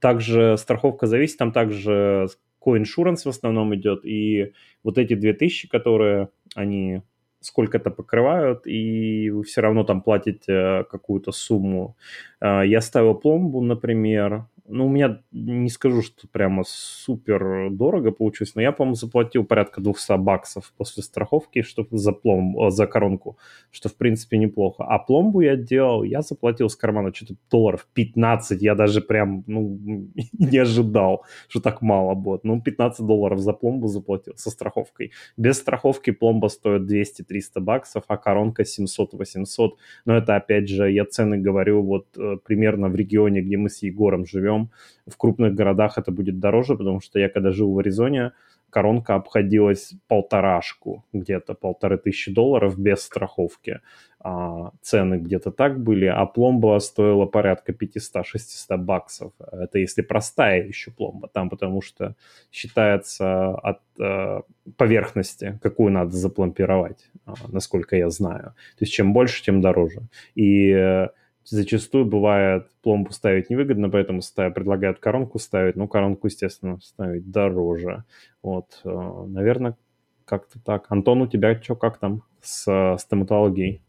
также 0.00 0.56
страховка 0.58 1.06
зависит, 1.06 1.38
там 1.38 1.52
также 1.52 2.28
коиншуранс 2.60 3.24
в 3.24 3.28
основном 3.28 3.74
идет, 3.74 4.04
и 4.04 4.52
вот 4.84 4.98
эти 4.98 5.14
2000, 5.14 5.68
которые 5.68 6.28
они 6.54 7.02
сколько-то 7.40 7.90
покрывают, 7.90 8.66
и 8.66 9.30
вы 9.30 9.42
все 9.44 9.62
равно 9.62 9.84
там 9.84 10.02
платите 10.02 10.84
какую-то 10.90 11.32
сумму. 11.32 11.96
А, 12.38 12.62
я 12.62 12.80
ставил 12.80 13.14
пломбу, 13.14 13.62
например, 13.62 14.46
ну, 14.70 14.86
у 14.86 14.88
меня 14.88 15.22
не 15.32 15.68
скажу, 15.68 16.02
что 16.02 16.28
прямо 16.28 16.62
супер 16.66 17.70
дорого 17.70 18.12
получилось, 18.12 18.54
но 18.54 18.62
я, 18.62 18.72
по-моему, 18.72 18.94
заплатил 18.94 19.44
порядка 19.44 19.80
200 19.80 20.18
баксов 20.18 20.72
после 20.76 21.02
страховки 21.02 21.62
что 21.62 21.86
за, 21.90 22.12
пломб, 22.12 22.58
э, 22.58 22.70
за 22.70 22.86
коронку, 22.86 23.38
что, 23.70 23.88
в 23.88 23.96
принципе, 23.96 24.38
неплохо. 24.38 24.84
А 24.84 24.98
пломбу 24.98 25.40
я 25.40 25.56
делал, 25.56 26.02
я 26.02 26.22
заплатил 26.22 26.68
с 26.68 26.76
кармана 26.76 27.12
что-то 27.14 27.34
долларов 27.50 27.86
15, 27.94 28.62
я 28.62 28.74
даже 28.74 29.00
прям, 29.00 29.44
ну, 29.46 29.78
не 30.38 30.58
ожидал, 30.58 31.24
что 31.48 31.60
так 31.60 31.82
мало 31.82 32.14
будет. 32.14 32.44
Ну, 32.44 32.60
15 32.60 33.06
долларов 33.06 33.40
за 33.40 33.52
пломбу 33.52 33.88
заплатил 33.88 34.34
со 34.36 34.50
страховкой. 34.50 35.12
Без 35.36 35.58
страховки 35.58 36.10
пломба 36.10 36.48
стоит 36.48 36.82
200-300 36.90 37.60
баксов, 37.60 38.04
а 38.08 38.16
коронка 38.16 38.62
700-800. 38.62 39.70
Но 40.04 40.16
это, 40.16 40.36
опять 40.36 40.68
же, 40.68 40.90
я 40.90 41.04
цены 41.04 41.38
говорю 41.38 41.82
вот 41.82 42.06
э, 42.16 42.36
примерно 42.44 42.88
в 42.88 42.94
регионе, 42.94 43.40
где 43.40 43.56
мы 43.56 43.68
с 43.68 43.82
Егором 43.82 44.26
живем, 44.26 44.59
живем. 44.60 44.70
В 45.06 45.16
крупных 45.16 45.54
городах 45.54 45.98
это 45.98 46.12
будет 46.12 46.38
дороже, 46.38 46.76
потому 46.76 47.00
что 47.00 47.18
я 47.18 47.28
когда 47.28 47.50
жил 47.50 47.72
в 47.72 47.78
Аризоне, 47.78 48.32
коронка 48.70 49.14
обходилась 49.14 49.94
полторашку, 50.08 51.04
где-то 51.12 51.54
полторы 51.54 51.98
тысячи 51.98 52.32
долларов 52.32 52.78
без 52.78 53.00
страховки. 53.02 53.80
А, 54.22 54.70
цены 54.82 55.16
где-то 55.16 55.50
так 55.50 55.82
были, 55.82 56.06
а 56.06 56.26
пломба 56.26 56.78
стоила 56.80 57.26
порядка 57.26 57.72
500-600 57.72 58.76
баксов. 58.76 59.32
Это 59.52 59.78
если 59.78 60.02
простая 60.02 60.66
еще 60.68 60.90
пломба 60.90 61.28
там, 61.28 61.48
потому 61.50 61.82
что 61.82 62.14
считается 62.52 63.54
от 63.62 63.80
э, 63.98 64.42
поверхности, 64.76 65.58
какую 65.62 65.90
надо 65.90 66.10
запломбировать, 66.10 67.10
э, 67.26 67.32
насколько 67.48 67.96
я 67.96 68.10
знаю. 68.10 68.54
То 68.78 68.84
есть 68.84 68.92
чем 68.92 69.12
больше, 69.12 69.42
тем 69.42 69.60
дороже. 69.60 70.02
И 70.34 70.70
э, 70.70 71.08
зачастую 71.44 72.04
бывает 72.04 72.70
пломбу 72.82 73.12
ставить 73.12 73.50
невыгодно, 73.50 73.90
поэтому 73.90 74.22
ставят, 74.22 74.54
предлагают 74.54 74.98
коронку 74.98 75.38
ставить. 75.38 75.76
Ну, 75.76 75.88
коронку, 75.88 76.26
естественно, 76.26 76.80
ставить 76.80 77.30
дороже. 77.30 78.04
Вот, 78.42 78.80
э, 78.84 79.24
наверное, 79.28 79.76
как-то 80.24 80.58
так. 80.60 80.86
Антон, 80.90 81.22
у 81.22 81.26
тебя 81.26 81.60
что, 81.60 81.74
как 81.74 81.98
там 81.98 82.22
с 82.40 82.96
стоматологией? 82.98 83.82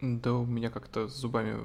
Да 0.00 0.34
у 0.34 0.44
меня 0.44 0.70
как-то 0.70 1.08
с 1.08 1.14
зубами, 1.14 1.56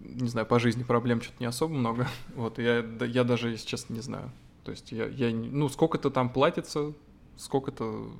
не 0.00 0.28
знаю, 0.28 0.46
по 0.46 0.58
жизни 0.58 0.82
проблем 0.82 1.20
что-то 1.22 1.38
не 1.40 1.46
особо 1.46 1.74
много. 1.74 2.06
Вот, 2.34 2.58
я, 2.58 2.84
я 3.00 3.24
даже, 3.24 3.50
если 3.50 3.66
честно, 3.66 3.94
не 3.94 4.00
знаю. 4.00 4.30
То 4.64 4.70
есть 4.70 4.92
я, 4.92 5.06
я 5.06 5.30
ну, 5.30 5.68
сколько-то 5.68 6.10
там 6.10 6.30
платится, 6.30 6.92
сколько-то, 7.36 8.10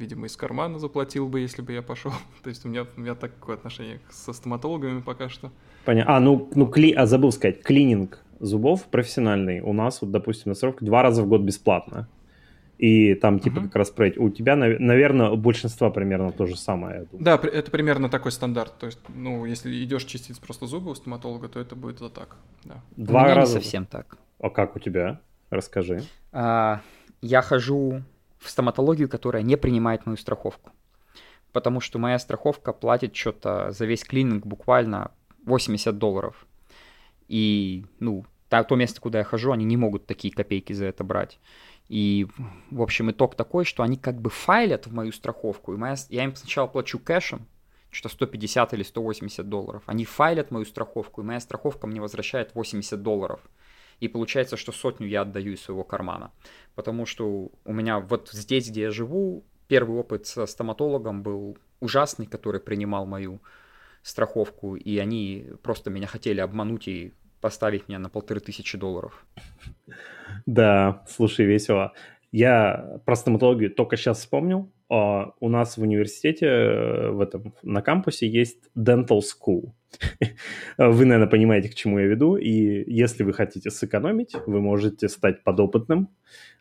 видимо, 0.00 0.26
из 0.26 0.36
кармана 0.36 0.78
заплатил 0.78 1.28
бы, 1.28 1.40
если 1.40 1.62
бы 1.62 1.72
я 1.72 1.82
пошел. 1.82 2.12
То 2.42 2.48
есть 2.48 2.64
у 2.64 2.68
меня, 2.68 2.86
у 2.96 3.00
меня 3.00 3.14
такое 3.14 3.56
отношение 3.56 4.00
со 4.10 4.32
стоматологами 4.32 5.00
пока 5.00 5.28
что. 5.28 5.52
Понятно. 5.84 6.16
А, 6.16 6.20
ну, 6.20 6.48
ну 6.54 6.66
кли... 6.66 6.92
а 6.92 7.06
забыл 7.06 7.30
сказать, 7.30 7.62
клининг 7.62 8.18
зубов 8.40 8.84
профессиональный 8.86 9.60
у 9.60 9.72
нас, 9.72 10.00
вот, 10.00 10.10
допустим, 10.10 10.50
на 10.50 10.54
срок 10.54 10.82
два 10.82 11.02
раза 11.02 11.22
в 11.22 11.28
год 11.28 11.42
бесплатно. 11.42 12.08
И 12.78 13.14
там, 13.14 13.40
типа, 13.40 13.58
uh-huh. 13.58 13.64
как 13.64 13.76
раз 13.76 13.90
про 13.90 14.06
эти... 14.06 14.18
У 14.18 14.30
тебя, 14.30 14.56
наверное, 14.56 15.28
у 15.28 15.36
большинства 15.36 15.90
примерно 15.90 16.32
то 16.32 16.46
же 16.46 16.56
самое. 16.56 17.06
Да, 17.12 17.34
это 17.34 17.70
примерно 17.70 18.08
такой 18.08 18.32
стандарт. 18.32 18.78
То 18.78 18.86
есть, 18.86 18.98
ну, 19.08 19.44
если 19.44 19.84
идешь 19.84 20.04
чистить 20.04 20.40
просто 20.40 20.66
зубы 20.66 20.90
у 20.90 20.94
стоматолога, 20.94 21.48
то 21.48 21.60
это 21.60 21.76
будет 21.76 22.00
вот 22.00 22.14
так. 22.14 22.36
Да. 22.64 22.82
Два 22.96 23.20
у 23.20 23.24
меня 23.24 23.34
раза. 23.34 23.58
не 23.58 23.62
совсем 23.62 23.84
так. 23.84 24.16
А 24.40 24.48
как 24.48 24.76
у 24.76 24.78
тебя? 24.78 25.20
Расскажи. 25.50 26.04
А, 26.32 26.80
я 27.20 27.42
хожу 27.42 28.02
в 28.40 28.50
стоматологию, 28.50 29.08
которая 29.08 29.42
не 29.42 29.56
принимает 29.56 30.06
мою 30.06 30.16
страховку. 30.16 30.70
Потому 31.52 31.80
что 31.80 31.98
моя 31.98 32.18
страховка 32.18 32.72
платит 32.72 33.14
что-то 33.14 33.70
за 33.70 33.86
весь 33.86 34.02
клининг 34.04 34.46
буквально 34.46 35.12
80 35.44 35.98
долларов. 35.98 36.46
И, 37.28 37.84
ну, 38.00 38.24
то 38.48 38.76
место, 38.76 39.00
куда 39.00 39.18
я 39.18 39.24
хожу, 39.24 39.52
они 39.52 39.64
не 39.64 39.76
могут 39.76 40.06
такие 40.06 40.34
копейки 40.34 40.72
за 40.72 40.86
это 40.86 41.04
брать. 41.04 41.38
И, 41.88 42.26
в 42.70 42.82
общем, 42.82 43.10
итог 43.10 43.34
такой, 43.34 43.64
что 43.64 43.82
они 43.82 43.96
как 43.96 44.20
бы 44.20 44.30
файлят 44.30 44.86
в 44.86 44.94
мою 44.94 45.12
страховку, 45.12 45.74
и 45.74 45.76
моя, 45.76 45.96
я 46.08 46.24
им 46.24 46.34
сначала 46.34 46.66
плачу 46.68 46.98
кэшем, 46.98 47.46
что 47.90 48.08
150 48.08 48.74
или 48.74 48.82
180 48.84 49.48
долларов. 49.48 49.82
Они 49.86 50.04
файлят 50.04 50.50
мою 50.50 50.64
страховку, 50.64 51.20
и 51.20 51.24
моя 51.24 51.40
страховка 51.40 51.86
мне 51.86 52.00
возвращает 52.00 52.54
80 52.54 53.02
долларов. 53.02 53.40
И 54.00 54.08
получается, 54.08 54.56
что 54.56 54.72
сотню 54.72 55.06
я 55.06 55.22
отдаю 55.22 55.52
из 55.52 55.60
своего 55.60 55.84
кармана. 55.84 56.32
Потому 56.74 57.06
что 57.06 57.50
у 57.64 57.72
меня 57.72 58.00
вот 58.00 58.30
здесь, 58.32 58.70
где 58.70 58.82
я 58.82 58.90
живу, 58.90 59.44
первый 59.68 59.98
опыт 59.98 60.26
со 60.26 60.46
стоматологом 60.46 61.22
был 61.22 61.58
ужасный, 61.80 62.26
который 62.26 62.60
принимал 62.60 63.06
мою 63.06 63.40
страховку, 64.02 64.76
и 64.76 64.98
они 64.98 65.46
просто 65.62 65.90
меня 65.90 66.06
хотели 66.06 66.40
обмануть 66.40 66.88
и 66.88 67.12
поставить 67.40 67.88
меня 67.88 67.98
на 67.98 68.08
полторы 68.08 68.40
тысячи 68.40 68.78
долларов. 68.78 69.24
Да, 70.46 71.04
слушай, 71.08 71.46
весело. 71.46 71.92
Я 72.32 73.00
про 73.04 73.16
стоматологию 73.16 73.70
только 73.70 73.96
сейчас 73.96 74.18
вспомнил. 74.18 74.70
Uh, 74.90 75.32
у 75.40 75.48
нас 75.48 75.76
в 75.76 75.82
университете, 75.82 76.46
э, 76.46 77.10
в 77.10 77.20
этом, 77.20 77.54
на 77.62 77.80
кампусе 77.80 78.28
есть 78.28 78.58
dental 78.76 79.20
school. 79.20 79.72
Вы, 80.78 81.04
наверное, 81.04 81.30
понимаете, 81.30 81.68
к 81.68 81.74
чему 81.74 81.98
я 81.98 82.06
веду. 82.06 82.36
И 82.36 82.84
если 82.90 83.22
вы 83.22 83.32
хотите 83.32 83.70
сэкономить, 83.70 84.34
вы 84.46 84.60
можете 84.60 85.08
стать 85.08 85.42
подопытным 85.42 86.08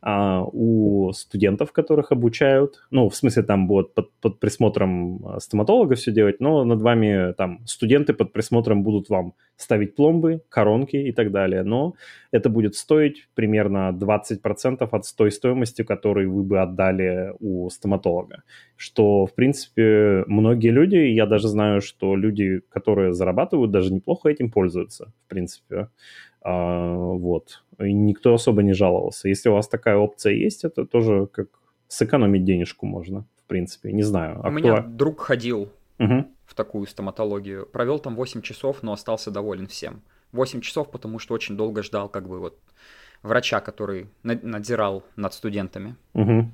а, 0.01 0.43
у 0.43 1.11
студентов, 1.14 1.72
которых 1.72 2.11
обучают. 2.11 2.85
Ну, 2.91 3.10
в 3.10 3.15
смысле, 3.15 3.43
там 3.43 3.68
будут 3.68 3.93
под, 3.93 4.11
под 4.22 4.39
присмотром 4.39 5.26
а, 5.26 5.39
стоматолога 5.39 5.95
все 5.95 6.11
делать, 6.11 6.39
но 6.39 6.64
над 6.64 6.81
вами 6.81 7.34
там 7.34 7.65
студенты 7.65 8.14
под 8.14 8.31
присмотром 8.31 8.84
будут 8.84 9.10
вам 9.10 9.34
ставить 9.57 9.95
пломбы, 9.95 10.41
коронки 10.49 10.95
и 10.95 11.11
так 11.11 11.31
далее. 11.31 11.64
Но 11.64 11.95
это 12.31 12.49
будет 12.49 12.76
стоить 12.76 13.27
примерно 13.35 13.91
20% 13.91 14.88
от 14.89 15.15
той 15.18 15.31
стоимости, 15.31 15.84
которую 15.84 16.34
вы 16.34 16.43
бы 16.43 16.61
отдали 16.61 17.34
у 17.39 17.69
стоматолога. 17.69 18.43
Что, 18.77 19.26
в 19.26 19.35
принципе, 19.35 20.23
многие 20.27 20.69
люди, 20.69 20.95
я 20.95 21.26
даже 21.26 21.49
знаю, 21.49 21.81
что 21.81 22.15
люди, 22.15 22.61
которые 22.69 23.11
зарабатывают, 23.20 23.72
даже 23.72 23.94
неплохо 23.94 24.30
этим 24.30 24.50
пользуются, 24.50 25.14
в 25.26 25.30
принципе. 25.30 25.90
А, 26.41 26.96
вот. 26.96 27.64
И 27.80 27.94
никто 27.94 28.34
особо 28.34 28.64
не 28.64 28.74
жаловался. 28.74 29.30
Если 29.30 29.50
у 29.50 29.54
вас 29.54 29.68
такая 29.68 29.98
опция 29.98 30.34
есть, 30.34 30.64
это 30.64 30.86
тоже 30.86 31.28
как 31.28 31.48
сэкономить 31.88 32.44
денежку 32.44 32.86
можно, 32.86 33.26
в 33.44 33.48
принципе. 33.48 33.91
Не 33.91 34.04
знаю. 34.04 34.40
А 34.44 34.48
у 34.48 34.52
меня 34.52 34.82
друг 34.82 35.20
ходил 35.22 35.70
угу. 36.00 36.26
в 36.46 36.56
такую 36.56 36.88
стоматологию. 36.88 37.68
Провел 37.68 38.00
там 38.00 38.16
8 38.16 38.41
часов, 38.41 38.84
но 38.84 38.94
остался 38.94 39.32
доволен 39.32 39.68
всем. 39.68 40.02
8 40.32 40.62
часов, 40.62 40.91
потому 40.91 41.20
что 41.20 41.34
очень 41.34 41.58
долго 41.58 41.84
ждал 41.84 42.10
как 42.10 42.28
бы 42.28 42.40
вот 42.40 42.58
врача, 43.22 43.60
который 43.60 44.08
надзирал 44.24 45.04
над 45.16 45.34
студентами. 45.34 45.96
Угу. 46.14 46.52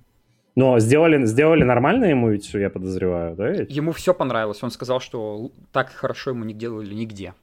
Но 0.56 0.80
сделали, 0.80 1.26
сделали 1.26 1.64
нормально 1.64 2.06
ему 2.06 2.30
ведь 2.30 2.46
все, 2.46 2.60
я 2.60 2.70
подозреваю, 2.70 3.36
да? 3.36 3.50
Ему 3.50 3.92
все 3.92 4.14
понравилось. 4.14 4.64
Он 4.64 4.72
сказал, 4.72 5.00
что 5.00 5.52
так 5.72 5.90
хорошо 5.90 6.32
ему 6.32 6.46
не 6.46 6.54
делали 6.54 6.94
нигде. 6.94 7.34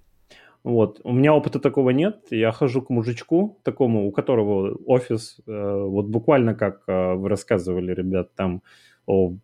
Вот. 0.65 1.01
У 1.05 1.13
меня 1.13 1.35
опыта 1.35 1.59
такого 1.59 1.91
нет. 1.91 2.27
Я 2.31 2.53
хожу 2.53 2.83
к 2.83 2.91
мужичку, 2.91 3.59
такому, 3.65 4.07
у 4.07 4.13
которого 4.13 4.77
офис, 4.87 5.39
э, 5.47 5.83
вот 5.87 6.07
буквально 6.07 6.55
как 6.55 6.83
э, 6.87 7.15
вы 7.15 7.29
рассказывали, 7.29 7.93
ребят, 7.93 8.35
там 8.35 8.63
о 9.07 9.35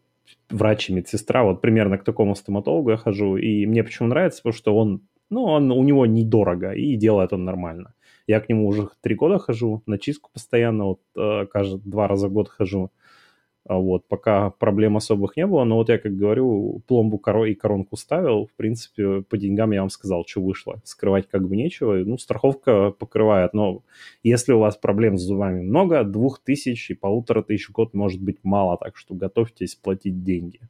врач 0.50 0.88
и 0.88 0.92
медсестра, 0.92 1.42
вот 1.42 1.60
примерно 1.60 1.98
к 1.98 2.04
такому 2.04 2.34
стоматологу 2.34 2.90
я 2.90 2.96
хожу, 2.96 3.36
и 3.36 3.66
мне 3.66 3.82
почему 3.82 4.08
нравится, 4.08 4.42
потому 4.42 4.52
что 4.52 4.76
он, 4.76 5.02
ну, 5.30 5.44
он, 5.44 5.70
у 5.70 5.82
него 5.82 6.06
недорого, 6.06 6.72
и 6.72 6.96
делает 6.96 7.32
он 7.32 7.44
нормально. 7.44 7.94
Я 8.26 8.40
к 8.40 8.48
нему 8.48 8.66
уже 8.66 8.88
три 9.00 9.14
года 9.14 9.38
хожу, 9.38 9.82
на 9.86 9.98
чистку 9.98 10.30
постоянно, 10.32 10.84
вот 10.84 11.00
э, 11.16 11.46
каждый 11.46 11.80
два 11.80 12.08
раза 12.08 12.28
в 12.28 12.32
год 12.32 12.48
хожу. 12.48 12.90
Вот, 13.76 14.06
пока 14.06 14.50
проблем 14.50 14.96
особых 14.96 15.36
не 15.36 15.46
было, 15.46 15.64
но 15.64 15.76
вот 15.76 15.88
я, 15.88 15.98
как 15.98 16.16
говорю, 16.16 16.80
пломбу 16.86 17.20
и 17.44 17.54
коронку 17.54 17.96
ставил, 17.96 18.46
в 18.46 18.52
принципе, 18.52 19.22
по 19.22 19.36
деньгам 19.36 19.72
я 19.72 19.80
вам 19.80 19.90
сказал, 19.90 20.24
что 20.26 20.40
вышло. 20.40 20.80
Скрывать 20.84 21.28
как 21.28 21.46
бы 21.46 21.56
нечего, 21.56 21.94
ну, 21.96 22.16
страховка 22.16 22.90
покрывает, 22.90 23.52
но 23.52 23.82
если 24.22 24.52
у 24.52 24.60
вас 24.60 24.76
проблем 24.76 25.18
с 25.18 25.22
зубами 25.22 25.62
много, 25.62 26.02
двух 26.04 26.40
тысяч 26.40 26.90
и 26.90 26.94
полутора 26.94 27.42
тысяч 27.42 27.68
в 27.68 27.72
год 27.72 27.92
может 27.92 28.22
быть 28.22 28.38
мало, 28.42 28.78
так 28.78 28.96
что 28.96 29.14
готовьтесь 29.14 29.74
платить 29.74 30.24
деньги. 30.24 30.60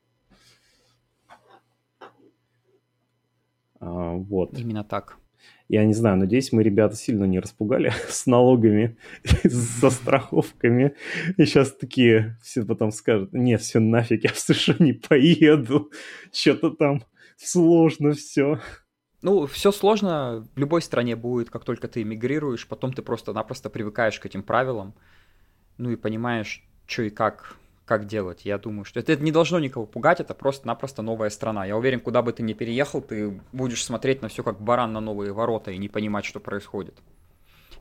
А, 3.80 4.14
вот. 4.14 4.58
Именно 4.58 4.84
так. 4.84 5.18
Я 5.68 5.84
не 5.84 5.92
знаю, 5.92 6.16
надеюсь, 6.16 6.50
мы 6.50 6.62
ребята 6.62 6.96
сильно 6.96 7.24
не 7.24 7.38
распугали 7.38 7.92
с 8.08 8.26
налогами, 8.26 8.96
со 9.44 9.90
страховками. 9.90 10.94
И 11.36 11.44
сейчас 11.44 11.72
такие 11.72 12.38
все 12.42 12.64
потом 12.64 12.90
скажут, 12.90 13.32
не, 13.32 13.58
все 13.58 13.78
нафиг, 13.78 14.24
я 14.24 14.30
в 14.30 14.38
США 14.38 14.76
не 14.78 14.94
поеду. 14.94 15.90
Что-то 16.32 16.70
там 16.70 17.04
сложно 17.36 18.12
все. 18.12 18.60
Ну, 19.20 19.46
все 19.46 19.72
сложно 19.72 20.46
в 20.54 20.58
любой 20.58 20.80
стране 20.80 21.16
будет, 21.16 21.50
как 21.50 21.64
только 21.64 21.88
ты 21.88 22.02
эмигрируешь, 22.02 22.66
потом 22.66 22.92
ты 22.92 23.02
просто-напросто 23.02 23.68
привыкаешь 23.68 24.18
к 24.20 24.26
этим 24.26 24.44
правилам, 24.44 24.94
ну 25.76 25.90
и 25.90 25.96
понимаешь, 25.96 26.64
что 26.86 27.02
и 27.02 27.10
как 27.10 27.56
как 27.88 28.06
делать. 28.06 28.44
Я 28.44 28.58
думаю, 28.58 28.84
что 28.84 29.00
это, 29.00 29.12
это 29.12 29.24
не 29.24 29.32
должно 29.32 29.58
никого 29.58 29.86
пугать, 29.86 30.20
это 30.20 30.34
просто-напросто 30.34 31.02
новая 31.02 31.30
страна. 31.30 31.64
Я 31.64 31.76
уверен, 31.76 32.00
куда 32.00 32.22
бы 32.22 32.32
ты 32.32 32.42
ни 32.42 32.52
переехал, 32.52 33.00
ты 33.00 33.40
будешь 33.52 33.82
смотреть 33.82 34.22
на 34.22 34.28
все 34.28 34.44
как 34.44 34.60
баран 34.60 34.92
на 34.92 35.00
новые 35.00 35.32
ворота 35.32 35.70
и 35.70 35.78
не 35.78 35.88
понимать, 35.88 36.26
что 36.26 36.38
происходит. 36.38 36.94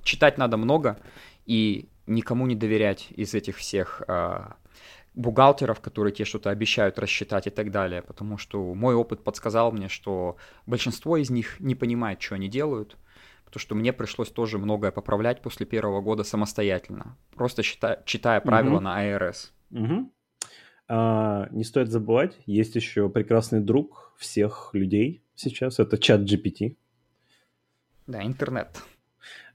Читать 0.04 0.38
надо 0.38 0.56
много 0.56 0.98
и 1.46 1.90
никому 2.08 2.48
не 2.48 2.56
доверять 2.56 3.08
из 3.12 3.34
этих 3.34 3.58
всех 3.58 4.02
э, 4.08 4.46
бухгалтеров, 5.14 5.82
которые 5.82 6.14
тебе 6.14 6.26
что-то 6.26 6.52
обещают 6.52 6.98
рассчитать 6.98 7.48
и 7.48 7.50
так 7.50 7.70
далее, 7.72 8.02
потому 8.02 8.38
что 8.38 8.74
мой 8.74 8.96
опыт 8.96 9.24
подсказал 9.24 9.74
мне, 9.74 9.90
что 9.90 10.38
большинство 10.66 11.18
из 11.18 11.30
них 11.30 11.60
не 11.60 11.76
понимает, 11.76 12.22
что 12.22 12.36
они 12.36 12.48
делают, 12.48 12.96
потому 13.44 13.60
что 13.60 13.76
мне 13.76 13.92
пришлось 13.92 14.30
тоже 14.30 14.58
многое 14.58 14.92
поправлять 14.92 15.42
после 15.42 15.66
первого 15.66 16.00
года 16.00 16.24
самостоятельно, 16.24 17.18
просто 17.36 17.62
читая, 17.64 18.02
читая 18.06 18.40
правила 18.40 18.80
mm-hmm. 18.80 19.16
на 19.16 19.16
АРС. 19.28 19.54
Угу. 19.72 20.12
А, 20.90 21.48
не 21.52 21.64
стоит 21.64 21.90
забывать, 21.90 22.38
есть 22.46 22.76
еще 22.76 23.10
прекрасный 23.10 23.60
друг 23.60 24.14
всех 24.18 24.70
людей 24.74 25.22
сейчас, 25.36 25.80
это 25.80 25.98
чат 25.98 26.22
GPT. 26.22 26.78
Да, 28.08 28.24
интернет. 28.24 28.70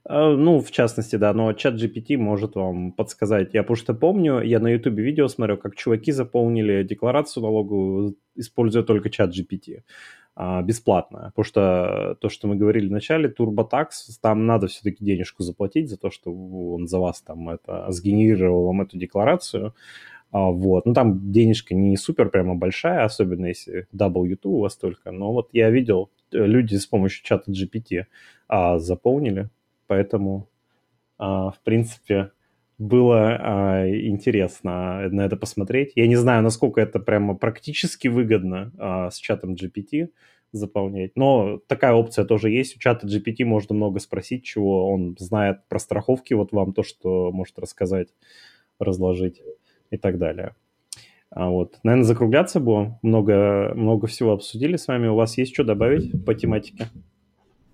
А, 0.05 0.35
ну, 0.35 0.59
в 0.59 0.69
частности, 0.71 1.15
да, 1.15 1.33
но 1.33 1.53
чат 1.53 1.75
GPT 1.75 2.17
может 2.17 2.55
вам 2.55 2.91
подсказать. 2.91 3.53
Я 3.53 3.63
потому 3.63 3.77
что 3.77 3.93
помню, 3.93 4.41
я 4.41 4.59
на 4.59 4.67
YouTube 4.67 4.99
видео 4.99 5.27
смотрел, 5.27 5.57
как 5.57 5.75
чуваки 5.75 6.11
заполнили 6.11 6.83
декларацию 6.83 7.43
налоговую, 7.43 8.15
используя 8.35 8.83
только 8.83 9.09
чат 9.09 9.31
GPT 9.31 9.83
а, 10.35 10.61
бесплатно. 10.63 11.31
Потому 11.35 11.45
что 11.45 12.17
то, 12.19 12.29
что 12.29 12.47
мы 12.47 12.55
говорили 12.55 12.87
в 12.87 12.91
начале, 12.91 13.29
TurboTax, 13.29 13.87
там 14.21 14.45
надо 14.47 14.67
все-таки 14.67 15.05
денежку 15.05 15.43
заплатить 15.43 15.89
за 15.89 15.97
то, 15.97 16.09
что 16.09 16.31
он 16.31 16.87
за 16.87 16.99
вас 16.99 17.21
там 17.21 17.49
это 17.49 17.85
сгенерировал 17.91 18.65
вам 18.65 18.81
эту 18.81 18.97
декларацию. 18.97 19.75
А, 20.31 20.49
вот. 20.49 20.85
Ну, 20.87 20.93
там 20.93 21.31
денежка 21.31 21.75
не 21.75 21.95
супер 21.97 22.29
прямо 22.29 22.55
большая, 22.55 23.05
особенно 23.05 23.45
если 23.45 23.87
W2 23.95 24.37
у 24.45 24.59
вас 24.61 24.75
только. 24.75 25.11
Но 25.11 25.31
вот 25.31 25.49
я 25.53 25.69
видел, 25.69 26.09
э, 26.31 26.37
люди 26.45 26.75
с 26.75 26.87
помощью 26.87 27.23
чата 27.23 27.51
GPT 27.51 28.05
а, 28.47 28.79
заполнили, 28.79 29.49
поэтому, 29.85 30.47
а, 31.19 31.51
в 31.51 31.59
принципе, 31.63 32.31
было 32.77 33.37
а, 33.39 33.87
интересно 33.87 35.07
на 35.09 35.25
это 35.25 35.37
посмотреть. 35.37 35.93
Я 35.95 36.07
не 36.07 36.15
знаю, 36.15 36.43
насколько 36.43 36.81
это 36.81 36.99
прямо 36.99 37.35
практически 37.35 38.07
выгодно 38.07 38.71
а, 38.77 39.11
с 39.11 39.17
чатом 39.17 39.53
GPT 39.55 40.09
заполнять, 40.51 41.15
но 41.15 41.59
такая 41.67 41.93
опция 41.93 42.25
тоже 42.25 42.51
есть. 42.51 42.75
У 42.77 42.79
чата 42.79 43.07
GPT 43.07 43.43
можно 43.43 43.73
много 43.75 43.99
спросить, 43.99 44.43
чего 44.43 44.91
он 44.91 45.15
знает 45.19 45.67
про 45.67 45.79
страховки, 45.79 46.33
вот 46.33 46.51
вам 46.51 46.73
то, 46.73 46.83
что 46.83 47.31
может 47.31 47.57
рассказать, 47.57 48.09
разложить 48.79 49.41
и 49.89 49.97
так 49.97 50.17
далее. 50.17 50.55
А 51.31 51.49
вот, 51.49 51.79
наверное, 51.83 52.05
закругляться 52.05 52.59
будем. 52.59 52.99
Много, 53.01 53.73
много 53.75 54.05
всего 54.05 54.33
обсудили 54.33 54.75
с 54.75 54.87
вами. 54.87 55.07
У 55.07 55.15
вас 55.15 55.37
есть 55.37 55.53
что 55.53 55.63
добавить 55.63 56.23
по 56.25 56.35
тематике? 56.35 56.89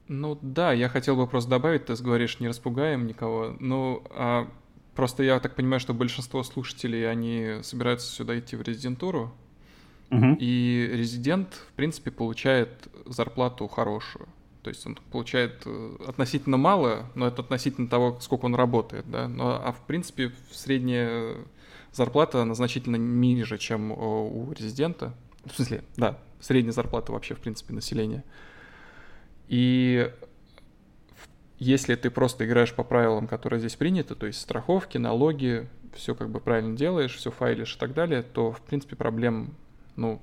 Ну 0.07 0.39
да, 0.41 0.71
я 0.71 0.87
хотел 0.87 1.15
бы 1.17 1.27
просто 1.27 1.51
добавить, 1.51 1.85
ты 1.85 1.93
говоришь, 2.01 2.39
не 2.39 2.47
распугаем 2.47 3.05
никого. 3.05 3.55
Ну, 3.59 4.01
а 4.09 4.47
просто 4.99 5.23
я 5.23 5.39
так 5.39 5.55
понимаю, 5.55 5.79
что 5.79 5.93
большинство 5.93 6.43
слушателей, 6.43 7.09
они 7.09 7.63
собираются 7.63 8.11
сюда 8.11 8.37
идти 8.37 8.57
в 8.57 8.61
резидентуру, 8.61 9.33
угу. 10.11 10.35
и 10.37 10.89
резидент, 10.91 11.53
в 11.53 11.71
принципе, 11.77 12.11
получает 12.11 12.69
зарплату 13.05 13.65
хорошую. 13.69 14.27
То 14.61 14.69
есть 14.69 14.85
он 14.85 14.99
получает 15.09 15.61
э, 15.65 15.95
относительно 16.05 16.57
мало, 16.57 17.05
но 17.15 17.27
это 17.27 17.41
относительно 17.43 17.87
того, 17.87 18.19
сколько 18.19 18.43
он 18.43 18.55
работает, 18.55 19.09
да. 19.09 19.29
Но, 19.29 19.51
а 19.63 19.71
в 19.71 19.79
принципе 19.87 20.33
средняя 20.51 21.37
зарплата 21.93 22.41
она 22.41 22.53
значительно 22.53 22.97
ниже, 22.97 23.57
чем 23.57 23.93
у 23.93 24.51
резидента. 24.51 25.13
В 25.45 25.55
смысле, 25.55 25.85
да, 25.95 26.19
средняя 26.41 26.73
зарплата 26.73 27.13
вообще, 27.13 27.35
в 27.35 27.39
принципе, 27.39 27.73
населения. 27.73 28.25
И 29.47 30.11
если 31.59 31.95
ты 31.95 32.09
просто 32.09 32.45
играешь 32.45 32.73
по 32.73 32.83
правилам, 32.83 33.27
которые 33.27 33.59
здесь 33.59 33.75
приняты, 33.75 34.15
то 34.15 34.25
есть 34.25 34.39
страховки, 34.39 34.97
налоги, 34.97 35.67
все 35.93 36.15
как 36.15 36.29
бы 36.29 36.39
правильно 36.39 36.75
делаешь, 36.75 37.15
все 37.15 37.31
файлишь 37.31 37.75
и 37.75 37.79
так 37.79 37.93
далее, 37.93 38.23
то, 38.23 38.51
в 38.51 38.61
принципе, 38.61 38.95
проблем, 38.95 39.53
ну, 39.95 40.21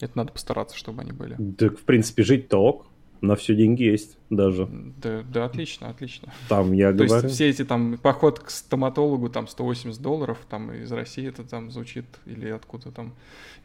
это 0.00 0.16
надо 0.16 0.32
постараться, 0.32 0.76
чтобы 0.76 1.02
они 1.02 1.12
были. 1.12 1.36
Так, 1.52 1.78
в 1.78 1.84
принципе, 1.84 2.22
жить-то 2.22 2.58
ок, 2.58 2.86
на 3.20 3.36
все 3.36 3.54
деньги 3.54 3.82
есть 3.82 4.16
даже. 4.30 4.68
Да, 4.70 5.22
да, 5.22 5.44
отлично, 5.44 5.90
отлично. 5.90 6.32
Там 6.48 6.72
я 6.72 6.92
То 6.92 7.04
говорю. 7.04 7.24
есть 7.24 7.34
все 7.34 7.48
эти 7.48 7.64
там 7.64 7.98
поход 7.98 8.38
к 8.40 8.50
стоматологу 8.50 9.28
там 9.28 9.48
180 9.48 10.00
долларов, 10.00 10.38
там 10.48 10.72
из 10.72 10.90
России 10.92 11.28
это 11.28 11.42
там 11.42 11.70
звучит 11.70 12.06
или 12.26 12.48
откуда 12.48 12.92
там. 12.92 13.14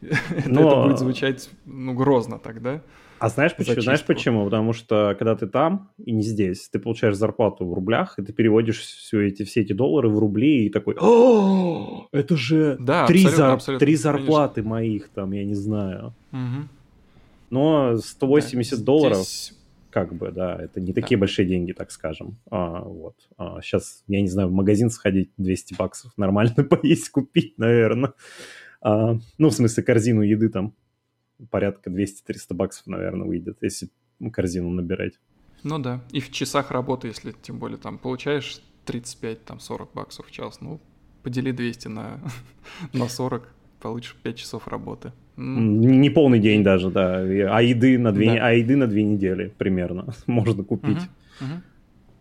Но... 0.46 0.66
это 0.66 0.82
будет 0.82 0.98
звучать 0.98 1.50
ну 1.64 1.94
грозно 1.94 2.38
тогда. 2.38 2.82
А 3.18 3.28
знаешь 3.28 3.54
почему? 3.56 3.80
Знаешь 3.80 4.04
почему? 4.04 4.44
Потому 4.44 4.72
что 4.72 5.14
когда 5.18 5.36
ты 5.36 5.46
там 5.46 5.90
и 5.98 6.12
не 6.12 6.22
здесь, 6.22 6.68
ты 6.68 6.78
получаешь 6.78 7.16
зарплату 7.16 7.64
в 7.64 7.72
рублях, 7.72 8.18
и 8.18 8.22
ты 8.22 8.32
переводишь 8.32 8.80
все 8.80 9.22
эти, 9.22 9.44
все 9.44 9.62
эти 9.62 9.72
доллары 9.72 10.08
в 10.08 10.18
рубли, 10.18 10.66
и 10.66 10.70
такой, 10.70 10.96
о, 11.00 12.08
это 12.12 12.36
же 12.36 12.76
да, 12.80 13.06
три, 13.06 13.20
абсолютно, 13.20 13.36
зар... 13.36 13.54
абсолютно, 13.54 13.86
три 13.86 13.96
зарплаты 13.96 14.54
конечно. 14.54 14.70
моих, 14.70 15.08
там, 15.08 15.32
я 15.32 15.44
не 15.44 15.54
знаю. 15.54 16.14
Угу. 16.32 16.68
Но 17.50 17.96
180 17.96 18.78
да, 18.78 18.84
долларов, 18.84 19.18
здесь... 19.18 19.54
как 19.90 20.14
бы, 20.14 20.30
да, 20.32 20.56
это 20.60 20.80
не 20.80 20.92
такие 20.92 21.16
да. 21.16 21.20
большие 21.20 21.46
деньги, 21.46 21.72
так 21.72 21.92
скажем. 21.92 22.36
А, 22.50 22.80
вот. 22.80 23.14
А, 23.38 23.60
сейчас, 23.62 24.02
я 24.08 24.20
не 24.20 24.28
знаю, 24.28 24.48
в 24.48 24.52
магазин 24.52 24.90
сходить 24.90 25.30
200 25.38 25.74
баксов, 25.74 26.12
нормально 26.16 26.54
поесть, 26.64 27.10
купить, 27.10 27.58
наверное. 27.58 28.12
А, 28.82 29.16
ну, 29.38 29.48
в 29.48 29.54
смысле, 29.54 29.82
корзину 29.82 30.22
еды 30.22 30.48
там 30.48 30.74
порядка 31.50 31.90
200-300 31.90 32.54
баксов, 32.54 32.86
наверное, 32.86 33.26
выйдет, 33.26 33.58
если 33.60 33.88
корзину 34.32 34.70
набирать. 34.70 35.14
Ну 35.62 35.78
да, 35.78 36.02
и 36.10 36.20
в 36.20 36.30
часах 36.30 36.70
работы, 36.70 37.08
если 37.08 37.32
тем 37.32 37.58
более 37.58 37.78
там 37.78 37.98
получаешь 37.98 38.60
35, 38.84 39.44
там 39.44 39.60
40 39.60 39.92
баксов 39.94 40.26
в 40.26 40.30
час, 40.30 40.60
ну, 40.60 40.80
подели 41.22 41.52
200 41.52 41.88
на, 41.88 42.20
на 42.92 43.08
40, 43.08 43.48
получишь 43.80 44.16
5 44.22 44.36
часов 44.36 44.68
работы. 44.68 45.12
Не 45.36 46.10
полный 46.10 46.38
день 46.38 46.62
даже, 46.62 46.90
да. 46.90 47.16
А 47.18 47.60
еды 47.60 47.98
на 47.98 48.12
две, 48.12 48.34
да. 48.34 48.48
а 48.48 48.52
еды 48.52 48.76
на 48.76 48.86
две 48.86 49.02
недели 49.02 49.52
примерно 49.58 50.14
можно 50.26 50.62
купить. 50.62 50.98
Угу, 51.40 51.50
угу. 51.50 51.62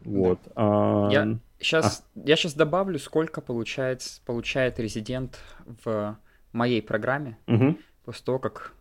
Вот. 0.06 0.40
Да. 0.46 0.52
А... 0.56 1.10
Я 1.12 1.40
сейчас, 1.60 2.06
а. 2.16 2.22
я 2.26 2.36
сейчас 2.36 2.54
добавлю, 2.56 2.98
сколько 2.98 3.42
получает, 3.42 4.02
получает 4.26 4.80
резидент 4.80 5.40
в 5.84 6.18
моей 6.54 6.82
программе 6.82 7.38
угу. 7.48 7.78
после 8.06 8.26
того, 8.26 8.40
как 8.40 8.74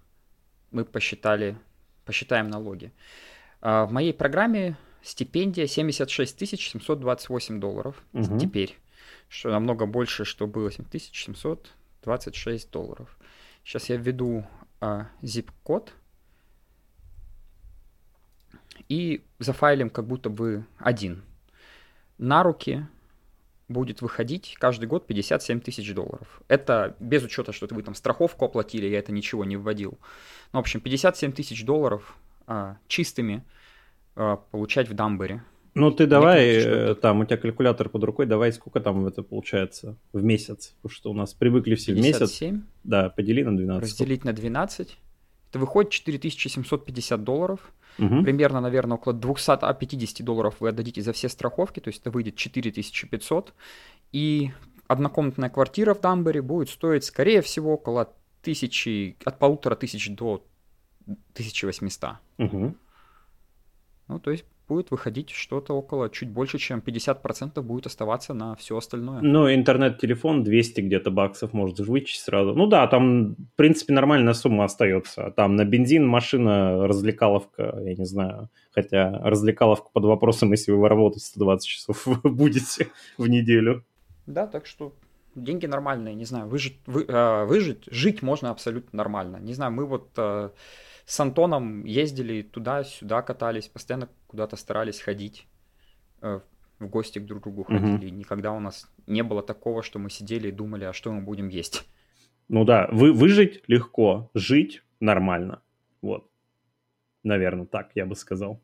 мы 0.72 0.84
посчитали, 0.84 1.56
посчитаем 2.04 2.48
налоги. 2.48 2.92
А, 3.60 3.86
в 3.86 3.92
моей 3.92 4.12
программе 4.12 4.76
стипендия 5.02 5.66
76 5.66 6.48
728 6.48 7.60
долларов 7.60 8.02
угу. 8.12 8.38
теперь, 8.38 8.78
что 9.28 9.50
намного 9.50 9.86
больше, 9.86 10.24
что 10.24 10.46
было 10.46 10.70
7726 10.70 12.70
долларов. 12.70 13.16
Сейчас 13.64 13.88
я 13.88 13.96
введу 13.96 14.46
а, 14.80 15.08
zip-код 15.22 15.92
и 18.88 19.24
зафайлим 19.38 19.90
как 19.90 20.06
будто 20.06 20.30
бы 20.30 20.64
один. 20.78 21.22
На 22.18 22.42
руки 22.42 22.86
будет 23.68 24.02
выходить 24.02 24.56
каждый 24.58 24.86
год 24.86 25.06
57 25.06 25.60
тысяч 25.60 25.94
долларов. 25.94 26.42
Это 26.48 26.96
без 27.00 27.22
учета, 27.22 27.52
что 27.52 27.66
вы 27.70 27.82
там 27.82 27.94
страховку 27.94 28.44
оплатили, 28.44 28.86
я 28.86 28.98
это 28.98 29.12
ничего 29.12 29.44
не 29.44 29.56
вводил. 29.56 29.98
Ну, 30.52 30.58
в 30.58 30.60
общем, 30.60 30.80
57 30.80 31.32
тысяч 31.32 31.64
долларов 31.64 32.16
а, 32.46 32.76
чистыми 32.88 33.44
а, 34.14 34.36
получать 34.36 34.88
в 34.88 34.94
Дамбере. 34.94 35.42
Ну, 35.74 35.90
ты 35.90 36.06
давай, 36.06 36.54
кажется, 36.54 36.70
э, 36.70 36.94
там 36.96 37.20
у 37.20 37.24
тебя 37.24 37.38
калькулятор 37.38 37.88
под 37.88 38.04
рукой, 38.04 38.26
давай 38.26 38.52
сколько 38.52 38.78
там 38.80 39.06
это 39.06 39.22
получается 39.22 39.96
в 40.12 40.22
месяц, 40.22 40.74
потому 40.82 40.94
что 40.94 41.10
у 41.10 41.14
нас 41.14 41.32
привыкли 41.32 41.76
все 41.76 41.94
57? 41.94 42.48
в 42.48 42.52
месяц. 42.52 42.64
Да, 42.84 43.08
подели 43.08 43.42
на 43.42 43.56
12. 43.56 43.82
Разделить 43.82 44.24
на 44.24 44.34
12, 44.34 44.98
это 45.48 45.58
выходит 45.58 45.90
4750 45.92 47.24
долларов. 47.24 47.72
Угу. 47.98 48.22
Примерно, 48.22 48.60
наверное, 48.60 48.96
около 48.96 49.14
250 49.14 50.24
долларов 50.24 50.56
вы 50.60 50.70
отдадите 50.70 51.02
за 51.02 51.12
все 51.12 51.28
страховки, 51.28 51.80
то 51.80 51.88
есть 51.88 52.00
это 52.00 52.10
выйдет 52.10 52.36
4500. 52.36 53.54
И 54.12 54.50
однокомнатная 54.88 55.50
квартира 55.50 55.94
в 55.94 56.00
Дамбере 56.00 56.42
будет 56.42 56.68
стоить, 56.68 57.04
скорее 57.04 57.42
всего, 57.42 57.74
около 57.74 58.12
тысячи, 58.42 59.16
от 59.24 59.38
полутора 59.38 59.74
тысяч 59.76 60.10
до 60.14 60.44
1800. 61.06 62.16
Угу. 62.38 62.74
Ну, 64.08 64.18
то 64.18 64.30
есть 64.30 64.44
будет 64.68 64.90
выходить 64.90 65.30
что-то 65.30 65.74
около 65.74 66.08
чуть 66.10 66.30
больше, 66.30 66.58
чем 66.58 66.80
50% 66.80 67.60
будет 67.62 67.86
оставаться 67.86 68.34
на 68.34 68.54
все 68.56 68.76
остальное. 68.76 69.20
Ну, 69.20 69.52
интернет-телефон 69.52 70.44
200 70.44 70.80
где-то 70.82 71.10
баксов 71.10 71.52
может 71.52 71.80
вычесть 71.80 72.22
сразу. 72.22 72.54
Ну 72.54 72.66
да, 72.66 72.86
там, 72.86 73.34
в 73.34 73.56
принципе, 73.56 73.92
нормальная 73.92 74.34
сумма 74.34 74.64
остается. 74.64 75.32
Там 75.36 75.56
на 75.56 75.64
бензин, 75.64 76.06
машина, 76.06 76.86
развлекаловка, 76.86 77.80
я 77.84 77.94
не 77.94 78.04
знаю. 78.04 78.48
Хотя 78.70 79.18
развлекаловка 79.22 79.88
под 79.92 80.04
вопросом, 80.04 80.52
если 80.52 80.72
вы 80.72 80.88
работать 80.88 81.22
120 81.22 81.68
часов 81.68 82.08
будете 82.24 82.88
в 83.18 83.26
неделю. 83.28 83.84
Да, 84.26 84.46
так 84.46 84.66
что 84.66 84.92
деньги 85.34 85.66
нормальные, 85.66 86.14
не 86.14 86.24
знаю, 86.24 86.48
выжить, 86.48 86.78
вы, 86.86 87.04
э, 87.06 87.44
выжить, 87.44 87.84
жить 87.86 88.22
можно 88.22 88.50
абсолютно 88.50 88.96
нормально. 88.96 89.38
Не 89.38 89.54
знаю, 89.54 89.72
мы 89.72 89.86
вот 89.86 90.10
э, 90.16 90.50
с 91.04 91.18
Антоном 91.20 91.84
ездили 91.84 92.42
туда-сюда, 92.42 93.22
катались, 93.22 93.68
постоянно 93.68 94.08
куда-то 94.26 94.56
старались 94.56 95.00
ходить, 95.00 95.46
э, 96.20 96.40
в 96.78 96.88
гости 96.88 97.18
к 97.18 97.26
друг 97.26 97.42
другу 97.42 97.64
ходили. 97.64 98.06
Угу. 98.06 98.16
Никогда 98.16 98.52
у 98.52 98.60
нас 98.60 98.90
не 99.06 99.22
было 99.22 99.42
такого, 99.42 99.82
что 99.82 99.98
мы 99.98 100.10
сидели 100.10 100.48
и 100.48 100.52
думали, 100.52 100.84
а 100.84 100.92
что 100.92 101.12
мы 101.12 101.22
будем 101.22 101.48
есть. 101.48 101.86
Ну 102.48 102.64
да, 102.64 102.88
вы, 102.92 103.12
выжить 103.12 103.62
легко, 103.66 104.30
жить 104.34 104.82
нормально. 105.00 105.62
Вот. 106.02 106.28
Наверное, 107.22 107.66
так 107.66 107.90
я 107.94 108.04
бы 108.04 108.16
сказал. 108.16 108.60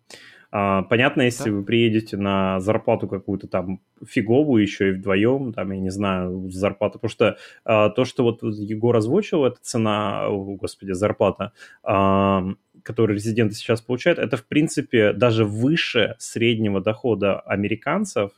А, 0.51 0.83
понятно, 0.83 1.23
если 1.23 1.51
да. 1.51 1.57
вы 1.57 1.63
приедете 1.63 2.17
на 2.17 2.59
зарплату 2.61 3.07
какую-то 3.07 3.49
там 3.49 3.81
фиговую 4.07 4.63
еще 4.63 4.89
и 4.89 4.93
вдвоем, 4.93 5.53
там, 5.53 5.71
я 5.73 5.79
не 5.79 5.91
знаю, 5.91 6.49
зарплата, 6.51 6.99
потому 6.99 7.11
что 7.11 7.37
а, 7.65 7.91
то, 7.91 8.05
что 8.05 8.23
вот 8.23 8.43
Егор 8.43 8.97
озвучил, 8.97 9.45
это 9.45 9.59
цена, 9.61 10.29
о, 10.29 10.57
господи, 10.57 10.93
зарплата, 10.93 11.53
а, 11.83 12.45
которую 12.83 13.17
резиденты 13.17 13.55
сейчас 13.55 13.83
получают, 13.83 14.19
это, 14.19 14.39
в 14.39 14.47
принципе, 14.47 15.13
даже 15.13 15.45
выше 15.45 16.15
среднего 16.19 16.81
дохода 16.81 17.41
американцев, 17.41 18.31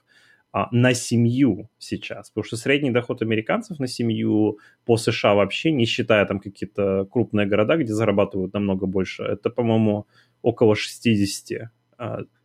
а, 0.53 0.69
на 0.73 0.95
семью 0.95 1.71
сейчас, 1.79 2.31
потому 2.31 2.45
что 2.45 2.57
средний 2.57 2.91
доход 2.91 3.23
американцев 3.23 3.79
на 3.79 3.87
семью 3.87 4.59
по 4.85 4.97
США 4.97 5.35
вообще, 5.35 5.71
не 5.71 5.85
считая 5.85 6.27
там 6.27 6.41
какие-то 6.41 7.05
крупные 7.05 7.47
города, 7.47 7.77
где 7.77 7.93
зарабатывают 7.93 8.53
намного 8.53 8.87
больше, 8.87 9.23
это, 9.23 9.49
по-моему, 9.51 10.09
около 10.43 10.75
60 10.75 11.61
а, 11.61 11.71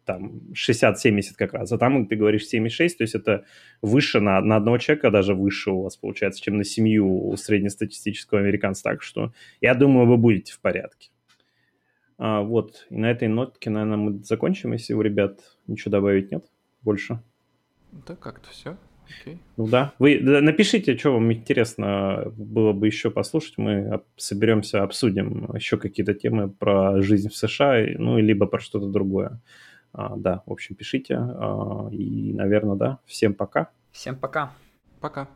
там 0.06 0.42
60-70 0.54 1.34
как 1.38 1.54
раз, 1.54 1.72
а 1.72 1.78
там 1.78 2.08
ты 2.08 2.16
говоришь 2.16 2.48
76, 2.48 2.98
то 2.98 3.04
есть 3.04 3.16
это 3.16 3.46
выше 3.82 4.20
на, 4.20 4.40
на 4.42 4.56
одного 4.56 4.78
человека, 4.78 5.12
даже 5.12 5.34
выше 5.34 5.72
у 5.72 5.82
вас 5.82 5.98
получается, 5.98 6.42
чем 6.42 6.58
на 6.58 6.64
семью 6.64 7.36
среднестатистического 7.38 8.40
американца, 8.40 8.84
так 8.84 9.02
что 9.02 9.34
я 9.62 9.74
думаю, 9.74 10.08
вы 10.08 10.18
будете 10.18 10.54
в 10.54 10.60
порядке. 10.60 11.10
А, 12.18 12.42
вот, 12.42 12.86
и 12.90 12.98
на 12.98 13.12
этой 13.12 13.28
нотке, 13.28 13.70
наверное, 13.70 13.98
мы 13.98 14.24
закончим, 14.24 14.74
если 14.74 14.94
у 14.94 15.02
ребят 15.02 15.40
ничего 15.68 15.92
добавить 15.92 16.32
нет 16.32 16.46
больше. 16.82 17.20
Да 17.92 18.16
как-то 18.16 18.50
все. 18.50 18.78
Okay. 19.06 19.38
Ну 19.58 19.68
да. 19.68 19.94
Вы 20.00 20.20
напишите, 20.20 20.98
что 20.98 21.14
вам 21.14 21.32
интересно 21.32 22.32
было 22.38 22.74
бы 22.74 22.88
еще 22.88 23.12
послушать. 23.12 23.58
Мы 23.58 24.02
соберемся, 24.18 24.84
обсудим 24.84 25.54
еще 25.56 25.78
какие-то 25.78 26.14
темы 26.14 26.50
про 26.50 27.02
жизнь 27.02 27.30
в 27.30 27.36
США, 27.36 27.86
ну, 27.98 28.18
либо 28.18 28.46
про 28.48 28.60
что-то 28.60 28.88
другое. 28.88 29.42
А, 29.94 30.16
да, 30.18 30.44
в 30.46 30.52
общем, 30.52 30.76
пишите. 30.76 31.16
А, 31.18 31.88
и, 31.92 32.34
наверное, 32.34 32.76
да. 32.76 33.00
Всем 33.06 33.34
пока. 33.34 33.70
Всем 33.92 34.16
пока. 34.18 34.52
Пока. 35.00 35.28